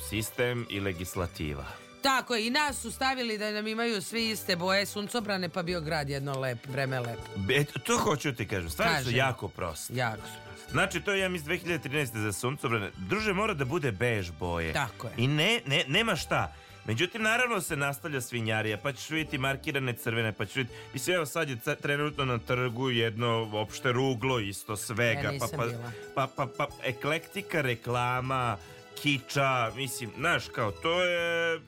sistem 0.00 0.66
i 0.70 0.80
legislativa. 0.80 1.64
Tako 2.04 2.34
je, 2.34 2.46
i 2.46 2.50
nas 2.50 2.76
su 2.80 2.90
stavili 2.90 3.38
da 3.38 3.50
nam 3.50 3.66
imaju 3.66 4.02
svi 4.02 4.30
iste 4.30 4.56
boje 4.56 4.86
suncobrane, 4.86 5.48
pa 5.48 5.62
bio 5.62 5.80
grad 5.80 6.08
jedno 6.08 6.40
lep, 6.40 6.66
vreme 6.66 7.00
lep. 7.00 7.18
E, 7.50 7.64
to 7.64 7.98
hoću 7.98 8.32
ti 8.32 8.48
kažem, 8.48 8.70
stvari 8.70 8.98
su 8.98 9.04
Kaži. 9.04 9.16
jako 9.16 9.48
proste. 9.48 9.94
Jako 9.96 10.26
su. 10.26 10.70
Znači, 10.70 11.00
to 11.00 11.12
je 11.12 11.20
ja 11.20 11.28
mislim 11.28 11.58
2013. 11.58 12.22
za 12.22 12.32
suncobrane. 12.32 12.90
Druže, 12.96 13.32
mora 13.32 13.54
da 13.54 13.64
bude 13.64 13.92
bež 13.92 14.30
boje. 14.30 14.72
Tako 14.72 15.06
je. 15.06 15.12
I 15.16 15.26
ne, 15.26 15.60
ne, 15.66 15.84
nema 15.88 16.16
šta. 16.16 16.54
Međutim, 16.86 17.22
naravno 17.22 17.60
se 17.60 17.76
nastavlja 17.76 18.20
svinjarija, 18.20 18.78
pa 18.78 18.92
ćeš 18.92 19.10
vidjeti 19.10 19.38
markirane 19.38 19.92
crvene, 19.92 20.32
pa 20.32 20.46
ćeš 20.46 20.56
vidjeti... 20.56 20.78
Mislim, 20.92 21.16
evo 21.16 21.26
sad 21.26 21.48
je 21.48 21.56
trenutno 21.82 22.24
na 22.24 22.38
trgu 22.38 22.90
jedno 22.90 23.50
opšte 23.52 23.92
ruglo 23.92 24.40
isto 24.40 24.76
svega. 24.76 25.30
Ja 25.32 25.38
pa, 25.40 25.56
pa, 25.56 25.66
pa, 26.14 26.26
pa, 26.36 26.46
pa, 26.56 26.66
eklektika 26.84 27.60
reklama, 27.60 28.56
kiča, 29.02 29.72
mislim, 29.76 30.10
znaš, 30.18 30.48
kao, 30.48 30.72
to 30.72 31.04
je... 31.04 31.60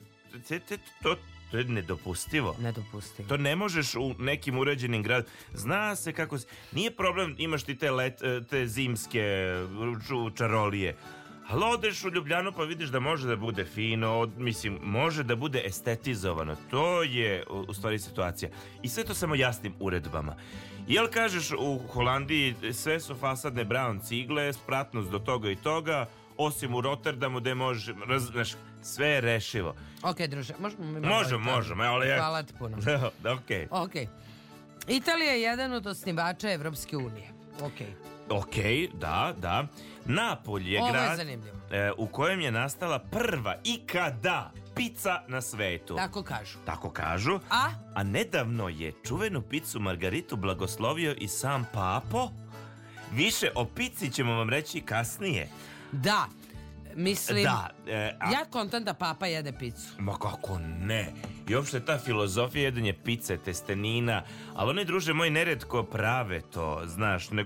To, 1.03 1.15
to 1.51 1.57
je 1.57 1.63
nedopustivo. 1.63 2.55
Nedopustivo. 2.59 3.29
To 3.29 3.37
ne 3.37 3.55
možeš 3.55 3.95
u 3.95 4.15
nekim 4.19 4.57
uređenim 4.57 5.03
grad. 5.03 5.25
Zna 5.53 5.95
se 5.95 6.13
kako 6.13 6.37
se... 6.37 6.47
Nije 6.71 6.91
problem, 6.91 7.35
imaš 7.37 7.63
ti 7.63 7.75
te, 7.75 7.91
let, 7.91 8.21
e, 8.21 8.41
te 8.43 8.67
zimske 8.67 9.53
čarolije. 10.35 10.97
Ali 11.49 11.63
odeš 11.65 12.03
u 12.03 12.09
Ljubljanu 12.09 12.51
pa 12.51 12.63
vidiš 12.63 12.89
da 12.89 12.99
može 12.99 13.27
da 13.27 13.35
bude 13.35 13.65
fino, 13.65 14.19
od- 14.19 14.37
mislim, 14.37 14.79
može 14.83 15.23
da 15.23 15.35
bude 15.35 15.61
estetizovano. 15.65 16.55
To 16.69 17.03
je 17.03 17.43
u, 17.49 17.59
u 17.59 17.73
stvari 17.73 17.99
situacija. 17.99 18.51
I 18.83 18.89
sve 18.89 19.03
to 19.03 19.13
samo 19.13 19.35
jasnim 19.35 19.73
uredbama. 19.79 20.35
Jel 20.87 21.07
kažeš 21.07 21.51
u 21.51 21.79
Holandiji 21.87 22.55
sve 22.73 22.99
su 22.99 23.15
fasadne 23.15 23.65
brown 23.65 24.01
cigle, 24.01 24.53
spratnost 24.53 25.11
do 25.11 25.19
toga 25.19 25.51
i 25.51 25.55
toga, 25.55 26.05
osim 26.37 26.75
u 26.75 26.81
Rotterdamu 26.81 27.39
gde 27.39 27.55
može, 27.55 27.93
znaš, 28.19 28.51
sve 28.81 29.07
je 29.07 29.21
rešivo. 29.21 29.75
Ok, 30.03 30.17
druže, 30.19 30.53
možemo 30.59 30.83
mi 30.83 30.99
malo 30.99 31.15
Možemo, 31.15 31.41
Italiju? 31.41 31.55
možemo, 31.55 31.83
ali 31.83 32.07
ja... 32.07 32.17
Hvala 32.17 32.43
ti 32.43 32.53
puno. 32.59 32.77
Okej. 33.37 33.67
Ok. 33.71 33.91
Italija 34.87 35.31
je 35.31 35.41
jedan 35.41 35.73
od 35.73 35.87
osnivača 35.87 36.51
Evropske 36.51 36.97
unije. 36.97 37.27
Ok. 37.61 37.73
Ok, 38.29 38.55
da, 38.93 39.33
da. 39.37 39.67
Napolj 40.05 40.73
je 40.73 40.79
Ovo 40.79 40.87
je 40.87 40.93
grad 40.93 41.17
zanimljivo. 41.17 41.57
e, 41.71 41.91
u 41.97 42.07
kojem 42.07 42.39
je 42.41 42.51
nastala 42.51 42.99
prva 42.99 43.55
ikada 43.63 44.51
pizza 44.75 45.21
na 45.27 45.41
svetu. 45.41 45.95
Tako 45.95 46.23
kažu. 46.23 46.57
Tako 46.65 46.89
kažu. 46.89 47.39
A? 47.49 47.69
A 47.95 48.03
nedavno 48.03 48.69
je 48.69 48.93
čuvenu 49.07 49.41
picu 49.41 49.79
Margaritu 49.79 50.35
blagoslovio 50.35 51.13
i 51.13 51.27
sam 51.27 51.67
papo. 51.73 52.29
Više 53.11 53.51
o 53.55 53.65
pici 53.65 54.11
ćemo 54.11 54.33
vam 54.33 54.49
reći 54.49 54.81
kasnije. 54.81 55.49
Da. 55.91 56.25
Mislim, 56.97 57.43
Da, 57.43 57.69
e, 57.87 58.15
a- 58.19 58.31
ja 58.31 58.45
kontam 58.45 58.83
da 58.83 58.93
papa 58.93 59.25
jede 59.27 59.51
picu. 59.51 59.87
Ma 59.99 60.13
kako 60.13 60.59
ne? 60.79 61.13
I 61.47 61.55
uopšte 61.55 61.79
ta 61.79 61.97
filozofija 61.97 62.63
jedenje 62.63 62.93
pice, 62.95 63.37
testenina, 63.37 64.23
ali 64.55 64.69
oni 64.69 64.85
druže 64.85 65.13
moji 65.13 65.31
neretko 65.31 65.83
prave 65.83 66.41
to, 66.43 66.81
znaš, 66.85 67.29
ne, 67.31 67.45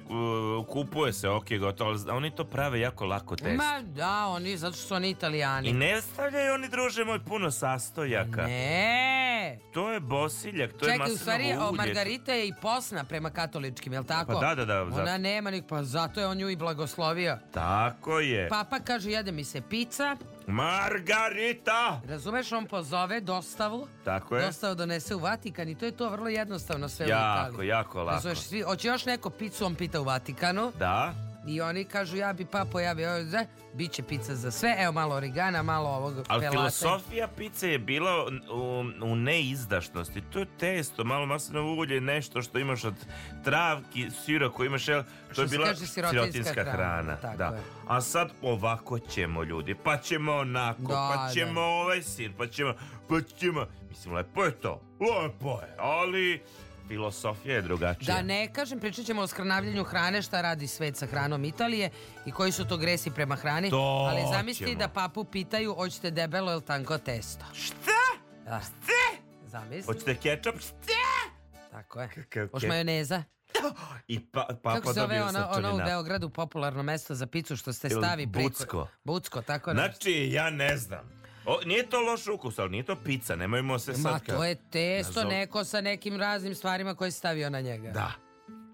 kupuje 0.66 1.14
se, 1.14 1.30
ok, 1.30 1.46
gotovo, 1.52 1.90
ali 1.92 2.12
oni 2.12 2.32
to 2.32 2.44
prave 2.46 2.80
jako 2.80 3.06
lako 3.06 3.36
test. 3.36 3.58
Ma 3.58 3.82
da, 3.84 4.26
oni, 4.28 4.58
zato 4.58 4.74
što 4.74 4.88
su 4.88 4.96
oni 4.96 5.10
italijani. 5.10 5.70
I 5.70 5.74
ne 5.74 6.02
stavljaju 6.04 6.54
oni 6.54 6.70
druže 6.70 7.06
moj 7.06 7.20
puno 7.20 7.52
sastojaka. 7.52 8.42
Ne. 8.42 9.21
To 9.72 9.92
je 9.92 10.00
bosiljak, 10.00 10.74
to 10.74 10.86
je 10.86 10.92
Čekaj, 10.94 11.12
u 11.12 11.18
stvari, 11.18 11.54
o, 11.54 11.70
ulje. 11.70 11.78
Margarita 11.78 12.34
je 12.34 12.48
i 12.48 12.54
posna 12.62 13.04
prema 13.04 13.30
katoličkim, 13.32 13.94
jel 13.94 14.04
tako? 14.04 14.34
Pa 14.34 14.40
da, 14.40 14.56
da, 14.56 14.66
da, 14.66 14.82
Ona 14.82 14.96
zato. 14.96 15.18
nema 15.18 15.52
nik, 15.52 15.66
pa 15.68 15.84
zato 15.84 16.20
je 16.20 16.28
on 16.28 16.38
nju 16.38 16.50
i 16.50 16.56
blagoslovio. 16.56 17.38
Tako 17.52 18.20
je. 18.20 18.50
Papa 18.50 18.80
kaže, 18.80 19.12
jede 19.12 19.32
mi 19.32 19.44
se 19.44 19.62
pizza, 19.62 20.18
Margarita! 20.48 22.02
razumeš, 22.06 22.52
on 22.52 22.66
pozove 22.66 23.22
dostavu, 23.22 23.88
Tako 24.06 24.38
je. 24.38 24.46
dostavu 24.46 24.76
donese 24.76 25.16
u 25.16 25.20
Vatikan 25.20 25.70
i 25.70 25.76
to 25.76 25.86
je 25.86 25.92
to 25.92 26.10
vrlo 26.10 26.28
jednostavno 26.30 26.90
sve 26.90 27.06
u 27.06 27.10
Jako, 27.10 27.50
Italiji. 27.50 27.68
jako 27.68 28.00
lako. 28.00 28.12
Razumeš, 28.12 28.40
svi, 28.40 28.62
hoće 28.62 28.88
još 28.88 29.06
neko 29.06 29.30
picu, 29.30 29.66
on 29.66 29.76
pita 29.76 30.02
u 30.02 30.04
Vatikanu 30.04 30.72
Da. 30.80 31.14
I 31.48 31.62
oni 31.62 31.84
kažu, 31.84 32.18
ja 32.18 32.34
bi 32.34 32.46
papo, 32.46 32.80
ja 32.80 32.94
bi, 32.94 33.06
ovo, 33.06 33.24
da, 33.24 33.46
bit 33.74 33.92
će 33.92 34.04
pizza 34.04 34.36
za 34.36 34.52
sve, 34.52 34.76
evo 34.80 34.92
malo 34.92 35.16
origana, 35.16 35.64
malo 35.64 35.90
ovog 35.90 36.14
Ali 36.28 36.42
pelate. 36.42 36.58
filosofija 36.58 37.28
pice 37.28 37.70
je 37.70 37.80
bila 37.80 38.26
u, 38.52 38.84
u 39.04 39.16
neizdašnosti. 39.16 40.22
To 40.22 40.40
je 40.40 40.46
testo, 40.60 41.04
malo 41.04 41.26
maslinovo 41.26 41.74
ulje, 41.74 42.02
nešto 42.02 42.42
što 42.42 42.60
imaš 42.60 42.84
od 42.84 42.94
travki, 43.44 44.10
sira 44.26 44.50
koji 44.50 44.68
imaš, 44.68 44.88
jel, 44.88 45.04
to 45.04 45.34
Što 45.34 45.42
je 45.42 45.48
bila 45.48 45.66
kaže 45.68 45.88
sirotinjska 45.88 46.64
hrana, 46.64 47.16
tako 47.16 47.38
da. 47.38 47.46
je. 47.46 47.62
A 47.88 48.02
sad 48.02 48.32
ovako 48.42 49.00
ćemo 49.00 49.44
ljudi, 49.44 49.76
pa 49.76 49.98
ćemo 49.98 50.34
onako, 50.34 50.82
Da, 50.82 50.88
pa 51.16 51.26
da. 51.28 51.34
ćemo 51.34 51.62
ovaj 51.62 52.02
sir, 52.02 52.32
pa 52.38 52.48
ćemo, 52.48 52.74
pa 53.10 53.22
ćemo. 53.38 53.66
Mislim, 53.90 54.14
lepo 54.14 54.44
je 54.44 54.52
to, 54.52 54.82
lepo 55.00 55.60
je, 55.62 55.76
ali 55.80 56.42
filosofija 56.92 57.56
je 57.56 57.62
drugačija. 57.62 58.16
Da 58.16 58.22
ne 58.22 58.54
kažem, 58.54 58.80
pričat 58.80 59.06
ćemo 59.06 59.22
o 59.22 59.28
skrnavljanju 59.28 59.84
hrane, 59.84 60.22
šta 60.22 60.42
radi 60.42 60.68
svet 60.68 60.98
sa 60.98 61.06
hranom 61.06 61.46
Italije 61.46 61.90
i 62.26 62.32
koji 62.32 62.52
su 62.52 62.66
to 62.66 62.78
gresi 62.78 63.12
prema 63.12 63.36
hrani. 63.36 63.70
To 63.70 64.08
Ali 64.12 64.22
zamisli 64.34 64.68
ćemo. 64.68 64.80
da 64.80 64.88
papu 64.88 65.24
pitaju, 65.24 65.74
hoćete 65.74 66.12
debelo 66.12 66.52
ili 66.52 66.62
tanko 66.62 66.98
testo? 66.98 67.46
Šta? 67.54 68.02
Da. 68.46 68.60
Šta? 68.60 69.24
Zamisli. 69.46 69.94
Hoćete 69.94 70.16
kečap? 70.16 70.56
Šta? 70.60 70.94
Tako 71.72 72.02
je. 72.02 72.10
Hoš 72.52 72.64
majoneza? 72.64 73.24
I 74.08 74.20
pa, 74.20 74.48
papa 74.64 74.76
Kako 74.76 74.94
se 74.94 75.00
zove 75.00 75.24
ono, 75.24 75.48
ono 75.52 75.76
u. 75.76 75.78
Beogradu 75.78 76.30
popularno 76.30 76.84
mesto 76.84 77.16
za 77.16 77.28
picu 77.28 77.58
što 77.58 77.74
ste 77.74 77.90
stavi 77.90 78.28
preko... 78.32 78.50
Bucko? 78.50 78.88
Bucko, 79.04 79.42
tako 79.42 79.74
nešto. 79.74 79.92
Znači, 79.92 80.30
ja 80.32 80.50
ne 80.50 80.78
znam. 80.78 81.21
O, 81.46 81.60
nije 81.66 81.90
to 81.90 82.00
loš 82.02 82.28
ukus, 82.28 82.60
ali 82.60 82.70
nije 82.70 82.84
to 82.84 82.96
pizza, 82.96 83.36
nemojmo 83.36 83.80
se 83.80 83.94
sad... 83.94 84.04
Ma 84.04 84.20
to 84.20 84.44
je 84.44 84.56
testo 84.56 85.20
Nazov- 85.22 85.30
neko 85.30 85.64
sa 85.64 85.82
nekim 85.82 86.18
raznim 86.18 86.56
stvarima 86.56 86.96
koje 86.96 87.12
stavio 87.12 87.50
na 87.50 87.62
njega. 87.62 87.92
Da. 87.92 88.12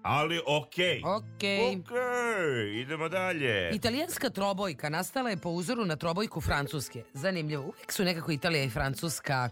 Ali 0.02 0.40
okej. 0.46 1.02
Okej. 1.04 1.58
Okej, 1.66 2.80
idemo 2.80 3.08
dalje. 3.08 3.70
Italijanska 3.74 4.30
trobojka 4.30 4.88
nastala 4.88 5.30
je 5.30 5.36
po 5.36 5.48
uzoru 5.48 5.84
na 5.84 5.96
trobojku 5.96 6.40
francuske. 6.40 7.02
Zanimljivo. 7.12 7.62
Uvijek 7.62 7.92
su 7.92 8.04
nekako 8.04 8.32
Italija 8.32 8.64
i 8.64 8.70
Francuska. 8.70 9.50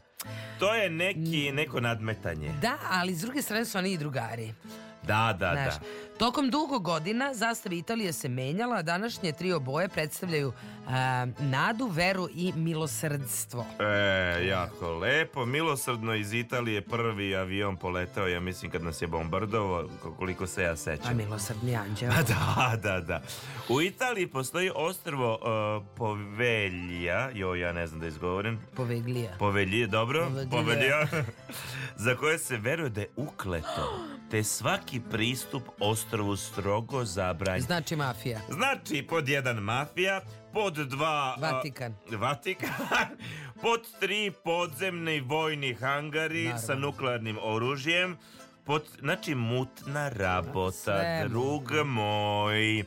To 0.59 0.75
je 0.75 0.91
neki, 0.91 1.53
neko 1.53 1.81
nadmetanje. 1.81 2.53
Da, 2.63 2.79
ali 2.91 3.15
s 3.15 3.21
druge 3.21 3.43
strane 3.43 3.65
su 3.65 3.79
oni 3.79 3.93
i 3.93 3.99
drugari. 3.99 4.55
Da, 5.03 5.37
da, 5.39 5.53
Znaš, 5.53 5.75
da. 5.75 5.81
Tokom 6.19 6.51
dugo 6.51 6.79
godina 6.79 7.35
zastava 7.35 7.75
Italije 7.75 8.13
se 8.13 8.29
menjala, 8.29 8.77
a 8.77 8.83
današnje 8.83 9.33
tri 9.33 9.53
oboje 9.53 9.89
predstavljaju 9.89 10.53
a, 10.89 11.27
nadu, 11.41 11.87
veru 11.87 12.29
i 12.35 12.53
milosrdstvo. 12.57 13.67
E, 13.81 14.47
jako 14.47 14.95
lepo. 14.95 15.47
Milosrdno 15.47 16.15
iz 16.15 16.33
Italije 16.33 16.81
prvi 16.81 17.37
avion 17.37 17.77
poletao, 17.77 18.27
ja 18.29 18.41
mislim, 18.41 18.71
kad 18.71 18.83
nas 18.83 19.03
je 19.03 19.07
bombardovao, 19.09 19.89
koliko 20.19 20.47
se 20.47 20.63
ja 20.63 20.73
A 20.73 20.77
sećam. 20.77 21.17
milosrdni 21.17 21.77
anđeo. 21.77 22.11
Da, 22.29 22.77
da, 22.83 23.01
da. 23.01 23.23
U 23.69 23.83
Italiji 23.83 24.27
postoji 24.27 24.71
ostrvo 24.75 25.35
uh, 25.35 25.87
Povelja, 25.97 27.31
jo, 27.35 27.55
ja 27.55 27.73
ne 27.73 27.87
znam 27.87 28.01
da 28.01 28.07
izgovorim. 28.07 28.59
Poveglija. 28.77 29.37
Povelje, 29.39 29.87
dobro? 29.87 30.27
Povelje. 30.27 30.51
Povelja. 30.51 31.07
za 32.05 32.15
koje 32.15 32.39
se 32.39 32.57
veruje 32.57 32.91
da 32.91 33.01
je 33.01 33.09
ukleto, 33.17 34.01
te 34.31 34.45
svaki 34.45 35.01
pristup 35.11 35.63
ostrovu 36.07 36.37
strogo 36.37 37.05
zabranjen. 37.05 37.63
Znači 37.63 37.97
mafija. 37.97 38.41
Znači, 38.49 39.03
pod 39.03 39.29
jedan 39.29 39.57
mafija, 39.57 40.21
pod 40.53 40.75
dva... 40.75 41.35
a, 41.37 41.41
Vatikan. 41.43 41.95
Vatikan. 42.11 42.71
pod 43.63 43.81
tri 44.01 44.33
podzemni 44.45 45.21
vojni 45.21 45.75
hangari 45.75 46.45
Naravno. 46.45 46.67
sa 46.67 46.75
nuklearnim 46.75 47.39
oružjem. 47.43 48.17
Pod, 48.65 48.83
znači, 49.01 49.35
mutna 49.35 50.09
rabota, 50.09 50.73
Sve 50.73 51.25
drug 51.29 51.73
moj. 51.85 52.85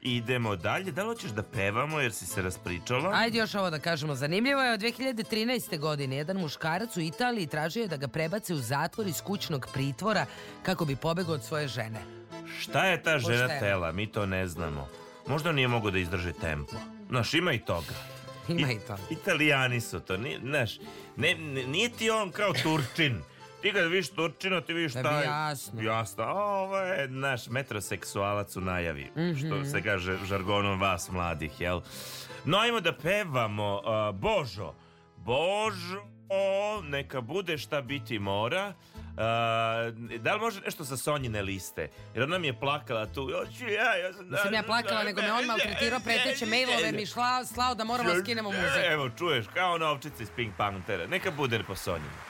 idemo 0.00 0.56
dalje. 0.56 0.92
Da 0.92 1.02
li 1.02 1.08
hoćeš 1.08 1.30
da 1.30 1.42
pevamo 1.42 2.00
jer 2.00 2.12
si 2.12 2.26
se 2.26 2.42
raspričala? 2.42 3.10
Ajde 3.14 3.38
još 3.38 3.54
ovo 3.54 3.70
da 3.70 3.78
kažemo. 3.78 4.14
Zanimljivo 4.14 4.62
je 4.62 4.72
od 4.72 4.80
2013. 4.80 5.78
godine 5.78 6.16
jedan 6.16 6.36
muškarac 6.36 6.96
u 6.96 7.00
Italiji 7.00 7.46
tražio 7.46 7.82
je 7.82 7.88
da 7.88 7.96
ga 7.96 8.08
prebace 8.08 8.54
u 8.54 8.58
zatvor 8.58 9.06
iz 9.06 9.22
kućnog 9.22 9.66
pritvora 9.72 10.26
kako 10.62 10.84
bi 10.84 10.96
pobegao 10.96 11.34
od 11.34 11.44
svoje 11.44 11.68
žene. 11.68 12.17
Šta 12.60 12.86
je 12.86 13.02
ta 13.02 13.18
žena 13.18 13.48
tela? 13.58 13.92
Mi 13.92 14.06
to 14.06 14.26
ne 14.26 14.46
znamo. 14.48 14.88
Možda 15.26 15.52
nije 15.52 15.68
mogo 15.68 15.90
da 15.90 15.98
izdrži 15.98 16.32
tempo. 16.32 16.76
Znaš, 17.08 17.34
ima 17.34 17.52
i 17.52 17.58
toga. 17.58 17.94
Ima 18.48 18.72
i 18.72 18.78
to. 18.86 18.96
Italijani 19.10 19.80
su 19.80 20.00
to, 20.00 20.16
znaš, 20.42 20.78
ne, 21.16 21.34
nije 21.66 21.88
ti 21.88 22.10
on 22.10 22.30
kao 22.30 22.52
Turčin. 22.62 23.22
Ti 23.62 23.72
kad 23.72 23.84
vidiš 23.90 24.08
Turčina, 24.08 24.60
ti 24.60 24.72
vidiš 24.72 24.92
Da 24.92 25.02
bi 25.02 25.08
taj... 25.08 25.24
jasno. 25.24 25.82
Jasno. 25.82 26.24
Ovo 26.24 26.78
je 26.78 27.08
naš 27.08 27.46
metroseksualac 27.46 28.56
u 28.56 28.60
najavi. 28.60 29.10
Mhm. 29.16 29.34
Što 29.36 29.64
se 29.64 29.82
kaže 29.82 30.18
žargonom 30.28 30.80
vas 30.80 31.10
mladih, 31.10 31.60
jel? 31.60 31.80
No, 32.44 32.58
ajmo 32.58 32.80
da 32.80 32.92
pevamo. 32.92 33.82
a, 33.84 34.12
Božo, 34.12 34.74
Božo, 35.16 36.02
neka 36.82 37.20
bude 37.20 37.58
šta 37.58 37.80
biti 37.80 38.18
mora. 38.18 38.74
Da 40.18 40.34
li 40.34 40.40
može 40.40 40.60
nešto 40.60 40.84
sa 40.84 40.96
Sonjine 40.96 41.42
liste? 41.42 41.88
Jer 42.14 42.24
ona 42.24 42.38
mi 42.38 42.46
je 42.46 42.60
plakala 42.60 43.06
tu. 43.06 43.22
Hoću 43.22 43.68
ja, 43.68 43.96
ja 43.96 44.12
sam... 44.12 44.28
Nisam 44.28 44.54
ja 44.54 44.62
plakala, 44.62 45.02
nego 45.02 45.22
me 45.22 45.32
on 45.32 45.44
maltretirao, 45.44 46.00
preteće 46.00 46.46
mailove 46.46 46.92
mi 46.92 47.06
slao 47.06 47.74
da 47.74 47.84
moramo 47.84 48.14
da 48.14 48.20
skinemo 48.20 48.50
muziku. 48.50 48.78
Evo, 48.90 49.10
čuješ, 49.18 49.46
kao 49.54 49.74
ona 49.74 49.90
ovčica 49.90 50.22
iz 50.22 50.30
Pink 50.36 50.54
Panthera. 50.56 51.06
Neka 51.06 51.30
bude 51.30 51.62
po 51.66 51.76
Sonjini. 51.76 52.27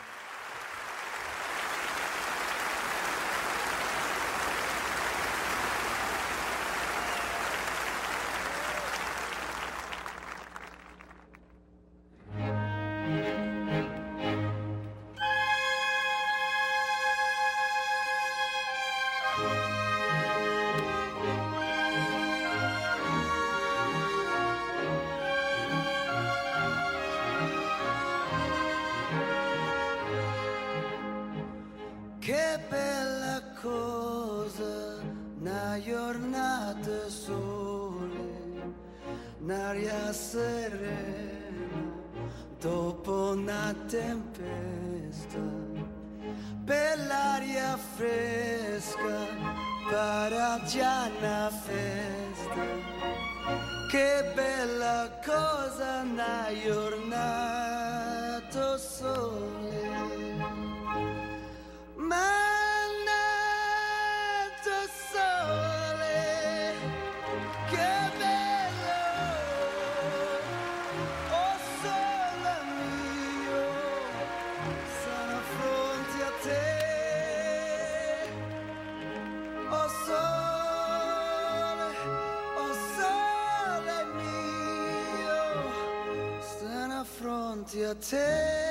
take 88.00 88.67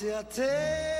fronte 0.00 0.14
a 0.14 0.22
te. 0.22 0.99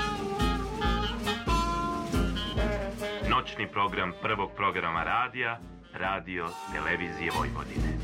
Noćni 3.41 3.67
program 3.67 4.13
prvog 4.21 4.51
programa 4.55 5.03
radija, 5.03 5.59
radio 5.93 6.47
televizije 6.73 7.31
Vojvodine. 7.37 7.97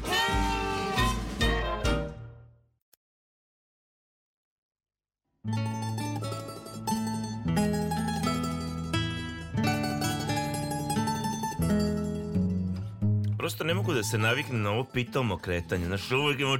Prosto 13.57 13.67
ne 13.67 13.73
mogu 13.73 13.93
da 13.93 14.03
se 14.03 14.17
naviknem 14.17 14.61
na 14.61 14.71
ovo 14.71 14.83
pitomo 14.83 15.37
kretanje. 15.37 15.85
Znaš, 15.85 16.11
uvijek 16.11 16.39
imamo 16.39 16.57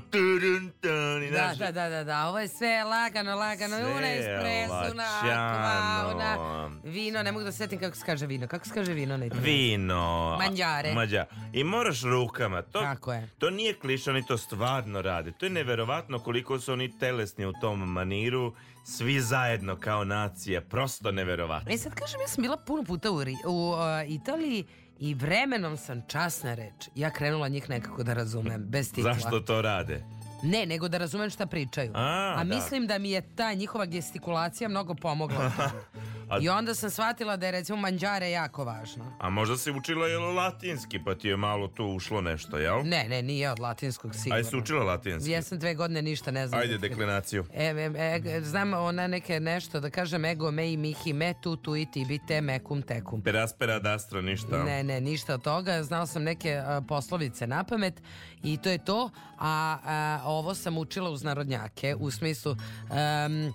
Da, 1.32 1.54
da, 1.60 1.72
da, 1.72 1.90
da, 1.90 2.04
da, 2.04 2.28
ovo 2.28 2.40
je 2.40 2.48
sve 2.48 2.84
lagano, 2.84 3.36
lagano, 3.36 3.76
Sve 3.76 3.86
una 3.86 4.14
espresso, 4.14 4.94
una 4.94 6.70
vino, 6.84 7.24
ne 7.24 7.32
mogu 7.32 7.46
da 7.46 7.52
se 7.52 7.58
setim 7.58 7.80
kako 7.80 7.96
se 7.96 8.06
kaže 8.06 8.26
vino, 8.26 8.48
kako 8.48 8.66
se 8.66 8.74
kaže 8.74 8.94
vino 8.94 9.18
na 9.18 9.26
italijanskom? 9.26 9.54
Vino. 9.54 10.38
Manđare. 10.40 10.94
Mađa. 10.94 11.26
I 11.54 11.64
moraš 11.64 12.02
rukama. 12.02 12.62
To, 12.62 12.80
Tako 12.80 13.14
je. 13.14 13.30
To 13.38 13.50
nije 13.50 13.74
kliše, 13.74 14.10
oni 14.10 14.26
to 14.26 14.38
stvarno 14.38 15.02
rade. 15.02 15.32
To 15.32 15.46
je 15.46 15.50
neverovatno 15.50 16.20
koliko 16.20 16.60
su 16.60 16.74
oni 16.74 17.00
telesni 17.00 17.46
u 17.46 17.54
tom 17.62 17.92
maniru. 17.92 18.54
Svi 18.86 19.22
zajedno 19.22 19.76
kao 19.76 20.04
nacija. 20.04 20.62
Prosto 20.62 21.12
neverovatno. 21.12 21.74
E 21.74 21.78
sad 21.78 21.96
kažem, 21.96 22.22
ja 22.22 22.28
sam 22.28 22.42
bila 22.42 22.58
puno 22.58 22.84
puta 22.84 23.12
u, 23.12 23.16
u 23.46 23.72
uh, 23.72 23.78
Italiji 24.08 24.66
i 25.00 25.14
vremenom 25.14 25.78
sam 25.78 26.02
časna 26.08 26.54
reč. 26.54 26.90
Ja 26.96 27.10
krenula 27.10 27.48
njih 27.48 27.70
nekako 27.70 28.04
da 28.04 28.14
razumem, 28.14 28.66
bez 28.68 28.94
titla. 28.94 29.14
Zašto 29.14 29.40
to 29.40 29.62
rade? 29.62 30.04
Ne, 30.44 30.66
nego 30.66 30.88
da 30.88 30.98
razumem 30.98 31.30
šta 31.30 31.46
pričaju. 31.46 31.92
A, 31.96 32.36
da. 32.38 32.44
mislim 32.44 32.88
da 32.88 32.98
mi 32.98 33.12
je 33.12 33.36
ta 33.36 33.54
njihova 33.54 33.86
gestikulacija 33.86 34.70
mnogo 34.70 34.96
pomogla. 34.96 35.52
A- 36.30 36.40
I 36.42 36.50
onda 36.50 36.76
sam 36.76 36.90
shvatila 36.90 37.38
da 37.38 37.46
je 37.46 37.52
recimo 37.52 37.78
manđare 37.78 38.32
jako 38.32 38.66
važno. 38.66 39.18
A 39.20 39.30
možda 39.30 39.58
si 39.58 39.72
učila 39.72 40.08
je 40.08 40.18
latinski, 40.18 41.00
pa 41.06 41.16
ti 41.16 41.28
je 41.28 41.38
malo 41.38 41.68
tu 41.68 41.86
ušlo 41.86 42.22
nešto, 42.22 42.58
jel? 42.58 42.82
Ne, 42.84 43.06
ne, 43.10 43.22
nije 43.22 43.52
od 43.52 43.60
latinskog 43.60 44.16
sigurno. 44.16 44.36
Ajde, 44.36 44.50
si 44.50 44.56
učila 44.56 44.84
latinski. 44.84 45.32
Ja 45.32 45.42
sam 45.42 45.60
dve 45.60 45.76
godine 45.76 46.02
ništa 46.02 46.32
ne 46.32 46.48
znam. 46.48 46.62
Ajde, 46.62 46.78
deklinaciju. 46.78 47.46
E, 47.54 47.66
e, 47.66 48.22
e, 48.26 48.42
znam 48.42 48.74
ona 48.74 49.08
neke 49.08 49.40
nešto 49.40 49.80
da 49.80 49.90
kažem 49.90 50.26
ego 50.26 50.52
me 50.52 50.74
i 50.74 50.78
mihi 50.78 51.14
me 51.14 51.34
tu 51.42 51.56
tu 51.56 51.76
iti 51.76 52.06
bite 52.06 52.42
mekum 52.42 52.82
tekum. 52.82 53.22
Peraspera 53.22 53.80
dastra, 53.80 54.22
ništa. 54.22 54.64
Ne, 54.64 54.84
ne, 54.84 55.02
ništa 55.02 55.34
od 55.34 55.42
toga. 55.42 55.84
Znala 55.84 56.06
sam 56.06 56.24
neke 56.24 56.56
a, 56.56 56.82
poslovice 56.88 57.48
na 57.48 57.64
pamet 57.64 58.02
i 58.44 58.58
to 58.58 58.70
je 58.70 58.86
to. 58.86 59.10
A, 59.40 59.78
a, 59.86 60.20
ovo 60.26 60.56
sam 60.56 60.78
učila 60.78 61.10
uz 61.10 61.24
narodnjake 61.24 61.96
u 61.96 62.12
smislu 62.12 62.52
e, 62.52 63.52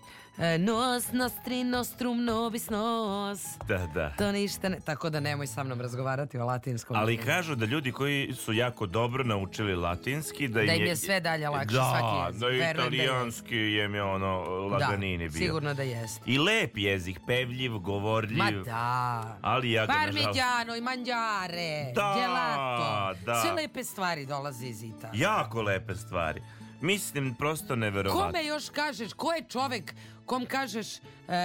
nos 0.58 1.12
nostri 1.12 1.64
nostrum 1.64 2.24
nobis 2.24 2.70
nos. 2.70 3.40
Da, 3.68 3.86
da. 3.86 4.10
To 4.10 4.32
ništa 4.32 4.68
ne... 4.68 4.80
Tako 4.80 5.10
da 5.10 5.20
nemoj 5.20 5.46
sa 5.46 5.64
mnom 5.64 5.80
razgovarati 5.80 6.38
o 6.38 6.46
latinskom. 6.46 6.96
Ali 6.96 7.16
kažu 7.16 7.54
da 7.54 7.66
ljudi 7.66 7.92
koji 7.92 8.32
su 8.34 8.52
jako 8.52 8.86
dobro 8.86 9.24
naučili 9.24 9.74
latinski 9.76 10.48
da, 10.48 10.54
Da 10.54 10.72
im 10.72 10.86
je 10.86 10.96
sve 10.96 11.20
dalje 11.20 11.48
lakše, 11.48 11.74
da, 11.74 11.82
svaki. 11.82 12.32
Da, 12.32 12.38
da 12.38 12.48
je. 12.48 12.70
italijanski 12.70 13.56
je 13.56 14.02
ono 14.02 14.38
laganini 14.68 15.28
da, 15.28 15.32
bio. 15.32 15.46
sigurno 15.46 15.74
da 15.74 15.82
jeste. 15.82 16.22
I 16.26 16.38
lep 16.38 16.76
jezik, 16.76 17.20
pevljiv, 17.26 17.72
govorljiv. 17.72 18.38
Ma 18.38 18.50
da. 18.50 19.38
Ali 19.42 19.72
ja 19.72 19.86
ga. 19.86 19.92
Parmigiano 19.92 20.76
i 20.76 20.80
mangiare, 20.80 21.92
Da, 21.94 22.14
gelato. 22.18 23.24
da. 23.24 23.34
Sve 23.34 23.52
lepe 23.52 23.84
stvari 23.84 24.26
dolaze 24.26 24.66
iz 24.66 24.82
Italije. 24.82 25.22
Jako 25.22 25.62
lepe 25.62 25.94
stvari. 25.94 26.42
Mislim, 26.82 27.34
prosto 27.34 27.76
neverovatno. 27.76 28.26
Kome 28.26 28.44
još 28.44 28.70
kažeš, 28.70 29.12
ko 29.12 29.32
je 29.32 29.44
čovek 29.44 29.94
kom 30.26 30.46
kažeš 30.46 30.86
uh, 30.88 31.02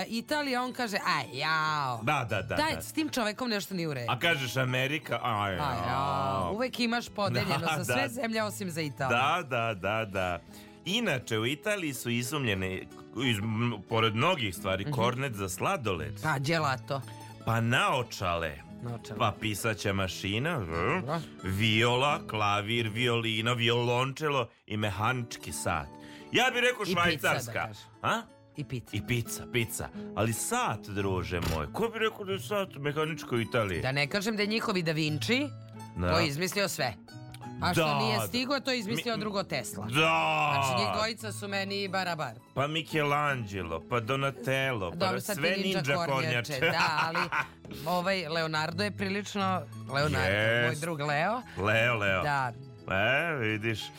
Italija, 0.07 0.63
on 0.63 0.73
kaže, 0.73 0.97
aj 0.97 1.25
jao. 1.33 1.99
Da, 2.03 2.25
da, 2.29 2.41
da. 2.41 2.55
Daj, 2.55 2.75
da. 2.75 2.81
s 2.81 2.91
tim 2.91 3.09
čovekom 3.09 3.49
nešto 3.49 3.73
nije 3.73 3.87
u 3.87 3.93
redu. 3.93 4.11
A 4.11 4.19
kažeš 4.19 4.55
Amerika, 4.57 5.19
aj, 5.23 5.53
Aj, 5.53 5.77
jao. 5.87 6.51
Uvek 6.53 6.79
imaš 6.79 7.09
podeljeno 7.09 7.57
Da, 7.59 7.75
za 7.77 7.85
sve 7.85 8.01
da. 8.01 8.07
zemlje 8.09 8.43
osim 8.43 8.71
za 8.71 8.81
Italiju. 8.81 9.17
Da, 9.17 9.43
da, 9.43 9.73
da, 9.73 10.05
da. 10.05 10.39
Inače, 10.85 11.39
u 11.39 11.45
Italiji 11.45 11.93
su 11.93 12.09
izumljene, 12.09 12.75
iz, 13.23 13.37
pored 13.89 14.15
mnogih 14.15 14.55
stvari, 14.55 14.83
Mhm. 14.83 14.93
kornet 14.93 15.33
za 15.33 15.49
sladoled. 15.49 16.21
Pa, 16.23 16.39
gelato. 16.39 17.01
Pa 17.45 17.61
naočale. 17.61 18.55
Naočale. 18.81 19.19
Pa 19.19 19.33
pisaća 19.41 19.93
mašina, 19.93 20.59
Dobro. 20.59 21.19
viola, 21.43 22.27
klavir, 22.27 22.87
violina, 22.87 23.53
violončelo 23.53 24.47
i 24.67 24.77
mehanički 24.77 25.51
sat. 25.53 25.87
Ja 26.31 26.45
bih 26.53 26.61
rekao 26.61 26.81
I 26.81 26.85
pizza, 26.85 26.93
švajcarska. 26.93 27.53
da 27.53 27.59
kažem. 27.59 27.83
A? 28.01 28.21
I 28.57 28.63
pizza. 28.63 28.89
I 28.93 29.01
pizza, 29.07 29.43
pizza. 29.53 29.89
Ali 30.15 30.33
sat, 30.33 30.79
druže 30.81 31.39
moj. 31.45 31.67
Ko 31.73 31.87
bi 31.87 31.99
rekao 31.99 32.25
da 32.25 32.31
je 32.31 32.39
sat 32.39 32.75
mehaničko 32.75 33.35
u 33.35 33.41
Italiji? 33.41 33.81
Da 33.81 33.91
ne 33.91 34.07
kažem 34.07 34.35
da 34.35 34.41
je 34.41 34.47
njihovi 34.47 34.83
Da 34.83 34.91
Vinci 34.91 35.47
Da. 35.97 36.11
koji 36.11 36.27
izmislio 36.27 36.67
sve. 36.67 36.93
A 37.61 37.73
što 37.73 37.83
Da, 37.83 37.97
nije 37.97 38.17
da. 38.17 38.27
stigo, 38.27 38.59
to 38.59 38.71
je 38.71 38.79
izmislio 38.79 39.17
drugo 39.17 39.43
Tesla. 39.43 39.85
Da! 39.85 39.91
Znači, 40.53 40.79
njih 40.79 40.87
dvojica 40.93 41.31
su 41.31 41.47
meni 41.47 41.87
barabar. 41.87 42.35
Pa 42.53 42.67
Michelangelo, 42.67 43.83
pa 43.89 43.99
Donatello, 43.99 44.89
pa 44.91 44.95
Dobro, 44.95 45.19
sad 45.19 45.35
sve 45.35 45.49
ninja 45.49 45.63
ninja 45.81 45.95
kornjače. 45.95 46.53
kornjače. 46.53 46.59
Da, 46.71 46.99
ali 47.01 47.19
ovaj 47.87 48.27
Leonardo 48.27 48.83
je 48.83 48.91
prilično... 48.91 49.61
Leonardo, 49.93 50.27
Jest. 50.29 50.67
moj 50.67 50.81
drug 50.81 50.99
Leo. 50.99 51.41
Leo, 51.57 51.95
Leo. 51.95 52.23
Da. 52.23 52.51
E, 52.91 53.35
vidiš. 53.35 53.81
E, 53.81 53.89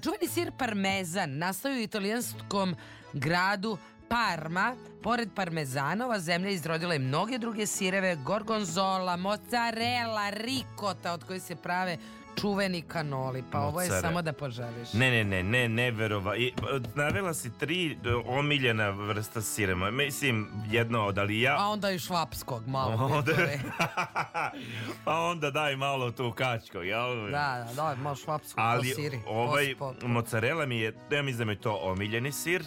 čuveni 0.00 0.28
sir 0.28 0.52
parmezan 0.58 1.38
nastao 1.38 1.70
je 1.70 1.78
u 1.78 1.82
italijanskom 1.82 2.76
gradu 3.12 3.78
Parma. 4.08 4.74
Pored 5.02 5.28
parmezanova 5.34 6.18
zemlja 6.18 6.50
izrodila 6.50 6.92
je 6.92 6.98
mnoge 6.98 7.38
druge 7.38 7.66
sireve, 7.66 8.16
gorgonzola, 8.16 9.16
mozzarella, 9.16 10.30
rikota 10.30 11.12
od 11.12 11.24
koje 11.24 11.40
se 11.40 11.56
prave 11.56 11.96
čuveni 12.36 12.82
kanoli. 12.82 13.44
Pa 13.52 13.60
ovo 13.60 13.82
je 13.82 13.90
samo 13.90 14.22
da 14.22 14.32
poželiš. 14.32 14.92
Ne, 14.92 15.10
ne, 15.10 15.24
ne, 15.24 15.42
ne, 15.42 15.68
ne 15.68 15.90
verova. 15.90 16.36
I, 16.36 16.52
pa, 16.56 16.66
navela 16.94 17.34
si 17.34 17.50
tri 17.50 17.92
e, 17.92 17.96
omiljena 18.16 18.90
vrsta 18.90 19.40
sirema. 19.42 19.90
Mislim, 19.90 20.48
jedno 20.66 21.06
od, 21.06 21.18
ali 21.18 21.40
ja... 21.40 21.56
A 21.58 21.66
onda 21.66 21.90
i 21.90 21.98
švapskog 21.98 22.66
malo. 22.66 23.06
Onda- 23.06 23.32
pa 25.04 25.14
onda 25.14 25.50
daj 25.50 25.76
malo 25.76 26.10
tu 26.10 26.32
kačko, 26.32 26.78
jel? 26.78 27.30
Da, 27.30 27.66
da, 27.66 27.74
da, 27.74 27.94
malo 27.96 28.16
švapskog 28.16 28.54
Ali 28.58 28.88
po 28.88 28.94
siri. 28.94 29.20
ovaj 29.26 29.74
po- 29.76 29.94
mozzarella 30.02 30.66
mi 30.66 30.78
je, 30.78 30.94
ja 31.10 31.22
mislim 31.22 31.38
da 31.38 31.44
mi 31.44 31.52
je 31.52 31.60
to 31.60 31.72
omiljeni 31.74 32.32
sir, 32.32 32.64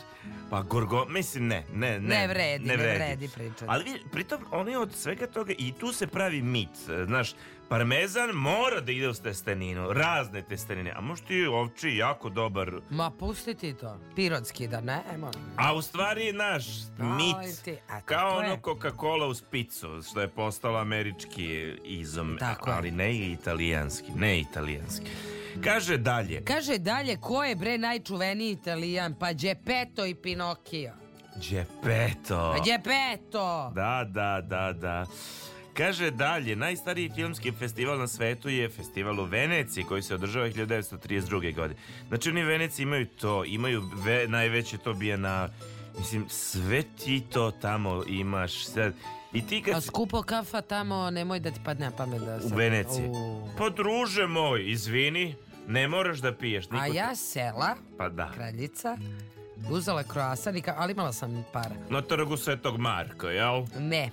pa 0.49 0.61
gorgo, 0.61 1.05
mislim 1.05 1.47
ne, 1.47 1.63
ne, 1.74 1.99
ne. 1.99 2.07
Ne 2.09 2.28
vredi, 2.28 2.66
ne 2.66 2.78
vredi 2.78 3.30
pričati. 3.30 3.66
Ali 3.68 3.84
pritom 4.11 4.45
oni 4.51 4.76
od 4.76 4.93
svega 4.93 5.28
toga 5.28 5.53
i 5.57 5.74
tu 5.74 5.93
se 5.93 6.07
pravi 6.07 6.41
mit, 6.41 6.70
znaš, 7.05 7.32
parmezan 7.70 8.30
mora 8.30 8.82
da 8.82 8.91
ide 8.91 9.09
uz 9.09 9.20
testeninu, 9.20 9.93
razne 9.93 10.41
testenine, 10.41 10.91
a 10.91 11.01
možda 11.01 11.34
i 11.34 11.45
ovči 11.45 11.89
jako 11.89 12.30
dobar, 12.30 12.72
Ma 12.89 13.11
pusti 13.11 13.53
ti 13.53 13.74
to. 13.74 13.99
Pirotski 14.16 14.68
da 14.68 14.82
ne, 14.82 15.01
moram. 15.18 15.53
a 15.55 15.74
u 15.74 15.82
stvari 15.82 16.34
naš 16.34 16.66
Aj 16.68 17.07
mit, 17.07 17.63
ti, 17.63 17.78
kao 18.05 18.38
ono 18.38 18.47
je. 18.47 18.57
Coca-Cola 18.57 19.26
uz 19.26 19.43
picu, 19.51 19.88
što 20.03 20.22
je 20.22 20.28
postalo 20.28 20.80
američki 20.80 21.74
izum, 21.84 22.38
Tako 22.39 22.70
je. 22.70 22.76
ali 22.76 22.91
ne 22.91 23.13
i 23.13 23.32
italijanski, 23.32 24.11
ne 24.11 24.39
italijanski. 24.39 25.05
Kaže 25.63 25.97
dalje, 25.97 26.43
Kaže 26.43 26.78
dalje, 26.78 27.18
ko 27.18 27.43
je 27.43 27.55
bre 27.55 27.78
najčuveniji 27.78 28.51
italijan? 28.51 29.13
Pa 29.13 29.34
Geppetto 29.34 30.05
i 30.05 30.16
Pinocchio. 30.16 30.93
Geppetto. 31.49 32.53
Pa 32.57 32.63
Geppetto! 32.66 33.72
Da, 33.76 34.05
da, 34.09 34.41
da, 34.41 34.74
da. 34.74 35.05
Kaže 35.76 36.11
dalje, 36.11 36.55
najstariji 36.55 37.09
filmski 37.09 37.51
festival 37.51 37.97
na 37.99 38.07
svetu 38.07 38.49
je 38.49 38.69
festival 38.69 39.19
u 39.19 39.26
Veneciji 39.26 39.84
koji 39.84 40.01
se 40.01 40.15
održava 40.15 40.47
1932. 40.47 41.55
godine. 41.55 41.80
Znači 42.07 42.30
oni 42.30 42.43
u 42.43 42.47
Veneciji 42.47 42.84
imaju 42.84 43.05
to, 43.07 43.45
imaju 43.45 43.84
ve, 43.95 44.28
najveće 44.28 44.78
to 44.78 44.93
na 45.17 45.49
Mislim, 45.99 46.26
sve 46.30 46.84
ti 46.95 47.23
to 47.23 47.51
tamo 47.51 48.03
imaš 48.05 48.65
sad. 48.65 48.93
I 49.34 49.47
ti 49.47 49.57
A 49.59 49.65
kad 49.65 49.84
skupo 49.84 50.21
kafa 50.21 50.61
tamo, 50.61 51.09
nemoj 51.09 51.39
da 51.39 51.51
ti 51.51 51.59
padne 51.65 51.86
na 51.86 51.91
pamet 51.91 52.21
da 52.21 52.36
u 52.36 52.41
sad- 52.41 52.57
Veneciji. 52.57 53.05
U. 53.05 53.47
Pa 53.57 53.69
druže 53.69 54.28
moj, 54.28 54.63
izvini, 54.65 55.36
ne 55.67 55.88
moraš 55.88 56.19
da 56.19 56.34
piješ. 56.34 56.65
Niko 56.65 56.78
A 56.78 56.86
te- 56.86 56.93
ja 56.93 57.15
sela, 57.15 57.76
Pa 57.97 58.09
da. 58.09 58.32
kraljica, 58.32 58.97
uzela 59.69 60.03
kroasan, 60.03 60.55
ali 60.78 60.91
imala 60.91 61.13
sam 61.13 61.45
para. 61.53 61.76
Na 61.89 62.01
trgu 62.01 62.38
Svetog 62.38 62.78
Marka, 62.78 63.30
jel? 63.30 63.65
Ne. 63.80 64.09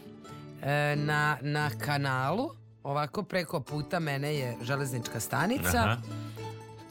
E, 0.62 0.96
na, 0.96 1.38
na 1.40 1.70
kanalu, 1.70 2.50
ovako 2.82 3.22
preko 3.22 3.60
puta 3.60 4.00
mene 4.00 4.34
je 4.34 4.56
železnička 4.62 5.20
stanica, 5.20 5.78
Aha. 5.78 5.96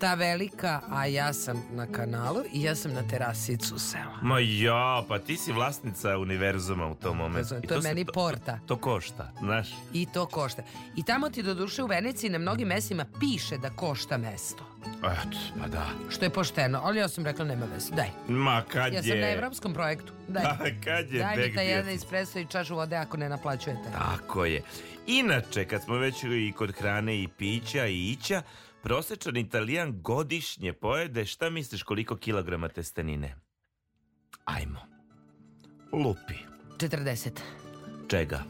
Ta 0.02 0.14
velika, 0.16 0.82
a 0.90 1.06
ja 1.06 1.34
sam 1.34 1.64
na 1.72 1.88
kanalu 1.88 2.44
i 2.54 2.64
ja 2.64 2.76
sam 2.76 2.94
na 2.94 3.02
terasicu 3.04 3.80
sela. 3.80 4.18
Ma 4.22 4.40
ja, 4.40 5.04
pa 5.08 5.20
ti 5.20 5.38
si 5.38 5.52
vlasnica 5.52 6.18
univerzuma 6.18 6.88
u 6.88 6.96
tom 6.96 7.18
momentu. 7.18 7.50
To 7.50 7.56
je- 7.56 7.62
to 7.62 7.74
je 7.74 7.82
se- 7.82 7.88
meni 7.88 8.06
porta. 8.06 8.60
To, 8.62 8.76
košta, 8.78 9.32
znaš. 9.40 9.68
I 9.94 10.06
to 10.06 10.26
košta. 10.26 10.62
I 10.96 11.04
tamo 11.04 11.30
ti 11.30 11.44
do 11.44 11.54
duše 11.54 11.84
u 11.84 11.88
Veneciji 11.88 12.30
na 12.30 12.38
mnogim 12.38 12.68
mestima 12.68 13.06
piše 13.20 13.58
da 13.58 13.70
košta 13.70 14.18
mesto. 14.20 14.64
Eto, 15.00 15.38
pa 15.60 15.68
da. 15.68 15.86
Što 16.10 16.26
je 16.26 16.30
pošteno, 16.32 16.82
ali 16.84 17.00
ja 17.00 17.08
sam 17.08 17.26
rekla 17.26 17.46
nema 17.46 17.66
veze, 17.66 17.92
daj. 17.92 18.10
Ma 18.30 18.64
kad 18.64 18.94
Ja 18.94 19.00
je... 19.00 19.04
sam 19.04 19.20
na 19.20 19.30
evropskom 19.30 19.74
projektu, 19.74 20.14
daj. 20.28 20.44
A 20.44 20.58
kad 20.84 21.12
je 21.12 21.20
Daj 21.20 21.36
mi 21.38 21.42
taj 21.46 21.66
bio? 21.66 21.72
jedan 21.72 21.90
espresso 21.90 22.40
i 22.40 22.46
čašu 22.46 22.76
vode 22.76 22.96
ako 22.96 23.18
ne 23.18 23.30
naplaćujete. 23.30 23.90
Tako 23.94 24.46
je. 24.46 24.62
Inače, 25.08 25.66
kad 25.66 25.84
smo 25.84 25.96
već 25.96 26.24
i 26.24 26.54
kod 26.54 26.72
hrane 26.72 27.16
i 27.16 27.28
pića 27.30 27.86
i 27.86 28.10
ića, 28.10 28.42
prosječan 28.84 29.38
italijan 29.38 30.02
godišnje 30.02 30.74
pojede, 30.74 31.26
šta 31.26 31.50
misliš 31.50 31.84
koliko 31.84 32.16
kilograma 32.16 32.70
testenine? 32.70 33.36
Ajmo. 34.46 34.80
Lupi. 35.94 36.36
40. 36.78 37.30
Čega? 38.10 38.44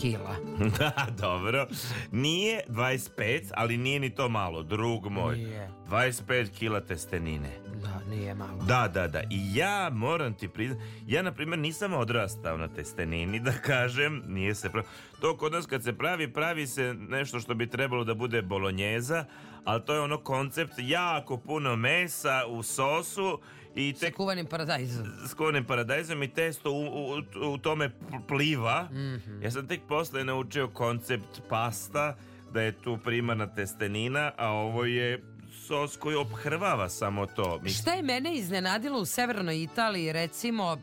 kila. 0.00 0.36
Da, 0.78 1.06
dobro. 1.18 1.66
Nije 2.12 2.62
25, 2.68 3.50
ali 3.54 3.76
nije 3.76 4.00
ni 4.00 4.14
to 4.14 4.28
malo, 4.28 4.62
drug 4.62 5.06
moj. 5.10 5.36
Nije. 5.36 5.70
25 5.88 6.50
kila 6.58 6.80
testenine. 6.80 7.50
Da, 7.86 8.10
nije 8.10 8.34
malo. 8.34 8.58
Da, 8.58 8.88
da, 8.88 9.08
da. 9.08 9.20
I 9.20 9.54
ja 9.54 9.90
moram 9.90 10.34
ti 10.34 10.48
priznati, 10.48 10.82
ja 11.06 11.22
na 11.22 11.32
primjer 11.32 11.58
nisam 11.58 11.92
odrastao 11.94 12.56
na 12.56 12.68
testenini, 12.68 13.40
da 13.48 13.52
kažem, 13.52 14.22
nije 14.26 14.54
se 14.54 14.70
pravi. 14.70 14.86
To 15.20 15.36
kod 15.36 15.52
nas 15.52 15.66
kad 15.66 15.84
se 15.84 15.92
pravi, 15.92 16.32
pravi 16.32 16.66
se 16.66 16.94
nešto 17.00 17.40
što 17.40 17.54
bi 17.54 17.66
trebalo 17.66 18.04
da 18.04 18.14
bude 18.14 18.42
bolonjeza, 18.42 19.24
ali 19.64 19.82
to 19.82 19.94
je 19.94 20.00
ono 20.00 20.18
koncept 20.18 20.72
jako 20.78 21.36
puno 21.36 21.76
mesa 21.76 22.42
u 22.48 22.62
sosu 22.62 23.38
i 23.74 23.94
Sa 23.94 24.00
tek 24.00 24.14
kuvanim 24.14 24.46
paradajzom. 24.46 25.06
s 25.26 25.34
kovanim 25.34 25.64
paradajzom 25.64 26.22
i 26.22 26.28
testo 26.28 26.70
u, 26.70 26.84
u, 26.84 27.22
u 27.44 27.58
tome 27.58 27.90
pliva. 28.28 28.82
Mhm. 28.84 29.42
Ja 29.42 29.50
sam 29.50 29.66
tek 29.66 29.80
posle 29.88 30.24
naučio 30.24 30.68
koncept 30.68 31.40
pasta, 31.48 32.16
da 32.52 32.62
je 32.62 32.72
tu 32.74 32.98
primarna 32.98 33.46
testenina, 33.46 34.32
a 34.36 34.48
ovo 34.48 34.84
je 34.84 35.22
sos 35.66 35.96
koji 35.96 36.16
obhrvava 36.16 36.88
samo 36.88 37.26
to. 37.26 37.58
Mi- 37.62 37.70
Šta 37.70 37.92
je 37.92 38.02
mene 38.02 38.34
iznenadilo 38.34 38.98
u 39.00 39.04
severnoj 39.06 39.62
Italiji, 39.62 40.12
recimo 40.12 40.76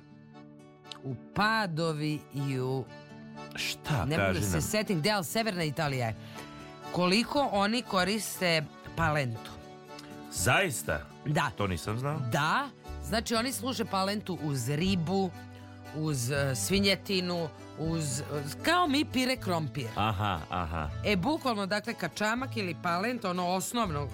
u 1.04 1.16
Padovi 1.36 2.20
i 2.36 2.60
u... 2.60 2.86
Šta, 3.56 3.94
Ne 3.98 4.18
mogu 4.18 4.28
da 4.28 4.28
kaži 4.30 4.42
se 4.42 4.52
nam. 4.52 4.62
setim, 4.62 5.00
gde, 5.00 5.12
ali 5.12 5.26
severna 5.26 5.64
Italija 5.64 6.08
je. 6.08 6.16
Koliko 6.92 7.50
oni 7.52 7.82
koriste 7.82 8.64
palentu. 8.96 9.52
Zaista? 10.32 11.00
Da. 11.26 11.50
To 11.50 11.68
nisam 11.68 12.00
znao. 12.00 12.20
Da, 12.22 12.70
znači 13.04 13.36
oni 13.36 13.52
služe 13.52 13.86
palentu 13.86 14.38
uz 14.44 14.70
ribu, 14.70 15.30
uz 15.96 16.32
e, 16.32 16.56
svinjetinu, 16.56 17.48
uz, 17.80 18.04
uz- 18.22 18.56
kao 18.64 18.88
mi 18.88 19.06
pire 19.06 19.36
krompir. 19.38 19.88
Aha, 19.96 20.40
aha. 20.50 20.90
E, 21.06 21.16
bukvalno, 21.16 21.66
dakle, 21.66 21.94
kačamak 21.94 22.58
ili 22.58 22.76
palent, 22.84 23.26
ono 23.26 23.48
osnovno 23.48 24.08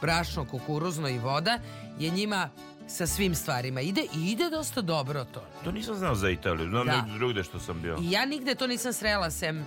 brašno, 0.00 0.44
kukuruzno 0.44 1.08
i 1.08 1.18
voda, 1.18 1.58
je 1.98 2.10
njima 2.10 2.48
sa 2.88 3.06
svim 3.06 3.34
stvarima. 3.34 3.80
Ide 3.80 4.00
i 4.16 4.30
ide 4.30 4.50
dosta 4.50 4.80
dobro 4.80 5.24
to. 5.24 5.42
To 5.64 5.72
nisam 5.72 5.94
znao 5.94 6.14
za 6.14 6.30
Italiju. 6.30 6.68
Znam 6.68 6.86
Da. 6.86 7.04
drugde 7.14 7.44
što 7.44 7.58
sam 7.60 7.82
bio. 7.82 7.98
I 8.00 8.10
ja 8.10 8.26
nigde 8.26 8.54
to 8.54 8.66
nisam 8.66 8.92
srela 8.92 9.30
sem 9.30 9.66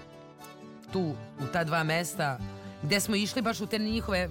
tu, 0.93 1.15
u 1.39 1.47
ta 1.53 1.63
dva 1.63 1.83
mesta 1.83 2.39
gde 2.83 2.99
smo 2.99 3.15
išli 3.15 3.41
baš 3.41 3.61
u 3.61 3.65
te 3.65 3.79
njihove 3.79 4.29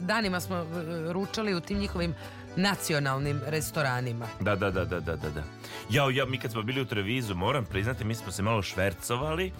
danima 0.00 0.40
smo 0.40 0.56
e, 0.56 0.64
ručali 1.12 1.54
u 1.54 1.60
tim 1.60 1.78
njihovim 1.78 2.14
nacionalnim 2.56 3.40
restoranima. 3.46 4.28
Da, 4.40 4.56
da, 4.56 4.70
da, 4.70 4.84
da, 4.84 5.00
da, 5.00 5.16
da, 5.16 5.30
da. 5.30 5.42
Jao, 5.90 6.10
ja, 6.10 6.24
mi 6.26 6.38
kad 6.38 6.52
smo 6.52 6.62
bili 6.62 6.80
u 6.80 6.84
Trevizu, 6.86 7.34
moram 7.34 7.64
priznati, 7.64 8.04
mi 8.04 8.14
smo 8.14 8.32
se 8.32 8.42
malo 8.42 8.62
švercovali, 8.62 9.52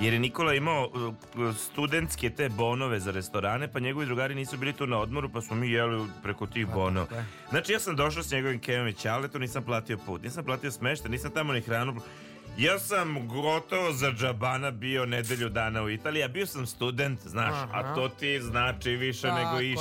jer 0.00 0.12
je 0.12 0.20
Nikola 0.20 0.54
imao 0.54 0.86
uh, 0.86 1.56
studentske 1.56 2.30
te 2.30 2.48
bonove 2.48 3.00
za 3.00 3.10
restorane, 3.10 3.72
pa 3.72 3.80
njegovi 3.80 4.06
drugari 4.06 4.34
nisu 4.34 4.56
bili 4.56 4.72
tu 4.72 4.86
na 4.86 4.98
odmoru, 4.98 5.28
pa 5.28 5.40
smo 5.40 5.56
mi 5.56 5.70
jeli 5.70 6.06
preko 6.22 6.46
tih 6.46 6.66
bonova. 6.66 7.06
tako 7.06 7.20
je. 7.20 7.26
Znači, 7.50 7.72
ja 7.72 7.80
sam 7.80 7.96
došao 7.96 8.22
s 8.22 8.30
njegovim 8.30 8.60
kemom 8.60 8.88
i 8.88 8.92
ćaletom, 8.92 9.40
nisam 9.40 9.62
platio 9.62 9.98
put, 10.06 10.22
nisam 10.22 10.44
platio 10.44 10.70
smeštaj, 10.70 11.10
nisam 11.10 11.30
tamo 11.30 11.52
ni 11.52 11.60
hranu. 11.60 12.00
Ja 12.58 12.78
sam 12.78 13.28
gotovo 13.28 13.92
za 13.92 14.12
džabana 14.12 14.70
bio 14.70 15.06
nedelju 15.06 15.48
dana 15.48 15.82
u 15.82 15.90
Italiji, 15.90 16.22
a 16.22 16.28
bio 16.28 16.46
sam 16.46 16.66
student, 16.66 17.20
znaš, 17.26 17.54
a 17.54 17.68
Aha. 17.72 17.94
to 17.94 18.08
ti 18.08 18.40
znači 18.40 18.90
više 18.90 19.22
Tako 19.22 19.38
nego 19.38 19.60
je. 19.60 19.76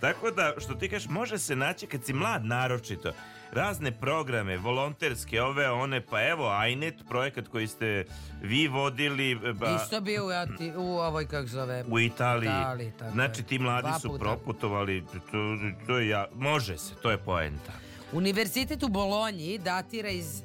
Tako 0.00 0.30
da, 0.30 0.54
što 0.58 0.74
ti 0.74 0.88
kažeš, 0.88 1.08
može 1.08 1.38
se 1.38 1.56
naći 1.56 1.86
kad 1.86 2.04
si 2.04 2.12
mlad 2.12 2.44
naročito, 2.44 3.12
razne 3.52 3.92
programe, 3.92 4.56
volonterske, 4.56 5.42
ove, 5.42 5.70
one, 5.70 6.00
pa 6.00 6.22
evo, 6.22 6.48
Ainet, 6.48 6.94
projekat 7.08 7.48
koji 7.48 7.66
ste 7.66 8.04
vi 8.42 8.68
vodili 8.68 9.34
ba, 9.52 9.78
Isto 9.82 10.00
bio 10.00 10.26
u, 10.26 10.30
Ati- 10.30 10.72
u 10.76 10.98
ovoj, 10.98 11.26
kako 11.26 11.46
zove... 11.46 11.84
u 11.88 12.00
Italiji. 12.00 12.48
Italiji, 12.48 12.92
tako 12.98 13.12
znači, 13.12 13.42
ti 13.42 13.58
mladi 13.58 13.88
su 14.00 14.18
proputovali, 14.18 15.04
to, 15.30 15.56
to 15.86 15.98
je 15.98 16.08
ja, 16.08 16.26
može 16.34 16.78
se, 16.78 16.94
to 16.94 17.10
je 17.10 17.18
poenta. 17.18 17.72
Univerzitet 18.12 18.82
u 18.82 18.88
Bolonji 18.88 19.58
datira 19.58 20.08
iz 20.08 20.42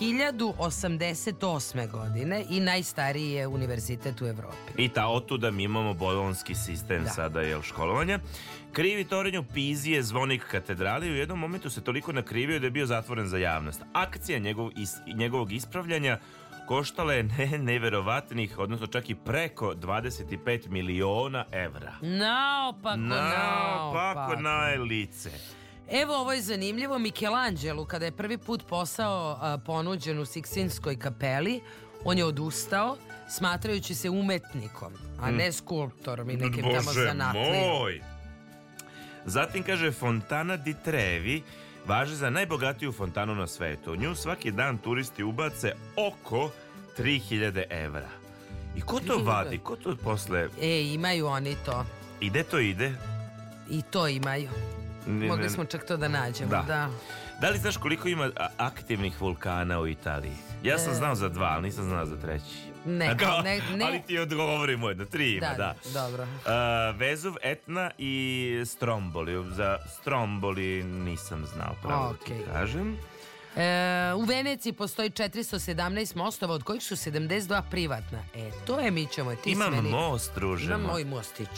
1088. 0.00 1.90
godine 1.90 2.44
i 2.50 2.60
najstariji 2.60 3.30
je 3.30 3.46
univerzitet 3.46 4.20
u 4.20 4.26
Evropi. 4.26 4.56
I 4.76 4.88
ta 4.88 5.06
otuda 5.06 5.50
mi 5.50 5.62
imamo 5.62 5.94
bolonski 5.94 6.54
sistem 6.54 7.04
Da. 7.04 7.10
sada, 7.10 7.40
jel, 7.40 7.62
školovanja. 7.62 8.18
Krivi 8.72 9.04
toranj 9.04 9.36
u 9.36 9.44
Pizi 9.44 9.90
je 9.90 10.02
zvonik 10.02 10.44
katedrali 10.44 11.10
u 11.10 11.16
jednom 11.16 11.38
momentu 11.38 11.70
se 11.70 11.80
toliko 11.80 12.12
nakrivio 12.12 12.58
da 12.58 12.66
je 12.66 12.70
bio 12.70 12.86
zatvoren 12.86 13.28
za 13.28 13.38
javnost. 13.38 13.82
Akcija 13.94 14.38
njegov, 14.38 14.70
is- 14.72 14.96
njegovog 15.08 15.52
ispravljanja 15.52 16.18
koštala 16.66 17.12
je 17.12 17.22
ne, 17.24 17.58
neverovatnih, 17.60 18.58
odnosno 18.58 18.86
čak 18.86 19.10
i 19.10 19.14
preko 19.16 19.74
25 19.74 20.68
miliona 20.68 21.44
evra. 21.52 21.92
Naopako, 22.00 22.96
Naopako 22.96 23.94
naopako. 23.94 24.36
na 24.36 24.56
lice. 24.80 25.30
Evo 25.92 26.14
ovo 26.14 26.32
je 26.32 26.42
zanimljivo, 26.42 26.98
Michelangelo 26.98 27.84
kada 27.84 28.04
je 28.04 28.12
prvi 28.12 28.38
put 28.38 28.66
posao 28.66 29.38
a, 29.40 29.58
ponuđen 29.58 30.18
u 30.18 30.26
Siksinskoj 30.26 30.96
kapeli, 30.96 31.60
on 32.04 32.18
je 32.18 32.24
odustao 32.24 32.96
smatrajući 33.28 33.94
se 33.94 34.10
umetnikom, 34.10 34.92
a 35.20 35.30
ne 35.30 35.52
skulptorom 35.52 36.30
i 36.30 36.36
nekim 36.36 36.62
tamo 36.62 36.68
Mm. 36.72 36.84
Bože 36.86 37.00
zanatlijom. 37.02 37.46
moj! 37.70 38.00
Zatim 39.28 39.62
kaže 39.62 39.92
Fontana 39.92 40.56
di 40.56 40.74
Trevi 40.74 41.42
važi 41.86 42.14
za 42.14 42.30
najbogatiju 42.30 42.92
fontanu 42.92 43.34
na 43.34 43.46
svetu. 43.46 43.92
U 43.92 43.96
nju 43.96 44.14
svaki 44.14 44.50
dan 44.50 44.78
turisti 44.78 45.22
ubace 45.22 45.72
oko 45.98 46.50
3000 46.98 47.62
evra. 47.70 48.08
I 48.76 48.80
ko 48.80 49.00
to 49.00 49.14
3000? 49.14 49.24
vadi? 49.24 49.58
Ko 49.58 49.76
to 49.76 49.96
posle... 49.96 50.48
E, 50.60 50.82
imaju 50.84 51.26
oni 51.26 51.56
to. 51.56 51.84
I 52.20 52.30
gde 52.30 52.42
to 52.42 52.58
ide? 52.58 52.92
I 53.70 53.82
to 53.82 54.08
imaju. 54.08 54.48
Mogli 55.06 55.50
smo 55.50 55.64
čak 55.64 55.84
to 55.84 55.96
da 55.96 56.08
nađemo, 56.08 56.50
Da. 56.50 56.62
da. 56.62 56.90
Da 57.40 57.48
li 57.48 57.58
znaš 57.58 57.76
koliko 57.76 58.08
ima 58.08 58.30
aktivnih 58.56 59.20
vulkana 59.20 59.80
u 59.80 59.86
Italiji? 59.86 60.32
Ja 60.62 60.78
sam 60.78 60.92
E. 60.92 60.96
znao 60.96 61.14
za 61.14 61.28
dva, 61.28 61.46
ali 61.46 61.62
nisam 61.62 61.84
znao 61.84 62.06
za 62.06 62.16
treći. 62.16 62.67
Ne, 62.84 63.06
A 63.06 63.16
kao, 63.16 63.42
ne, 63.42 63.60
ne. 63.70 63.84
Ali 63.84 64.02
ti 64.02 64.18
odgovorimo 64.18 64.88
jedno, 64.88 65.04
tri 65.04 65.32
ima, 65.32 65.54
da. 65.56 65.74
Dobro. 65.86 66.22
Uh, 66.22 66.28
Vezuv, 66.96 67.34
Etna 67.42 67.90
i 67.98 68.14
Stromboli. 68.66 69.44
Za 69.46 69.78
Stromboli 69.90 70.62
nisam 70.84 71.46
znao 71.46 71.74
pravo 71.82 72.12
da 72.12 72.24
ti 72.26 72.32
kažem. 72.46 72.96
E, 73.56 73.62
u 74.14 74.22
Veneciji 74.22 74.72
postoji 74.72 75.10
417 75.10 76.16
mostova, 76.16 76.54
od 76.54 76.62
kojih 76.62 76.82
su 76.82 76.96
72 76.96 77.62
privatna. 77.70 78.18
E, 78.34 78.50
to 78.66 78.80
je, 78.80 78.90
mi 78.90 79.06
ćemo, 79.06 79.34
ti 79.34 79.50
Imam 79.50 79.72
meni- 79.72 79.90
most, 79.90 80.34
druže 80.34 80.64
Imam 80.64 80.80
moj. 80.82 81.04
mostić. 81.04 81.48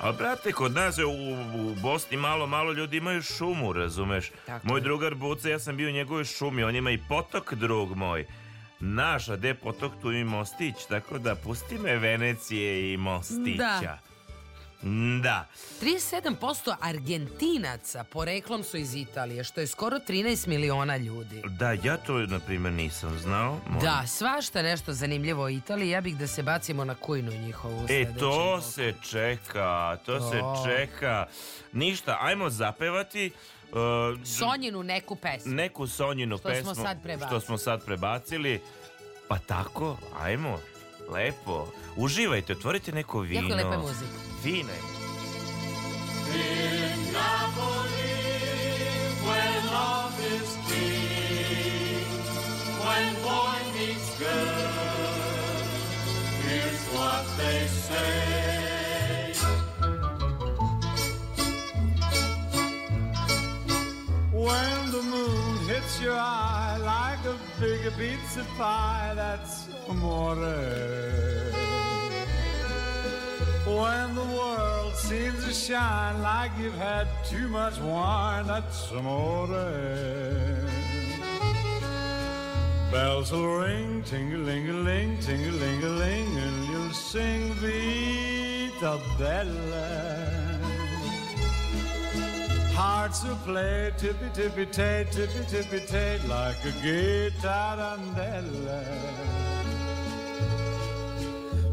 A 0.00 0.12
brate, 0.12 0.52
kod 0.52 0.72
nas 0.72 0.98
je 0.98 1.04
u, 1.04 1.10
u 1.54 1.74
Bosni 1.74 2.16
malo, 2.16 2.46
malo 2.46 2.72
ljudi 2.72 2.96
imaju 2.96 3.22
šumu, 3.22 3.72
razumeš? 3.72 4.30
Tako 4.46 4.66
moj 4.66 4.78
je. 4.78 4.82
drugar 4.82 5.14
Buca, 5.14 5.48
ja 5.48 5.58
sam 5.58 5.76
bio 5.76 5.88
u 5.88 5.92
njegovoj 5.92 6.24
šumi, 6.24 6.62
on 6.64 6.76
ima 6.76 6.90
i 6.90 6.98
potok, 6.98 7.54
drug 7.54 7.96
moj. 7.96 8.26
Naš, 8.80 9.28
a 9.28 9.36
gde 9.36 9.48
je 9.48 9.54
potok, 9.56 9.92
tu 10.02 10.12
i 10.12 10.24
mostić, 10.24 10.74
tako 10.88 11.18
da 11.18 11.34
pusti 11.36 11.74
me 11.76 11.96
Venecije 11.96 12.92
i 12.92 12.96
mostića. 12.96 13.62
Da. 13.80 13.98
Da. 15.22 15.46
37% 15.82 16.74
Argentinaca 16.80 18.04
poreklom 18.04 18.64
su 18.64 18.76
iz 18.76 18.94
Italije, 18.94 19.44
što 19.44 19.60
je 19.60 19.66
skoro 19.66 19.98
13 19.98 20.46
miliona 20.48 20.96
ljudi. 20.96 21.42
Da, 21.48 21.72
ja 21.74 21.96
to, 21.96 22.18
na 22.18 22.38
primjer, 22.38 22.72
nisam 22.72 23.18
znao. 23.18 23.58
Moram- 23.66 23.80
Da, 23.80 24.06
svašta 24.08 24.62
nešto 24.62 24.92
zanimljivo 24.92 25.42
o 25.42 25.48
Italiji. 25.48 25.90
Ja 25.90 26.00
bih 26.00 26.16
da 26.16 26.26
se 26.26 26.42
bacimo 26.42 26.84
na 26.84 26.94
kujnu 26.94 27.32
njihovu. 27.32 27.86
E, 27.88 28.14
to 28.14 28.60
se 28.62 28.94
čeka, 29.02 29.96
to, 29.96 30.18
To. 30.18 30.30
se 30.30 30.40
čeka. 30.66 31.26
Ništa, 31.72 32.18
ajmo 32.20 32.50
zapevati 32.50 33.30
uh, 33.72 33.78
Sonjinu 34.24 34.82
neku 34.82 35.16
pesmu. 35.16 35.54
neku 35.54 35.86
Sonjinu 35.86 36.36
Što 36.38 36.42
smo 36.42 36.50
pesmu 36.50 36.74
sad 36.74 37.02
prebacili. 37.02 37.28
što 37.28 37.40
smo 37.40 37.58
sad 37.58 37.84
prebacili. 37.84 38.60
Pa 39.28 39.38
tako, 39.38 39.96
ajmo, 40.18 40.58
lepo. 41.08 41.66
Uživajte, 41.96 42.52
otvorite 42.52 42.92
neko 42.92 43.20
vino. 43.20 43.48
Jako 43.48 43.54
lepa 43.56 43.78
muzika. 43.78 44.10
Vine. 44.44 44.72
In 46.34 47.12
Napoli, 47.12 48.12
where 49.24 49.60
love 49.72 50.18
is 50.36 50.50
king, 50.68 52.06
when 52.82 53.14
boy 53.22 53.58
meets 53.74 54.18
girl, 54.18 55.62
here's 56.42 56.82
what 56.94 57.24
they 57.38 57.66
say. 57.68 58.65
When 64.46 64.92
the 64.92 65.02
moon 65.02 65.58
hits 65.66 66.00
your 66.00 66.14
eye 66.14 66.78
like 66.78 67.24
a 67.26 67.36
big 67.60 67.82
pizza 67.98 68.46
pie, 68.56 69.12
that's 69.16 69.66
amore. 69.88 70.36
When 73.66 74.14
the 74.14 74.28
world 74.38 74.94
seems 74.94 75.44
to 75.44 75.52
shine 75.52 76.22
like 76.22 76.52
you've 76.60 76.78
had 76.78 77.08
too 77.24 77.48
much 77.48 77.80
wine, 77.80 78.46
that's 78.46 78.92
amore. 78.92 79.48
Bells 82.92 83.32
will 83.32 83.56
ring, 83.56 84.04
ting-a-ling-a-ling, 84.04 85.18
ting-a-ling-a-ling, 85.18 86.38
and 86.38 86.68
you'll 86.68 86.92
sing 86.92 87.52
Vita 87.54 89.00
Bella. 89.18 90.45
Hearts 92.76 93.24
will 93.24 93.36
play 93.36 93.90
tippy-tippy-tay, 93.96 95.06
tippy-tippy-tay, 95.10 96.20
like 96.28 96.62
a 96.62 96.72
guitar. 96.82 97.96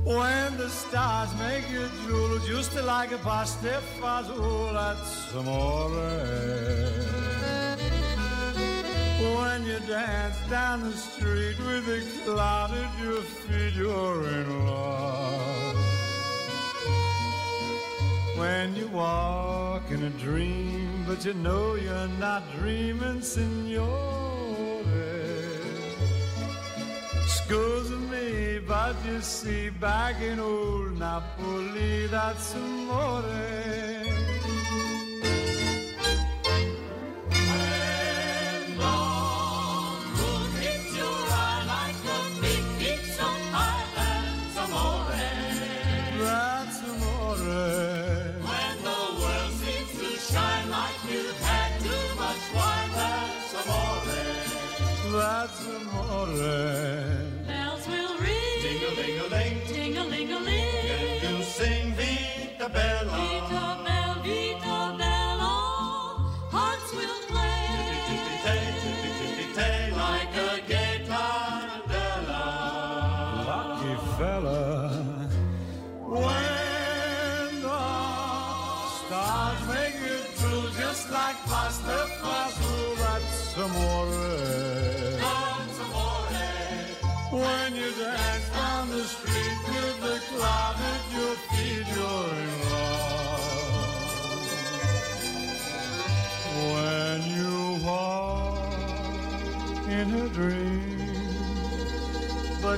When 0.05 0.57
the 0.57 0.69
stars 0.69 1.29
make 1.39 1.69
you 1.69 1.89
drool, 2.05 2.39
just 2.47 2.75
like 2.75 3.11
a 3.11 3.17
pasta 3.17 3.81
fazool, 3.99 4.73
that's 4.73 5.33
amore. 5.33 5.89
When 9.35 9.65
you 9.65 9.79
dance 9.87 10.37
down 10.49 10.83
the 10.83 10.95
street 10.95 11.57
with 11.59 11.87
a 11.89 12.01
cloud 12.23 12.71
at 12.71 13.03
your 13.03 13.21
feet, 13.21 13.73
you're 13.73 14.25
in 14.27 14.67
love. 14.67 15.02
When 18.43 18.75
you 18.75 18.89
walk 18.89 19.89
in 19.89 20.03
a 20.03 20.09
dream, 20.09 21.05
but 21.07 21.23
you 21.23 21.33
know 21.33 21.75
you're 21.75 22.09
not 22.19 22.43
dreaming, 22.57 23.21
signore. 23.21 24.83
Scusa 27.35 27.97
me, 28.11 28.59
but 28.67 28.95
you 29.05 29.21
see, 29.21 29.69
back 29.69 30.21
in 30.21 30.41
old 30.41 30.99
Napoli, 30.99 32.07
that's 32.07 32.53
amore. 32.55 34.02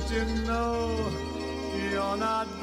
But 0.08 0.14
you 0.14 0.24
know 0.44 1.10
you're 1.90 2.16
not 2.16 2.55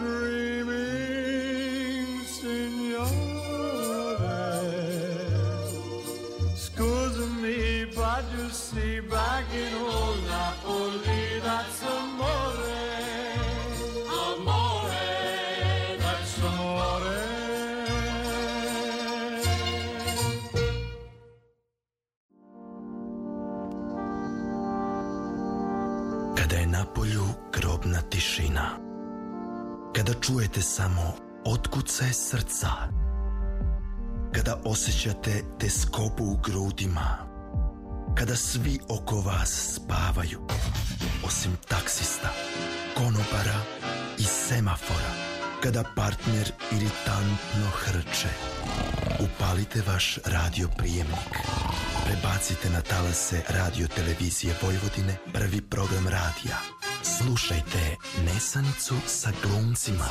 čujete 30.26 30.62
samo 30.62 31.14
otkucaj 31.46 32.14
srca. 32.14 32.70
Kada 34.36 34.62
osjećate 34.66 35.44
teskobu 35.60 36.24
u 36.24 36.38
grudima 36.38 37.18
Kada 38.18 38.36
svi 38.36 38.80
oko 38.90 39.22
vas 39.22 39.76
spavaju 39.76 40.40
Osim 41.26 41.58
taksista, 41.68 42.30
konobara 42.98 43.60
i 44.20 44.24
semafora 44.24 45.14
Kada 45.64 45.84
partner 45.96 46.52
iritantno 46.72 47.70
hrče 47.74 48.30
Upalite 49.20 49.82
vaš 49.88 50.18
radio 50.26 50.68
prijemnik 50.78 51.38
Prebacite 52.04 52.70
na 52.70 52.82
talase 52.82 53.44
radio 53.50 53.88
televizije 53.88 54.56
Vojvodine 54.62 55.18
prvi 55.34 55.62
program 55.62 56.08
radija. 56.08 56.58
Slušajte 57.04 57.96
Nesanicu 58.26 58.96
sa 59.08 59.32
glumcima. 59.44 60.08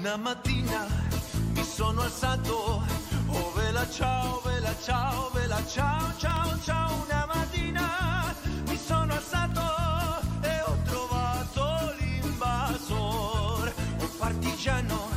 Una 0.00 0.16
mattina 0.16 0.86
mi 1.56 1.64
sono 1.76 2.02
alzato, 2.02 2.82
oh 3.28 3.52
vela 3.56 3.86
ciao, 3.96 4.40
vela 4.44 4.74
ciao, 4.86 5.30
vela 5.34 5.60
ciao, 5.74 6.12
ciao, 6.20 6.58
ciao. 6.64 7.04
Una 7.06 7.26
mattina 7.26 7.88
mi 8.68 8.78
sono 8.88 9.14
alzato 9.14 9.95
partigiano, 14.66 15.08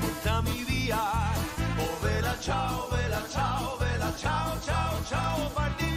portami 0.00 0.64
via. 0.64 0.98
Oh 1.78 2.02
vela 2.02 2.36
ciao, 2.40 2.88
vela 2.88 3.22
ciao, 3.30 3.76
vela 3.78 4.12
ciao, 4.16 4.60
ciao, 4.60 5.04
ciao, 5.04 5.50
partigiano, 5.50 5.89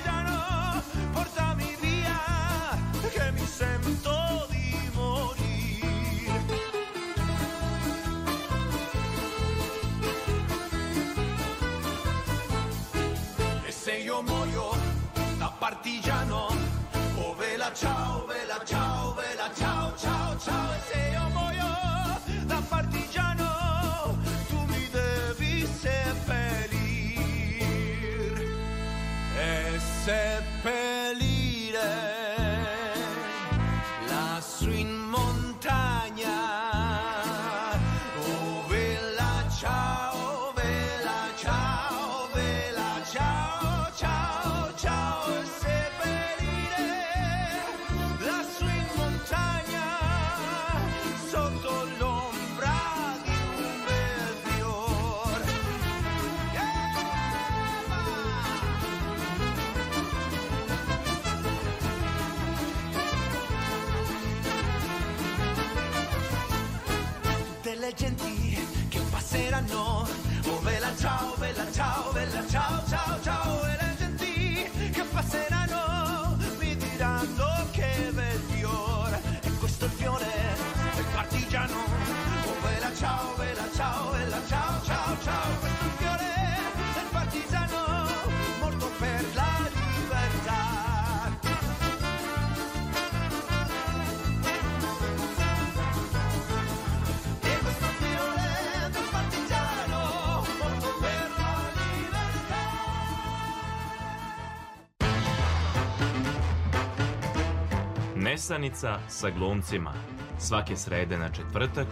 Nesanica 108.43 108.99
sa 109.07 109.29
glumcima. 109.29 109.93
Svake 110.35 110.75
srede 110.75 111.17
na 111.17 111.31
četvrtak. 111.31 111.87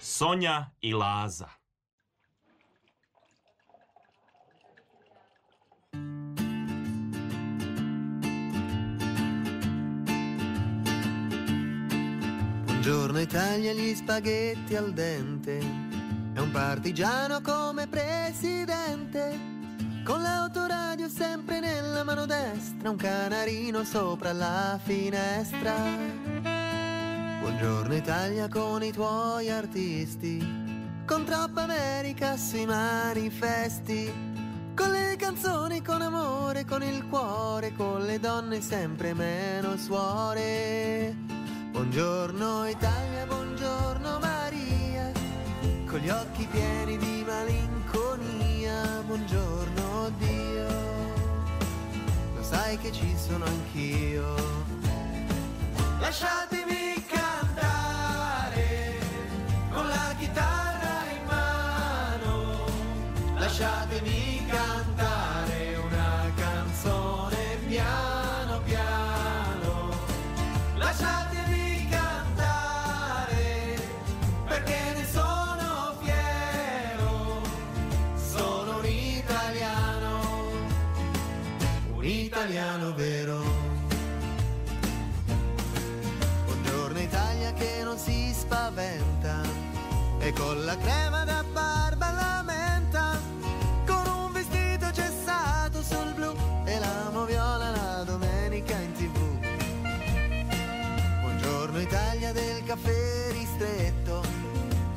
Sonja 0.00 0.70
i 0.80 0.92
Laza. 0.92 1.50
Buongiorno 12.66 13.18
Italia, 13.18 13.72
gli 13.72 13.94
spaghetti 13.96 14.76
al 14.76 14.92
dente. 14.92 15.58
È 16.34 16.38
un 16.38 16.50
partigiano 16.52 17.40
come 17.40 17.88
presidente. 17.88 19.40
Con 20.04 20.22
l'autoradio 20.22 20.85
sempre 21.08 21.60
nella 21.60 22.04
mano 22.04 22.26
destra, 22.26 22.90
un 22.90 22.96
canarino 22.96 23.84
sopra 23.84 24.32
la 24.32 24.78
finestra. 24.82 25.74
Buongiorno 27.40 27.94
Italia 27.94 28.48
con 28.48 28.82
i 28.82 28.92
tuoi 28.92 29.50
artisti. 29.50 30.38
Con 31.06 31.24
troppa 31.24 31.62
America 31.62 32.36
sui 32.36 32.66
manifesti. 32.66 34.12
Con 34.74 34.90
le 34.90 35.16
canzoni, 35.16 35.80
con 35.82 36.02
amore, 36.02 36.64
con 36.64 36.82
il 36.82 37.06
cuore, 37.08 37.72
con 37.74 38.04
le 38.04 38.18
donne 38.18 38.60
sempre 38.60 39.14
meno 39.14 39.76
suore. 39.76 41.14
Buongiorno 41.76 42.66
Italia, 42.68 43.26
buongiorno 43.26 44.18
Maria, 44.18 45.12
con 45.86 45.98
gli 45.98 46.08
occhi 46.08 46.46
pieni 46.50 46.96
di 46.96 47.22
malinconia, 47.26 49.02
buongiorno 49.04 50.10
Dio, 50.18 50.45
sai 52.48 52.78
che 52.78 52.92
ci 52.92 53.16
sono 53.16 53.44
anch'io. 53.44 54.34
Lasciatemi 55.98 57.04
cantare 57.08 58.98
con 59.72 59.88
la 59.88 60.14
chitarra 60.18 60.94
in 61.16 61.24
mano, 61.26 62.64
lasciatemi 63.36 64.25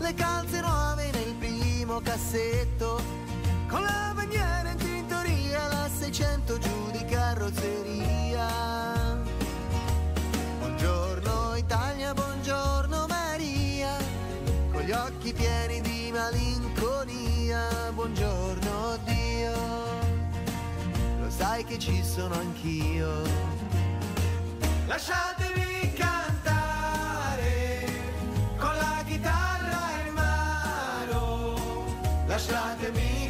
le 0.09 0.15
calze 0.15 0.59
nuove 0.61 1.11
nel 1.11 1.35
primo 1.37 1.99
cassetto, 2.01 2.99
con 3.67 3.83
la 3.83 4.11
bandiera 4.15 4.71
in 4.71 4.77
tintoria, 4.77 5.67
la 5.67 5.87
600 5.87 6.57
giù 6.57 6.91
di 6.91 7.05
carrozzeria. 7.05 8.47
Buongiorno 10.57 11.55
Italia, 11.57 12.13
buongiorno 12.13 13.05
Maria, 13.07 13.95
con 14.71 14.81
gli 14.81 14.91
occhi 14.91 15.31
pieni 15.31 15.79
di 15.81 16.11
malinconia, 16.11 17.91
buongiorno 17.93 18.97
Dio, 19.05 19.53
lo 21.21 21.29
sai 21.29 21.63
che 21.65 21.77
ci 21.77 22.03
sono 22.03 22.33
anch'io. 22.33 23.21
Lasciatemi 24.87 25.88
Atrás 32.39 32.79
de 32.79 32.89
mim. 32.93 33.28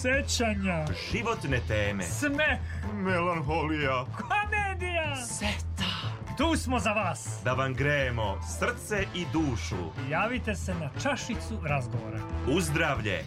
Sećanja, 0.00 0.84
Životne 1.12 1.60
teme. 1.68 2.04
smeh, 2.04 2.58
Melanholija. 2.94 4.04
komedija. 4.18 5.16
Seta. 5.16 5.90
Tu 6.38 6.56
smo 6.56 6.78
za 6.78 6.92
vas. 6.92 7.40
Da 7.44 7.52
vam 7.52 7.74
grejemo 7.74 8.40
srce 8.58 9.04
i 9.14 9.26
dušu. 9.32 9.76
Javite 10.10 10.54
se 10.54 10.74
na 10.74 10.90
čašicu 11.02 11.60
razgovora. 11.64 12.18
Uzdravlje. 12.48 13.24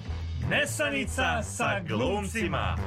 Nesanica 0.49 1.43
sa 1.43 1.79
glumcima. 1.79 2.77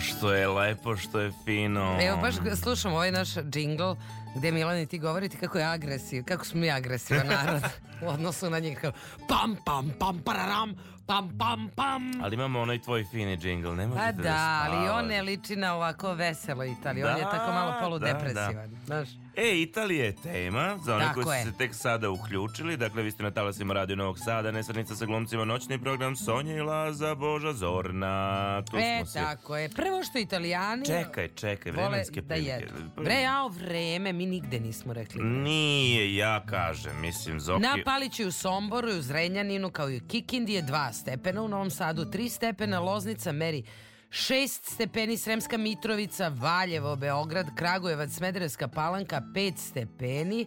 Što 0.00 0.32
je 0.32 0.48
lepo, 0.48 0.96
što 0.96 1.20
je 1.20 1.32
fino. 1.44 1.98
Evo, 2.00 2.16
baš 2.16 2.34
slušam 2.56 2.92
ovaj 2.92 3.12
naš 3.12 3.28
džingl 3.34 3.92
gde 4.34 4.52
Milani 4.52 4.86
ti 4.86 4.98
govorite 4.98 5.36
kako 5.36 5.58
je 5.58 5.64
agresiv, 5.64 6.24
kako 6.24 6.44
smo 6.44 6.60
mi 6.60 6.70
agresivan 6.70 7.26
narod 7.26 7.62
u 8.02 8.08
odnosu 8.08 8.50
na 8.50 8.58
njih. 8.58 8.78
Kao, 8.80 8.92
pam, 9.28 9.56
pam, 9.64 9.92
pam, 9.98 10.18
pararam, 10.18 10.74
pam, 11.06 11.38
pam, 11.38 11.68
pam. 11.76 12.22
Ali 12.24 12.34
imamo 12.34 12.60
onaj 12.60 12.78
tvoj 12.78 13.04
fini 13.04 13.36
džingl, 13.36 13.68
ne 13.68 13.82
Pa 13.84 13.88
možete 13.88 14.12
da, 14.12 14.62
ali 14.62 14.76
spavate. 14.76 14.90
on 14.92 15.06
ne 15.06 15.22
liči 15.22 15.56
na 15.56 15.74
ovako 15.74 16.14
veselo 16.14 16.64
Italiju. 16.64 17.06
on 17.06 17.16
je 17.16 17.24
Da, 17.24 17.30
tako 17.30 17.52
malo 17.52 17.70
da, 17.70 17.78
poludepresivan. 17.80 18.70
da. 18.70 18.84
Znaš? 18.86 19.08
E, 19.42 19.52
Italija 19.54 20.04
je 20.04 20.12
tema, 20.14 20.78
za 20.78 20.96
one 20.96 21.04
Tako 21.04 21.22
koji 21.22 21.38
je. 21.38 21.44
su 21.44 21.50
se 21.50 21.56
tek 21.58 21.74
sada 21.74 22.10
uključili. 22.10 22.76
Dakle, 22.76 23.02
vi 23.02 23.10
ste 23.10 23.22
na 23.22 23.30
talasima 23.30 23.74
Radio 23.74 23.96
Novog 23.96 24.18
Sada, 24.18 24.50
Nesrednica 24.50 24.96
sa 24.96 25.06
glumcima, 25.06 25.44
noćni 25.44 25.78
program 25.78 26.16
Sonja 26.16 26.56
i 26.56 26.60
Laza, 26.60 27.14
Boža 27.14 27.52
Zorna. 27.52 28.62
Tu 28.62 28.76
E, 28.76 29.02
smo 29.04 29.22
tako 29.22 29.56
je. 29.56 29.68
Prvo 29.68 30.04
što 30.04 30.18
italijani... 30.18 30.86
Čekaj, 30.86 31.28
čekaj, 31.28 31.72
vremenske 31.72 32.20
da 32.20 32.34
prilike. 32.34 32.66
Bre, 32.96 33.14
jao, 33.14 33.48
vreme, 33.48 34.12
mi 34.12 34.26
nigde 34.26 34.60
nismo 34.60 34.92
rekli. 34.92 35.22
Nije, 35.22 36.16
ja 36.16 36.42
kažem, 36.46 37.00
mislim, 37.00 37.40
Zoki... 37.40 37.62
Na 37.62 37.78
Palići 37.84 38.24
u 38.24 38.32
Somboru 38.32 38.88
i 38.90 38.98
u 38.98 39.02
Zrenjaninu 39.02 39.70
kao 39.70 39.90
i 39.90 39.96
u 39.96 40.08
Kikindi 40.08 40.52
je 40.52 40.62
2 40.62 40.92
stepena, 40.92 41.42
u 41.42 41.48
Novom 41.48 41.70
Sadu 41.70 42.04
3 42.04 42.28
stepena, 42.28 42.80
Loznica 42.80 43.32
meri 43.32 43.62
6 44.10 44.72
stepeni 44.74 45.16
Sremska 45.16 45.58
Mitrovica, 45.58 46.28
Valjevo, 46.28 46.96
Beograd, 46.96 47.46
Kragujevac, 47.54 48.10
Smederevska 48.10 48.68
Palanka 48.68 49.22
5 49.34 49.56
stepeni 49.56 50.46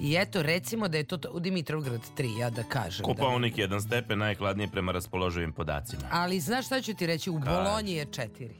i 0.00 0.16
eto 0.16 0.42
recimo 0.42 0.88
da 0.88 0.96
je 0.98 1.04
to 1.04 1.18
u 1.32 1.40
Dimitrovgrad 1.40 2.00
3, 2.16 2.38
ja 2.40 2.50
da 2.50 2.62
kažem. 2.62 3.06
Da. 3.06 3.14
Kopaonik 3.14 3.58
jedan 3.58 3.80
stepen, 3.80 4.18
najhladnije 4.18 4.68
prema 4.68 4.92
raspoloživim 4.92 5.52
podacima. 5.52 6.02
Ali 6.10 6.40
znaš 6.40 6.66
šta 6.66 6.80
ću 6.80 6.94
ti 6.94 7.06
reći, 7.06 7.30
u 7.30 7.38
Bolonji 7.38 7.92
je 7.92 8.06
4. 8.06 8.50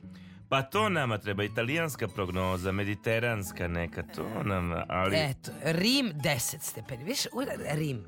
Pa 0.49 0.63
to 0.63 0.89
nama 0.89 1.19
treba, 1.19 1.45
italijanska 1.45 2.09
prognoza, 2.09 2.73
mediteranska 2.73 3.69
neka, 3.69 4.03
to 4.03 4.43
nam, 4.45 4.73
ali... 4.89 5.17
Eto, 5.17 5.51
Rim 5.65 6.13
10 6.15 6.57
stepeni. 6.61 7.05
Viš, 7.05 7.19
Rim. 7.75 8.05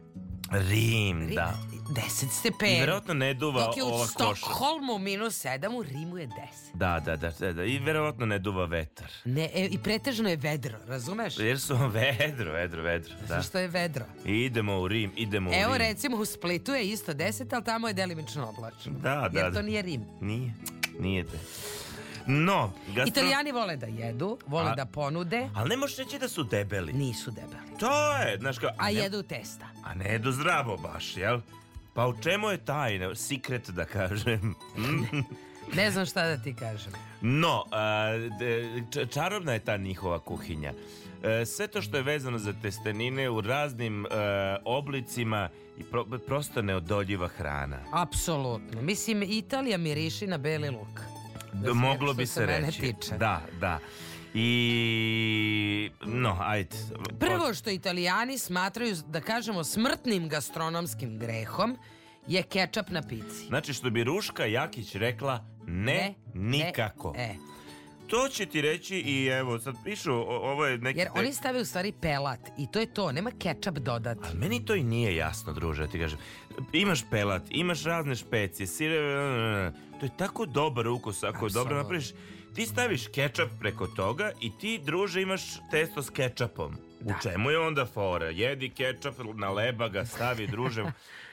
Rim, 0.51 1.31
da. 1.35 1.55
10 1.89 2.31
stepeni. 2.31 2.77
I 2.77 2.81
verovatno 2.81 3.15
ne 3.15 3.35
duva 3.35 3.65
Dok 3.65 3.77
je 3.77 3.83
u 3.83 3.87
ova. 3.87 4.07
Stokholmu 4.07 4.99
minus 4.99 5.45
7, 5.45 5.79
u 5.79 5.83
Rimu 5.83 6.19
je 6.19 6.27
10. 6.27 6.33
Da, 6.75 7.01
da, 7.01 7.17
da, 7.17 7.31
da, 7.31 7.53
da. 7.53 7.65
I 7.65 7.79
verovatno 7.79 8.27
ne 8.27 8.39
duva 8.39 8.65
vetar. 8.65 9.07
Ne, 9.25 9.51
e, 9.55 9.65
I 9.65 9.79
pretežno 9.79 10.29
je 10.29 10.37
vedro, 10.37 10.79
razumeš? 10.87 11.39
Jer 11.39 11.61
su 11.61 11.77
vedro, 12.19 12.53
vedro, 12.53 12.83
vedro. 12.83 13.15
Da. 13.21 13.27
Zato 13.27 13.43
što 13.43 13.59
je 13.59 13.69
vedro. 13.69 14.05
I 14.27 14.33
idemo 14.35 14.81
u 14.81 14.89
Rim, 14.89 15.13
idemo 15.17 15.51
u 15.51 15.55
Evo 15.55 15.73
Rim. 15.73 15.87
recimo 15.87 16.17
u 16.17 16.25
Splitu 16.25 16.73
je 16.73 16.85
isto 16.85 17.13
10, 17.15 17.55
ali 17.55 17.65
tamo 17.65 17.89
je 17.89 17.95
delimično 17.95 18.49
oblačno. 18.49 18.93
Da, 18.93 19.29
da, 19.33 19.39
Jer 19.41 19.51
da. 19.51 19.57
to 19.59 19.63
nije 19.63 19.83
Rim. 19.83 20.05
Nije, 20.21 20.53
nije 21.01 21.25
te. 21.25 21.39
No, 22.29 22.73
gastro... 22.87 23.05
Italijani 23.07 23.53
vole 23.53 23.77
da 23.77 23.87
jedu, 23.87 24.39
vole 24.47 24.71
A- 24.71 24.75
da 24.75 24.85
ponude. 24.87 25.49
Ali 25.55 25.69
ne 25.69 25.77
možeš 25.77 25.97
reći 25.97 26.19
da 26.19 26.29
su 26.29 26.43
debeli. 26.43 26.93
Nisu 26.93 27.31
debeli. 27.31 27.79
To 27.79 28.13
je, 28.13 28.39
znaš 28.39 28.59
kao... 28.59 28.71
A 28.79 28.87
ne- 28.87 28.95
jedu 28.95 29.23
testa. 29.23 29.67
A 29.85 29.95
ne 29.95 30.05
jedu 30.05 30.33
zdravo 30.33 30.77
baš, 30.77 31.17
jel? 31.17 31.41
Pa 31.95 32.07
u 32.07 32.15
čemu 32.23 32.49
je 32.49 32.59
tajna? 32.59 33.15
Secret 33.15 33.71
da 33.71 33.85
kažem. 33.85 34.55
Ne 35.75 35.91
znam 35.91 36.07
šta 36.07 36.27
da 36.27 36.37
ti 36.37 36.55
kažem. 36.55 36.93
No, 37.21 37.65
a, 37.73 38.09
čarobna 39.07 39.53
je 39.53 39.59
ta 39.59 39.77
njihova 39.77 40.19
kuhinja. 40.19 40.73
E, 41.25 41.47
sve 41.47 41.67
to 41.67 41.83
što 41.83 41.97
je 41.97 42.03
vezano 42.03 42.39
za 42.39 42.53
testenine 42.53 43.31
u 43.31 43.41
raznim 43.41 44.07
e, 44.07 44.09
oblicima 44.65 45.49
i 45.79 45.83
pro- 45.83 46.19
prosto 46.19 46.63
neodoljiva 46.63 47.29
hrana. 47.29 47.79
Apsolutno. 47.93 48.83
Mislim, 48.83 49.23
Italija 49.23 49.79
miriši 49.79 50.27
na 50.27 50.39
beli 50.39 50.71
luk. 50.71 51.01
Da, 51.53 51.75
moglo 51.75 52.09
što 52.09 52.15
bi 52.15 52.27
se 52.27 52.47
reći. 52.47 52.81
tiče. 52.81 53.19
Da, 53.19 53.43
da. 53.61 53.79
I... 54.35 55.91
No, 56.07 56.37
ajde. 56.41 56.77
Prvo 57.21 57.55
što 57.55 57.71
italijani 57.71 58.39
smatraju, 58.39 58.97
da 59.07 59.21
kažemo, 59.21 59.65
smrtnim 59.65 60.29
gastronomskim 60.29 61.19
grehom 61.19 61.79
je 62.27 62.43
kečap 62.43 62.91
na 62.91 63.03
pici. 63.03 63.47
Znači 63.49 63.75
što 63.75 63.91
bi 63.91 64.05
Ruška 64.05 64.47
Jakić 64.47 64.95
rekla 64.95 65.45
ne, 65.67 66.15
nikako. 66.35 67.15
E, 67.17 67.35
To 68.09 68.29
će 68.29 68.47
ti 68.47 68.61
reći 68.63 68.97
i 68.97 69.27
evo 69.27 69.59
sad 69.59 69.75
pišu 69.85 70.13
ovo 70.27 70.67
je 70.67 70.79
neki 70.79 70.99
jer 70.99 71.09
oni 71.15 71.33
stave 71.33 71.61
u 71.61 71.65
stvari 71.65 71.93
pelat 72.01 72.41
i 72.59 72.67
to 72.73 72.79
je 72.79 72.95
to, 72.95 73.13
nema 73.13 73.31
kečap 73.39 73.75
dodati. 73.75 74.21
Ali 74.25 74.39
meni 74.39 74.65
to 74.65 74.75
i 74.75 74.83
nije 74.83 75.17
jasno, 75.17 75.53
druže, 75.53 75.87
da 75.87 75.93
ti 75.93 75.99
kažem. 75.99 76.19
Imaš 76.73 77.05
pelat, 77.11 77.43
imaš 77.51 77.85
razne 77.85 78.15
špecije, 78.15 78.67
sire, 78.67 78.99
to 80.01 80.07
je 80.07 80.11
tako 80.17 80.47
dobar 80.47 80.89
ukus 80.89 81.25
ako 81.25 81.47
je 81.47 81.53
dobro 81.53 81.77
napraviš. 81.77 82.11
Ti 82.55 82.67
staviš 82.67 83.07
kečap 83.07 83.49
preko 83.61 83.87
toga 83.87 84.31
i 84.41 84.59
ti, 84.59 84.81
druže, 84.85 85.23
imaš 85.23 85.43
testo 85.71 86.03
s 86.03 86.11
kečapom. 86.11 86.77
U 87.01 87.13
čemu 87.23 87.51
je 87.51 87.59
onda 87.59 87.87
fora? 87.87 88.27
Jedi 88.27 88.69
kečap, 88.71 89.15
na 89.35 89.51
leba 89.51 89.89
ga 89.89 90.05
stavi, 90.05 90.47
druže. 90.47 90.85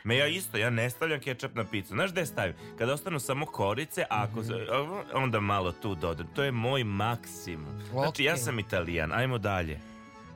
Me 0.04 0.18
ja 0.18 0.28
isto, 0.28 0.58
ja 0.58 0.70
ne 0.70 0.90
stavljam 0.90 1.20
kečap 1.20 1.56
na 1.56 1.64
picu. 1.64 1.88
Znaš 1.88 2.12
gde 2.12 2.26
stavim? 2.26 2.56
Kada 2.78 2.94
ostanu 2.94 3.20
samo 3.20 3.46
korice, 3.46 4.04
a 4.04 4.24
ako 4.24 4.44
se- 4.44 4.68
onda 5.14 5.40
malo 5.40 5.72
tu 5.72 5.96
dodam. 5.96 6.28
To 6.28 6.44
je 6.44 6.52
moj 6.52 6.84
maksimum. 6.84 7.82
Znači, 7.92 8.24
ja 8.24 8.38
sam 8.38 8.60
italijan. 8.60 9.12
Ajmo 9.12 9.38
dalje. 9.38 9.80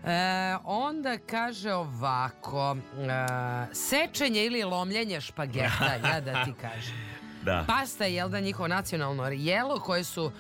E, 0.06 0.58
onda 0.64 1.18
kaže 1.18 1.74
ovako, 1.74 2.78
e, 2.98 3.74
sečenje 3.74 4.46
ili 4.46 4.64
lomljenje 4.64 5.22
špageta, 5.22 5.94
ja 6.14 6.22
da 6.22 6.46
ti 6.46 6.54
kažem. 6.62 6.96
Da. 7.44 7.64
Pasta 7.68 8.06
je, 8.06 8.16
jel 8.16 8.30
da, 8.30 8.40
njihovo 8.40 8.68
nacionalno 8.68 9.28
jelo 9.28 9.80
koje 9.80 10.04
su, 10.04 10.32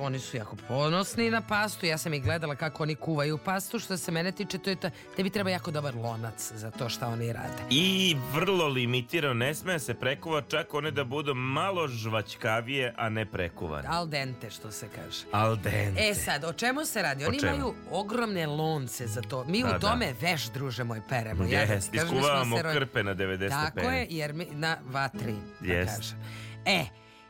oni 0.00 0.18
su 0.18 0.36
jako 0.36 0.56
ponosni 0.58 1.30
na 1.30 1.40
pastu, 1.40 1.86
ja 1.86 1.98
sam 1.98 2.14
ih 2.14 2.22
gledala 2.22 2.54
kako 2.56 2.82
oni 2.82 2.94
kuvaju 2.94 3.38
pastu, 3.38 3.78
što 3.78 3.96
se 3.96 4.12
mene 4.12 4.32
tiče, 4.32 4.58
to 4.58 4.70
je 4.70 4.76
ta, 4.76 4.90
tebi 5.16 5.30
treba 5.30 5.50
jako 5.50 5.70
dobar 5.70 5.94
lonac 5.96 6.52
za 6.52 6.70
to 6.70 6.88
šta 6.88 7.08
oni 7.08 7.32
rade. 7.32 7.62
I 7.70 8.16
vrlo 8.32 8.66
limitirano, 8.66 9.34
ne 9.36 9.54
sme 9.54 9.78
se 9.78 9.94
prekuva, 9.94 10.42
čak 10.42 10.74
one 10.74 10.90
da 10.90 11.04
budu 11.04 11.34
malo 11.34 11.88
žvačkavije, 11.88 12.94
a 12.96 13.08
ne 13.08 13.26
prekuvane. 13.26 13.88
Al 13.88 14.06
dente, 14.06 14.50
što 14.50 14.70
se 14.70 14.88
kaže. 14.88 15.24
Al 15.32 15.56
dente. 15.56 16.00
E 16.00 16.14
sad, 16.16 16.44
o 16.44 16.52
čemu 16.52 16.84
se 16.84 17.02
radi? 17.02 17.24
Oni 17.24 17.38
imaju 17.38 17.74
ogromne 17.90 18.46
lonce 18.46 19.06
za 19.06 19.22
to. 19.22 19.44
Mi 19.44 19.62
Da, 19.62 19.68
u 19.68 19.72
da. 19.72 19.78
tome 19.80 20.14
veš, 20.20 20.44
druže 20.44 20.84
moj, 20.84 21.00
peremo. 21.08 21.44
Ja 21.44 21.66
da 21.66 21.74
iskuvavamo 21.92 22.56
ro- 22.58 22.72
krpe 22.72 23.02
na 23.02 23.14
90 23.14 23.48
Tako 23.50 23.80
je, 23.80 24.06
jer 24.10 24.32
mi 24.32 24.46
na 24.46 24.76
vatri, 24.84 25.34
da 25.60 25.72
Jest. 25.72 25.96
kažem. 25.96 26.18
E, 26.66 26.84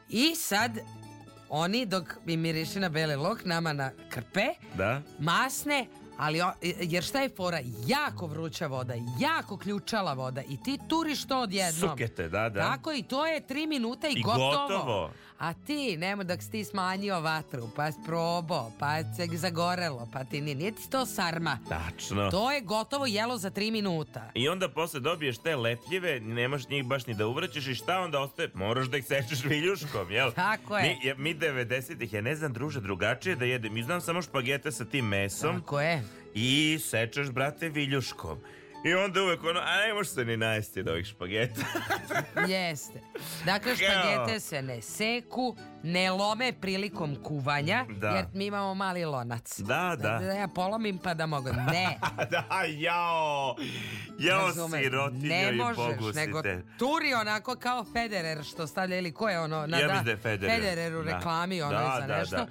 i 0.09 0.35
sad 0.35 0.79
oni 1.49 1.87
dok 1.87 2.17
mi 2.25 2.37
miriši 2.37 2.81
na 2.81 2.89
beli 2.89 3.17
lok, 3.17 3.45
nama 3.45 3.73
na 3.73 3.91
krpe, 4.11 4.47
Da? 4.75 5.03
masne, 5.19 5.87
ali 6.19 6.41
o- 6.41 6.53
jer 6.63 7.05
šta 7.05 7.21
je 7.21 7.29
fora? 7.29 7.59
Jako 7.87 8.27
vruća 8.27 8.67
voda, 8.67 8.95
jako 9.19 9.57
ključala 9.57 10.13
voda 10.13 10.43
i 10.43 10.57
ti 10.57 10.79
turiš 10.89 11.25
to 11.25 11.39
odjednom. 11.39 11.91
Sukete, 11.91 12.29
da, 12.29 12.49
da. 12.49 12.61
Tako 12.63 12.93
i 12.93 13.03
to 13.03 13.27
je 13.27 13.41
tri 13.41 13.67
minuta 13.67 14.09
i, 14.09 14.13
I 14.13 14.23
gotovo. 14.23 14.51
gotovo. 14.59 15.11
A 15.39 15.55
ti, 15.55 15.97
nemo 15.97 16.25
dok 16.25 16.43
si 16.43 16.51
ti 16.51 16.65
smanjio 16.65 17.21
vatru, 17.21 17.69
pa 17.77 17.93
si 17.93 17.99
probao, 18.07 18.73
pa 18.79 19.03
se 19.17 19.37
zagorelo, 19.37 20.09
pa 20.13 20.25
ti 20.25 20.41
nije, 20.41 20.55
nije 20.55 20.73
ti 20.73 20.91
to 20.91 21.07
sarma. 21.07 21.59
Tačno. 21.69 22.31
To 22.31 22.53
je 22.53 22.61
gotovo 22.61 23.07
jelo 23.07 23.39
za 23.39 23.51
tri 23.51 23.71
minuta. 23.71 24.31
I 24.35 24.49
onda 24.49 24.69
posle 24.69 25.01
dobiješ 25.01 25.39
te 25.39 25.57
lepljive, 25.57 26.21
nemaš 26.21 26.69
njih 26.69 26.85
baš 26.85 27.07
ni 27.07 27.15
da 27.15 27.27
uvraćaš 27.27 27.67
i 27.67 27.75
šta 27.75 28.01
onda 28.01 28.21
ostaje? 28.21 28.51
Moraš 28.55 28.87
da 28.87 28.97
ih 28.97 29.05
sečeš 29.05 29.45
viljuškom, 29.45 30.11
jel? 30.11 30.33
Tako 30.33 30.79
je. 30.79 30.99
Mi, 31.05 31.15
mi 31.17 31.35
90-ih, 31.35 32.13
ja 32.13 32.21
ne 32.21 32.37
znam 32.37 32.53
druže 32.53 32.81
drugačije 32.81 33.37
da 33.37 33.45
jedem. 33.45 33.75
Mi 33.75 33.83
znam 33.83 34.01
samo 34.01 34.23
špagete 34.23 34.73
sa 34.73 34.85
tim 34.85 35.09
mesom. 35.09 35.61
Tako 35.61 35.81
je. 35.81 36.05
I 36.35 36.79
sečeš, 36.83 37.31
brate, 37.31 37.69
viljuškom. 37.69 38.39
I 38.87 38.95
onda 38.97 39.23
uvek 39.23 39.45
ono, 39.45 39.61
a 39.61 39.77
ne 39.79 39.95
možeš 39.95 40.13
se 40.13 40.25
ni 40.25 40.37
najesti 40.37 40.81
od 40.81 40.89
ovih 40.89 41.07
špageta. 41.07 41.61
Jeste. 42.49 43.01
Dakle, 43.45 43.77
špagete 43.77 44.41
se 44.41 44.63
ne 44.63 44.83
seku, 44.83 45.57
ne 45.83 46.11
lome 46.11 46.53
prilikom 46.53 47.17
kuvanja, 47.17 47.87
Da. 47.91 48.09
jer 48.09 48.25
mi 48.33 48.47
imamo 48.47 48.75
mali 48.75 49.05
lonac. 49.05 49.59
Da, 49.59 49.75
da. 49.93 50.19
Da 50.19 50.33
ja 50.33 50.49
polomim 50.49 50.99
pa 50.99 51.15
da 51.15 51.27
mogu. 51.27 51.49
Ne. 51.49 51.99
da, 52.31 52.45
jao! 52.69 53.57
Jao, 54.19 54.47
Razumeš, 54.47 54.81
sirotinjo 54.81 55.29
ne 55.29 55.49
i 55.49 55.53
možeš, 55.55 55.77
nego 56.15 56.33
pogusite. 56.33 56.63
turi 56.79 57.15
onako 57.15 57.57
kao 57.57 57.85
Federer 57.87 58.45
što 58.45 58.67
stavlja 58.67 58.99
ili 58.99 59.13
ko 59.13 59.29
je 59.29 59.41
ono 59.41 59.67
na 59.67 59.79
Ja 59.79 59.87
da, 59.89 60.03
da 60.03 60.11
je 60.11 60.17
Federer. 60.17 60.55
Federer 60.57 60.97
u 60.97 61.03
Da. 61.03 61.13
reklami 61.13 61.63
ono 61.63 61.73
Da, 61.73 61.99
za 62.01 62.07
da, 62.07 62.19
nešto. 62.19 62.37
da. 62.37 62.47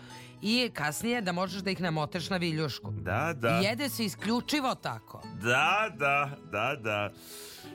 I 0.48 0.70
kasnije 0.74 1.22
da 1.22 1.32
možeš 1.32 1.62
da 1.62 1.72
ih 1.72 1.82
namoteš 1.82 2.30
na 2.30 2.38
viljušku. 2.38 2.92
Da, 2.92 3.34
da. 3.38 3.60
I 3.62 3.64
jede 3.64 3.90
se 3.90 4.06
isključivo 4.06 4.76
tako. 4.76 5.22
Da, 5.42 5.90
da, 5.98 6.30
da, 6.52 6.76
da. 6.84 7.14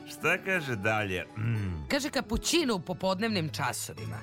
Šta 0.09 0.39
kaže 0.45 0.77
dalje? 0.77 1.27
Mm. 1.39 1.89
Kaže 1.89 2.11
kapućino 2.11 2.75
u 2.75 2.81
popodnevnim 2.81 3.49
časovima. 3.49 4.19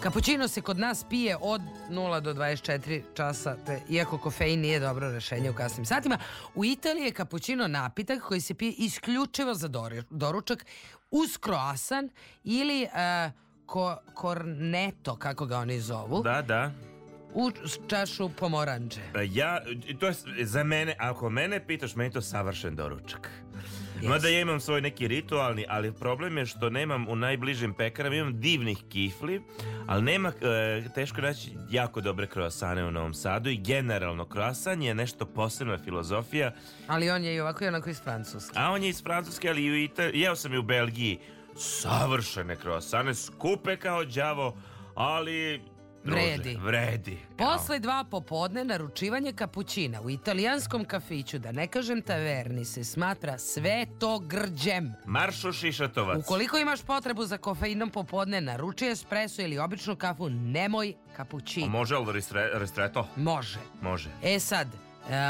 Kapućino 0.00 0.48
se 0.48 0.60
kod 0.60 0.78
nas 0.78 1.04
pije 1.10 1.36
od 1.40 1.60
0 1.90 2.20
do 2.20 2.34
24 2.34 3.02
časa, 3.14 3.56
te, 3.66 3.80
iako 3.88 4.18
kofein 4.18 4.60
nije 4.60 4.80
dobro 4.80 5.12
rešenje 5.12 5.50
u 5.50 5.54
kasnim 5.54 5.86
satima. 5.86 6.18
U 6.54 6.64
Italiji 6.64 7.04
je 7.04 7.12
kapućino 7.12 7.68
napitak 7.68 8.22
koji 8.22 8.40
se 8.40 8.54
pije 8.54 8.72
isključivo 8.72 9.54
za 9.54 9.68
doručak 10.10 10.66
uz 11.10 11.36
kroasan 11.36 12.10
ili 12.44 12.82
e, 12.82 13.30
ko, 13.66 13.96
korneto, 14.14 15.16
kako 15.16 15.46
ga 15.46 15.58
oni 15.58 15.80
zovu, 15.80 16.22
Da, 16.22 16.42
da. 16.42 16.70
U 17.38 17.50
čašu 17.88 18.28
pomoranđe. 18.28 19.00
E, 19.00 19.26
Ja, 19.26 19.60
to 20.00 20.06
je 20.06 20.14
za 20.40 20.64
mene, 20.64 20.94
ako 20.98 21.30
mene 21.30 21.66
pitaš, 21.66 21.94
meni 21.94 22.08
je 22.08 22.12
to 22.12 22.22
savršen 22.22 22.76
doručak. 22.76 23.30
Mada 24.02 24.28
ja 24.28 24.40
imam 24.40 24.60
svoj 24.60 24.80
neki 24.80 25.08
ritualni, 25.08 25.64
ali 25.68 25.92
problem 25.92 26.38
je 26.38 26.46
što 26.46 26.70
nemam 26.70 27.08
u 27.08 27.16
najbližim 27.16 27.74
pekarama, 27.74 28.16
imam 28.16 28.40
divnih 28.40 28.78
kifli, 28.88 29.42
ali 29.86 30.02
nema, 30.02 30.28
e, 30.28 30.88
teško 30.94 31.20
naći 31.20 31.50
jako 31.70 32.00
dobre 32.00 32.26
kroasane 32.26 32.84
u 32.84 32.90
Novom 32.90 33.14
Sadu 33.14 33.50
i 33.50 33.56
generalno 33.56 34.24
kroasan 34.24 34.82
je 34.82 34.94
nešto 34.94 35.26
posebna 35.26 35.78
filozofija, 35.78 36.52
Ali 36.86 37.10
on 37.10 37.24
je 37.24 37.34
i 37.34 37.40
ovako 37.40 37.64
i 37.64 37.68
onako 37.68 37.90
iz 37.90 38.00
Francuske. 38.00 38.52
a 38.56 38.70
on 38.70 38.82
je 38.82 38.88
iz 38.88 39.02
Francuske, 39.02 39.48
ali 39.48 39.64
i 39.64 39.70
u 39.70 39.76
Italiji, 39.76 40.20
jeo 40.20 40.36
sam 40.36 40.54
i 40.54 40.58
u 40.58 40.62
Belgiji, 40.62 41.18
savršene 41.56 42.56
kroasane, 42.56 43.14
skupe 43.14 43.76
kao 43.76 44.04
đavo, 44.04 44.56
ali 44.94 45.60
druže. 46.08 46.22
Vredi. 46.26 46.56
Vredi. 46.56 47.18
Posle 47.38 47.78
dva 47.78 48.04
popodne 48.04 48.64
naručivanje 48.64 49.32
kapućina 49.32 50.00
u 50.00 50.10
italijanskom 50.10 50.84
kafiću, 50.84 51.38
da 51.38 51.52
ne 51.52 51.66
kažem 51.66 52.02
taverni, 52.02 52.64
se 52.64 52.84
smatra 52.84 53.38
sve 53.38 53.86
to 53.98 54.18
grđem. 54.18 54.94
Maršo 55.06 55.52
Šišatovac. 55.52 56.18
Ukoliko 56.18 56.58
imaš 56.58 56.82
potrebu 56.82 57.24
za 57.24 57.38
kofeinom 57.38 57.90
popodne, 57.90 58.40
naruči 58.40 58.86
espresso 58.86 59.42
ili 59.42 59.58
običnu 59.58 59.96
kafu, 59.96 60.28
nemoj 60.30 60.94
A 61.06 61.16
kapućino. 61.16 61.66
može 61.68 61.96
li 61.96 62.12
ristre, 62.12 62.50
ristretto? 62.54 63.08
Može. 63.16 63.58
Može. 63.80 64.10
E 64.22 64.38
sad, 64.38 64.66
e, 64.66 64.76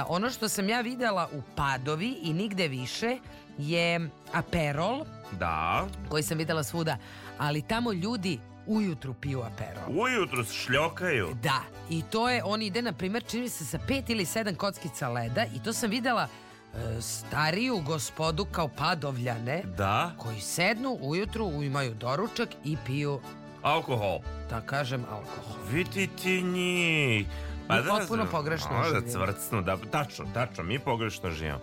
ono 0.08 0.30
što 0.30 0.48
sam 0.48 0.68
ja 0.68 0.80
videla 0.80 1.28
u 1.32 1.42
Padovi 1.56 2.18
i 2.22 2.32
nigde 2.32 2.68
više 2.68 3.18
je 3.58 4.10
aperol, 4.32 5.04
Da. 5.32 5.86
koji 6.08 6.22
sam 6.22 6.38
videla 6.38 6.62
svuda, 6.64 6.96
ali 7.38 7.62
tamo 7.62 7.92
ljudi 7.92 8.38
ujutru 8.68 9.14
piju 9.14 9.42
aperol. 9.42 10.00
Ujutru 10.00 10.44
šljokaju. 10.46 11.28
Da, 11.34 11.60
i 11.90 12.02
to 12.02 12.28
je, 12.28 12.42
on 12.44 12.62
ide, 12.62 12.82
na 12.82 12.92
primjer, 12.92 13.24
čini 13.24 13.42
mi 13.42 13.48
se 13.48 13.64
sa 13.64 13.78
pet 13.78 14.10
ili 14.10 14.24
sedam 14.24 14.54
kockica 14.54 15.08
leda 15.08 15.44
i 15.46 15.58
to 15.58 15.72
sam 15.72 15.90
videla 15.90 16.28
e, 16.74 17.00
stariju 17.00 17.78
gospodu 17.78 18.44
kao 18.44 18.68
padovljane 18.68 19.62
Da. 19.66 20.12
koji 20.16 20.40
sednu 20.40 20.98
ujutru, 21.00 21.52
imaju 21.54 21.94
doručak 21.94 22.48
i 22.64 22.76
piju, 22.86 23.20
Alkohol. 23.62 24.18
da 24.50 24.60
kažem, 24.60 25.04
alkohol. 25.04 25.56
Vidi 25.70 26.08
ti 26.14 26.42
njih. 26.42 27.26
Pa 27.68 27.76
Mi 27.76 27.82
potpuno 27.88 28.26
pogrešno 28.26 28.68
a, 28.70 28.78
da 28.78 28.88
živimo. 28.90 29.10
cvrcnu, 29.10 29.62
da, 29.62 29.76
tačno, 29.90 30.24
tačno, 30.34 30.64
mi 30.64 30.78
pogrešno 30.78 31.30
živimo. 31.30 31.58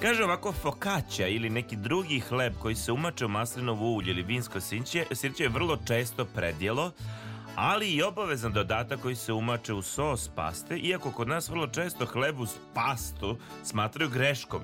Kaže 0.00 0.24
ovako, 0.24 0.52
fokaća 0.52 1.26
ili 1.26 1.50
neki 1.50 1.76
drugi 1.76 2.20
hleb 2.20 2.52
koji 2.58 2.74
se 2.74 2.92
umače 2.92 3.24
u 3.24 3.28
maslinovo 3.28 3.90
ulje 3.90 4.10
ili 4.10 4.22
vinsko 4.22 4.60
sirće, 4.60 5.06
sirće 5.12 5.42
je 5.42 5.48
vrlo 5.48 5.78
često 5.86 6.24
predjelo, 6.24 6.92
ali 7.56 7.90
i 7.90 8.02
obavezan 8.02 8.52
dodatak 8.52 9.00
koji 9.00 9.14
se 9.14 9.32
umače 9.32 9.72
u 9.72 9.82
sos 9.82 10.28
paste, 10.28 10.76
iako 10.76 11.10
kod 11.10 11.28
nas 11.28 11.48
vrlo 11.48 11.66
često 11.66 12.06
hleb 12.06 12.40
uz 12.40 12.50
pastu 12.74 13.38
smatraju 13.64 14.10
greškom. 14.10 14.62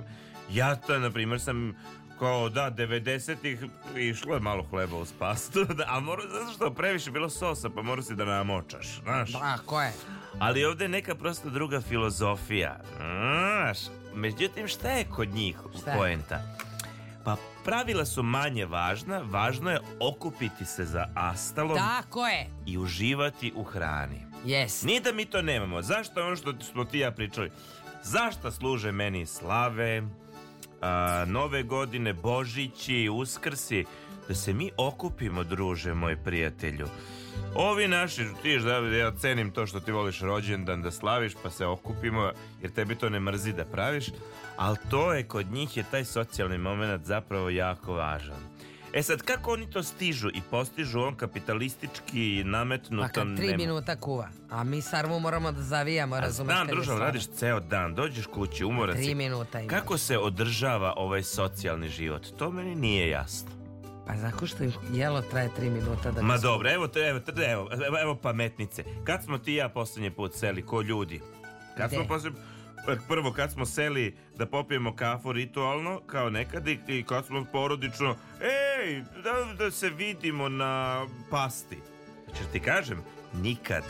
Ja 0.50 0.76
to, 0.76 0.98
na 0.98 1.10
primjer, 1.10 1.40
sam 1.40 1.74
kao 2.18 2.48
da, 2.48 2.70
90-ih 2.70 3.64
išlo 3.96 4.34
je 4.34 4.40
malo 4.40 4.66
hleba 4.70 4.96
uz 4.96 5.12
pastu, 5.18 5.64
da, 5.78 5.84
a 5.88 6.00
mora, 6.00 6.22
zato 6.28 6.52
što 6.52 6.74
previše 6.74 7.10
bilo 7.10 7.30
sosa, 7.30 7.70
pa 7.70 7.82
mora 7.82 8.02
si 8.02 8.14
da 8.14 8.24
namočaš, 8.24 9.00
znaš. 9.02 9.32
Tako 9.32 9.82
je. 9.82 9.92
Ali 10.38 10.64
ovdje 10.64 10.84
je 10.84 10.88
neka 10.88 11.14
prosto 11.14 11.50
druga 11.50 11.80
filozofija. 11.80 12.80
Znaš, 12.96 13.78
međutim, 14.14 14.68
šta 14.68 14.90
je 14.90 15.04
kod 15.04 15.28
njih 15.28 15.56
Šta 15.82 15.94
poenta? 15.96 16.42
Pa 17.24 17.36
pravila 17.64 18.04
su 18.04 18.22
manje 18.22 18.66
važna, 18.66 19.18
važno 19.18 19.70
je 19.70 19.80
okupiti 20.00 20.64
se 20.64 20.84
za 20.84 21.06
astalom 21.14 21.76
Tako 21.76 22.26
je. 22.26 22.46
i 22.66 22.78
uživati 22.78 23.52
u 23.56 23.64
hrani. 23.64 24.26
Yes. 24.44 24.86
Nije 24.86 25.00
da 25.00 25.12
mi 25.12 25.24
to 25.24 25.42
nemamo. 25.42 25.82
Zašto 25.82 26.20
je 26.20 26.26
ono 26.26 26.36
što 26.36 26.54
smo 26.60 26.84
ti 26.84 26.98
ja 26.98 27.10
pričali? 27.10 27.50
Zašto 28.02 28.50
služe 28.50 28.92
meni 28.92 29.26
slave, 29.26 30.02
a, 30.80 31.24
nove 31.28 31.62
godine, 31.62 32.12
božići, 32.12 33.08
uskrsi? 33.12 33.84
Da 34.28 34.34
se 34.34 34.52
mi 34.52 34.70
okupimo, 34.76 35.44
druže, 35.44 35.94
moj 35.94 36.16
prijatelju. 36.24 36.88
Ovi 37.56 37.88
naši, 37.88 38.26
ti 38.42 38.58
da 38.60 38.96
ja 38.96 39.12
cenim 39.12 39.50
to 39.50 39.66
što 39.66 39.80
ti 39.80 39.92
voliš 39.92 40.20
rođendan 40.20 40.82
da 40.82 40.90
slaviš 40.90 41.32
pa 41.42 41.50
se 41.50 41.66
okupimo 41.66 42.30
jer 42.62 42.70
tebi 42.70 42.94
to 42.94 43.08
ne 43.08 43.20
mrzi 43.20 43.52
da 43.52 43.64
praviš, 43.64 44.06
ali 44.56 44.76
to 44.90 45.12
je 45.12 45.22
kod 45.24 45.52
njih 45.52 45.76
je 45.76 45.84
taj 45.84 46.04
socijalni 46.04 46.58
moment 46.58 47.04
zapravo 47.04 47.50
jako 47.50 47.94
važan. 47.94 48.36
E 48.92 49.02
sad, 49.02 49.22
kako 49.22 49.52
oni 49.52 49.70
to 49.70 49.82
stižu 49.82 50.28
i 50.28 50.40
postižu 50.42 51.00
on 51.00 51.14
kapitalistički 51.16 52.40
Pa 52.42 52.48
nametnutom... 52.48 53.08
kad 53.08 53.36
tri 53.36 53.46
nema- 53.46 53.56
minuta 53.56 53.96
kuva, 53.96 54.28
a 54.50 54.64
mi 54.64 54.82
sarmu 54.82 55.20
moramo 55.20 55.52
da 55.52 55.62
zavijamo, 55.62 56.14
A 56.14 56.20
razumeš? 56.20 56.56
znam, 56.56 56.84
slava. 56.84 57.00
radiš 57.00 57.26
ceo 57.26 57.60
dan, 57.60 57.94
dođeš 57.94 58.26
kući, 58.26 58.64
umoran 58.64 58.96
Tri 58.96 59.04
si. 59.04 59.14
minuta 59.14 59.60
imaš. 59.60 59.70
Kako 59.70 59.98
se 59.98 60.18
održava 60.18 60.94
ovaj 60.96 61.22
socijalni 61.22 61.88
život? 61.88 62.26
To 62.28 62.50
meni 62.50 62.74
nije 62.74 63.08
jasno. 63.08 63.50
Pa 64.08 64.16
zato 64.16 64.46
što 64.46 64.64
im 64.64 64.72
jelo 64.92 65.20
traje 65.22 65.50
tri 65.56 65.70
minuta 65.70 66.10
da 66.10 66.22
Ma 66.22 66.34
bi- 66.34 66.42
dobro, 66.42 66.70
evo, 66.70 66.88
te- 66.88 67.00
evo, 67.00 67.20
te- 67.20 67.32
evo, 67.42 67.68
evo, 67.86 67.98
evo 68.00 68.14
pametnice. 68.16 68.84
Kad 69.04 69.24
smo 69.24 69.38
ti 69.38 69.52
i 69.52 69.56
ja 69.56 69.68
posljednji 69.68 70.10
put 70.10 70.34
seli, 70.34 70.62
ko 70.62 70.82
ljudi? 70.82 71.20
Kad 71.76 71.90
smo 71.90 71.98
Gde? 71.98 72.08
posljednji 72.08 72.38
Prvo, 73.08 73.32
kad 73.32 73.52
smo 73.52 73.66
seli 73.66 74.16
da 74.36 74.46
popijemo 74.46 74.96
kafu 74.96 75.32
ritualno, 75.32 76.00
kao 76.00 76.30
nekad, 76.30 76.68
i, 76.68 76.78
i 76.88 77.02
kad 77.02 77.26
smo 77.26 77.44
porodično, 77.44 78.16
ej, 78.40 79.02
da, 79.22 79.54
da 79.56 79.70
se 79.70 79.90
vidimo 79.90 80.48
na 80.48 81.06
pasti. 81.30 81.78
Znači, 82.24 82.40
ti 82.52 82.60
kažem, 82.60 82.98
nikad. 83.34 83.82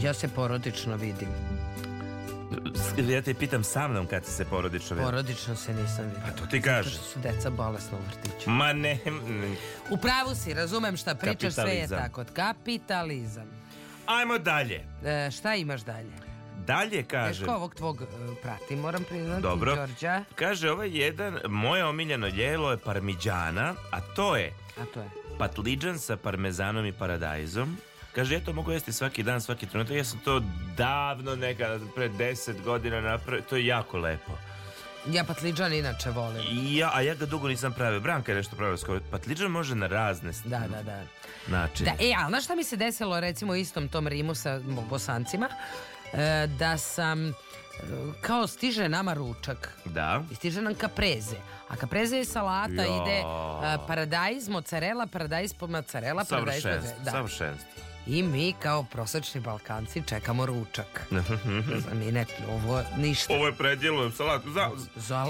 Ja 0.00 0.14
se 0.14 0.28
porodično 0.28 0.96
vidim. 0.96 1.28
Ja 3.08 3.22
te 3.22 3.34
pitam 3.34 3.64
sa 3.64 3.88
mnom 3.88 4.06
kad 4.06 4.24
si 4.26 4.32
se 4.32 4.44
porodično 4.44 4.96
vidio. 4.96 5.10
Porodično 5.10 5.56
se 5.56 5.74
nisam 5.74 6.04
vidjela. 6.04 6.24
Pa 6.26 6.32
to 6.32 6.46
ti 6.46 6.62
kažeš. 6.62 6.92
Zato 6.92 7.04
što 7.04 7.12
su 7.12 7.18
deca 7.20 7.50
bolesna 7.50 7.98
u 7.98 8.00
vrtiću. 8.06 8.50
Ma 8.50 8.72
ne, 8.72 8.98
U 9.90 9.96
pravu 9.96 10.34
si, 10.34 10.54
razumem 10.54 10.96
šta 10.96 11.14
pričaš, 11.14 11.54
sve 11.54 11.70
je 11.74 11.88
tako. 11.88 12.24
Kapitalizam. 12.32 13.46
Ajmo 14.06 14.38
dalje. 14.38 14.84
E, 15.04 15.30
šta 15.30 15.54
imaš 15.54 15.80
dalje? 15.80 16.10
Dalje 16.66 17.02
kaže... 17.02 17.38
Teško 17.40 17.54
ovog 17.54 17.74
tvog 17.74 18.02
e, 18.02 18.06
pratim, 18.42 18.78
moram 18.78 19.04
priznati, 19.04 19.42
Dobro. 19.42 19.76
Đorđa. 19.76 20.24
Kaže 20.34 20.70
ovaj 20.70 20.98
jedan, 21.02 21.38
moje 21.48 21.84
omiljeno 21.84 22.26
jelo 22.26 22.70
je 22.70 22.78
parmiđana, 22.78 23.74
a 23.90 24.00
to 24.00 24.36
je 24.36 24.52
A 24.80 24.84
to 24.94 25.00
je? 25.00 25.10
patliđan 25.38 25.98
sa 25.98 26.16
parmezanom 26.16 26.86
i 26.86 26.92
paradajzom. 26.92 27.76
Kaže, 28.12 28.34
ja 28.34 28.40
to 28.40 28.52
mogu 28.52 28.72
jesti 28.72 28.92
svaki 28.92 29.22
dan, 29.22 29.40
svaki 29.40 29.66
trenutak. 29.66 29.96
Ja 29.96 30.04
sam 30.04 30.18
to 30.18 30.42
davno 30.76 31.36
nekada, 31.36 31.78
pre 31.94 32.08
deset 32.10 32.62
godina 32.62 33.00
napravio. 33.02 33.42
To 33.42 33.56
je 33.56 33.66
jako 33.66 33.98
lepo. 33.98 34.32
Ja 35.06 35.24
patliđan 35.24 35.72
inače 35.72 36.10
volim. 36.10 36.42
Ja, 36.68 36.90
a 36.94 37.00
ja 37.00 37.14
ga 37.14 37.26
dugo 37.26 37.48
nisam 37.48 37.72
pravio. 37.72 38.00
Branka 38.00 38.32
je 38.32 38.36
nešto 38.36 38.56
pravila 38.56 38.76
skoro. 38.76 39.00
Patliđan 39.10 39.48
može 39.48 39.74
na 39.74 39.86
razne 39.86 40.32
Da, 40.44 40.58
da, 40.60 40.82
da. 40.82 41.02
načine. 41.48 41.90
Da, 41.90 42.04
e, 42.04 42.14
ali 42.18 42.30
znaš 42.30 42.44
šta 42.44 42.54
mi 42.54 42.64
se 42.64 42.76
desilo 42.76 43.20
recimo 43.20 43.54
istom 43.54 43.88
tom 43.88 44.06
Rimu 44.06 44.34
sa 44.34 44.60
bosancima? 44.90 45.48
E, 46.12 46.46
da 46.48 46.78
sam 46.78 47.28
e, 47.28 47.32
kao 48.20 48.46
stiže 48.46 48.88
nama 48.88 49.14
ručak 49.14 49.72
Da. 49.84 50.22
i 50.30 50.34
stiže 50.34 50.62
nam 50.62 50.74
kapreze. 50.74 51.36
A 51.68 51.76
kapreze 51.76 52.16
je 52.16 52.24
salata, 52.24 52.72
Ja. 52.74 53.02
ide 53.02 53.16
e, 53.16 53.24
paradajz, 53.86 54.48
mozzarella, 54.48 55.06
paradajz, 55.06 55.52
mozzarella, 55.60 56.24
paradajz, 56.24 56.62
Savršenstvo. 56.62 57.04
da. 57.04 57.10
Savršenstvo. 57.10 57.79
I 58.10 58.22
mi 58.22 58.52
kao 58.52 58.82
prosečni 58.82 59.40
Balkanci 59.40 60.02
čekamo 60.02 60.46
ručak. 60.46 61.06
Mi 61.92 62.12
ne, 62.12 62.24
ovo 62.50 62.82
ništa. 62.96 63.34
Ovo 63.34 63.46
je 63.46 63.52
predjelo 63.52 64.10
salatu 64.10 64.50
za, 64.50 64.70
Za- 64.96 65.26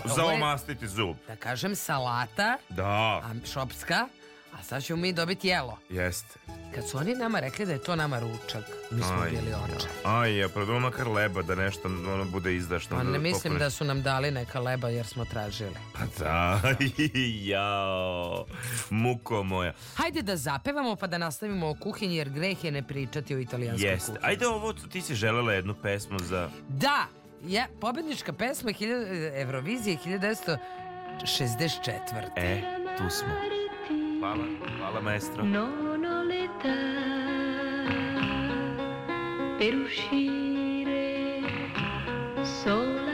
zub. 0.82 1.16
Da 1.26 1.36
kažem 1.36 1.76
salata, 1.76 2.56
Da, 2.68 2.84
a 2.84 3.30
šopska, 3.52 4.06
a 4.52 4.62
sad 4.62 4.82
ćemo 4.82 4.96
mi 4.98 5.12
dobiti 5.12 5.48
jelo. 5.48 5.78
jeste. 5.90 6.38
Kad 6.74 6.88
su 6.88 6.98
oni 6.98 7.14
nama 7.14 7.40
rekli 7.40 7.66
da 7.66 7.72
je 7.72 7.78
to 7.78 7.96
nama 7.96 8.18
ručak, 8.20 8.62
mi 8.90 9.02
smo 9.02 9.22
Aj, 9.22 9.30
bili 9.30 9.52
oče. 9.54 9.86
Aj, 10.04 10.38
ja, 10.38 10.48
pa 10.48 10.60
bilo 10.60 10.80
makar 10.80 11.08
leba 11.08 11.42
da 11.42 11.54
nešto 11.54 11.88
ono 11.88 12.24
bude 12.24 12.54
izdašno. 12.56 12.96
Pa 12.96 13.02
ne 13.02 13.18
mislim 13.18 13.52
popuniš- 13.52 13.58
da 13.58 13.70
su 13.70 13.84
nam 13.84 14.02
dali 14.02 14.30
neka 14.30 14.60
leba 14.60 14.88
jer 14.88 15.06
smo 15.06 15.24
tražili. 15.24 15.74
Pa 15.92 16.00
da, 16.18 16.60
jao, 17.44 18.46
muko 18.90 19.42
moja. 19.42 19.72
Hajde 19.94 20.22
da 20.22 20.36
zapevamo 20.36 20.96
pa 20.96 21.06
da 21.06 21.18
nastavimo 21.18 21.68
o 21.68 21.74
kuhinji 21.74 22.16
jer 22.16 22.28
greh 22.30 22.64
je 22.64 22.70
ne 22.70 22.82
pričati 22.82 23.34
o 23.34 23.38
italijanskoj 23.38 23.88
Jeste. 23.88 24.06
kuhinji. 24.06 24.24
Ajde 24.24 24.46
ovo, 24.46 24.72
ti 24.72 25.00
si 25.02 25.14
želela 25.14 25.52
jednu 25.52 25.74
pesmu 25.74 26.18
za... 26.18 26.50
Da, 26.68 27.06
je, 27.42 27.66
pobednička 27.80 28.32
pesma 28.32 28.70
Eurovizije 29.34 29.96
1964. 29.98 30.58
E, 32.36 32.60
tu 32.98 33.10
smo. 33.10 33.59
Hvala, 34.20 34.44
hvala 34.78 35.00
maestro. 35.00 35.42
Non 35.42 36.04
ho 36.04 36.22
l'età 36.22 36.76
per 39.56 39.74
uscire 39.74 41.40
sola 42.42 43.09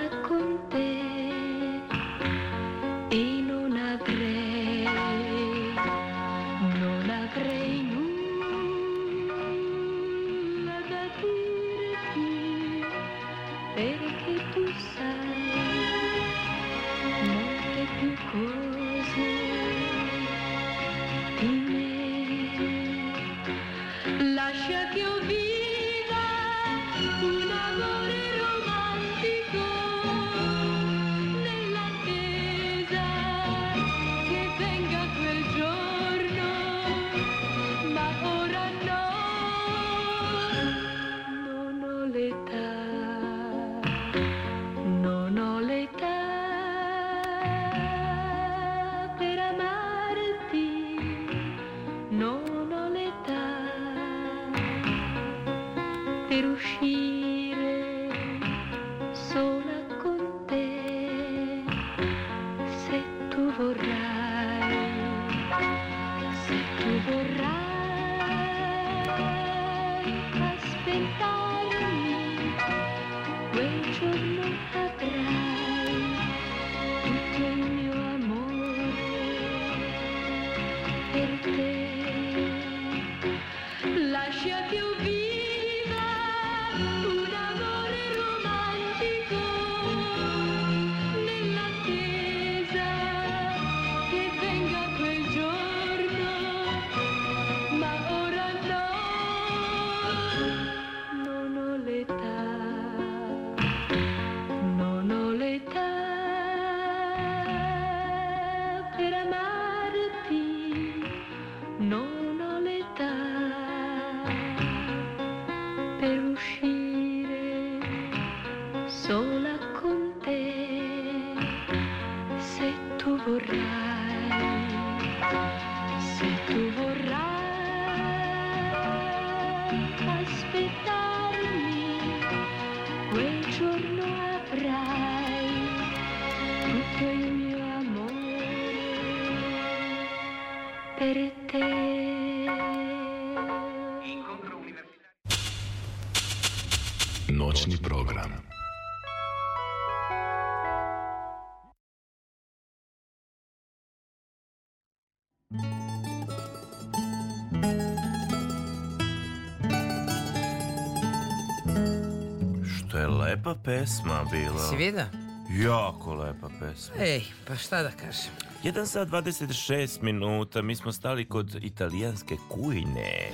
pesma 163.67 164.25
bila. 164.25 164.59
Si 164.61 164.77
vidio? 164.77 165.05
Jako 165.51 166.15
lepa 166.15 166.49
pesma. 166.51 166.95
Ej, 166.99 167.25
pa 167.47 167.57
šta 167.57 167.83
da 167.83 167.91
kažem? 167.91 168.33
1 168.65 168.87
sat 168.87 169.09
26 169.09 170.03
minuta, 170.03 170.63
mi 170.63 170.77
smo 170.77 170.93
stali 170.93 171.25
kod 171.25 171.57
italijanske 171.57 172.37
kujne. 172.49 173.31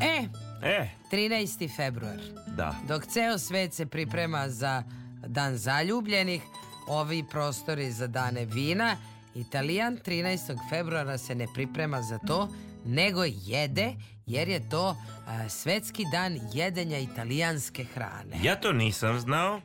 E, 0.00 0.24
E, 0.62 0.88
13. 1.10 1.76
februar. 1.76 2.16
da. 2.48 2.74
Dok 2.88 3.06
ceo 3.06 3.38
svet 3.38 3.74
se 3.74 3.86
priprema 3.86 4.48
za 4.48 4.82
dan 5.26 5.56
zaljubljenih, 5.56 6.42
ovi 6.88 7.24
prostori 7.24 7.92
za 7.92 8.06
dane 8.06 8.44
vina, 8.44 8.96
Italijan 9.34 9.98
13. 9.98 10.38
februara 10.70 11.18
se 11.18 11.34
ne 11.34 11.46
priprema 11.54 12.02
za 12.02 12.18
to, 12.18 12.48
nego 12.84 13.24
jede, 13.24 13.94
jer 14.26 14.48
je 14.48 14.68
to 14.68 14.96
a, 15.26 15.48
svetski 15.48 16.04
dan 16.12 16.40
jedenja 16.52 16.98
italijanske 16.98 17.84
hrane. 17.84 18.36
Ja 18.42 18.60
to 18.60 18.72
nisam 18.72 19.20
znao, 19.20 19.60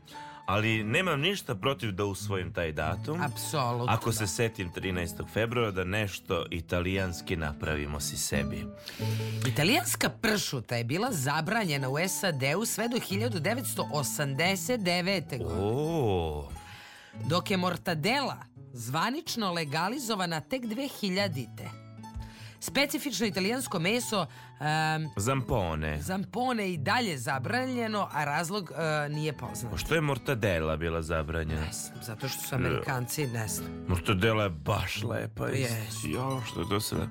ali 0.46 0.84
nemam 0.84 1.22
ništa 1.22 1.56
protiv 1.56 1.92
da 1.92 2.06
usvojim 2.06 2.54
taj 2.54 2.72
datum. 2.72 3.22
Apsolutno. 3.22 3.94
Ako 3.94 4.12
se 4.12 4.28
setim 4.28 4.72
13. 4.76 5.34
februara 5.34 5.72
da 5.72 5.84
nešto 5.84 6.46
italijanski 6.52 7.36
napravimo 7.36 8.00
si 8.00 8.18
sebi. 8.18 8.66
Italijanska 9.48 10.10
pršuta 10.10 10.76
je 10.76 10.84
bila 10.84 11.12
zabranjena 11.12 11.90
u 11.90 11.96
SAD-u 12.08 12.66
sve 12.66 12.88
do 12.88 12.98
1989. 12.98 15.44
godine. 15.44 15.62
O, 15.62 16.50
dok 17.24 17.52
je 17.52 17.58
mortadela 17.58 18.38
zvanično 18.74 19.54
legalizovana 19.54 20.42
tek 20.42 20.64
2000. 20.64 21.85
Specifično 22.60 23.26
italijansko 23.26 23.80
meso 23.80 24.22
um, 24.22 25.10
zampone. 25.18 26.02
zampone 26.02 26.72
i 26.73 26.77
dalje 26.77 27.18
zabranjeno, 27.18 28.10
a 28.11 28.26
razlog 28.26 28.72
uh, 28.72 29.15
nije 29.15 29.34
poznat. 29.34 29.80
Što 29.80 29.95
je 29.95 30.02
mortadela 30.02 30.77
bila 30.77 31.02
zabranjena? 31.02 31.68
Zato 32.02 32.27
što 32.27 32.41
su 32.41 32.56
Amerikanci, 32.56 33.27
ne 33.27 33.48
znam. 33.48 33.86
Mortadela 33.88 34.44
je 34.44 34.49
baš 34.49 35.03
lepa. 35.03 35.44
Yes. 35.48 36.14
Jo, 36.15 36.41
što 36.45 36.61
je 36.61 36.69
to 36.69 36.80
sada? 36.80 37.07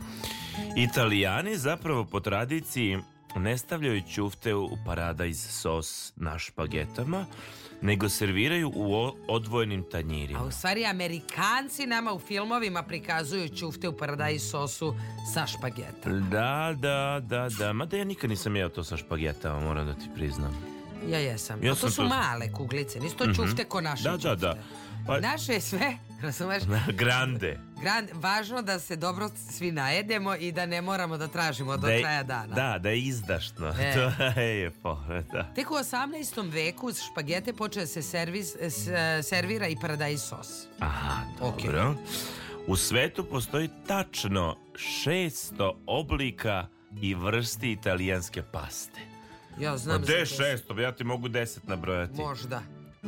Italijani 0.77 1.57
zapravo 1.57 2.05
po 2.05 2.21
tradiciji 2.21 2.99
ne 3.37 3.59
stavljaju 3.59 4.03
ćufte 4.03 4.55
u 4.55 4.71
paradajz 4.87 5.47
sos 5.51 6.12
na 6.16 6.39
špagetama, 6.39 7.27
nego 7.85 8.09
serviraju 8.09 8.73
u 8.74 8.94
odvojenim 9.28 9.85
tanjirima. 9.85 10.40
A 10.40 10.44
u 10.44 10.51
stvari 10.51 10.86
Amerikanci 10.86 11.86
nama 11.86 12.12
u 12.12 12.19
filmovima 12.19 12.82
prikazuju 12.82 13.48
ćufte 13.48 13.89
u 13.89 13.93
paradajz 13.93 14.43
sosu 14.43 14.94
sa 15.35 15.47
špageta. 15.47 16.11
Da, 16.11 16.74
da, 16.77 17.20
da, 17.20 17.48
da. 17.51 17.73
Mada 17.73 17.97
ja 17.97 18.05
nikad 18.05 18.31
nisam 18.31 18.56
jeo 18.56 18.69
to 18.69 18.85
sa 18.85 18.97
špagetama, 18.97 19.61
moram 19.61 19.86
da 19.86 19.94
ti 19.94 20.09
priznam. 20.15 20.56
Ja 21.09 21.19
jesam. 21.19 21.65
Ja 21.65 21.73
A 21.73 21.74
to 21.74 21.90
su 21.90 21.97
to- 21.97 22.09
male 22.09 22.52
kuglice, 22.52 23.01
nisu 23.01 23.16
to 23.16 23.24
Mhm. 23.24 23.35
ćufte 23.35 23.65
ko 23.65 23.81
naše 23.81 24.02
Da, 24.02 24.16
da, 24.19 24.35
da. 24.36 24.52
ćufte. 24.52 24.62
Pa- 25.06 25.20
Naše 25.20 25.52
je 25.52 25.61
sve, 25.61 25.97
razumeš? 26.23 26.62
Grande. 26.89 27.59
Grand, 27.82 28.09
važno 28.15 28.62
da 28.62 28.78
se 28.78 28.97
dobro 28.97 29.28
svi 29.51 29.73
najedemo 29.73 30.35
i 30.35 30.53
da 30.53 30.66
ne 30.66 30.82
moramo 30.82 31.16
da 31.16 31.28
tražimo 31.28 31.73
do 31.73 31.86
Da 31.86 31.93
je- 31.93 32.03
kraja 32.03 32.23
dana. 32.23 32.55
Da, 32.55 32.78
da 32.78 32.89
je 32.89 33.01
izdašno. 33.01 33.69
E. 33.70 33.95
To 33.95 34.41
je 34.41 34.70
povreda. 34.73 35.53
Tek 35.55 35.70
u 35.70 35.74
18. 35.74 35.95
veku 36.45 36.86
uz 36.86 37.01
špagete 37.03 37.53
počeo 37.53 37.81
da 37.81 37.86
se 37.86 38.03
servis, 38.03 38.47
s- 38.57 38.89
servira 39.23 39.66
i 39.69 39.77
paradajz 39.77 40.20
sos. 40.20 40.66
Aha, 40.81 41.20
dobro. 41.41 41.95
U 42.66 42.77
svetu 42.77 43.24
postoji 43.24 43.69
tačno 43.86 44.57
600 44.74 45.53
oblika 45.86 46.66
i 46.95 47.15
vrsti 47.15 47.73
italijanske 47.73 48.43
paste. 48.45 49.01
Ja 49.59 49.77
znam 49.77 50.01
Ma 50.01 50.01
za 50.01 50.12
de 50.12 50.24
to. 50.27 50.35
600, 50.70 50.78
ja 50.78 50.93
ti 50.93 51.05
mogu 51.05 51.28
10 51.28 51.59
nabrojati. 51.65 52.12
Možda. 52.15 52.62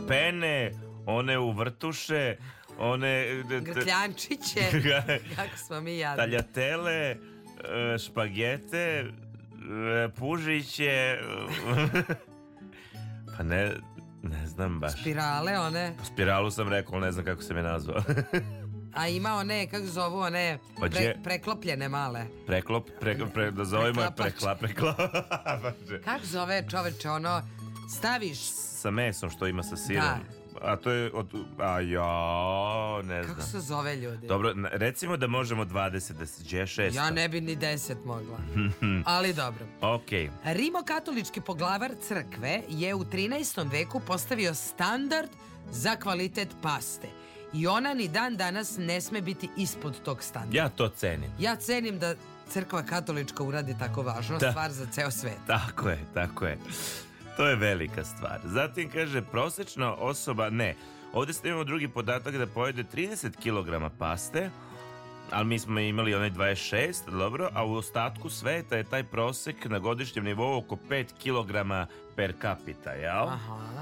Pene, 0.09 0.71
one 1.07 1.39
u 1.39 1.53
vrtuše, 1.53 2.37
one... 2.79 3.43
Grtljančiće, 3.61 4.61
kako 5.37 5.57
smo 5.67 5.81
mi 5.81 5.99
jadni. 5.99 6.17
Taljatele, 6.17 6.93
e, 6.93 7.17
špagete, 7.99 9.05
e, 9.05 10.09
pužiće... 10.19 11.19
pa 13.37 13.43
ne, 13.43 13.73
ne 14.23 14.47
znam 14.47 14.81
baš. 14.81 15.01
Spirale 15.01 15.59
one, 15.59 15.93
Spiralu 16.05 16.51
sam 16.51 16.69
rekao, 16.69 17.01
ne 17.01 17.13
znam 17.13 17.25
kako 17.25 17.43
sam 17.43 17.57
je 17.57 17.63
nazvao. 17.63 18.03
a 18.97 19.09
ima 19.09 19.35
one, 19.35 19.67
kako 19.67 19.87
zovu 19.87 20.19
one, 20.19 20.59
Pa 20.81 20.87
pre- 20.87 21.23
preklopljene 21.25 21.89
male. 21.89 22.25
Preklop, 22.47 22.91
pre, 23.01 23.17
pre, 23.35 23.51
da 23.51 23.65
zovemo 23.65 24.03
je 24.03 24.11
prekla, 24.17 24.55
prekla. 24.55 24.95
Kako 26.05 26.27
zove 26.27 26.65
čoveče 26.71 27.11
ono, 27.11 27.43
staviš, 27.99 28.39
sa 28.53 28.91
mesom 28.91 29.31
što 29.31 29.47
ima 29.47 29.63
sa 29.63 29.77
sirom. 29.77 30.03
Da. 30.03 30.36
A 30.67 30.77
to 30.77 30.91
je 30.91 31.11
od... 31.13 31.27
A 31.59 31.81
ja, 31.81 32.13
ne 33.05 33.23
kako 33.23 33.35
znam. 33.35 33.47
se 33.47 33.61
zove 33.61 33.97
ljudi? 33.97 34.27
Dobro, 34.27 34.53
recimo 34.65 35.17
da 35.17 35.27
možemo 35.29 35.65
20, 35.65 35.73
da 36.13 36.23
je 36.51 36.67
600. 36.67 36.95
Ja 36.95 37.11
ne 37.11 37.29
bi 37.29 37.41
ni 37.41 37.57
deset 37.57 37.99
mogla, 38.05 38.39
ali 39.07 39.35
dobro. 39.35 39.65
ok. 39.83 40.09
Rimokatolički 40.45 41.41
poglavar 41.41 41.91
crkve 42.01 42.63
je 42.69 42.95
u 42.95 43.05
13. 43.05 43.37
veku 43.73 44.01
postavio 44.01 44.55
standard 44.55 45.29
za 45.71 45.97
kvalitet 45.97 46.49
paste. 46.63 47.09
I 47.53 47.67
ona 47.67 47.95
ni 47.95 48.09
dan 48.09 48.37
danas 48.37 48.77
ne 48.79 49.01
sme 49.01 49.21
biti 49.21 49.49
ispod 49.57 50.01
tog 50.01 50.23
standarda. 50.23 50.57
Ja 50.57 50.69
to 50.69 50.89
cenim. 50.89 51.31
Ja 51.39 51.57
cenim 51.57 51.99
da 51.99 52.15
crkva 52.49 52.83
katolička 52.83 53.43
uradi 53.43 53.79
tako 53.79 54.03
važnu 54.03 54.39
Da. 54.39 54.51
stvar 54.51 54.73
za 54.73 54.87
ceo 54.87 55.11
svet. 55.11 55.39
Tako 55.47 55.89
je, 55.89 55.99
tako 56.15 56.47
je. 56.47 56.59
To 57.37 57.47
je 57.47 57.57
velika 57.57 58.05
stvar. 58.05 58.41
Zatim 58.45 58.91
kaže, 58.91 59.23
prosječna 59.23 59.95
osoba, 59.95 60.51
ne. 60.51 60.75
Ovdje 61.13 61.35
ste 61.35 61.49
imamo 61.49 61.65
drugi 61.65 61.89
podatak 61.89 62.37
da 62.37 62.47
pojede 62.47 62.85
30 62.95 63.31
kg 63.37 63.97
paste, 63.99 64.51
ali 65.31 65.45
mi 65.45 65.59
smo 65.59 65.81
imali 65.81 66.15
onaj 66.15 66.31
26, 66.31 67.11
dobro, 67.11 67.49
a 67.55 67.65
u 67.65 67.75
ostatku 67.75 68.31
sveta 68.31 68.77
je 68.77 68.85
taj 68.85 69.05
prosek 69.05 69.65
na 69.65 69.79
godišnjem 69.79 70.25
nivou 70.25 70.59
oko 70.59 70.77
5 70.91 71.07
kg 71.23 71.53
per 72.17 72.35
capita, 72.43 72.91
jel? 72.91 73.29
Aha. 73.29 73.76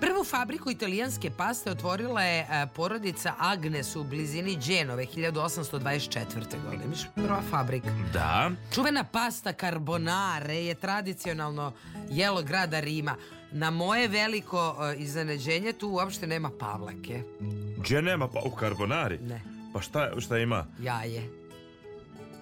Prvu 0.00 0.24
fabriku 0.24 0.70
italijanske 0.70 1.30
paste 1.30 1.70
otvorila 1.70 2.22
je 2.22 2.40
e, 2.40 2.66
porodica 2.74 3.34
Agnes 3.38 3.96
u 3.96 4.04
blizini 4.04 4.56
Dženove 4.56 5.06
1824. 5.06 6.62
godine. 6.64 6.86
Miš, 6.90 7.00
prva 7.14 7.42
fabrika. 7.50 7.88
Da. 8.12 8.50
Čuvena 8.74 9.04
pasta 9.04 9.52
carbonare 9.52 10.54
je 10.54 10.74
tradicionalno 10.74 11.72
jelo 12.10 12.42
grada 12.42 12.80
Rima. 12.80 13.16
Na 13.52 13.70
moje 13.70 14.08
veliko 14.08 14.76
e, 14.80 14.96
iznenađenje 14.96 15.72
tu 15.72 15.88
uopšte 15.88 16.26
nema 16.26 16.50
pavlake. 16.60 17.22
Gdje 17.76 18.02
nema 18.02 18.28
pa 18.28 18.40
u 18.40 18.58
carbonari? 18.60 19.18
Ne. 19.18 19.42
Pa 19.72 19.80
šta, 19.80 20.10
šta 20.20 20.38
ima? 20.38 20.66
Jaje. 20.80 21.30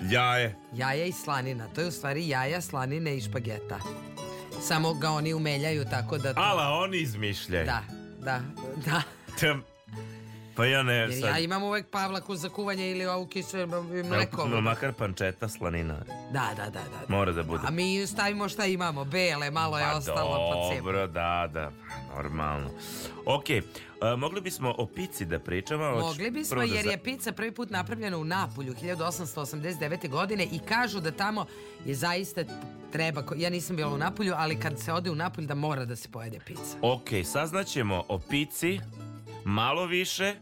Jaje. 0.01 0.57
Jaja 0.73 1.05
i 1.05 1.13
slanina. 1.13 1.69
To 1.75 1.81
je 1.81 1.87
u 1.87 1.93
stvari 1.93 2.29
jaja, 2.29 2.61
slanine 2.61 3.17
i 3.17 3.21
špageta. 3.21 3.79
Samo 4.69 4.95
ga 4.95 5.11
oni 5.11 5.35
umeljaju 5.35 5.85
tako 5.85 6.19
da... 6.19 6.35
To... 6.35 6.41
Ala, 6.41 6.69
oni 6.69 6.99
izmišljaju. 6.99 7.67
Da, 7.67 7.83
da, 8.21 8.41
da. 8.85 9.03
Tem- 9.41 9.63
Pa 10.57 10.65
ja 10.65 10.83
ne, 10.83 11.13
sad... 11.13 11.31
ja 11.31 11.39
imam 11.39 11.63
uvek 11.63 11.87
pavlaku 11.91 12.37
za 12.37 12.49
kuvanje 12.49 12.91
ili 12.91 13.07
ovu 13.07 13.27
kiselu 13.27 13.83
mleko. 13.83 14.49
No, 14.49 14.61
makar 14.61 14.93
pančeta 14.93 15.49
slanina. 15.49 15.99
Da, 16.33 16.51
da, 16.57 16.65
da, 16.65 16.71
da. 16.71 17.05
Mora 17.09 17.33
da 17.33 17.43
bude. 17.43 17.63
A 17.67 17.71
mi 17.71 18.07
stavimo 18.07 18.49
šta 18.49 18.67
imamo, 18.67 19.05
bele, 19.05 19.51
malo 19.51 19.79
je 19.79 19.85
Pa 19.85 19.97
ostalo 19.97 20.53
po 20.53 20.71
cepu. 20.71 20.87
Dobro, 20.87 21.07
da, 21.07 21.51
da, 21.53 21.71
pa, 21.89 22.23
normalno. 22.23 22.71
Ok, 23.27 23.51
e, 23.51 23.63
mogli 24.17 24.41
bismo 24.41 24.75
o 24.79 24.87
pici 24.87 25.25
da 25.25 25.39
pričamo. 25.39 25.91
Mogli 25.91 26.31
bismo 26.31 26.57
da 26.57 26.65
jer 26.65 26.87
je 26.87 26.99
pizza 26.99 27.33
prvi 27.33 27.53
put 27.53 27.71
napravljena 27.71 28.19
u 28.19 28.25
Napolju 28.25 28.75
1889. 28.83 30.09
godine 30.09 30.45
i 30.45 30.59
kažu 30.59 31.01
da 31.01 31.11
tamo 31.11 31.47
je 31.85 31.95
zaista 31.95 32.45
treba, 32.95 33.23
ko- 33.23 33.35
ja 33.37 33.51
nisam 33.51 33.77
bila 33.77 33.91
u 33.91 33.99
Napolju, 33.99 34.35
ali 34.37 34.57
kad 34.57 34.81
se 34.81 34.93
ode 34.93 35.11
u 35.11 35.15
Napolj 35.15 35.47
da 35.47 35.55
mora 35.57 35.85
da 35.85 35.97
se 35.97 36.09
pojede 36.09 36.39
pizza. 36.41 36.77
Ok, 36.83 37.03
saznaćemo 37.25 38.05
o 38.09 38.19
pici 38.21 38.81
malo 39.45 39.87
više 39.87 40.35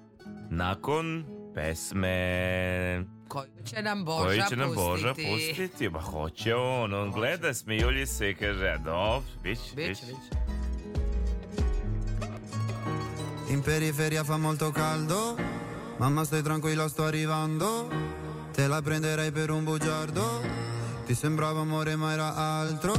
nakon 0.51 1.25
pesme 1.55 3.05
Koju 3.29 3.45
će 3.67 3.83
nam 3.83 4.05
Boža 4.05 4.25
koju 4.25 4.43
će 4.49 4.57
nam 4.57 4.69
pustiti. 4.69 4.81
Boža 4.83 5.15
pustiti. 5.15 5.89
Ba 5.89 6.01
hoće 6.01 6.55
on, 6.55 6.95
on 6.95 7.11
gleda, 7.11 7.55
smijulji 7.55 8.07
se 8.07 8.31
i 8.31 8.35
kaže, 8.35 8.69
"A, 8.69 8.79
dobro, 8.79 9.23
bić, 9.43 9.59
bić. 9.77 9.89
biće. 9.89 10.13
In 13.51 13.63
periferia 13.63 14.25
fa 14.25 14.37
molto 14.39 14.73
caldo, 14.73 15.37
mamma 15.99 16.25
stai 16.25 16.43
tranquilla 16.43 16.89
sto 16.89 17.03
arrivando, 17.03 17.89
te 18.55 18.69
la 18.69 18.81
prenderei 18.81 19.31
per 19.31 19.51
un 19.51 19.65
bugiardo, 19.65 20.41
ti 21.13 21.19
sembrava 21.19 21.61
amore 21.61 21.95
ma 21.95 22.13
era 22.13 22.35
altro. 22.35 22.95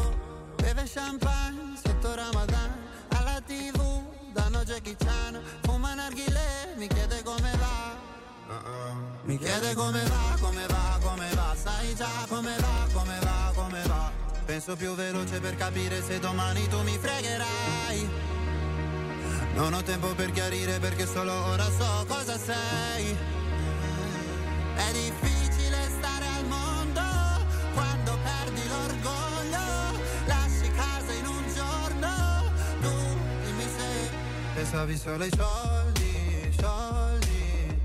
Beve 0.58 0.84
champagne 0.86 1.76
sotto 1.84 2.14
Ramadan, 2.14 2.72
alla 3.08 3.42
tv 3.44 4.04
danno 4.32 4.64
Jackie 4.64 4.96
Chan, 4.96 5.42
fuma 5.64 5.96
narghile, 5.96 6.76
mi 6.78 6.86
chiede 6.86 7.24
come 7.24 7.52
va. 7.58 7.98
Mi 9.24 9.38
chiede 9.40 9.74
come 9.74 10.04
va, 10.04 10.38
come 10.40 10.66
va, 10.68 11.00
come 11.02 11.28
va, 11.34 11.56
sai 11.56 11.96
già 11.96 12.26
come 12.30 12.56
va, 12.60 12.88
come 12.94 13.20
va, 13.20 13.52
come 13.56 13.82
va. 13.88 14.12
Penso 14.46 14.76
più 14.76 14.94
veloce 14.94 15.40
per 15.40 15.56
capire 15.56 16.04
se 16.04 16.20
domani 16.20 16.68
tu 16.68 16.84
mi 16.84 16.96
fregherai. 16.96 18.10
Non 19.56 19.74
ho 19.74 19.82
tempo 19.82 20.14
per 20.14 20.30
chiarire 20.32 20.78
perché 20.78 21.08
solo 21.08 21.34
ora 21.34 21.66
so 21.66 22.06
cosa 22.08 22.38
sei. 22.38 23.18
È 24.76 24.92
difficile 24.92 25.43
pensavi 34.74 34.98
solo 34.98 35.24
ai 35.24 35.32
soldi, 35.38 36.56
soldi. 36.60 37.80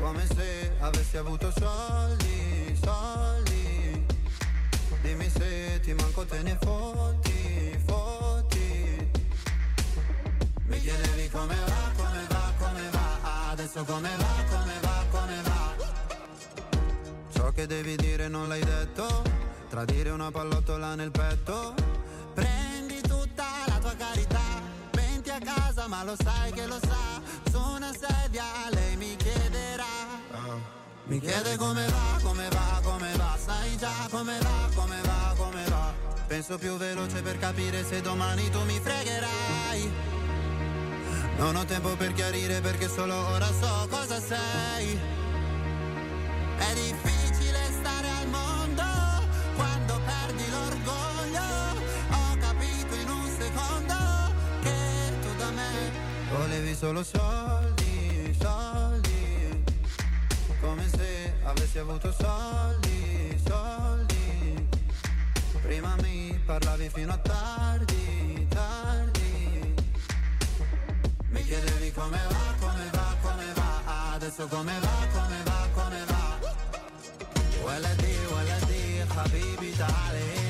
Come 0.00 0.26
se 0.26 0.72
avessi 0.80 1.16
avuto 1.18 1.52
soldi, 1.58 2.78
soldi. 2.82 4.06
Dimmi 5.02 5.28
se 5.28 5.80
ti 5.82 5.92
manco 5.92 6.24
te 6.24 6.40
ne 6.42 6.56
fotti, 6.62 7.78
fotti. 7.84 9.10
Mi 10.64 10.80
chiedevi 10.80 11.28
come 11.28 11.56
va, 11.66 11.90
come 11.94 12.26
va, 12.28 12.52
come 12.58 12.88
va 12.90 13.50
Adesso 13.50 13.84
come 13.84 14.08
va, 14.16 14.44
come 14.48 14.72
va, 14.80 15.04
come 15.10 15.42
va 15.42 15.74
Ciò 17.32 17.50
che 17.50 17.66
devi 17.66 17.96
dire 17.96 18.28
non 18.28 18.48
l'hai 18.48 18.64
detto 18.64 19.22
Tradire 19.68 20.10
una 20.10 20.30
pallottola 20.30 20.94
nel 20.94 21.10
petto 21.10 21.74
Prendi 22.32 23.00
tutta 23.02 23.44
la 23.66 23.78
tua 23.78 23.94
carità 23.96 24.31
casa 25.54 25.88
ma 25.88 26.04
lo 26.04 26.14
sai 26.22 26.52
che 26.52 26.66
lo 26.66 26.78
sa. 26.80 27.20
Su 27.50 27.58
una 27.58 27.92
sedia 27.92 28.44
lei 28.70 28.96
mi 28.96 29.16
chiederà. 29.16 29.84
Mi 31.04 31.20
chiede 31.20 31.56
come 31.56 31.86
va, 31.86 32.20
come 32.22 32.48
va, 32.48 32.80
come 32.82 33.12
va. 33.16 33.36
Sai 33.36 33.76
già 33.76 34.08
come 34.10 34.38
va, 34.38 34.68
come 34.74 35.00
va, 35.02 35.34
come 35.36 35.64
va. 35.68 35.92
Penso 36.26 36.56
più 36.58 36.76
veloce 36.76 37.20
per 37.22 37.38
capire 37.38 37.84
se 37.84 38.00
domani 38.00 38.48
tu 38.50 38.62
mi 38.64 38.80
fregherai. 38.80 39.92
Non 41.36 41.56
ho 41.56 41.64
tempo 41.64 41.96
per 41.96 42.12
chiarire 42.12 42.60
perché 42.60 42.88
solo 42.88 43.14
ora 43.14 43.46
so 43.46 43.88
cosa 43.90 44.20
sei. 44.20 44.98
È 46.56 46.74
difficile 46.74 47.58
stare 47.80 48.08
al 48.20 48.28
mondo 48.28 48.61
volevi 56.31 56.75
solo 56.75 57.03
soldi, 57.03 58.37
soldi. 58.39 59.63
Come 60.61 60.87
se 60.89 61.33
avessi 61.43 61.79
avuto 61.79 62.11
soldi, 62.11 63.41
soldi. 63.47 64.67
Prima 65.61 65.95
mi 66.01 66.39
parlavi 66.45 66.89
fino 66.93 67.13
a 67.13 67.17
tardi, 67.17 68.47
tardi. 68.49 69.73
Mi 71.29 71.43
chiedevi 71.43 71.91
come 71.91 72.19
va, 72.29 72.55
come 72.59 72.89
va, 72.91 73.15
come 73.21 73.53
va 73.53 74.13
Adesso 74.13 74.47
come 74.47 74.73
va, 74.79 75.07
come 75.11 75.43
va, 75.43 75.67
come 75.73 76.05
va 76.05 76.27
ولدي 77.67 78.17
ولدي 78.33 79.05
حبيبي 79.05 79.71
تعالي 79.77 80.40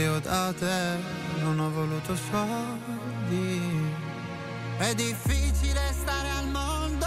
Io 0.00 0.18
da 0.20 0.50
te 0.58 0.96
non 1.42 1.60
ho 1.60 1.70
voluto 1.70 2.16
soldi. 2.16 3.92
È 4.78 4.94
difficile 4.94 5.92
stare 5.92 6.30
al 6.38 6.48
mondo 6.48 7.06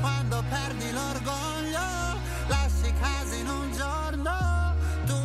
quando 0.00 0.44
perdi 0.50 0.92
l'orgoglio. 0.92 1.80
Lasci 2.48 2.92
casa 3.00 3.34
in 3.36 3.48
un 3.48 3.72
giorno. 3.72 4.74
Tu 5.06 5.16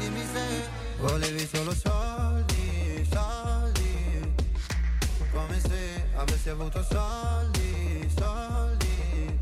dimmi 0.00 0.26
se 0.32 0.68
volevi 0.98 1.46
solo 1.46 1.72
soldi, 1.72 3.08
soldi. 3.12 4.34
Come 5.30 5.60
se 5.60 6.04
avessi 6.16 6.48
avuto 6.48 6.82
soldi, 6.82 8.12
soldi. 8.18 9.38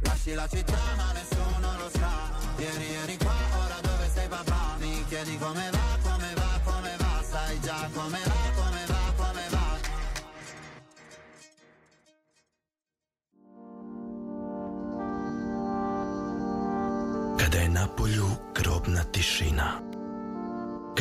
Lasci 0.00 0.34
la 0.34 0.48
città 0.48 0.78
ma 0.96 1.12
nessuno 1.12 1.76
lo 1.78 1.90
sa 1.92 2.22
Ieri 2.62 2.94
eri 3.02 3.11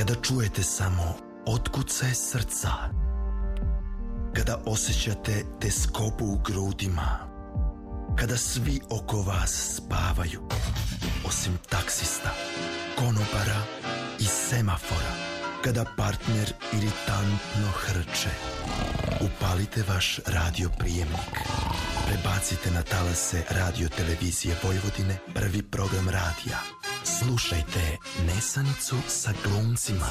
Kada 0.02 0.22
čujete 0.22 0.64
samo 0.64 1.14
otkucaj 1.46 2.14
srca 2.14 2.70
Kada 4.36 4.58
osjećate 4.66 5.46
teskobu 5.60 6.26
u 6.26 6.38
grudima 6.46 7.20
Kada 8.20 8.38
svi 8.38 8.80
oko 8.90 9.22
vas 9.22 9.78
spavaju 9.78 10.42
Osim 11.28 11.58
taksista, 11.70 12.30
konopara 13.00 13.62
i 14.20 14.24
semafora 14.24 15.14
Kada 15.64 15.86
partner 15.98 16.54
iritantno 16.74 17.72
hrče 17.76 18.30
Upalite 19.22 19.84
vaš 19.88 20.20
radio 20.28 20.70
prijemnik 20.80 21.38
Prebacite 22.12 22.72
na 22.72 22.84
talase 22.84 23.44
radio 23.50 23.90
televizije 23.90 24.56
Vojvodine 24.64 25.18
prvi 25.34 25.62
program 25.64 26.10
radija. 26.10 26.60
Slušajte 27.04 27.98
Nesanicu 28.28 28.96
sa 29.08 29.32
glumcima. 29.44 30.10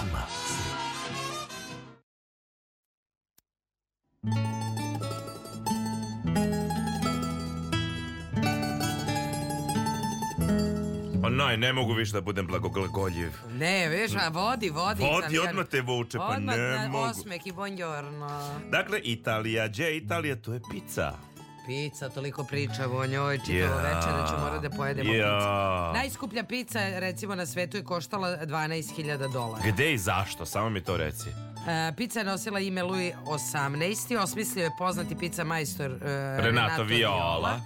Pa 11.23 11.31
naj, 11.31 11.57
ne 11.57 11.73
mogu 11.73 11.93
više 11.93 12.13
da 12.13 12.21
budem 12.21 12.47
blagogoljiv. 12.47 13.31
Ne, 13.59 13.89
viš, 13.89 14.11
a 14.15 14.29
vodi, 14.29 14.71
vodi. 14.71 15.03
Vodi, 15.03 15.39
odmah 15.39 15.67
te 15.67 15.81
vuče, 15.81 16.19
pa 16.19 16.25
Odmah 16.25 16.57
ne 16.57 16.63
na 16.63 16.89
mogu. 16.89 17.05
osmeh 17.05 17.47
i 17.47 17.53
buongiorno. 17.53 18.61
Dakle, 18.71 19.01
Italija, 19.05 19.69
gdje 19.69 19.85
je 19.85 19.97
Italija, 19.97 20.37
to 20.37 20.53
je 20.53 20.61
pizza. 20.71 21.30
Pizza, 21.71 22.09
toliko 22.09 22.45
pričamo 22.45 22.95
o 22.97 23.07
njoj, 23.07 23.39
čitavo 23.39 23.55
Ja. 23.75 23.83
večer 23.85 24.13
da 24.13 24.27
ćemo 24.27 24.41
morati 24.41 24.63
da 24.63 24.71
pojedemo 24.71 25.13
Ja. 25.13 25.25
pizzu. 25.29 25.49
Najskuplja 25.95 26.45
pizza, 26.45 26.79
recimo, 26.91 27.35
na 27.35 27.47
svetu 27.47 27.77
je 27.77 27.85
koštala 27.85 28.37
12.000 28.39 29.29
dolara. 29.29 29.63
Gde 29.65 29.93
i 29.93 29.99
zašto? 29.99 30.47
Samo 30.47 30.71
mi 30.71 30.81
to 30.81 30.97
reci. 30.97 31.29
E, 31.69 31.93
pizza 31.93 32.21
je 32.21 32.25
nosila 32.25 32.61
ime 32.61 32.83
Louis 32.83 33.15
XVIII, 33.17 34.17
osmislio 34.17 34.65
je 34.65 34.71
poznati 34.79 35.17
pizza 35.17 35.45
majstor 35.45 35.91
e, 35.93 35.97
Renato, 36.39 36.83
Viola. 36.85 37.61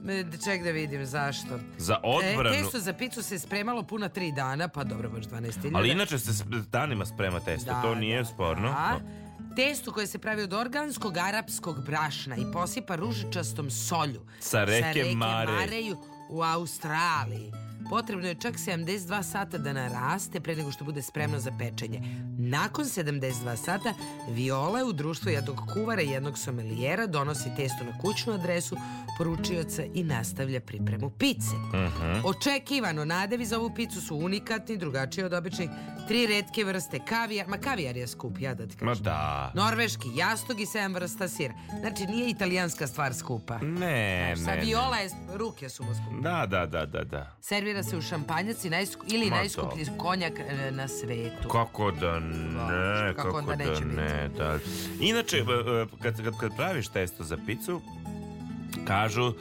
E, 0.00 0.24
Ček 0.40 0.62
da 0.62 0.70
vidim 0.70 1.06
zašto. 1.06 1.48
Za 1.78 1.96
odbranu- 1.96 2.50
E, 2.50 2.52
testo 2.54 2.78
za 2.78 2.92
picu 2.92 3.22
se 3.22 3.38
spremalo 3.38 3.82
puna 3.82 4.08
tri 4.08 4.32
dana, 4.32 4.68
pa 4.68 4.84
dobro, 4.84 5.08
baš 5.10 5.24
12.000. 5.24 5.70
Ali 5.74 5.90
inače 5.90 6.18
se 6.18 6.44
danima 6.70 7.06
sprema 7.06 7.40
testo, 7.40 7.72
to 7.82 7.94
nije 7.94 8.24
sporno. 8.24 8.68
Da. 8.68 9.00
Testo 9.56 9.92
koje 9.92 10.06
se 10.06 10.18
pravi 10.18 10.42
od 10.42 10.52
organskog 10.52 11.16
arapskog 11.16 11.84
brašna 11.86 12.36
i 12.36 12.52
posipa 12.52 12.96
ružičastom 12.96 13.70
solju. 13.70 14.20
Sa 14.40 14.64
reke 14.64 15.04
Mare. 15.14 15.52
Mareju 15.52 15.96
u 16.28 16.42
Australiji. 16.42 17.52
Potrebno 17.84 18.26
je 18.26 18.34
čak 18.34 18.54
72 18.56 18.90
sata 19.22 19.58
da 19.58 19.72
naraste 19.72 20.40
pre 20.40 20.56
nego 20.56 20.70
što 20.72 20.84
bude 20.84 21.02
spremno 21.02 21.38
za 21.38 21.52
pečenje. 21.52 22.00
Nakon 22.38 22.84
72 22.84 23.30
sata 23.56 23.94
Viola 24.28 24.84
u 24.84 24.92
društvu 24.92 25.30
jednog 25.30 25.60
kuvara 25.74 26.02
i 26.02 26.08
jednog 26.08 26.38
somelijera 26.38 27.06
donosi 27.06 27.50
testo 27.56 27.84
na 27.84 27.98
kućnu 27.98 28.32
adresu 28.32 28.76
poručioca 29.18 29.82
i 29.94 30.04
nastavlja 30.04 30.60
pripremu 30.60 31.10
pice. 31.10 31.54
Mhm. 31.68 32.20
Očekivano, 32.24 33.04
nadevi 33.04 33.46
za 33.46 33.58
ovu 33.58 33.74
picu 33.74 34.00
su 34.00 34.16
unikatni, 34.16 34.76
drugačiji 34.76 35.24
od 35.24 35.32
običnih. 35.32 35.70
Tri 36.08 36.26
retke 36.26 36.64
vrste 36.64 36.98
kavijar, 37.00 37.48
ma 37.48 37.58
kavijar 37.58 37.96
je 37.96 38.06
skup, 38.06 38.38
ja 38.38 38.54
da 38.54 38.66
ti 38.66 38.76
Ma 38.80 38.90
kažem. 38.90 39.04
da. 39.04 39.52
Norveški, 39.54 40.08
jastog 40.14 40.60
i 40.60 40.66
7 40.66 40.94
vrsta 40.94 41.28
sira. 41.28 41.54
Znači, 41.80 42.06
nije 42.06 42.30
italijanska 42.30 42.86
stvar 42.86 43.14
skupa. 43.14 43.58
Ne, 43.58 44.34
Sa 44.36 44.42
ne, 44.44 44.56
ne. 44.56 44.62
viola 44.62 44.96
je, 44.96 45.10
ruke 45.34 45.68
su 45.68 45.84
mu 45.84 45.94
skupe. 45.94 46.22
Da, 46.22 46.46
da, 46.46 46.66
da, 46.66 46.86
da, 46.86 47.04
da. 47.04 47.36
Servira 47.70 47.82
se 47.82 47.96
u 47.96 48.02
šampanjac 48.02 48.64
i 48.64 48.70
najsku, 48.70 49.06
ili 49.08 49.30
Ma 49.30 49.36
najskuplji 49.36 49.86
konjak 49.98 50.38
e, 50.38 50.70
na 50.70 50.88
svetu. 50.88 51.48
Kako 51.48 51.90
da 51.90 52.18
ne, 52.20 53.14
kako 53.16 53.32
kako, 53.32 53.42
da 53.42 53.56
neće 53.56 53.84
biti? 53.84 53.96
ne. 53.96 54.28
Da. 54.28 54.58
Inače, 55.00 55.36
e, 55.36 55.40
e, 55.40 55.86
kad, 56.02 56.24
kad, 56.24 56.38
kad 56.40 56.56
praviš 56.56 56.88
testo 56.88 57.24
za 57.24 57.36
picu, 57.46 57.80
kažu, 58.84 59.28
e, 59.28 59.32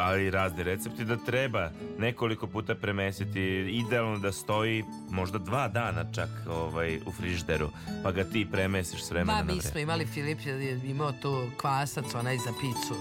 ali 0.00 0.30
razni 0.30 0.62
recepti, 0.62 1.04
da 1.04 1.16
treba 1.16 1.70
nekoliko 1.98 2.46
puta 2.46 2.74
premesiti, 2.74 3.40
idealno 3.86 4.18
da 4.18 4.32
stoji 4.32 4.84
možda 5.10 5.38
dva 5.38 5.68
dana 5.68 6.12
čak 6.12 6.28
ovaj, 6.48 6.96
u 7.06 7.12
frižderu, 7.12 7.70
pa 8.02 8.12
ga 8.12 8.24
ti 8.24 8.46
premesiš 8.52 9.04
s 9.04 9.10
vremena 9.10 9.38
na 9.38 9.54
mi 9.54 9.60
smo 9.60 9.80
imali, 9.80 10.06
Filip 10.06 10.38
je 10.46 10.80
imao 10.84 11.12
tu 11.12 11.46
kvasac, 11.56 12.14
onaj 12.14 12.38
za 12.38 12.50
picu. 12.60 12.94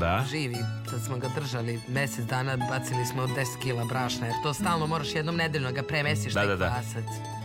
Da? 0.00 0.24
Živi, 0.30 0.56
sad 0.90 1.04
smo 1.04 1.16
ga 1.18 1.28
držali 1.34 1.80
mesec 1.88 2.24
dana, 2.24 2.56
bacili 2.56 3.06
smo 3.06 3.26
10 3.26 3.62
kila 3.62 3.84
brašna, 3.84 4.26
jer 4.26 4.36
to 4.42 4.54
stalno 4.54 4.86
moraš 4.86 5.14
jednom 5.14 5.36
nedeljno 5.36 5.72
ga 5.72 5.82
premesiš, 5.82 6.32
Da, 6.34 6.40
taj 6.40 6.46
da, 6.46 6.56
da. 6.56 6.68
kvasac. 6.68 7.35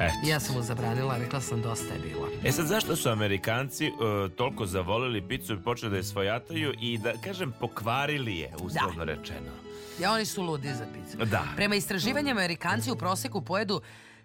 Eto. 0.00 0.14
Ja 0.30 0.40
sam 0.40 0.56
mu 0.56 0.62
zabranila, 0.62 1.18
rekla 1.18 1.40
sam 1.40 1.62
dosta 1.62 1.94
je 1.94 2.00
bilo. 2.00 2.28
E 2.44 2.52
sad, 2.52 2.66
zašto 2.66 2.96
su 2.96 3.08
Amerikanci 3.08 3.86
e, 3.86 3.90
toliko 4.36 4.66
zavolili 4.66 5.28
picu 5.28 5.52
i 5.52 5.62
počeli 5.62 5.90
da 5.90 5.96
je 5.96 6.02
svojataju 6.02 6.74
i 6.80 6.98
da, 6.98 7.12
kažem, 7.24 7.52
pokvarili 7.60 8.36
je, 8.36 8.52
uslovno 8.60 9.04
rečeno? 9.04 9.50
Ja, 10.00 10.12
oni 10.12 10.24
su 10.24 10.42
ludi 10.42 10.68
za 10.68 10.86
picu. 10.94 11.24
Da. 11.24 11.42
Prema 11.56 11.74
istraživanjima 11.74 12.40
Amerikanci 12.40 12.90
u 12.90 12.96
proseku 12.96 13.42
pojedu 13.42 13.80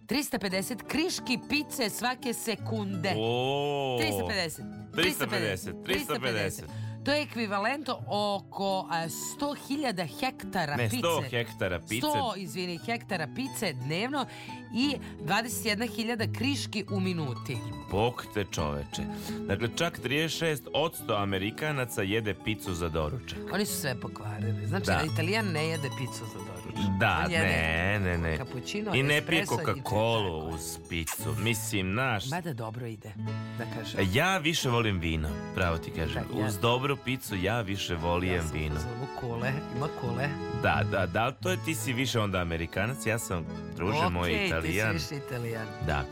350 0.08 0.84
kriški 0.88 1.40
pice 1.50 1.90
svake 1.90 2.34
sekunde. 2.34 3.14
O, 3.18 4.00
350. 4.02 4.62
350, 4.94 5.74
350. 5.84 6.64
To 7.10 7.14
je 7.14 7.22
ekvivalento 7.22 8.00
oko 8.08 8.88
a, 8.90 9.08
100.000 9.08 10.08
hektara 10.20 10.76
Ne, 10.76 10.90
pice. 10.90 11.08
100 11.08 11.30
hektara 11.30 11.80
pice. 11.90 12.08
100, 12.08 12.38
izvini, 12.38 12.80
hektara 12.86 13.28
pice 13.36 13.74
dnevno 13.74 14.26
i 14.74 14.96
21.000 15.22 16.38
kriški 16.38 16.86
u 16.92 17.00
minuti. 17.00 17.58
Bog 17.92 18.26
te 18.34 18.46
čoveče. 18.52 19.02
Dakle, 19.48 19.70
čak 19.76 20.00
36% 20.04 21.22
Amerikanaca 21.22 22.02
jede 22.02 22.36
picu 22.44 22.74
za 22.74 22.90
doručak. 22.90 23.40
Oni 23.54 23.66
su 23.66 23.82
sve 23.82 24.00
pokvarili. 24.00 24.68
Znači, 24.68 24.86
Da. 24.86 25.04
Italijan 25.14 25.46
ne 25.46 25.68
jede 25.68 25.90
picu 25.98 26.26
za 26.34 26.40
doručak. 26.40 26.59
Da, 27.00 27.26
jede 27.30 27.46
ne, 27.46 28.00
ne, 28.00 28.18
ne. 28.20 28.38
Cappuccino, 28.38 28.96
I 28.96 29.04
ne 29.04 29.22
pije 29.22 29.46
Coca-Cola 29.46 30.30
uz 30.46 30.78
picu. 30.90 31.36
Mislim, 31.38 31.94
naš... 31.94 32.30
Mada 32.30 32.54
dobro 32.54 32.86
ide, 32.86 33.12
da 33.58 33.66
kažem. 33.76 34.10
Ja 34.14 34.38
više 34.38 34.70
volim 34.70 35.00
vino, 35.00 35.30
pravo 35.56 35.78
ti 35.78 35.92
kažem. 35.92 36.24
Da, 36.34 36.40
ja- 36.40 36.46
Uz 36.46 36.60
dobru 36.60 36.98
picu 36.98 37.36
ja 37.36 37.62
više 37.62 37.96
volijem 37.96 38.36
Ja 38.36 38.42
sam 38.44 38.52
vino. 38.54 38.76
zovu 38.76 39.08
kule, 39.20 39.52
ima 39.76 39.88
kule. 40.02 40.28
Da, 40.64 40.84
da, 40.92 41.06
da, 41.06 41.32
to 41.32 41.50
je 41.50 41.58
ti 41.66 41.76
si 41.76 41.94
više 41.94 42.20
onda 42.20 42.38
Amerikanac, 42.38 43.06
ja 43.06 43.20
sam 43.20 43.46
druže 43.76 44.10
moj 44.10 44.30
Okej, 44.30 44.48
Italijan. 44.48 44.94
ti 44.94 45.00
si 45.00 45.16
više 45.16 45.26
Italijan. 45.26 45.68
Da. 45.88 46.06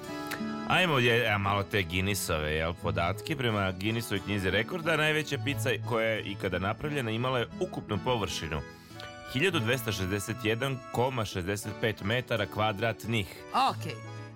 Ajmo 0.68 1.00
je, 1.00 1.38
malo 1.38 1.64
te 1.64 1.84
Guinnessove 1.84 2.52
jel, 2.52 2.74
podatke. 2.74 3.36
Prema 3.36 3.72
Guinnessovoj 3.72 4.20
knjizi 4.20 4.50
rekorda, 4.50 4.98
najveća 4.98 5.38
pizza 5.38 5.70
koja 5.86 6.08
je 6.08 6.22
ikada 6.22 6.60
napravljena 6.60 7.12
imala 7.12 7.40
je 7.40 7.48
ukupnu 7.60 8.00
površinu 8.06 8.62
1261,65 9.36 12.04
metara 12.04 12.46
kvadratnih. 12.46 13.28
Okej, 13.72 13.96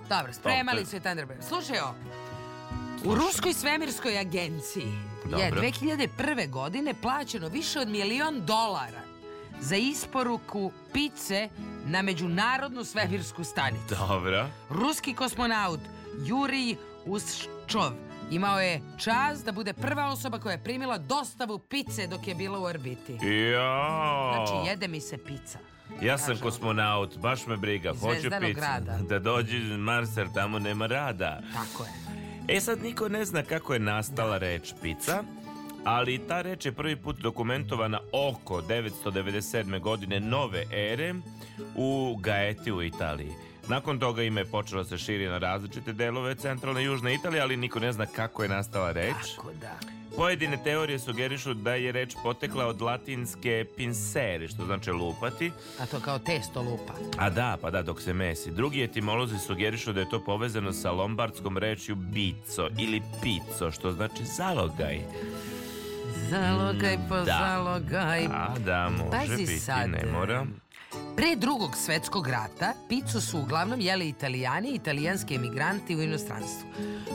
dobro, 0.10 0.34
spremali 0.34 0.86
su 0.86 0.96
je 0.96 1.00
Thunderbird. 1.00 1.44
Slušaj 1.44 1.80
ovo. 1.80 1.96
U 3.06 3.16
Ruskoj 3.16 3.54
svemirskoj 3.54 4.20
agenciji 4.20 4.94
je 5.38 5.50
Dobro. 5.50 5.62
2001. 5.62 6.50
godine 6.50 6.94
plaćeno 7.02 7.48
više 7.48 7.80
od 7.80 7.88
milion 7.88 8.46
dolara 8.46 9.02
za 9.62 9.76
isporuku 9.76 10.72
pice 10.94 11.50
na 11.86 12.02
međunarodnu 12.02 12.84
svemirsku 12.84 13.44
stanicu. 13.44 13.96
Dobro. 14.08 14.50
Ruski 14.70 15.14
kosmonaut 15.14 15.80
Jurij 16.26 16.76
Usčov 17.06 17.92
imao 18.32 18.60
je 18.62 18.82
čast 18.98 19.46
da 19.46 19.52
bude 19.52 19.74
prva 19.74 20.08
osoba 20.08 20.40
koja 20.40 20.52
je 20.52 20.64
primila 20.64 20.98
dostavu 20.98 21.60
pice 21.60 22.08
dok 22.08 22.28
je 22.28 22.36
bila 22.36 22.60
u 22.60 22.64
orbiti. 22.64 23.14
Jao. 23.52 24.34
Znači, 24.46 24.70
jede 24.70 24.88
mi 24.88 25.02
se 25.02 25.18
pica. 25.18 25.60
Ja 26.02 26.18
sam 26.18 26.28
Kažem. 26.28 26.44
kosmonaut, 26.44 27.18
baš 27.18 27.48
me 27.48 27.58
briga. 27.58 27.92
Iz 27.96 28.00
Hoću 28.02 28.20
Zvezdanog 28.20 28.50
picu. 28.50 28.60
grada. 28.60 28.98
Da 29.10 29.20
dođe 29.20 29.58
jer 30.18 30.28
tamo 30.34 30.60
nema 30.60 30.88
rada. 30.88 31.42
Tako 31.54 31.84
je. 31.84 31.92
E 32.58 32.62
sad 32.62 32.82
niko 32.84 33.10
ne 33.10 33.26
zna 33.26 33.44
kako 33.44 33.74
je 33.74 33.80
nastala 33.80 34.38
reč 34.38 34.74
pica, 34.82 35.24
ali 35.86 36.28
ta 36.28 36.42
reč 36.42 36.66
je 36.66 36.72
prvi 36.72 36.96
put 36.96 37.18
dokumentovana 37.20 38.00
oko 38.14 38.62
997. 38.62 39.80
godine 39.80 40.20
nove 40.20 40.66
ere 40.72 41.14
u 41.76 42.18
Gaeti 42.20 42.72
u 42.72 42.84
Italiji. 42.84 43.32
Nakon 43.68 44.00
toga 44.00 44.24
ime 44.24 44.42
je 44.42 44.46
počelo 44.46 44.84
se 44.84 44.98
širi 44.98 45.28
na 45.28 45.38
različite 45.38 45.94
delove 45.94 46.36
centralne 46.36 46.82
i 46.82 46.86
južne 46.86 47.14
Italije, 47.14 47.42
ali 47.42 47.58
niko 47.58 47.80
ne 47.80 47.92
zna 47.94 48.06
kako 48.06 48.44
je 48.44 48.50
nastala 48.50 48.92
reč. 48.92 49.16
Kako 49.36 49.52
da? 49.62 49.78
Pojedine 50.16 50.58
teorije 50.64 51.00
sugerišu 51.00 51.54
da 51.54 51.76
je 51.76 51.92
reč 51.92 52.16
potekla 52.24 52.66
od 52.68 52.82
latinske 52.82 53.66
pinseri, 53.78 54.48
što 54.48 54.66
znači 54.66 54.92
lupati, 54.92 55.52
A 55.80 55.86
to 55.86 56.00
kao 56.00 56.20
testo 56.20 56.62
lupa. 56.62 56.94
a 57.18 57.30
da, 57.30 57.58
pa 57.62 57.72
da, 57.72 57.82
dok 57.82 58.02
se 58.02 58.14
mesi. 58.14 58.52
Drugi 58.52 58.84
etimolozi 58.84 59.40
sugerišu 59.40 59.94
da 59.94 60.00
je 60.00 60.10
to 60.10 60.24
povezano 60.26 60.74
sa 60.74 60.92
lombardskom 60.92 61.58
rečju 61.58 61.96
bico 61.96 62.70
ili 62.80 63.02
pico, 63.24 63.72
što 63.72 63.92
znači 63.92 64.26
zalogaj. 64.26 65.00
Zalogaj 66.30 66.98
po 67.10 67.16
Da. 67.16 67.24
zalogaj. 67.26 68.26
A 68.26 68.56
da, 68.66 68.90
može 68.90 69.12
Pazi 69.12 69.36
biti, 69.38 69.60
sad, 69.60 69.90
ne 69.90 70.06
mora. 70.14 70.46
Pre 71.16 71.36
drugog 71.36 71.78
svetskog 71.78 72.28
rata 72.28 72.74
picu 72.90 73.22
su 73.22 73.40
uglavnom 73.40 73.82
jeli 73.82 74.10
italijani 74.10 74.70
i 74.70 74.76
italijanski 74.76 75.36
emigranti 75.36 75.96
u 75.96 76.02
inostranstvu. 76.02 76.70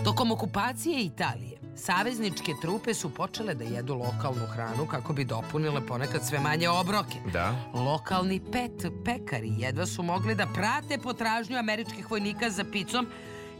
Tokom 0.04 0.32
okupacije 0.32 1.00
Italije, 1.00 1.58
savezničke 1.76 2.52
trupe 2.62 2.94
su 2.94 3.14
počele 3.14 3.54
da 3.54 3.64
jedu 3.64 3.94
lokalnu 3.94 4.46
hranu 4.46 4.86
kako 4.86 5.12
bi 5.12 5.24
dopunile 5.24 5.86
ponekad 5.86 6.26
sve 6.26 6.40
manje 6.40 6.68
obroke. 6.68 7.18
Da. 7.32 7.54
Lokalni 7.74 8.40
pet 8.52 8.86
pekari 9.04 9.52
jedva 9.58 9.86
su 9.86 10.02
mogli 10.02 10.34
da 10.34 10.46
prate 10.54 10.98
potražnju 10.98 11.58
američkih 11.58 12.10
vojnika 12.10 12.50
za 12.50 12.64
picom 12.72 13.06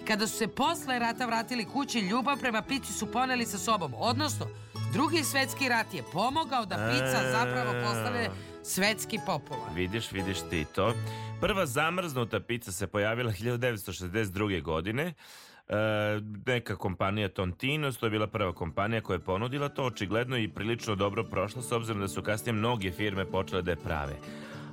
kada 0.07 0.27
su 0.27 0.37
se 0.37 0.49
posle 0.49 0.99
rata 0.99 1.27
vratili 1.27 1.65
kući, 1.65 2.01
ljubav 2.01 2.39
prema 2.39 2.63
pici 2.63 2.93
su 2.93 3.13
poneli 3.13 3.47
sa 3.47 3.59
sobom. 3.59 3.95
Odnosno, 3.97 4.47
drugi 4.93 5.25
svetski 5.25 5.69
rat 5.69 5.95
je 5.95 6.03
pomogao 6.13 6.67
da 6.67 6.91
pica 6.91 7.23
E. 7.23 7.31
zapravo 7.31 7.73
postane 7.73 8.31
svetski 8.67 9.19
popular. 9.27 9.75
Vidiš, 9.75 10.13
vidiš 10.13 10.39
ti 10.51 10.65
to. 10.75 10.95
Prva 11.41 11.67
zamrznuta 11.67 12.41
pizza 12.41 12.73
se 12.73 12.87
pojavila 12.87 13.33
1962. 13.33 14.63
godine. 14.63 15.15
E, 15.69 15.75
neka 16.47 16.77
kompanija 16.77 17.29
Tontinos, 17.29 17.97
to 17.99 18.07
je 18.07 18.11
bila 18.11 18.27
prva 18.27 18.53
kompanija 18.53 19.01
koja 19.01 19.15
je 19.15 19.25
ponudila 19.25 19.69
to, 19.69 19.85
očigledno 19.85 20.39
i 20.39 20.49
prilično 20.49 20.95
dobro 20.95 21.25
prošla, 21.25 21.63
s 21.63 21.73
obzirom 21.73 22.01
da 22.01 22.09
su 22.09 22.23
kasnije 22.23 22.53
mnoge 22.53 22.93
firme 22.93 23.25
počele 23.25 23.63
da 23.63 23.71
je 23.71 23.77
prave. 23.77 24.17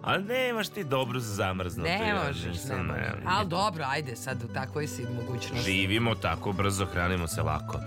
Ali 0.03 0.23
nemaš 0.25 0.69
ti 0.69 0.83
dobro 0.83 1.19
za 1.19 1.33
zamrznuto. 1.35 1.89
Ne 1.89 1.99
ja 1.99 2.15
možeš, 2.17 2.43
ne 2.65 2.77
možeš. 2.77 3.23
Ali 3.27 3.47
dobro, 3.47 3.83
ajde 3.87 4.15
sad 4.15 4.43
u 4.43 4.47
takvoj 4.49 4.87
si 4.87 5.05
mogućnosti. 5.15 5.71
Živimo 5.71 6.15
tako 6.15 6.51
brzo, 6.53 6.85
hranimo 6.85 7.27
se 7.27 7.41
lako. 7.41 7.77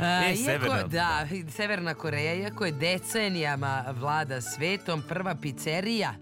A, 0.00 0.04
E, 0.04 0.28
iako, 0.28 0.42
Severna- 0.42 0.88
da, 0.88 1.26
Severna 1.50 1.94
Koreja, 1.94 2.34
iako 2.34 2.64
je 2.64 2.72
decenijama 2.72 3.84
vlada 3.90 4.40
svetom, 4.40 5.02
prva 5.02 5.34
pizzerija 5.34 6.14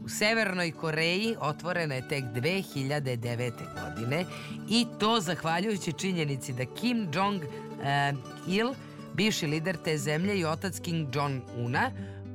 u 0.00 0.08
Severnoj 0.08 0.72
Koreji 0.72 1.36
otvorena 1.40 1.94
je 1.94 2.08
tek 2.08 2.24
2009. 2.26 3.52
godine 3.76 4.24
i 4.68 4.86
to 4.98 5.20
zahvaljujući 5.20 5.92
činjenici 5.92 6.52
da 6.52 6.64
Kim 6.66 7.08
Jong-il, 7.10 8.74
bivši 9.14 9.46
lider 9.46 9.76
te 9.76 9.98
zemlje 9.98 10.38
i 10.38 10.44
otac 10.44 10.80
Kim 10.80 11.06
Jong-una, 11.06 11.90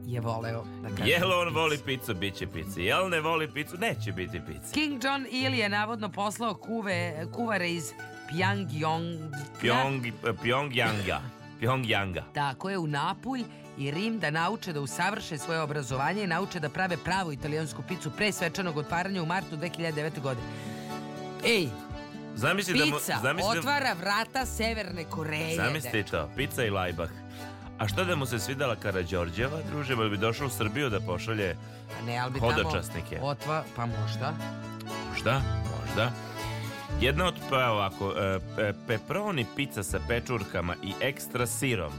je 0.06 0.22
voleo 0.22 0.64
da 0.82 0.90
kaže... 0.90 1.10
Jel 1.10 1.32
on 1.32 1.54
voli 1.54 1.80
picu, 1.86 2.14
bit 2.14 2.36
će 2.36 2.48
pici. 2.48 2.82
Jel 2.82 3.10
ne 3.10 3.20
voli 3.22 3.52
picu, 3.52 3.78
neće 3.78 4.12
biti 4.12 4.42
pici. 4.48 4.74
King 4.74 5.04
John 5.04 5.26
Il 5.32 5.54
je 5.54 5.70
navodno 5.70 6.10
poslao 6.10 6.54
kuve, 6.54 7.26
kuvare 7.34 7.72
iz 7.72 7.92
Pjangjong. 8.30 9.20
Pyong, 9.62 10.12
Pyongyanga. 10.44 11.20
Pyongyanga. 11.62 12.24
Tako 12.34 12.70
je 12.70 12.78
u 12.78 12.88
Napulj 12.88 13.44
i 13.78 13.92
Rim 13.92 14.20
da 14.20 14.30
nauče 14.30 14.74
da 14.74 14.82
usavrše 14.82 15.38
svoje 15.38 15.62
obrazovanje 15.62 16.24
i 16.24 16.28
nauče 16.28 16.60
da 16.60 16.70
prave 16.70 16.98
pravu 16.98 17.34
italijansku 17.34 17.84
picu 17.88 18.12
pre 18.18 18.32
svečanog 18.32 18.78
otvaranja 18.78 19.24
u 19.24 19.26
martu 19.26 19.58
2009. 19.58 20.22
godine. 20.22 20.48
Ej, 21.46 21.68
Zamisli 22.36 22.80
da 22.80 22.86
mu, 22.86 22.92
pizza 22.92 23.20
zamisli 23.24 23.54
da, 23.54 23.60
otvara 23.60 23.94
vrata 24.00 24.46
Severne 24.46 25.04
Koreje. 25.04 25.56
zamisli 25.56 26.04
to, 26.04 26.30
pizza 26.36 26.64
i 26.66 26.70
lajbah. 26.70 27.10
A 27.82 27.88
šta 27.88 28.04
da 28.04 28.16
mu 28.16 28.26
se 28.26 28.40
svidala 28.40 28.76
Karađorđeva, 28.76 29.58
druže, 29.72 29.96
bi 29.96 30.18
došao 30.18 30.48
u 30.48 30.50
Srbiju 30.50 30.90
da 30.90 31.00
pošalje 31.00 31.56
Pa 31.90 32.06
ne, 32.06 32.18
ali 32.18 32.32
bi 32.32 32.40
hodočasnike? 32.40 33.16
tamo 33.16 33.28
otva, 33.28 33.64
pa 33.76 33.86
možda. 33.86 34.34
Možda, 35.10 35.42
možda. 35.72 36.12
Jedna 37.02 37.26
od, 37.26 37.36
pa 37.50 37.72
ovako, 37.72 38.14
e, 38.18 38.40
pe- 38.58 38.74
pepperoni 38.88 39.46
pizza 39.56 39.84
sa 39.84 40.00
pečurkama 40.08 40.76
i 40.84 40.94
ekstra 41.02 41.48
sirom. 41.48 41.92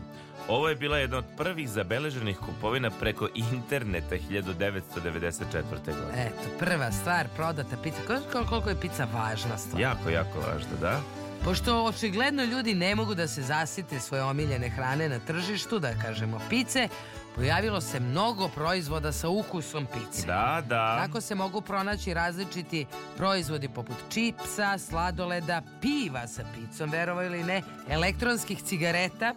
Ovo 0.49 0.69
je 0.69 0.77
bila 0.77 0.99
jedna 0.99 1.19
od 1.19 1.25
prvih 1.37 1.69
zabeleženih 1.71 2.39
kupovina 2.39 2.91
preko 2.91 3.29
interneta 3.35 4.17
1994. 4.17 5.63
godine. 5.87 6.27
Eto, 6.27 6.49
prva 6.59 6.93
stvar, 6.93 7.27
prodata 7.37 7.77
pizza. 7.83 7.99
Koliko, 8.07 8.49
koliko 8.49 8.69
je 8.69 8.81
pizza 8.81 9.07
važna 9.15 9.59
stvar? 9.59 9.81
Jako, 9.83 10.11
jako 10.11 10.39
važno, 10.39 10.77
da? 10.81 11.01
Pošto 11.45 11.85
očigledno 11.85 12.45
ljudi 12.45 12.75
ne 12.75 12.95
mogu 12.95 13.15
da 13.15 13.29
se 13.29 13.43
zasite 13.43 14.01
svoje 14.01 14.23
omiljene 14.23 14.69
hrane 14.69 15.09
na 15.09 15.19
tržištu, 15.19 15.79
da 15.79 15.95
kažemo 16.03 16.41
pice, 16.51 16.89
pojavilo 17.35 17.81
se 17.81 18.01
mnogo 18.01 18.49
proizvoda 18.49 19.13
sa 19.13 19.29
ukusom 19.29 19.87
pice. 19.87 20.27
Da, 20.27 20.63
da. 20.69 20.97
Tako 21.07 21.21
se 21.21 21.35
mogu 21.35 21.61
pronaći 21.61 22.15
različiti 22.15 22.87
proizvodi 23.17 23.69
poput 23.69 23.97
čipsa, 24.11 24.79
sladoleda, 24.79 25.63
piva 25.81 26.27
sa 26.29 26.45
picom, 26.55 26.91
verovo 26.91 27.23
ili 27.23 27.45
ne, 27.45 27.63
elektronskih 27.89 28.63
cigareta, 28.63 29.35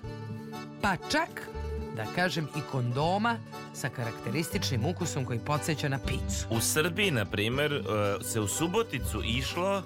pa 0.81 0.95
čak, 1.11 1.49
da 1.95 2.05
kažem, 2.15 2.47
i 2.57 2.61
kondoma 2.71 3.37
sa 3.73 3.89
karakterističnim 3.89 4.85
ukusom 4.85 5.25
koji 5.25 5.39
podsjeća 5.39 5.89
na 5.89 5.99
picu. 5.99 6.47
U 6.49 6.59
Srbiji, 6.59 7.11
na 7.11 7.25
primer, 7.25 7.73
e, 7.73 7.81
se 8.23 8.39
u 8.39 8.47
Suboticu 8.47 9.21
išlo 9.23 9.83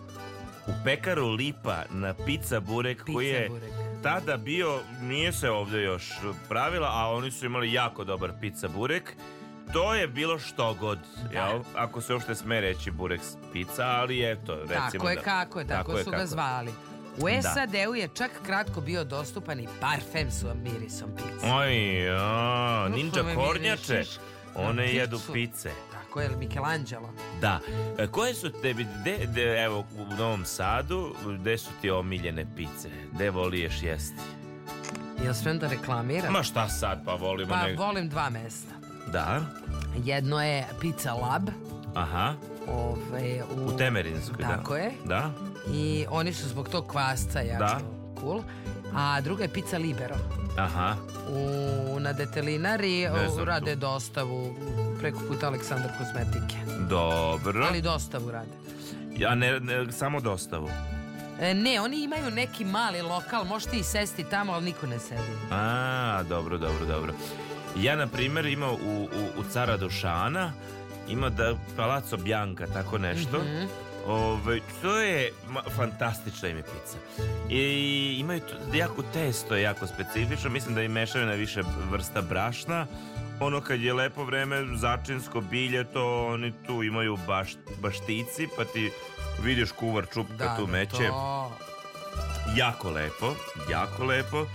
u 0.70 0.84
pekaru 0.84 1.28
Lipa 1.28 1.84
na 1.90 2.14
pizza 2.16 2.60
burek 2.60 3.04
koji 3.06 3.28
je 3.28 3.50
burek. 3.50 3.70
tada 4.04 4.38
bio, 4.38 4.80
nije 5.02 5.32
se 5.34 5.50
ovdje 5.50 5.82
još 5.82 6.10
pravila, 6.50 6.90
a 6.90 7.08
oni 7.08 7.32
su 7.32 7.46
imali 7.46 7.74
jako 7.74 8.04
dobar 8.04 8.32
pizza 8.42 8.68
burek. 8.68 9.14
To 9.74 9.96
je 9.96 10.08
bilo 10.08 10.40
što 10.40 10.74
god, 10.74 11.00
jel? 11.34 11.60
Ako 11.76 12.02
se 12.02 12.14
uopšte 12.14 12.36
sme 12.36 12.62
reći 12.62 12.92
burek 12.92 13.22
pizza, 13.54 13.86
ali 13.86 14.32
eto, 14.32 14.56
recimo 14.56 14.76
Tako 14.92 15.10
je 15.10 15.16
da- 15.16 15.22
kako 15.22 15.60
je, 15.60 15.68
tako, 15.68 15.92
je 15.92 16.04
su 16.04 16.10
ga 16.10 16.12
kako 16.12 16.22
je. 16.24 16.28
zvali. 16.28 16.72
U 17.18 17.28
Da. 17.32 17.42
SAD-u 17.44 17.96
je 17.96 18.08
čak 18.10 18.32
kratko 18.44 18.82
bio 18.82 19.04
dostupan 19.04 19.60
i 19.60 19.68
parfem 19.82 20.32
sa 20.32 20.54
mirisom 20.56 21.10
pice. 21.12 21.48
Oj, 21.48 22.06
ja, 22.06 22.90
ninja 22.90 23.12
kornjače, 23.36 24.04
one 24.56 24.88
jedu 24.88 25.20
pice. 25.34 25.72
Tako 26.10 26.22
je, 26.22 26.30
Michelangelo. 26.30 27.10
Da. 27.42 27.60
E, 27.98 28.08
koje 28.08 28.34
su 28.34 28.52
tebi, 28.52 28.88
de, 29.04 29.26
de- 29.26 29.58
evo, 29.58 29.80
u 29.80 30.16
Novom 30.16 30.46
Sadu, 30.46 31.14
gde 31.32 31.58
su 31.58 31.70
ti 31.82 31.90
omiljene 31.90 32.46
pice? 32.56 32.90
Gde 33.12 33.30
voliješ 33.30 33.84
jesti? 33.84 34.22
Jel 35.24 35.34
smem 35.34 35.60
da 35.60 35.68
reklamiram? 35.68 36.34
Ma 36.34 36.44
šta 36.44 36.68
sad, 36.70 37.06
pa 37.06 37.14
volimo 37.14 37.50
Pa 37.50 37.64
ne... 37.64 37.76
volim 37.76 38.10
dva 38.10 38.30
mesta. 38.30 38.72
Da, 39.08 39.42
Jedno 39.98 40.44
je 40.44 40.68
Pizza 40.82 41.14
Lab. 41.14 41.50
aha, 41.96 42.34
Ove, 42.68 43.44
u, 43.56 43.66
u 43.66 43.78
Temerinskoj, 43.78 44.38
da. 44.40 44.48
Tako 44.48 44.76
je. 44.76 44.92
Da, 45.06 45.32
I 45.68 46.06
oni 46.10 46.34
su 46.34 46.48
zbog 46.50 46.70
tog 46.70 46.88
kvasca 46.88 47.40
jako 47.42 47.60
Da. 47.60 47.80
cool. 48.20 48.42
A 48.96 49.22
druga 49.22 49.44
je 49.44 49.54
Pizza 49.54 49.78
Libero. 49.78 50.16
aha. 50.58 50.96
U, 51.30 52.00
na 52.00 52.14
detelinari 52.14 53.08
znam 53.34 53.46
rade 53.46 53.76
dostavu 53.76 54.56
preko 55.00 55.20
puta 55.28 55.48
Aleksandar 55.48 55.92
Kozmetike. 55.98 56.56
Dobro. 56.90 57.66
Ali 57.70 57.82
dostavu 57.82 58.32
rade. 58.32 58.52
Ja 59.18 59.36
ne, 59.36 59.60
ne, 59.60 59.92
samo 59.92 60.22
dostavu. 60.22 60.70
E, 61.42 61.54
ne, 61.54 61.82
oni 61.82 62.04
imaju 62.04 62.32
neki 62.32 62.66
mali 62.66 63.02
lokal, 63.02 63.46
možete 63.46 63.78
i 63.78 63.84
sesti 63.84 64.24
tamo, 64.24 64.54
ali 64.54 64.66
niko 64.66 64.88
ne 64.88 65.00
sedi. 65.00 65.22
A, 65.52 66.24
dobro, 66.30 66.58
dobro, 66.58 66.86
dobro. 66.86 67.14
Ja, 67.78 67.96
na 67.96 68.08
primjer, 68.08 68.46
imao 68.46 68.74
u, 68.74 69.04
u, 69.04 69.40
u 69.40 69.44
Cara 69.54 69.78
Dušana, 69.78 70.52
ima 71.10 71.30
da 71.30 71.56
Palazzo 71.78 72.18
Bianca, 72.18 72.66
tako 72.74 72.98
nešto. 72.98 73.38
Mhm. 73.38 73.66
Ove, 74.06 74.60
to 74.82 75.00
je 75.00 75.32
ma, 75.50 75.62
fantastična 75.76 76.50
im 76.50 76.58
je 76.58 76.64
pizza. 76.64 76.98
I 77.50 78.16
imaju 78.20 78.40
tu, 78.40 78.78
jako 78.78 79.04
testo 79.14 79.56
je 79.56 79.62
jako 79.62 79.88
specifično, 79.88 80.50
mislim 80.50 80.76
da 80.76 80.82
im 80.82 80.92
mešaju 80.92 81.26
na 81.26 81.34
više 81.34 81.62
vrsta 81.92 82.22
brašna. 82.22 82.88
Ono 83.40 83.62
kad 83.62 83.82
je 83.82 83.94
lepo 83.94 84.24
vreme, 84.24 84.66
začinsko 84.76 85.42
bilje, 85.42 85.84
to 85.84 86.28
oni 86.28 86.54
tu 86.68 86.84
imaju 86.84 87.18
baš, 87.28 87.56
baštici, 87.82 88.48
pa 88.58 88.66
ti 88.66 88.92
vidiš 89.44 89.72
kuvar 89.72 90.06
čupka 90.14 90.56
tu 90.58 90.68
meće. 90.68 91.08
to... 91.08 91.52
Jako 92.56 92.90
lepo, 92.90 93.36
jako 93.72 94.06
lepo. 94.06 94.46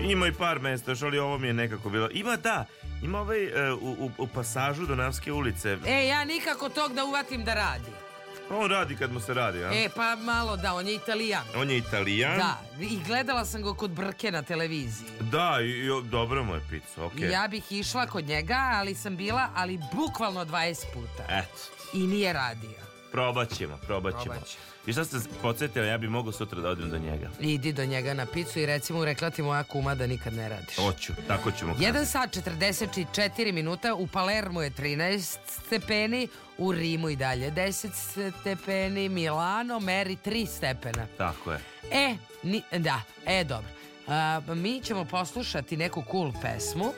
Ima 0.00 0.26
i 0.26 0.32
par 0.32 0.58
mesta, 0.58 0.90
još, 0.90 1.02
ali 1.02 1.18
ovo 1.18 1.38
mi 1.38 1.46
je 1.46 1.52
nekako 1.52 1.90
bilo. 1.90 2.08
Ima 2.12 2.36
da, 2.36 2.64
ima 3.02 3.20
ovaj 3.20 3.44
e, 3.44 3.72
u, 3.72 3.90
u, 3.90 4.10
u 4.18 4.26
pasažu 4.26 4.86
Donavske 4.86 5.32
ulice. 5.32 5.78
E, 5.86 6.06
ja 6.06 6.24
nikako 6.24 6.68
tog 6.68 6.94
da 6.94 7.04
uvatim 7.04 7.44
da 7.44 7.54
radi. 7.54 8.03
On 8.50 8.70
radi 8.70 8.96
kad 8.96 9.12
mu 9.12 9.20
se 9.20 9.34
radi, 9.34 9.64
a? 9.64 9.70
E, 9.74 9.88
pa 9.96 10.16
malo 10.16 10.56
da, 10.56 10.74
on 10.74 10.86
je 10.88 10.94
italijan. 10.94 11.42
On 11.56 11.70
je 11.70 11.76
italijan. 11.78 12.36
Da, 12.38 12.58
i 12.80 12.98
gledala 13.06 13.44
sam 13.44 13.62
ga 13.62 13.74
kod 13.74 13.90
Brke 13.90 14.30
na 14.30 14.42
televiziji. 14.42 15.08
Da, 15.20 15.58
i, 15.60 15.70
i 15.70 15.88
dobra 16.04 16.42
mu 16.42 16.54
je 16.54 16.60
pizza, 16.70 17.04
okej. 17.04 17.28
I 17.28 17.30
Ja 17.32 17.48
bih 17.48 17.64
išla 17.72 18.06
kod 18.06 18.24
njega, 18.24 18.70
ali 18.74 18.94
sam 18.94 19.16
bila, 19.16 19.48
ali 19.54 19.80
bukvalno 19.92 20.44
20 20.44 20.84
puta. 20.94 21.24
Eto, 21.28 21.58
I 21.92 22.06
nije 22.06 22.32
radio. 22.32 22.70
probat 23.12 23.54
ćemo, 23.56 23.76
probat 23.86 24.12
ćemo. 24.12 24.24
Probat 24.34 24.48
ćemo. 24.48 24.73
I 24.86 24.92
šta 24.92 25.04
ste 25.04 25.16
podsjetili, 25.42 25.88
ja 25.88 25.98
bi 25.98 26.08
mogao 26.08 26.32
sutra 26.32 26.60
da 26.60 26.68
odem 26.68 26.90
do 26.90 26.98
njega. 26.98 27.30
Idi 27.40 27.72
do 27.72 27.84
njega 27.84 28.14
na 28.14 28.26
picu 28.26 28.58
i 28.58 28.66
recimo 28.66 29.04
rekla 29.04 29.30
ti 29.30 29.42
moja 29.42 29.62
kuma 29.62 29.94
da 29.94 30.06
nikad 30.06 30.32
ne 30.32 30.48
radiš. 30.48 30.76
Hoću, 30.76 31.12
tako 31.28 31.50
ćemo. 31.50 31.74
1 31.74 32.04
sat 32.04 32.36
44 32.36 33.52
minuta, 33.52 33.94
u 33.94 34.06
Palermu 34.06 34.62
je 34.62 34.70
13 34.70 35.36
stepeni, 35.48 36.28
u 36.58 36.72
Rimu 36.72 37.08
i 37.08 37.16
dalje 37.16 37.50
10 37.50 38.30
stepeni, 38.40 39.08
Milano 39.08 39.80
meri 39.80 40.16
3 40.24 40.46
stepena. 40.46 41.06
Tako 41.18 41.52
je. 41.52 41.60
E, 41.90 42.16
ni, 42.42 42.62
da, 42.78 43.00
e, 43.26 43.44
dobro. 43.44 43.68
A, 44.08 44.40
mi 44.54 44.80
ćemo 44.80 45.04
poslušati 45.04 45.76
neku 45.76 46.02
cool 46.10 46.32
pesmu 46.42 46.92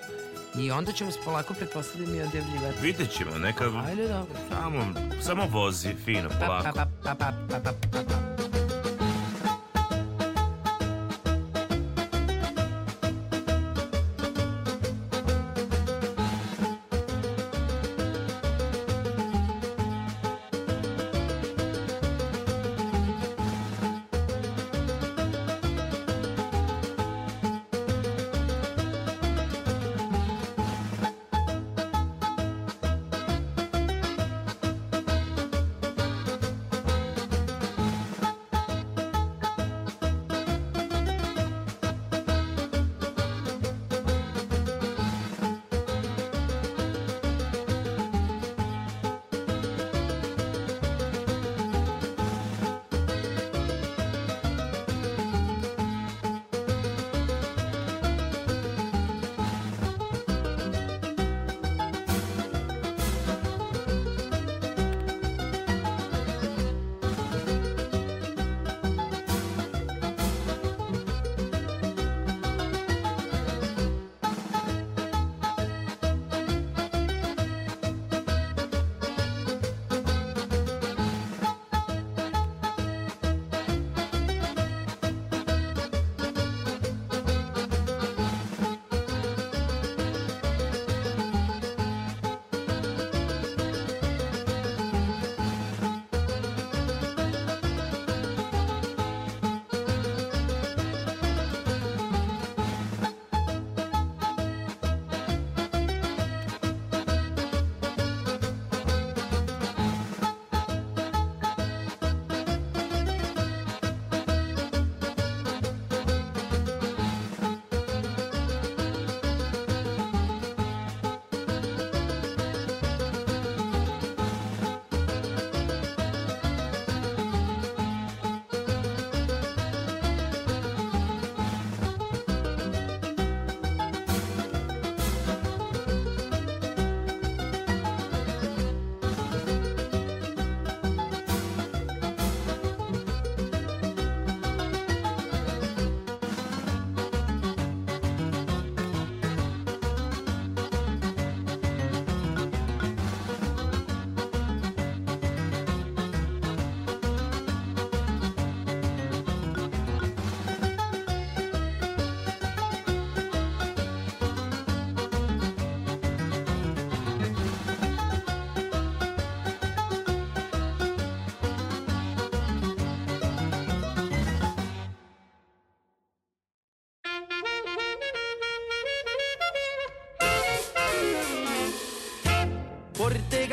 i 0.59 0.71
onda 0.71 0.93
ćemo 0.93 1.11
se 1.11 1.19
polako 1.25 1.55
pretpostavljati 1.55 2.17
i 2.17 2.23
odjavljivati. 2.23 2.79
Vidjet 2.83 3.11
ćemo, 3.11 3.39
neka... 3.39 3.65
Ajde, 3.87 4.09
dobro. 4.09 4.35
Samo, 4.51 4.95
samo 5.23 5.47
vozi, 5.47 5.95
fino, 6.05 6.29
Pa, 6.29 6.47
polako. 6.47 6.69
pa, 6.75 6.87
pa, 7.05 7.15
pa, 7.15 7.33
pa, 7.51 7.61
pa, 7.61 7.73
pa, 7.93 7.99
pa. 8.03 8.66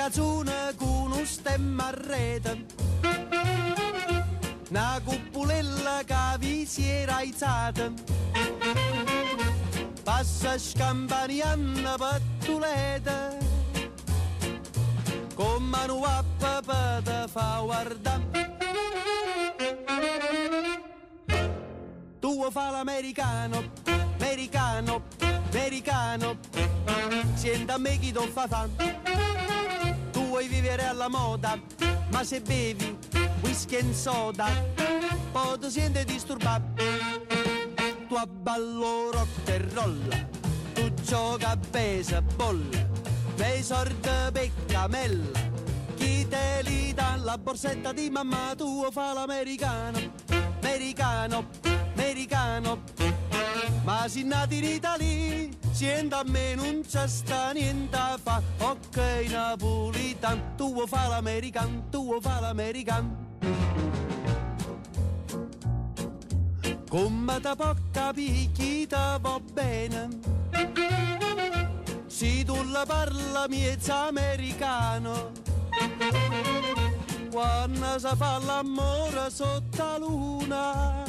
Ragazzone 0.03 0.73
con 0.75 1.13
un 1.13 1.25
stemma 1.25 1.87
a 1.87 1.91
rete. 1.91 2.65
Una 4.69 4.99
cupulella 5.01 6.01
che 6.05 6.37
vi 6.39 6.65
si 6.65 6.85
era 6.85 7.17
aizzata. 7.17 7.89
Passa 10.03 10.57
scampanianna 10.57 11.95
pattuleta. 11.95 13.37
Con 15.35 15.63
mano 15.63 16.03
a 16.03 16.23
papà 16.37 17.01
te 17.01 17.25
fa 17.29 17.61
guardare. 17.63 18.51
Tu 22.19 22.51
fa 22.51 22.69
l'americano, 22.71 23.71
americano, 24.19 25.03
americano. 25.49 26.37
Senta 27.35 27.75
a 27.75 27.77
me 27.77 27.97
chi 27.99 28.11
ti 28.11 28.27
fa 28.33 28.47
fa. 28.47 29.02
Vivere 30.73 30.89
alla 30.89 31.07
moda, 31.07 31.61
ma 32.09 32.23
se 32.23 32.41
bevi 32.41 32.97
whisky 33.41 33.75
e 33.75 33.93
soda, 33.93 34.47
poi 35.31 35.59
ti 35.59 35.69
senti 35.69 36.03
disturbato. 36.03 36.81
Tu 38.07 38.15
abballo 38.15 39.11
rock 39.11 39.49
e 39.49 39.67
roll, 39.71 40.27
tu 40.73 40.91
gioca 41.03 41.49
a 41.49 41.57
baseball, 41.57 42.67
nei 43.37 43.61
sordi 43.61 44.09
peccamella. 44.31 45.39
Chi 45.95 46.27
te 46.27 46.61
li 46.63 46.91
dà 46.91 47.17
la 47.17 47.37
borsetta 47.37 47.93
di 47.93 48.09
mamma 48.09 48.55
tua 48.57 48.89
fa 48.89 49.13
l'americano, 49.13 49.99
americano, 50.59 51.49
americano. 51.93 52.81
Ma 53.83 54.07
si 54.07 54.23
nati 54.23 54.57
in 54.57 54.63
Italia, 54.63 55.49
siendo 55.83 56.15
a 56.15 56.23
me 56.23 56.55
non 56.55 56.81
c'è 56.87 57.05
sta 57.07 57.51
niente 57.51 57.97
a 57.97 58.17
fa. 58.21 58.41
Ok 58.59 58.97
napolitan, 59.29 60.55
tu 60.55 60.73
vuoi 60.73 60.87
fa 60.87 61.07
l'americano, 61.07 61.83
tu 61.89 62.05
vuoi 62.05 62.21
fa 62.21 62.39
l'americano. 62.39 63.31
Come 66.89 67.39
capire 67.91 68.51
chi 68.53 68.87
te 68.87 69.17
va 69.19 69.39
bene? 69.51 70.07
Se 72.07 72.43
tu 72.45 72.55
la 72.71 72.85
parla 72.85 73.47
miezza 73.49 74.05
americano 74.05 75.31
Quando 77.31 77.97
si 77.97 78.15
fa 78.15 78.37
l'amore 78.37 79.31
sotto 79.31 79.83
la 79.83 79.97
luna 79.97 81.03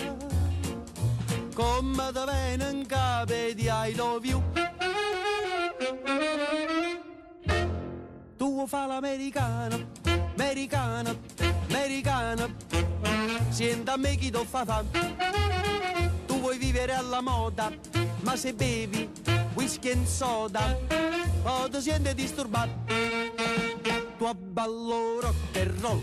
Come 1.54 2.12
te 2.12 2.24
viene 2.24 2.70
in 2.70 2.86
capo 2.86 3.34
di 3.54 3.68
I 3.68 3.94
love 3.94 4.53
Tu 8.36 8.66
fa 8.66 8.86
l'americano, 8.86 9.86
americano, 10.36 11.18
americano. 11.68 12.54
Senta 13.48 13.92
a 13.92 13.96
me 13.96 14.16
chi 14.16 14.30
ti 14.30 14.44
fa 14.46 14.64
fa. 14.64 14.84
Tu 16.26 16.40
vuoi 16.40 16.58
vivere 16.58 16.94
alla 16.94 17.20
moda, 17.20 17.70
ma 18.20 18.36
se 18.36 18.52
bevi 18.52 19.08
whisky 19.54 19.90
e 19.90 20.06
soda 20.06 20.76
O 21.44 21.68
ti 21.68 21.80
senti 21.80 22.14
disturbato. 22.14 22.92
Tu 24.18 24.24
abballo 24.24 25.20
rock 25.20 25.56
e 25.56 25.72
roll 25.80 26.00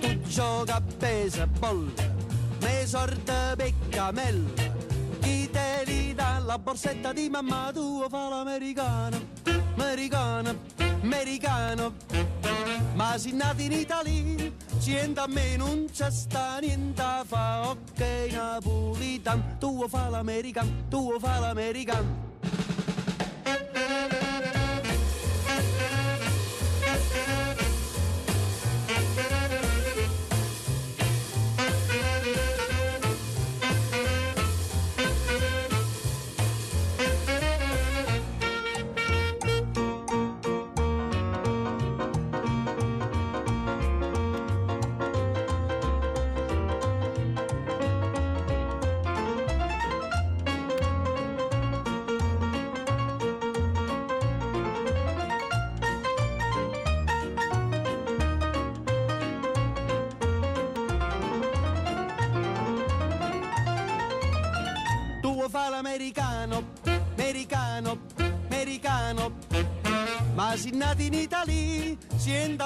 Tu 0.00 0.20
gioca 0.22 0.76
a 0.76 0.80
baseball 0.98 1.90
Me 2.60 2.86
sorte 2.86 3.54
peccamella 3.56 4.81
dà 6.14 6.38
la 6.38 6.58
borsetta 6.58 7.12
di 7.12 7.28
mamma 7.28 7.70
tua 7.72 8.08
fa 8.08 8.28
l'americano 8.28 9.16
Americano, 9.74 10.54
americano. 11.02 11.92
Ma 12.94 13.16
si 13.16 13.32
nati 13.32 13.64
in 13.64 13.72
Italia 13.72 14.52
Siente 14.78 15.20
a 15.20 15.26
me 15.26 15.56
non 15.56 15.86
c'è 15.90 16.10
sta 16.10 16.58
niente 16.60 17.02
fa 17.24 17.70
Ok 17.70 18.28
napolitan 18.30 19.56
Tu 19.58 19.88
fa 19.88 20.08
l'americano, 20.08 20.70
tu 20.88 21.18
fa 21.18 21.38
l'americano 21.38 22.31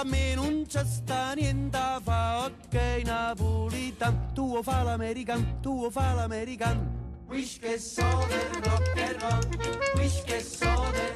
me 0.07 0.35
non 0.35 0.65
c'è 0.66 0.85
sta 0.85 1.33
niente 1.35 1.78
fa 2.03 2.47
Ok 2.47 3.03
napolitan, 3.05 4.33
tu 4.33 4.62
fa 4.62 4.83
l'americano, 4.83 5.59
tu 5.61 5.91
fa 5.91 6.12
l'americano 6.15 6.95
Wish 7.28 7.59
che 7.59 7.78
so 7.78 8.03
del 8.28 8.62
rock 8.62 8.99
and 8.99 9.20
roll, 9.20 9.43
wish 9.97 10.23
che 10.23 10.41
so 10.41 10.87
del 10.93 11.16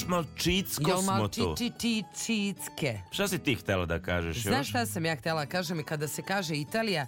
Evo 0.00 0.06
još 0.06 0.08
malo 0.08 0.24
čicko 0.36 0.90
Jel 0.90 1.02
smo 1.02 1.28
tu. 1.28 1.54
či, 1.58 1.72
či, 1.78 2.02
čicke. 2.24 3.00
Šta 3.10 3.28
si 3.28 3.38
ti 3.38 3.54
htjela 3.54 3.86
da 3.86 3.98
kažeš 3.98 4.36
još? 4.36 4.44
Znaš 4.44 4.68
šta 4.68 4.86
sam 4.86 5.04
ja 5.04 5.16
htjela? 5.16 5.46
Kaže 5.46 5.74
mi 5.74 5.82
kada 5.82 6.08
se 6.08 6.22
kaže 6.22 6.54
Italija, 6.54 7.06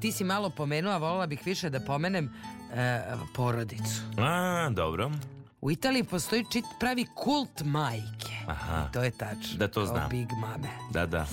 ti 0.00 0.12
si 0.12 0.24
malo 0.24 0.50
pomenula, 0.50 0.96
volila 0.96 1.26
bih 1.26 1.40
više 1.44 1.70
da 1.70 1.80
pomenem 1.80 2.30
e, 2.74 3.00
porodicu. 3.34 4.02
A, 4.18 4.70
dobro. 4.70 5.10
U 5.60 5.70
Italiji 5.70 6.04
postoji 6.04 6.44
čit 6.52 6.64
pravi 6.80 7.06
kult 7.14 7.62
majke. 7.64 8.34
Aha. 8.46 8.86
I 8.88 8.92
to 8.92 9.02
je 9.02 9.10
tačno. 9.10 9.58
Da 9.58 9.68
to 9.68 9.84
kao 9.84 9.86
znam. 9.86 10.08
Big 10.10 10.28
mame. 10.40 10.68
Da, 10.90 11.06
da. 11.06 11.26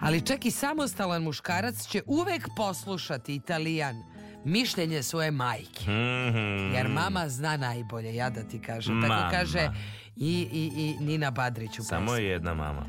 Ali 0.00 0.20
čak 0.20 0.44
i 0.46 0.50
samostalan 0.50 1.22
muškarac 1.22 1.86
će 1.86 2.02
uvek 2.06 2.48
poslušati 2.56 3.34
Italijan 3.34 3.96
mišljenje 4.44 5.02
svoje 5.02 5.30
majke. 5.30 5.90
Mhm. 5.90 6.74
Jer 6.74 6.88
mama 6.88 7.28
zna 7.28 7.56
najbolje, 7.56 8.14
ja 8.14 8.30
da 8.30 8.42
ti 8.42 8.60
kažem. 8.62 9.02
Tako 9.02 9.14
Mama. 9.14 9.30
kaže 9.30 9.70
i, 10.16 10.48
i, 10.52 10.72
i 10.76 11.04
Nina 11.04 11.30
Badrić 11.30 11.78
u 11.78 11.82
Samo 11.82 12.14
je 12.14 12.24
jedna 12.24 12.54
mama. 12.54 12.86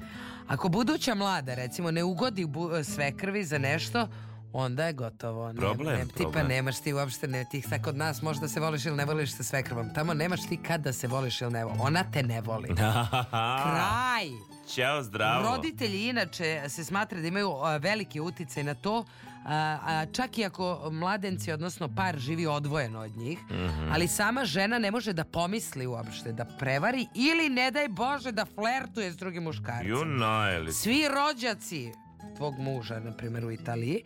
Ako 0.48 0.70
buduća 0.70 1.16
mlada, 1.16 1.56
recimo, 1.56 1.92
ne 1.92 2.04
ugodi 2.04 2.48
sve 2.84 3.18
krvi 3.18 3.44
za 3.44 3.58
nešto, 3.58 4.08
onda 4.54 4.86
je 4.86 4.94
gotovo. 4.94 5.54
Ne- 5.54 5.60
Problem, 5.60 6.00
ne, 6.00 6.06
tipa 6.06 6.24
problem. 6.24 6.48
nemaš 6.48 6.80
ti 6.82 6.94
uopšte, 6.94 7.28
ne, 7.28 7.46
ti 7.52 7.62
sad 7.62 7.82
kod 7.82 7.98
nas 7.98 8.22
možda 8.22 8.48
se 8.48 8.60
voliš 8.60 8.86
ili 8.86 8.96
ne 8.96 9.06
voliš 9.06 9.32
sa 9.32 9.44
sve 9.44 9.64
krvom. 9.64 9.94
Tamo 9.94 10.14
nemaš 10.14 10.48
ti 10.50 10.58
kad 10.58 10.82
da 10.82 10.94
se 10.94 11.08
voliš 11.08 11.42
ili 11.42 11.52
ne 11.52 11.66
voliš. 11.66 11.80
Ona 11.82 12.04
te 12.14 12.24
ne 12.24 12.42
voli. 12.42 12.68
Kraj! 13.64 14.30
Ćao, 14.68 15.04
zdravo. 15.04 15.56
Roditelji 15.56 16.08
inače 16.08 16.64
se 16.68 16.84
smatra 16.84 17.22
da 17.22 17.28
imaju 17.28 17.52
veliki 17.80 18.20
uticaj 18.20 18.64
na 18.64 18.74
to, 18.74 19.06
a, 19.46 20.06
čak 20.08 20.38
i 20.38 20.46
ako 20.46 20.66
mladenci, 20.92 21.52
odnosno 21.52 21.90
par, 21.90 22.18
živi 22.18 22.48
odvojeno 22.48 23.00
od 23.00 23.18
njih, 23.18 23.40
Mhm. 23.46 23.92
ali 23.92 24.08
sama 24.08 24.46
žena 24.46 24.80
ne 24.80 24.92
može 24.92 25.14
da 25.14 25.24
pomisli 25.26 25.88
uopšte 25.88 26.32
da 26.32 26.46
prevari 26.50 27.08
ili 27.16 27.50
ne 27.50 27.72
daj 27.72 27.88
Bože 27.90 28.32
da 28.32 28.46
flertuje 28.48 29.12
s 29.12 29.18
drugim 29.18 29.44
muškarcem. 29.44 29.88
Ju 29.88 30.06
najeli. 30.06 30.74
Svi 30.74 31.04
rođaci 31.10 31.92
tvog 32.36 32.56
muža, 32.56 33.00
na 33.00 33.12
primjer 33.12 33.46
u 33.46 33.52
Italiji, 33.52 34.04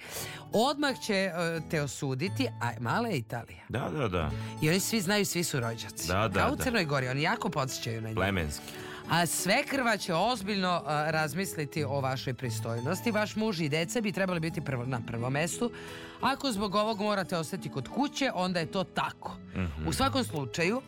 odmah 0.53 0.99
će 0.99 1.13
e, 1.15 1.31
te 1.69 1.81
osuditi, 1.81 2.47
a 2.61 2.71
mala 2.79 3.07
je 3.07 3.17
Italija. 3.17 3.63
Da, 3.69 3.89
da, 3.89 4.07
da. 4.07 4.31
I 4.61 4.69
oni 4.69 4.79
svi 4.79 5.01
znaju, 5.01 5.25
svi 5.25 5.43
su 5.43 5.59
rođaci. 5.59 6.07
Da, 6.07 6.27
da, 6.27 6.39
Kao 6.39 6.51
u 6.51 6.55
da. 6.55 6.63
Crnoj 6.63 6.85
Gori, 6.85 7.07
oni 7.07 7.21
jako 7.21 7.49
podsjećaju 7.49 8.01
na 8.01 8.07
njih. 8.07 8.15
Plemenski. 8.15 8.63
A 9.09 9.25
sve 9.25 9.63
krva 9.63 9.97
će 9.97 10.13
ozbiljno 10.13 10.83
a, 10.85 11.11
razmisliti 11.11 11.83
o 11.83 12.01
vašoj 12.01 12.33
pristojnosti. 12.33 13.11
Vaš 13.11 13.35
muž 13.35 13.61
i 13.61 13.69
deca 13.69 14.01
bi 14.01 14.11
trebali 14.11 14.39
biti 14.39 14.61
prvo, 14.61 14.85
na 14.85 15.01
prvom 15.07 15.33
mestu. 15.33 15.71
Ako 16.21 16.51
zbog 16.51 16.75
ovog 16.75 17.01
morate 17.01 17.37
ostati 17.37 17.69
kod 17.69 17.87
kuće, 17.87 18.31
onda 18.35 18.59
je 18.59 18.71
to 18.71 18.83
tako. 18.83 19.37
Mhm. 19.55 19.87
U 19.87 19.93
svakom 19.93 20.23
slučaju, 20.23 20.81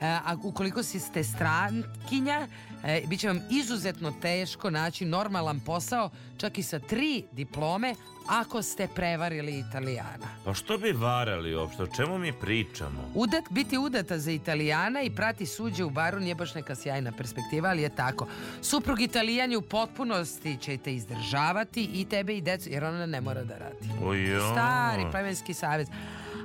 a 0.00 0.36
ukoliko 0.42 0.82
si 0.82 1.00
ste 1.00 1.24
strankinja, 1.24 2.46
e, 2.84 3.02
bit 3.06 3.20
će 3.20 3.28
vam 3.28 3.40
izuzetno 3.50 4.12
teško 4.22 4.70
naći 4.70 5.04
normalan 5.04 5.60
posao, 5.60 6.10
čak 6.36 6.58
i 6.58 6.62
sa 6.62 6.78
tri 6.78 7.24
diplome, 7.32 7.94
ako 8.28 8.62
ste 8.62 8.88
prevarili 8.94 9.58
Italijana. 9.58 10.26
Pa 10.44 10.54
što 10.54 10.78
bi 10.78 10.92
varali 10.92 11.54
uopšte? 11.54 11.82
O 11.82 11.86
čemu 11.86 12.18
mi 12.18 12.32
pričamo? 12.32 13.10
Udat, 13.14 13.44
biti 13.50 13.78
udata 13.78 14.18
za 14.18 14.30
Italijana 14.30 15.02
i 15.02 15.10
prati 15.10 15.46
suđe 15.46 15.84
u 15.84 15.90
baru 15.90 16.20
nije 16.20 16.34
baš 16.34 16.54
neka 16.54 16.74
sjajna 16.74 17.12
perspektiva, 17.12 17.68
ali 17.68 17.82
je 17.82 17.88
tako. 17.88 18.26
Suprug 18.62 19.00
Italijan 19.00 19.56
u 19.56 19.62
potpunosti 19.62 20.56
će 20.60 20.76
te 20.76 20.94
izdržavati 20.94 21.90
i 21.94 22.04
tebe 22.04 22.36
i 22.36 22.40
decu, 22.40 22.68
jer 22.70 22.84
ona 22.84 23.06
ne 23.06 23.20
mora 23.20 23.44
da 23.44 23.58
radi. 23.58 24.04
Ojoj. 24.04 24.40
Stari 24.52 25.04
plemenski 25.10 25.54
savez. 25.54 25.88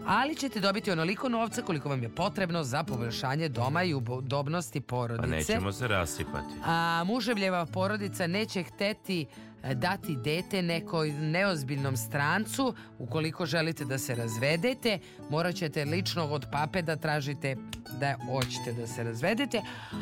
Ali 0.05 0.35
ćete 0.35 0.59
dobiti 0.59 0.91
onoliko 0.91 1.29
novca 1.29 1.61
koliko 1.61 1.89
vam 1.89 2.03
je 2.03 2.09
potrebno 2.09 2.63
za 2.63 2.83
poboljšanje 2.83 3.49
doma 3.49 3.83
i 3.83 3.93
udobnosti 3.93 4.81
Pa 4.81 4.87
porodice. 4.87 5.27
nećemo 5.27 5.71
se 5.71 5.87
rasipati. 5.87 6.53
A 6.65 7.03
muževljeva 7.05 7.65
porodica 7.65 8.27
neće 8.27 8.63
hteti 8.63 9.25
dati 9.75 10.15
dete 10.15 10.61
nekoj 10.61 11.11
neozbiljnom 11.11 11.97
strancu. 11.97 12.73
Ukoliko 12.99 13.45
želite 13.45 13.85
da 13.85 13.97
se 13.97 14.15
razvedete, 14.15 14.99
morat 15.29 15.55
ćete 15.55 15.85
lično 15.85 16.25
od 16.25 16.45
pape 16.51 16.81
da 16.81 16.95
tražite 16.95 17.55
da 17.99 18.15
hoćete 18.25 18.73
da 18.73 18.87
se 18.87 19.03
razvedete. 19.03 19.61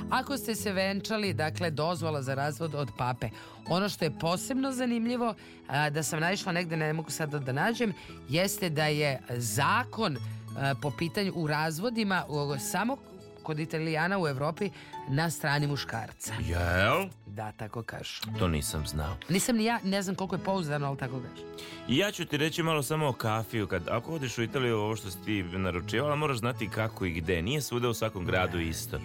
Ako 0.10 0.38
ste 0.38 0.56
se 0.56 0.74
venčali, 0.74 1.34
dakle, 1.34 1.72
dozvola 1.72 2.22
za 2.22 2.34
razvod 2.34 2.76
od 2.76 2.90
pape. 2.98 3.30
Ono 3.70 3.90
što 3.90 4.06
je 4.06 4.20
posebno 4.20 4.72
zanimljivo, 4.72 5.36
a, 5.68 5.90
da 5.90 6.04
sam 6.04 6.20
naišla 6.20 6.52
negde, 6.52 6.78
ne 6.78 6.94
mogu 6.94 7.12
sada 7.12 7.40
da 7.40 7.52
nađem, 7.52 7.94
jeste 8.30 8.70
da 8.70 8.86
je 8.86 9.20
zakon 9.30 10.18
a, 10.58 10.74
po 10.82 10.92
pitanju 10.98 11.34
u 11.36 11.48
razvodima 11.48 12.24
samo 12.60 12.98
kod 13.44 13.60
Italijana 13.60 14.20
u 14.20 14.28
Evropi 14.28 14.70
na 15.10 15.30
strani 15.30 15.68
muškarca. 15.68 16.34
Jel? 16.40 17.08
Da, 17.28 17.52
tako 17.52 17.84
kažu. 17.84 18.22
To 18.40 18.48
nisam 18.48 18.88
znao. 18.88 19.18
Nisam 19.30 19.56
ni 19.56 19.66
ja, 19.66 19.80
ne 19.84 20.02
znam 20.02 20.16
koliko 20.16 20.36
je 20.36 20.44
pouzdano, 20.44 20.88
ali 20.88 20.98
tako 20.98 21.20
kaže. 21.30 21.44
I 21.88 21.98
ja 21.98 22.12
ću 22.12 22.26
ti 22.26 22.38
reći 22.38 22.64
malo 22.64 22.84
samo 22.84 23.08
o 23.08 23.14
kafiju. 23.14 23.68
Kad, 23.68 23.88
ako 23.88 24.14
odeš 24.14 24.38
u 24.38 24.44
Italiju, 24.44 24.78
ovo 24.78 24.96
što 24.96 25.12
si 25.12 25.18
ti 25.26 25.44
naručivala, 25.44 26.16
moraš 26.16 26.38
znati 26.38 26.70
kako 26.70 27.06
i 27.06 27.12
gde. 27.12 27.42
Nije 27.42 27.62
svuda 27.62 27.90
u 27.90 27.94
svakom 27.94 28.26
gradu 28.26 28.60
isto. 28.60 29.00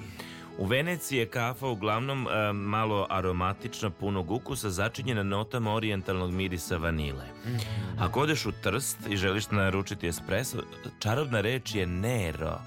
U 0.59 0.67
Veneciji 0.67 1.19
je 1.19 1.27
kafa 1.27 1.67
uglavnom 1.67 2.29
e, 2.29 2.53
malo 2.53 3.07
aromatična, 3.11 3.91
punog 3.91 4.31
ukusa, 4.31 4.71
začinjena 4.71 5.23
notama 5.23 5.75
orijentalnog 5.75 6.31
mirisa 6.31 6.77
vanile. 6.77 7.25
Ako 7.99 8.21
odeš 8.21 8.47
u 8.47 8.53
Trst 8.53 8.99
i 9.11 9.17
želiš 9.17 9.51
naručiti 9.51 10.09
espresso, 10.09 10.59
čarobna 10.99 11.41
reč 11.41 11.75
je 11.75 11.87
nero, 11.87 12.59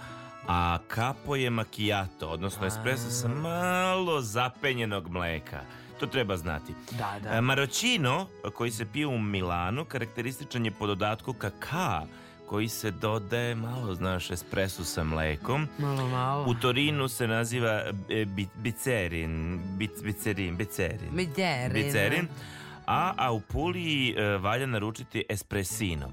a 0.51 0.77
kapo 0.88 1.35
je 1.35 1.49
macchiato, 1.49 2.30
odnosno 2.30 2.67
espresso 2.67 3.09
sa 3.09 3.27
malo 3.27 4.21
zapenjenog 4.21 5.09
mleka. 5.09 5.61
To 5.99 6.07
treba 6.07 6.38
znati. 6.38 6.73
Da, 6.91 7.15
da. 7.23 7.30
E, 7.30 7.41
Marocino, 7.41 8.27
koji 8.53 8.71
se 8.71 8.85
pije 8.85 9.07
u 9.07 9.19
Milanu, 9.19 9.85
karakterističan 9.85 10.65
je 10.65 10.71
po 10.71 10.88
dodatku 10.88 11.34
kaka, 11.34 12.01
koji 12.47 12.67
se 12.67 12.91
dodaje 12.91 13.55
malo, 13.55 13.95
znaš, 13.95 14.31
espresu 14.31 14.85
sa 14.85 15.03
mlekom. 15.03 15.67
Malo, 15.77 16.07
malo. 16.07 16.45
U 16.47 16.53
Torinu 16.53 17.07
se 17.07 17.27
naziva 17.27 17.84
e, 18.09 18.26
bi, 18.26 18.47
bicerin, 18.55 19.61
bic, 19.77 19.91
bicerin, 20.03 20.57
bicerin. 20.57 21.09
Bicerin. 21.11 21.73
Bicerin. 21.73 22.27
A, 22.85 23.13
a 23.17 23.31
u 23.31 23.39
Puliji 23.39 24.15
e, 24.17 24.38
valja 24.38 24.65
naručiti 24.65 25.23
espresino. 25.30 26.11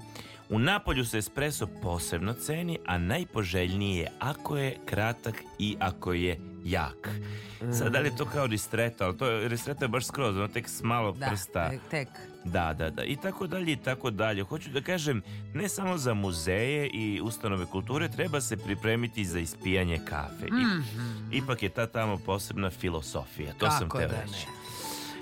U 0.48 0.58
Napolju 0.58 1.04
se 1.04 1.18
espresso 1.18 1.66
posebno 1.66 2.32
ceni, 2.34 2.78
a 2.86 2.98
najpoželjniji 2.98 3.96
je 3.96 4.10
ako 4.18 4.56
je 4.58 4.76
kratak 4.84 5.34
i 5.58 5.76
ako 5.80 6.12
je 6.12 6.38
jak. 6.64 7.08
Sad, 7.72 7.92
da 7.92 7.98
li 8.00 8.08
je 8.08 8.16
to 8.16 8.24
kao 8.26 8.46
ristretto, 8.46 9.04
ali 9.04 9.16
to 9.16 9.26
je, 9.26 9.48
ristretto 9.48 9.84
je 9.84 9.88
baš 9.88 10.06
skroz, 10.06 10.36
ono 10.36 10.48
tek 10.48 10.68
s 10.68 10.82
malo 10.82 11.12
Da, 11.12 11.26
prsta. 11.26 11.68
tek, 11.70 11.80
tek. 11.90 12.08
Da, 12.44 12.74
da, 12.74 12.90
da. 12.90 13.04
I 13.04 13.16
tako 13.16 13.46
dalje 13.46 13.72
i 13.72 13.76
tako 13.76 14.10
dalje. 14.10 14.42
Hoću 14.42 14.70
da 14.70 14.80
kažem, 14.80 15.22
ne 15.54 15.68
samo 15.68 15.98
za 15.98 16.14
muzeje 16.14 16.86
i 16.86 17.20
ustanove 17.20 17.66
kulture, 17.66 18.08
treba 18.08 18.40
se 18.40 18.56
pripremiti 18.56 19.24
za 19.24 19.38
ispijanje 19.38 19.98
kafe. 20.00 20.46
I- 20.46 20.52
Mhm. 20.52 20.80
ipak 21.32 21.62
je 21.62 21.68
ta 21.68 21.86
tamo 21.86 22.16
posebna 22.16 22.70
filosofija. 22.70 23.52
To 23.52 23.70
sam 23.70 23.80
Kako 23.80 23.98
teo 23.98 24.08
da 24.08 24.20
reći. 24.22 24.46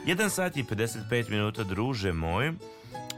Jedan 0.07 0.31
sat 0.31 0.57
i 0.57 0.65
55 0.65 1.29
minuta, 1.29 1.65
druže 1.65 2.13
moj. 2.13 2.53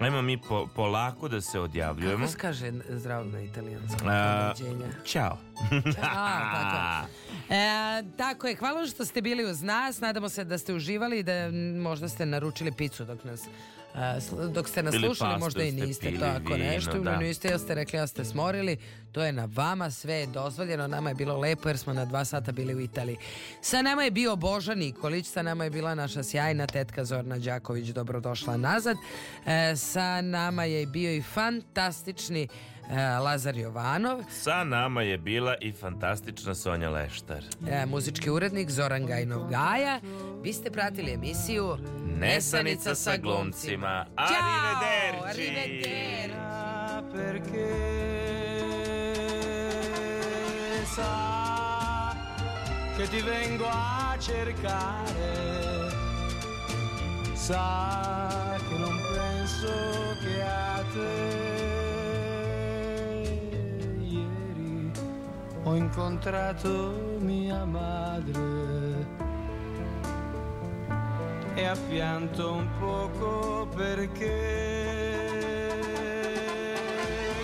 Ajmo 0.00 0.22
mi 0.22 0.38
po- 0.38 0.66
polako 0.66 1.28
da 1.28 1.40
se 1.40 1.60
odjavljujemo. 1.60 2.18
Kako 2.18 2.32
se 2.32 2.38
kaže 2.38 2.72
zdravo 2.88 3.24
na 3.24 3.40
italijanskom? 3.40 4.08
Ćao. 5.04 5.38
Tako. 5.96 7.08
E, 7.50 8.02
tako 8.16 8.46
je, 8.46 8.56
hvala 8.56 8.86
što 8.86 9.04
ste 9.04 9.22
bili 9.22 9.44
uz 9.44 9.62
nas. 9.62 10.00
Nadamo 10.00 10.28
se 10.28 10.44
da 10.44 10.58
ste 10.58 10.74
uživali 10.74 11.18
i 11.18 11.22
da 11.22 11.32
možda 11.80 12.08
ste 12.08 12.26
naručili 12.26 12.72
picu 12.72 13.04
dok 13.04 13.24
nas 13.24 13.42
dok 14.52 14.68
ste 14.68 14.82
nas 14.82 14.94
Ili 14.94 15.06
slušali, 15.06 15.30
pastu 15.30 15.44
možda 15.44 15.62
i 15.62 15.72
ste 15.72 15.86
niste 15.86 16.08
pili, 16.08 16.20
tako 16.20 16.54
vino, 16.54 16.64
nešto, 16.64 16.98
da. 16.98 17.16
niste, 17.16 17.48
jel 17.48 17.58
ste 17.58 17.74
rekli 17.74 17.98
ja 17.98 18.06
ste 18.06 18.24
smorili, 18.24 18.76
to 19.12 19.22
je 19.24 19.32
na 19.32 19.48
vama, 19.54 19.90
sve 19.90 20.14
je 20.14 20.26
dozvoljeno, 20.26 20.86
nama 20.86 21.08
je 21.08 21.14
bilo 21.14 21.38
lepo 21.38 21.68
jer 21.68 21.78
smo 21.78 21.92
na 21.92 22.04
dva 22.04 22.24
sata 22.24 22.52
bili 22.52 22.74
u 22.74 22.80
Italiji. 22.80 23.16
Sa 23.60 23.82
nama 23.82 24.02
je 24.02 24.10
bio 24.10 24.36
Boža 24.36 24.74
Nikolić, 24.74 25.26
sa 25.26 25.42
nama 25.42 25.64
je 25.64 25.70
bila 25.70 25.94
naša 25.94 26.22
sjajna 26.22 26.66
tetka 26.66 27.04
Zorna 27.04 27.38
Đaković, 27.38 27.88
dobrodošla 27.88 28.56
nazad. 28.56 28.96
E, 29.46 29.76
sa 29.76 30.20
nama 30.20 30.64
je 30.64 30.86
bio 30.86 31.12
i 31.12 31.22
fantastični 31.22 32.48
Lazar 33.20 33.56
Jovanov, 33.56 34.22
Sa 34.30 34.64
nama 34.64 35.02
je 35.02 35.18
bila 35.18 35.54
i 35.60 35.72
fantastična 35.72 36.54
Sonja 36.54 36.90
Leštar. 36.90 37.42
E, 37.68 37.86
muzički 37.86 38.30
urednik 38.30 38.70
Zoran 38.70 39.06
Gajnov 39.06 39.50
Gaja. 39.50 40.00
Vi 40.42 40.52
ste 40.52 40.70
pratili 40.70 41.12
emisiju 41.12 41.76
Nesanica 42.18 42.94
sa 42.94 43.16
glumcima. 43.16 44.06
Ćao! 44.16 45.24
Arrivederci! 45.24 46.16
perché 47.12 47.72
sa 50.84 52.14
che 52.96 53.08
ti 53.08 53.20
vengo 53.20 53.66
a 53.68 54.16
cercare, 54.18 55.90
sa 57.34 58.56
che 58.68 58.78
non 58.78 59.00
penso 59.12 59.68
che 60.20 60.42
a 60.42 60.84
te. 60.92 61.75
Ho 65.68 65.74
incontrato 65.74 67.18
mia 67.18 67.64
madre 67.64 69.04
e 71.54 71.64
ha 71.64 71.76
pianto 71.88 72.52
un 72.52 72.68
poco 72.78 73.66
perché 73.74 74.30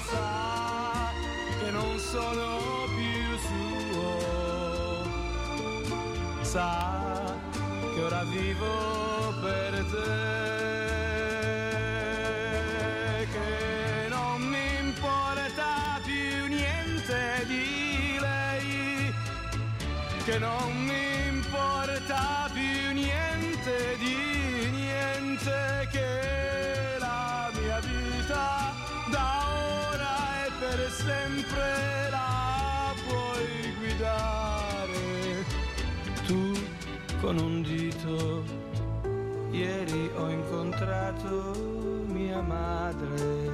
sa 0.09 1.11
che 1.59 1.71
non 1.73 1.99
sono 1.99 2.59
più 2.95 3.37
suo, 3.49 4.19
sa 6.43 7.37
che 7.93 8.03
ora 8.03 8.23
vivo 8.23 9.35
per 9.41 9.85
te. 9.91 10.32
Che 20.33 20.39
non 20.39 20.73
mi 20.87 21.29
importa 21.29 22.49
più 22.55 22.93
niente 22.93 23.97
di 23.99 24.71
niente 24.71 25.89
che 25.91 26.97
la 26.99 27.51
mia 27.53 27.79
vita 27.81 28.73
da 29.11 29.45
ora 29.91 30.47
e 30.47 30.51
per 30.59 30.91
sempre 30.91 32.09
la 32.09 32.95
puoi 33.07 33.75
guidare. 33.79 35.45
Tu 36.25 36.53
con 37.21 37.37
un 37.37 37.61
dito 37.61 38.43
ieri 39.51 40.11
ho 40.17 40.31
incontrato 40.31 41.53
mia 42.07 42.41
madre 42.41 43.51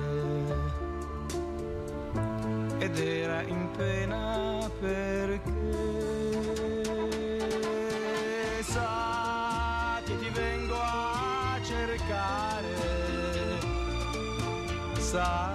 ed 2.79 2.99
era 3.01 3.43
in 3.43 3.69
pena 3.77 4.71
perché 4.79 5.98
sa 15.09 15.51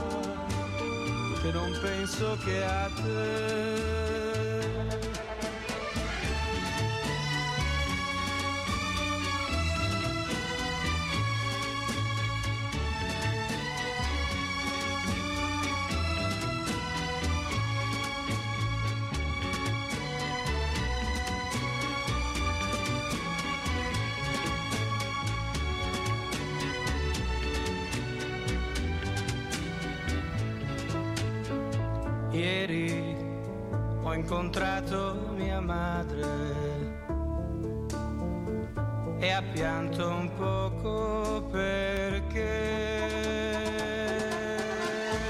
che 1.44 1.52
non 1.52 1.78
penso 1.80 2.36
che 2.44 2.64
a 2.64 2.90
te. 2.96 4.03
Incontrato 34.24 35.34
mia 35.36 35.60
madre 35.60 36.26
e 39.20 39.30
ha 39.30 39.42
pianto 39.42 40.08
un 40.08 40.34
poco 40.34 41.46
perché 41.52 43.10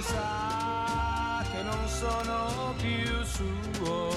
sa 0.01 1.43
che 1.51 1.63
non 1.63 1.87
sono 1.87 2.75
più 2.77 3.23
suo, 3.23 4.11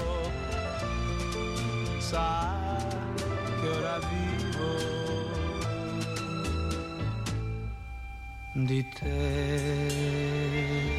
sa 1.97 2.55
che 3.59 3.67
ora 3.67 3.97
vivo 3.97 4.75
di 8.53 8.87
te. 8.89 10.96